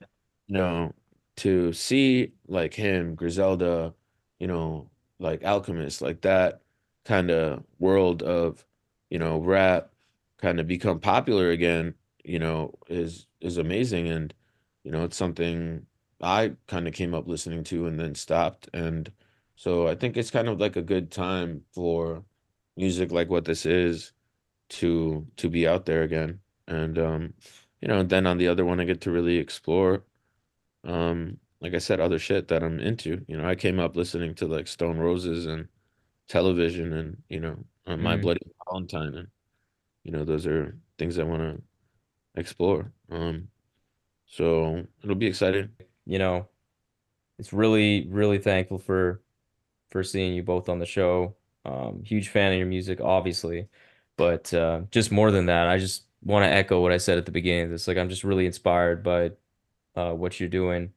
you 0.48 0.58
know, 0.58 0.94
to 1.38 1.74
see 1.74 2.34
like 2.48 2.74
him, 2.74 3.16
Griselda, 3.16 3.94
you 4.40 4.48
know, 4.48 4.90
like 5.20 5.44
Alchemist, 5.44 6.02
like 6.02 6.22
that 6.22 6.62
kind 7.06 7.32
of 7.32 7.64
world 7.80 8.22
of, 8.24 8.66
you 9.10 9.20
know, 9.20 9.40
rap 9.40 9.90
kind 10.40 10.60
of 10.60 10.68
become 10.68 11.00
popular 11.00 11.50
again, 11.52 11.94
you 12.24 12.40
know, 12.40 12.74
is 12.88 13.26
is 13.42 13.58
amazing. 13.58 14.08
And, 14.10 14.34
you 14.84 14.92
know, 14.92 15.04
it's 15.04 15.18
something 15.18 15.86
I 16.22 16.54
kind 16.68 16.88
of 16.88 16.94
came 16.94 17.14
up 17.14 17.28
listening 17.28 17.64
to 17.66 17.88
and 17.88 18.00
then 18.00 18.16
stopped. 18.16 18.70
And 18.74 19.12
so 19.58 19.90
I 19.90 19.96
think 19.96 20.18
it's 20.18 20.32
kind 20.32 20.48
of 20.48 20.62
like 20.62 20.78
a 20.78 20.82
good 20.82 21.12
time 21.12 21.66
for 21.74 22.24
music 22.78 23.12
like 23.12 23.30
what 23.30 23.46
this 23.46 23.66
is 23.66 24.14
to 24.70 25.28
to 25.38 25.50
be 25.50 25.68
out 25.68 25.86
there 25.86 26.04
again. 26.04 26.40
And 26.68 26.98
um, 27.00 27.34
you 27.82 27.90
know, 27.90 28.04
then 28.04 28.28
on 28.28 28.38
the 28.38 28.48
other 28.48 28.66
one 28.66 28.80
I 28.80 28.86
get 28.86 29.02
to 29.02 29.12
really 29.12 29.38
explore 29.38 30.06
um, 30.86 31.40
like 31.62 31.74
I 31.74 31.80
said, 31.80 32.00
other 32.00 32.20
shit 32.20 32.48
that 32.50 32.64
I'm 32.64 32.80
into. 32.80 33.26
You 33.28 33.38
know, 33.38 33.48
I 33.48 33.56
came 33.56 33.80
up 33.80 33.96
listening 33.96 34.36
to 34.36 34.48
like 34.48 34.68
Stone 34.68 34.98
Roses 34.98 35.46
and 35.46 35.68
television 36.28 36.94
and, 36.94 37.18
you 37.30 37.40
know, 37.40 37.58
uh, 37.88 37.98
My 37.98 38.16
Mm. 38.18 38.22
Bloody 38.22 38.42
Valentine 38.66 39.16
and, 39.16 39.28
you 40.04 40.12
know, 40.12 40.24
those 40.24 40.46
are 40.48 40.78
things 40.98 41.20
I 41.20 41.24
want 41.24 41.42
to 41.42 41.62
explore. 42.40 42.92
Um, 43.12 43.50
so 44.28 44.86
it'll 45.04 45.16
be 45.16 45.28
exciting. 45.28 45.70
You 46.06 46.20
know, 46.20 46.48
it's 47.40 47.54
really, 47.54 48.08
really 48.10 48.38
thankful 48.40 48.80
for 48.80 49.22
for 49.92 50.04
seeing 50.04 50.34
you 50.34 50.44
both 50.44 50.70
on 50.70 50.80
the 50.80 50.86
show. 50.86 51.36
Um, 51.66 52.02
huge 52.04 52.30
fan 52.30 52.54
of 52.54 52.58
your 52.58 52.68
music, 52.68 53.02
obviously, 53.02 53.68
but 54.16 54.54
uh, 54.54 54.82
just 54.92 55.12
more 55.12 55.32
than 55.32 55.48
that, 55.48 55.68
I 55.68 55.78
just 55.78 56.04
want 56.24 56.46
to 56.46 56.50
echo 56.50 56.82
what 56.82 56.92
I 56.92 56.98
said 56.98 57.18
at 57.18 57.26
the 57.26 57.32
beginning 57.32 57.66
of 57.66 57.72
this. 57.72 57.88
Like, 57.88 57.98
I'm 57.98 58.10
just 58.10 58.24
really 58.24 58.46
inspired 58.46 59.04
by 59.04 59.32
uh, 59.96 60.14
what 60.14 60.40
you're 60.40 60.50
doing, 60.50 60.94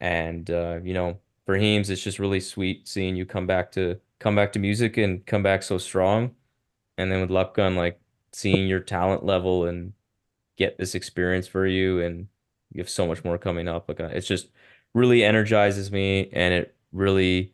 and 0.00 0.50
uh, 0.50 0.80
you 0.82 0.94
know, 0.94 1.18
for 1.46 1.56
Heems, 1.56 1.90
it's 1.90 2.02
just 2.02 2.18
really 2.18 2.40
sweet 2.40 2.88
seeing 2.88 3.16
you 3.16 3.26
come 3.26 3.46
back 3.46 3.72
to 3.72 4.00
come 4.18 4.34
back 4.34 4.52
to 4.54 4.58
music 4.58 4.96
and 4.96 5.24
come 5.26 5.42
back 5.42 5.62
so 5.62 5.78
strong. 5.78 6.34
And 6.96 7.10
then 7.10 7.20
with 7.20 7.30
Lapgan, 7.30 7.76
like 7.76 8.00
seeing 8.32 8.68
your 8.68 8.80
talent 8.80 9.24
level 9.24 9.66
and 9.66 9.92
get 10.56 10.78
this 10.78 10.94
experience 10.94 11.46
for 11.48 11.66
you, 11.66 12.00
and 12.00 12.28
you 12.72 12.80
have 12.80 12.90
so 12.90 13.06
much 13.06 13.24
more 13.24 13.38
coming 13.38 13.68
up. 13.68 13.88
Like, 13.88 14.00
uh, 14.00 14.10
it's 14.12 14.28
just 14.28 14.48
really 14.94 15.24
energizes 15.24 15.92
me, 15.92 16.30
and 16.32 16.54
it 16.54 16.74
really 16.92 17.53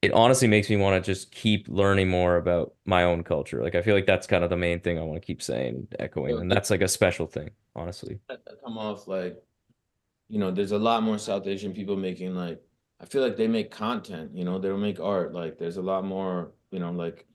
it 0.00 0.12
honestly 0.12 0.46
makes 0.46 0.70
me 0.70 0.76
want 0.76 1.02
to 1.02 1.12
just 1.12 1.32
keep 1.32 1.66
learning 1.68 2.08
more 2.08 2.36
about 2.36 2.74
my 2.84 3.02
own 3.02 3.24
culture. 3.24 3.62
Like 3.62 3.74
I 3.74 3.82
feel 3.82 3.94
like 3.94 4.06
that's 4.06 4.26
kind 4.26 4.44
of 4.44 4.50
the 4.50 4.56
main 4.56 4.80
thing 4.80 4.98
I 4.98 5.02
want 5.02 5.20
to 5.20 5.26
keep 5.26 5.42
saying, 5.42 5.88
echoing, 5.98 6.38
and 6.38 6.50
that's 6.50 6.70
like 6.70 6.82
a 6.82 6.88
special 6.88 7.26
thing, 7.26 7.50
honestly. 7.74 8.20
that 8.28 8.40
come 8.64 8.78
off 8.78 9.08
like, 9.08 9.36
you 10.28 10.38
know, 10.38 10.50
there's 10.50 10.72
a 10.72 10.78
lot 10.78 11.02
more 11.02 11.18
South 11.18 11.46
Asian 11.46 11.72
people 11.72 11.96
making 11.96 12.34
like, 12.34 12.60
I 13.00 13.06
feel 13.06 13.22
like 13.22 13.36
they 13.36 13.48
make 13.48 13.70
content, 13.70 14.30
you 14.34 14.44
know, 14.44 14.58
they'll 14.58 14.76
make 14.76 15.00
art. 15.00 15.32
Like 15.34 15.58
there's 15.58 15.78
a 15.78 15.82
lot 15.82 16.04
more, 16.04 16.52
you 16.70 16.78
know, 16.78 16.92
like 16.92 17.26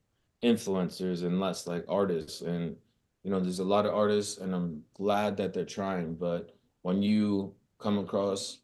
influencers 0.41 1.23
and 1.23 1.39
less 1.39 1.67
like 1.67 1.83
artists. 1.89 2.41
And, 2.41 2.75
you 3.23 3.31
know, 3.31 3.39
there's 3.39 3.59
a 3.59 3.63
lot 3.65 3.85
of 3.85 3.93
artists 3.93 4.37
and 4.37 4.53
I'm 4.55 4.83
glad 4.93 5.35
that 5.37 5.53
they're 5.53 5.65
trying. 5.65 6.15
But 6.15 6.55
when 6.83 7.01
you 7.01 7.53
come 7.79 7.97
across 7.97 8.59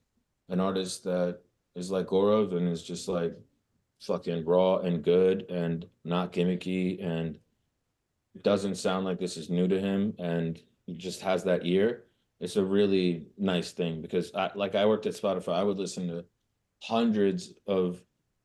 an 0.47 0.59
artist 0.61 1.03
that 1.05 1.39
is 1.76 1.91
like 1.91 2.07
Gaurav 2.07 2.55
and 2.55 2.69
is 2.69 2.84
just 2.84 3.07
like 3.07 3.38
fucking 4.01 4.45
raw 4.45 4.77
and 4.77 5.03
good 5.03 5.45
and 5.49 5.85
not 6.05 6.31
gimmicky 6.31 7.03
and 7.03 7.38
doesn't 8.41 8.76
sound 8.76 9.05
like 9.05 9.19
this 9.19 9.38
is 9.38 9.49
new 9.49 9.67
to 9.67 9.80
him 9.80 10.13
and 10.19 10.61
he 10.85 10.93
just 10.93 11.21
has 11.21 11.43
that 11.43 11.65
ear 11.65 12.05
it's 12.39 12.55
a 12.55 12.63
really 12.63 13.26
nice 13.38 13.71
thing 13.71 14.01
because 14.01 14.34
I 14.34 14.49
like 14.55 14.76
I 14.76 14.85
worked 14.85 15.05
at 15.05 15.13
Spotify 15.13 15.55
I 15.55 15.63
would 15.63 15.77
listen 15.77 16.07
to 16.07 16.23
hundreds 16.81 17.53
of 17.67 18.01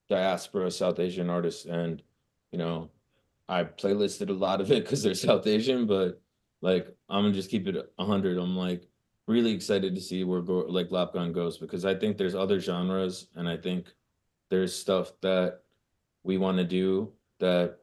diaspora 0.09 0.71
South 0.71 0.99
Asian 0.99 1.31
artists, 1.31 1.67
and 1.67 2.03
you 2.53 2.59
know, 2.59 2.91
I 3.49 3.65
playlisted 3.65 4.29
a 4.29 4.33
lot 4.33 4.61
of 4.61 4.71
it 4.71 4.85
because 4.85 5.03
they're 5.03 5.15
South 5.15 5.47
Asian, 5.47 5.87
but 5.87 6.21
like 6.61 6.89
I'm 7.09 7.25
gonna 7.25 7.35
just 7.35 7.51
keep 7.51 7.67
it 7.67 7.77
hundred. 7.99 8.39
I'm 8.39 8.57
like 8.57 8.87
really 9.27 9.53
excited 9.53 9.95
to 9.95 10.01
see 10.01 10.25
where 10.25 10.43
go 10.43 10.67
like 10.69 10.91
Lapgan 10.91 11.33
goes 11.33 11.59
because 11.59 11.85
I 11.85 11.95
think 11.95 12.17
there's 12.17 12.35
other 12.35 12.61
genres, 12.61 13.29
and 13.37 13.49
I 13.49 13.57
think 13.57 13.87
there's 14.51 14.75
stuff 14.75 15.13
that 15.23 15.61
we 16.23 16.39
want 16.39 16.59
to 16.59 16.65
do 16.65 17.13
that 17.41 17.79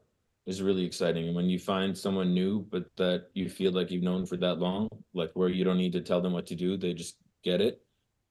is 0.46 0.62
really 0.62 0.84
exciting. 0.84 1.26
And 1.28 1.36
when 1.36 1.48
you 1.48 1.58
find 1.58 1.96
someone 1.96 2.34
new, 2.34 2.66
but 2.70 2.84
that 2.96 3.26
you 3.34 3.48
feel 3.48 3.72
like 3.72 3.90
you've 3.90 4.02
known 4.02 4.26
for 4.26 4.36
that 4.38 4.58
long, 4.58 4.88
like 5.14 5.30
where 5.34 5.48
you 5.48 5.64
don't 5.64 5.78
need 5.78 5.92
to 5.92 6.00
tell 6.00 6.20
them 6.20 6.32
what 6.32 6.46
to 6.46 6.56
do, 6.56 6.76
they 6.76 6.94
just 6.94 7.16
get 7.44 7.60
it. 7.60 7.80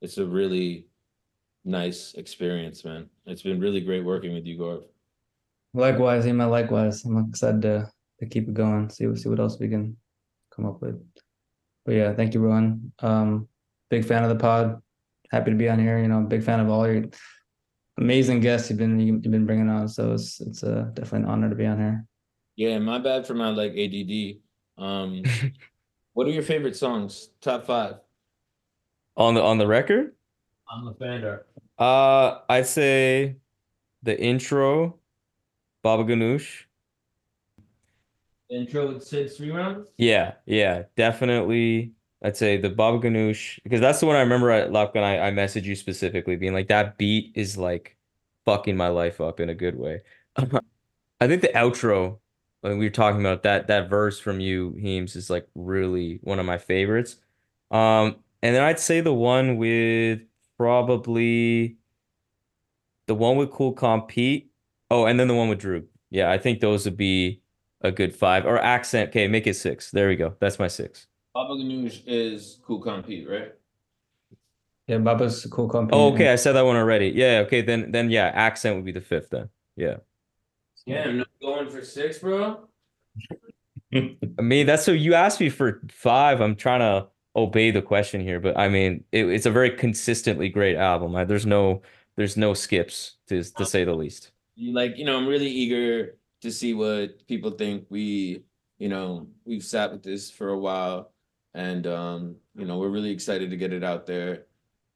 It's 0.01 0.17
a 0.17 0.25
really 0.25 0.87
nice 1.63 2.13
experience, 2.15 2.83
man. 2.83 3.09
It's 3.25 3.43
been 3.43 3.59
really 3.59 3.81
great 3.81 4.03
working 4.03 4.33
with 4.33 4.45
you, 4.45 4.57
Gaurav. 4.57 4.83
Likewise, 5.73 6.27
Ema, 6.27 6.47
likewise. 6.47 7.05
I'm 7.05 7.29
excited 7.29 7.61
to 7.61 7.91
to 8.19 8.25
keep 8.27 8.47
it 8.47 8.53
going, 8.53 8.89
see 8.89 9.13
see 9.15 9.29
what 9.29 9.39
else 9.39 9.57
we 9.59 9.67
can 9.67 9.97
come 10.55 10.65
up 10.65 10.81
with. 10.81 11.01
But 11.85 11.95
yeah, 11.95 12.13
thank 12.13 12.33
you, 12.33 12.39
Rowan. 12.39 12.91
Um, 12.99 13.47
big 13.89 14.05
fan 14.05 14.23
of 14.23 14.29
the 14.29 14.35
pod. 14.35 14.81
Happy 15.31 15.51
to 15.51 15.57
be 15.57 15.69
on 15.69 15.79
here. 15.79 15.99
You 15.99 16.07
know, 16.07 16.21
big 16.21 16.43
fan 16.43 16.59
of 16.59 16.69
all 16.69 16.87
your 16.87 17.05
amazing 17.97 18.39
guests 18.39 18.69
you've 18.69 18.79
been 18.79 18.99
you've 18.99 19.21
been 19.21 19.45
bringing 19.45 19.69
on. 19.69 19.87
So 19.87 20.13
it's 20.13 20.39
it's 20.41 20.63
uh, 20.63 20.89
definitely 20.93 21.25
an 21.25 21.25
honor 21.25 21.49
to 21.49 21.55
be 21.55 21.65
on 21.65 21.77
here. 21.77 22.05
Yeah, 22.55 22.79
my 22.79 22.99
bad 22.99 23.25
for 23.25 23.33
my 23.33 23.49
like 23.49 23.71
ADD. 23.71 24.37
Um, 24.77 25.23
what 26.13 26.27
are 26.27 26.31
your 26.31 26.43
favorite 26.43 26.75
songs? 26.75 27.29
Top 27.41 27.65
five. 27.65 27.95
On 29.17 29.33
the 29.33 29.43
on 29.43 29.57
the 29.57 29.67
record, 29.67 30.15
Lafandar. 30.83 31.41
uh, 31.77 32.39
I'd 32.49 32.65
say 32.67 33.37
the 34.03 34.19
intro, 34.19 34.99
Baba 35.83 36.03
Ganoush. 36.03 36.63
Intro 38.49 38.93
with 38.93 39.03
Sid 39.03 39.31
three 39.33 39.51
rounds. 39.51 39.87
Yeah, 39.97 40.33
yeah, 40.45 40.83
definitely. 40.97 41.93
I'd 42.23 42.37
say 42.37 42.57
the 42.57 42.69
Baba 42.69 42.99
Ganoush 42.99 43.59
because 43.63 43.81
that's 43.81 43.99
the 43.99 44.05
one 44.05 44.15
I 44.15 44.21
remember 44.21 44.51
at 44.51 44.69
Lapgan. 44.69 45.03
I, 45.03 45.27
I 45.27 45.31
messaged 45.31 45.63
you 45.63 45.75
specifically, 45.75 46.35
being 46.35 46.53
like, 46.53 46.67
that 46.67 46.97
beat 46.97 47.31
is 47.35 47.57
like 47.57 47.97
fucking 48.45 48.77
my 48.77 48.89
life 48.89 49.19
up 49.19 49.39
in 49.39 49.49
a 49.49 49.55
good 49.55 49.75
way. 49.75 50.01
I 50.37 51.27
think 51.27 51.41
the 51.41 51.49
outro, 51.49 52.19
when 52.61 52.77
we 52.77 52.85
were 52.85 52.91
talking 52.91 53.21
about 53.21 53.43
that 53.43 53.67
that 53.67 53.89
verse 53.89 54.19
from 54.19 54.39
you, 54.39 54.75
Heems, 54.79 55.15
is 55.15 55.29
like 55.29 55.47
really 55.55 56.19
one 56.21 56.39
of 56.39 56.45
my 56.45 56.57
favorites. 56.57 57.15
Um, 57.71 58.17
and 58.43 58.55
then 58.55 58.63
I'd 58.63 58.79
say 58.79 59.01
the 59.01 59.13
one 59.13 59.57
with 59.57 60.21
probably 60.57 61.77
the 63.07 63.15
one 63.15 63.37
with 63.37 63.51
Kool 63.51 63.73
Keith. 64.07 64.45
Oh, 64.89 65.05
and 65.05 65.19
then 65.19 65.27
the 65.27 65.35
one 65.35 65.49
with 65.49 65.59
Drew. 65.59 65.87
Yeah, 66.09 66.29
I 66.29 66.37
think 66.37 66.59
those 66.59 66.85
would 66.85 66.97
be 66.97 67.41
a 67.81 67.91
good 67.91 68.15
five. 68.15 68.45
Or 68.45 68.59
accent. 68.59 69.09
Okay, 69.09 69.27
make 69.27 69.47
it 69.47 69.55
six. 69.55 69.89
There 69.91 70.07
we 70.07 70.15
go. 70.15 70.35
That's 70.39 70.59
my 70.59 70.67
six. 70.67 71.07
Baba 71.33 71.55
Ganoush 71.55 72.01
is 72.05 72.59
Kool 72.65 72.81
Keith, 73.03 73.27
right? 73.27 73.53
Yeah, 74.87 74.97
Baba's 74.97 75.45
a 75.45 75.49
cool 75.49 75.69
company. 75.69 75.97
Oh, 75.97 76.13
okay. 76.13 76.33
I 76.33 76.35
said 76.35 76.53
that 76.53 76.65
one 76.65 76.75
already. 76.75 77.09
Yeah. 77.09 77.43
Okay. 77.45 77.61
Then, 77.61 77.91
then 77.91 78.09
yeah, 78.09 78.31
accent 78.33 78.75
would 78.75 78.85
be 78.85 78.91
the 78.91 79.01
fifth. 79.01 79.29
Then, 79.29 79.49
yeah. 79.77 79.97
Yeah, 80.85 81.03
I'm 81.03 81.19
not 81.19 81.27
going 81.41 81.69
for 81.69 81.83
six, 81.83 82.19
bro. 82.19 82.67
I 83.93 84.41
mean, 84.41 84.65
that's 84.65 84.83
so 84.83 84.91
you 84.91 85.13
asked 85.13 85.39
me 85.39 85.49
for 85.49 85.81
five. 85.89 86.41
I'm 86.41 86.55
trying 86.55 86.79
to 86.79 87.07
obey 87.35 87.71
the 87.71 87.81
question 87.81 88.19
here, 88.19 88.39
but 88.39 88.57
I 88.57 88.67
mean, 88.67 89.03
it, 89.11 89.27
it's 89.27 89.45
a 89.45 89.51
very 89.51 89.69
consistently 89.69 90.49
great 90.49 90.75
album. 90.75 91.15
I, 91.15 91.23
there's 91.23 91.45
no, 91.45 91.81
there's 92.17 92.35
no 92.35 92.53
skips 92.53 93.17
to 93.27 93.43
to 93.43 93.65
say 93.65 93.83
the 93.83 93.93
least. 93.93 94.31
You 94.55 94.73
like, 94.73 94.97
you 94.97 95.05
know, 95.05 95.17
I'm 95.17 95.27
really 95.27 95.49
eager 95.49 96.17
to 96.41 96.51
see 96.51 96.73
what 96.73 97.25
people 97.27 97.51
think. 97.51 97.85
We, 97.89 98.43
you 98.79 98.89
know, 98.89 99.27
we've 99.45 99.63
sat 99.63 99.91
with 99.91 100.03
this 100.03 100.31
for 100.31 100.49
a 100.49 100.57
while, 100.57 101.10
and 101.53 101.87
um, 101.87 102.35
you 102.55 102.65
know, 102.65 102.77
we're 102.77 102.89
really 102.89 103.11
excited 103.11 103.49
to 103.49 103.57
get 103.57 103.73
it 103.73 103.83
out 103.83 104.05
there. 104.05 104.45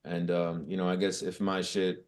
And 0.04 0.32
um, 0.32 0.66
you 0.68 0.78
know, 0.78 0.88
I 0.88 0.96
guess 0.96 1.22
if 1.22 1.42
my 1.42 1.62
shit 1.62 2.06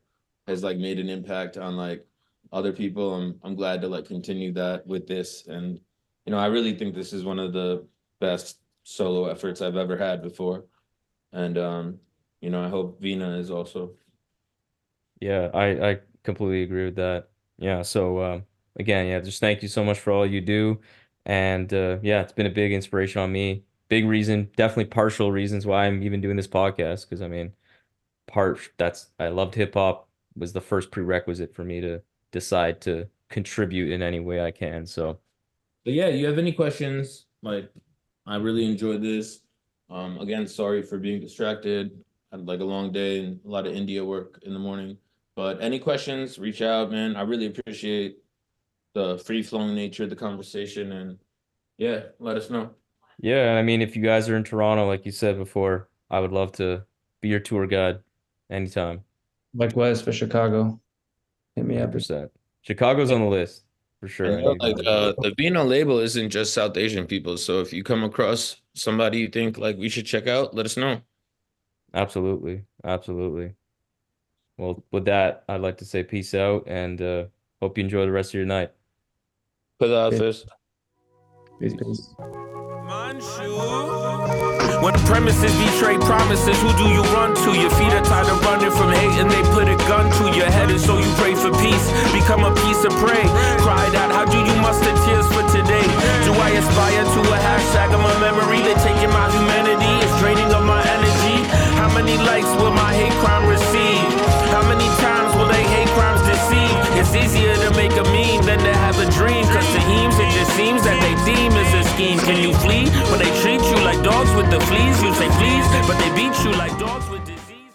has 0.48 0.64
like 0.64 0.78
made 0.78 0.99
an 0.99 1.10
impact 1.10 1.57
on 1.57 1.76
like 1.76 2.06
other 2.52 2.72
people, 2.72 3.14
I'm 3.14 3.40
I'm 3.44 3.56
glad 3.56 3.82
to 3.82 3.88
like 3.88 4.06
continue 4.06 4.53
that 4.53 4.86
with 4.88 5.07
this. 5.07 5.48
And 5.48 5.80
you 6.26 6.32
know, 6.32 6.38
I 6.38 6.48
really 6.48 6.76
think 6.76 6.94
this 6.94 7.14
is 7.14 7.24
one 7.24 7.40
of 7.40 7.53
the 7.53 7.86
best 8.19 8.60
solo 8.84 9.26
efforts 9.26 9.61
I've 9.61 9.76
ever 9.76 9.98
had 9.98 10.22
before. 10.22 10.65
And 11.34 11.57
um, 11.57 11.99
you 12.41 12.49
know, 12.49 12.64
I 12.64 12.69
hope 12.69 13.02
Veena 13.02 13.40
is 13.40 13.52
also. 13.52 13.91
Yeah, 15.19 15.49
I 15.53 15.90
I 15.90 15.99
completely 16.24 16.64
agree 16.64 16.86
with 16.86 16.95
that. 16.95 17.30
Yeah. 17.57 17.82
So 17.82 18.22
um, 18.22 18.45
again, 18.80 19.07
yeah, 19.07 19.19
just 19.19 19.40
thank 19.40 19.61
you 19.61 19.68
so 19.68 19.84
much 19.84 19.99
for 19.99 20.11
all 20.11 20.26
you 20.26 20.41
do, 20.41 20.80
and 21.26 21.74
uh, 21.74 21.98
yeah, 22.02 22.22
it's 22.22 22.34
been 22.34 22.45
a 22.45 22.52
big 22.52 22.72
inspiration 22.72 23.22
on 23.22 23.32
me. 23.32 23.64
Big 23.89 24.05
reason, 24.05 24.49
definitely 24.55 24.85
partial 24.85 25.31
reasons 25.31 25.65
why 25.65 25.85
I'm 25.85 26.03
even 26.03 26.22
doing 26.22 26.35
this 26.35 26.47
podcast. 26.47 27.07
Because 27.07 27.22
I 27.22 27.27
mean, 27.27 27.53
part 28.27 28.59
that's 28.77 29.07
I 29.19 29.30
loved 29.30 29.55
hip 29.55 29.73
hop 29.73 30.09
was 30.35 30.53
the 30.53 30.61
first 30.61 30.91
prerequisite 30.91 31.53
for 31.55 31.64
me 31.64 31.81
to 31.81 32.01
decide 32.31 32.81
to 32.81 33.07
contribute 33.30 33.91
in 33.91 34.01
any 34.01 34.19
way 34.19 34.41
I 34.41 34.51
can. 34.51 34.85
So 34.85 35.19
But 35.85 35.93
yeah, 35.93 36.07
you 36.07 36.26
have 36.27 36.38
any 36.38 36.51
questions? 36.51 37.26
Like, 37.41 37.72
I 38.26 38.35
really 38.38 38.65
enjoyed 38.65 39.01
this. 39.01 39.41
Um, 39.89 40.19
again, 40.19 40.47
sorry 40.47 40.81
for 40.81 40.97
being 40.97 41.22
distracted. 41.22 41.91
I 42.31 42.38
Had 42.38 42.45
like 42.45 42.59
a 42.59 42.65
long 42.65 42.91
day 42.91 43.19
and 43.23 43.39
a 43.45 43.49
lot 43.49 43.68
of 43.68 43.73
India 43.73 44.03
work 44.03 44.39
in 44.43 44.53
the 44.53 44.59
morning. 44.59 44.97
But 45.35 45.61
any 45.61 45.80
questions, 45.80 46.39
reach 46.39 46.61
out, 46.61 46.91
man. 46.91 47.15
I 47.15 47.22
really 47.22 47.45
appreciate 47.45 48.18
the 48.93 49.18
free 49.19 49.43
flowing 49.43 49.76
nature 49.76 50.03
of 50.03 50.09
the 50.09 50.15
conversation 50.15 50.91
and 50.91 51.19
yeah, 51.77 52.01
let 52.19 52.35
us 52.35 52.49
know. 52.49 52.72
Yeah, 53.19 53.56
I 53.56 53.64
mean, 53.64 53.81
if 53.81 53.95
you 53.95 54.03
guys 54.03 54.30
are 54.30 54.38
in 54.38 54.44
Toronto, 54.44 54.88
like 54.88 55.06
you 55.06 55.11
said 55.11 55.38
before, 55.38 55.89
I 56.10 56.19
would 56.19 56.31
love 56.31 56.52
to 56.53 56.84
be 57.22 57.30
your 57.30 57.39
tour 57.39 57.65
guide 57.65 57.99
anytime. 58.49 59.02
Likewise 59.53 60.02
for 60.02 60.11
Chicago. 60.11 60.80
Hit 61.56 61.65
me 61.65 61.80
up. 61.80 61.91
100%. 61.91 62.30
Chicago's 62.61 63.11
on 63.11 63.22
the 63.22 63.27
list 63.27 63.64
for 63.99 64.07
sure. 64.07 64.38
And, 64.38 64.45
uh, 64.45 64.56
like 64.60 64.76
uh 64.85 65.14
the 65.19 65.31
Veena 65.31 65.68
label 65.68 65.99
isn't 65.99 66.30
just 66.30 66.53
South 66.53 66.77
Asian 66.77 67.07
people. 67.07 67.38
So 67.38 67.61
if 67.61 67.73
you 67.73 67.84
come 67.84 68.03
across 68.03 68.57
somebody 68.73 69.19
you 69.19 69.30
think 69.30 69.57
like 69.57 69.77
we 69.77 69.89
should 69.89 70.06
check 70.06 70.27
out, 70.27 70.53
let 70.53 70.65
us 70.65 70.77
know. 70.77 71.02
Absolutely. 71.94 72.64
Absolutely. 72.84 73.53
Well, 74.57 74.84
with 74.91 75.06
that, 75.06 75.44
I'd 75.49 75.61
like 75.61 75.77
to 75.77 75.85
say 75.85 76.03
peace 76.03 76.34
out 76.34 76.64
and 76.68 77.02
uh, 77.02 77.26
hope 77.61 77.77
you 77.77 77.84
enjoy 77.84 78.06
the 78.06 78.11
rest 78.11 78.31
of 78.31 78.35
your 78.35 78.45
night. 78.45 78.72
Put 79.80 79.89
the 79.89 79.98
office. 79.98 80.45
Peace, 81.60 81.73
peace. 81.76 82.15
When 82.88 83.19
premises 85.03 85.51
betray 85.59 85.99
promises, 86.07 86.55
who 86.64 86.72
do 86.80 86.88
you 86.88 87.03
run 87.11 87.35
to? 87.35 87.51
Your 87.51 87.68
feet 87.76 87.91
are 87.91 87.99
tired 87.99 88.31
of 88.31 88.39
running 88.47 88.72
from 88.72 88.95
hate 88.95 89.11
and 89.19 89.27
they 89.30 89.43
put 89.51 89.68
a 89.68 89.76
gun 89.91 90.07
to 90.07 90.31
your 90.31 90.47
head 90.47 90.72
and 90.72 90.80
so 90.80 90.95
you 90.97 91.11
pray 91.19 91.35
for 91.35 91.51
peace. 91.59 91.84
Become 92.15 92.47
a 92.47 92.55
piece 92.64 92.88
of 92.88 92.95
prey. 93.03 93.27
Cried 93.59 93.91
out, 93.91 94.15
how 94.15 94.23
do 94.23 94.39
you 94.39 94.55
muster 94.64 94.95
tears 95.03 95.27
for 95.35 95.43
today? 95.51 95.84
Do 96.23 96.31
I 96.39 96.55
aspire 96.55 97.03
to 97.03 97.19
a 97.27 97.38
hashtag 97.43 97.91
of 97.91 97.99
my 97.99 98.15
memory? 98.23 98.64
They're 98.64 98.80
taking 98.80 99.11
my 99.11 99.27
humanity, 99.35 99.91
it's 99.99 100.15
draining 100.23 100.47
of 100.55 100.64
my 100.64 100.80
energy. 100.80 101.16
You 116.48 116.57
like 116.57 116.78
dogs 116.80 117.10
with 117.10 117.26
disease. 117.26 117.74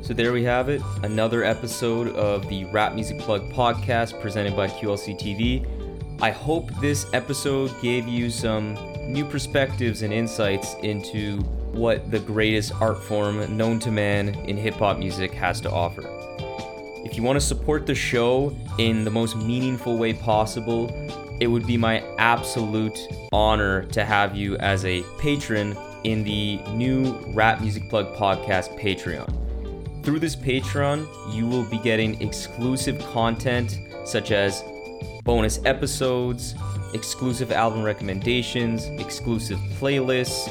So 0.00 0.14
there 0.14 0.32
we 0.32 0.42
have 0.44 0.70
it, 0.70 0.80
another 1.02 1.44
episode 1.44 2.08
of 2.14 2.48
the 2.48 2.64
Rap 2.66 2.94
Music 2.94 3.18
Plug 3.18 3.42
podcast 3.52 4.18
presented 4.22 4.56
by 4.56 4.68
QLC 4.68 5.20
TV. 5.20 6.22
I 6.22 6.30
hope 6.30 6.70
this 6.80 7.06
episode 7.12 7.70
gave 7.82 8.08
you 8.08 8.30
some 8.30 8.74
new 9.12 9.26
perspectives 9.26 10.00
and 10.00 10.12
insights 10.12 10.74
into 10.82 11.40
what 11.72 12.10
the 12.10 12.18
greatest 12.20 12.72
art 12.80 13.02
form 13.02 13.54
known 13.54 13.78
to 13.80 13.90
man 13.90 14.30
in 14.46 14.56
hip 14.56 14.74
hop 14.74 14.98
music 14.98 15.32
has 15.32 15.60
to 15.60 15.70
offer. 15.70 16.02
If 17.04 17.16
you 17.16 17.22
want 17.22 17.36
to 17.38 17.44
support 17.44 17.86
the 17.86 17.94
show 17.94 18.56
in 18.78 19.04
the 19.04 19.10
most 19.10 19.36
meaningful 19.36 19.98
way 19.98 20.14
possible, 20.14 20.88
it 21.40 21.46
would 21.46 21.66
be 21.66 21.76
my 21.76 22.02
absolute 22.16 22.98
honor 23.32 23.84
to 23.84 24.04
have 24.04 24.34
you 24.34 24.56
as 24.56 24.84
a 24.86 25.02
patron 25.18 25.76
in 26.04 26.24
the 26.24 26.58
new 26.72 27.12
Rap 27.34 27.60
Music 27.60 27.88
Plug 27.88 28.14
podcast 28.14 28.78
Patreon. 28.78 29.32
Through 30.04 30.20
this 30.20 30.36
Patreon, 30.36 31.06
you 31.34 31.46
will 31.46 31.64
be 31.64 31.78
getting 31.78 32.20
exclusive 32.22 32.98
content 33.12 33.78
such 34.04 34.30
as 34.30 34.62
bonus 35.24 35.60
episodes, 35.64 36.54
exclusive 36.94 37.52
album 37.52 37.82
recommendations, 37.82 38.86
exclusive 39.00 39.58
playlists, 39.78 40.48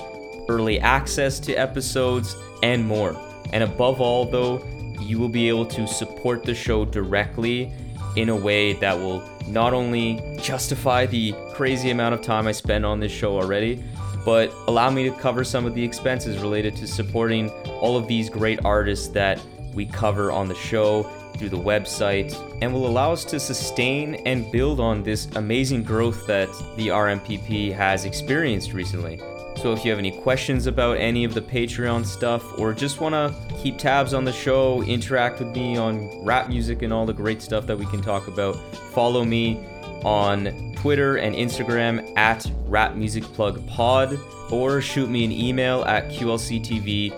early 0.50 0.80
access 0.80 1.40
to 1.40 1.54
episodes, 1.54 2.36
and 2.62 2.86
more. 2.86 3.20
And 3.54 3.64
above 3.64 4.02
all, 4.02 4.26
though, 4.26 4.64
you 5.00 5.20
will 5.20 5.30
be 5.30 5.50
able 5.50 5.66
to 5.68 5.88
support 5.88 6.44
the 6.44 6.54
show 6.54 6.86
directly 6.86 7.72
in 8.16 8.30
a 8.30 8.36
way 8.36 8.74
that 8.74 8.98
will 8.98 9.24
not 9.48 9.74
only 9.74 10.38
justify 10.42 11.06
the 11.06 11.34
crazy 11.54 11.90
amount 11.90 12.14
of 12.14 12.22
time 12.22 12.48
I 12.48 12.52
spend 12.52 12.86
on 12.86 13.00
this 13.00 13.12
show 13.12 13.40
already, 13.40 13.84
but 14.28 14.54
allow 14.68 14.90
me 14.90 15.10
to 15.10 15.12
cover 15.20 15.42
some 15.46 15.66
of 15.66 15.74
the 15.74 15.82
expenses 15.82 16.38
related 16.40 16.76
to 16.76 16.86
supporting 16.86 17.50
all 17.80 17.96
of 17.96 18.10
these 18.10 18.30
great 18.30 18.60
artists 18.66 19.08
that 19.08 19.40
we 19.74 19.86
cover 19.86 20.34
on 20.34 20.50
the 20.50 20.56
show 20.56 21.04
through 21.38 21.48
the 21.48 21.58
website 21.58 22.36
and 22.62 22.74
will 22.74 22.88
allow 22.88 23.14
us 23.14 23.24
to 23.24 23.40
sustain 23.40 24.16
and 24.26 24.52
build 24.52 24.82
on 24.82 25.02
this 25.02 25.28
amazing 25.36 25.82
growth 25.82 26.28
that 26.28 26.50
the 26.76 26.90
RMPP 26.90 27.74
has 27.74 28.04
experienced 28.04 28.74
recently. 28.74 29.18
So 29.56 29.72
if 29.72 29.86
you 29.86 29.92
have 29.92 30.00
any 30.00 30.12
questions 30.12 30.68
about 30.68 30.98
any 30.98 31.24
of 31.24 31.34
the 31.34 31.42
Patreon 31.42 32.06
stuff 32.06 32.60
or 32.60 32.74
just 32.74 33.00
want 33.00 33.16
to 33.16 33.34
keep 33.56 33.78
tabs 33.78 34.14
on 34.14 34.26
the 34.26 34.34
show, 34.34 34.84
interact 34.84 35.40
with 35.40 35.56
me 35.56 35.78
on 35.78 36.10
rap 36.26 36.50
music 36.50 36.82
and 36.82 36.92
all 36.92 37.06
the 37.06 37.14
great 37.14 37.42
stuff 37.42 37.66
that 37.68 37.80
we 37.80 37.86
can 37.86 38.02
talk 38.02 38.28
about, 38.28 38.58
follow 38.94 39.24
me 39.24 39.66
on 40.04 40.67
Twitter 40.82 41.18
and 41.18 41.36
Instagram 41.36 42.18
at 42.18 42.44
rapmusicplugpod 42.68 44.52
or 44.52 44.82
shoot 44.82 45.10
me 45.10 45.26
an 45.26 45.32
email 45.32 45.84
at 45.86 46.10
qlctv.podcast 46.10 47.14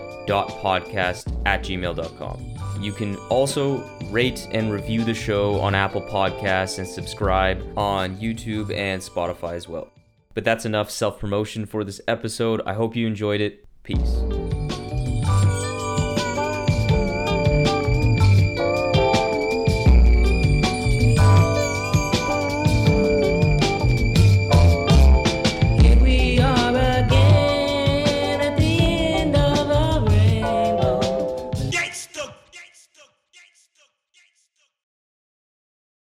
at 1.46 1.62
gmail.com. 1.62 2.46
You 2.80 2.92
can 2.92 3.16
also 3.28 3.86
rate 4.10 4.48
and 4.52 4.72
review 4.72 5.04
the 5.04 5.14
show 5.14 5.60
on 5.60 5.74
Apple 5.74 6.02
Podcasts 6.02 6.78
and 6.78 6.88
subscribe 6.88 7.62
on 7.76 8.16
YouTube 8.16 8.74
and 8.74 9.02
Spotify 9.02 9.52
as 9.54 9.68
well. 9.68 9.88
But 10.34 10.44
that's 10.44 10.64
enough 10.64 10.90
self 10.90 11.18
promotion 11.20 11.66
for 11.66 11.84
this 11.84 12.00
episode. 12.08 12.62
I 12.64 12.72
hope 12.74 12.96
you 12.96 13.06
enjoyed 13.06 13.40
it. 13.40 13.66
Peace. 13.82 14.49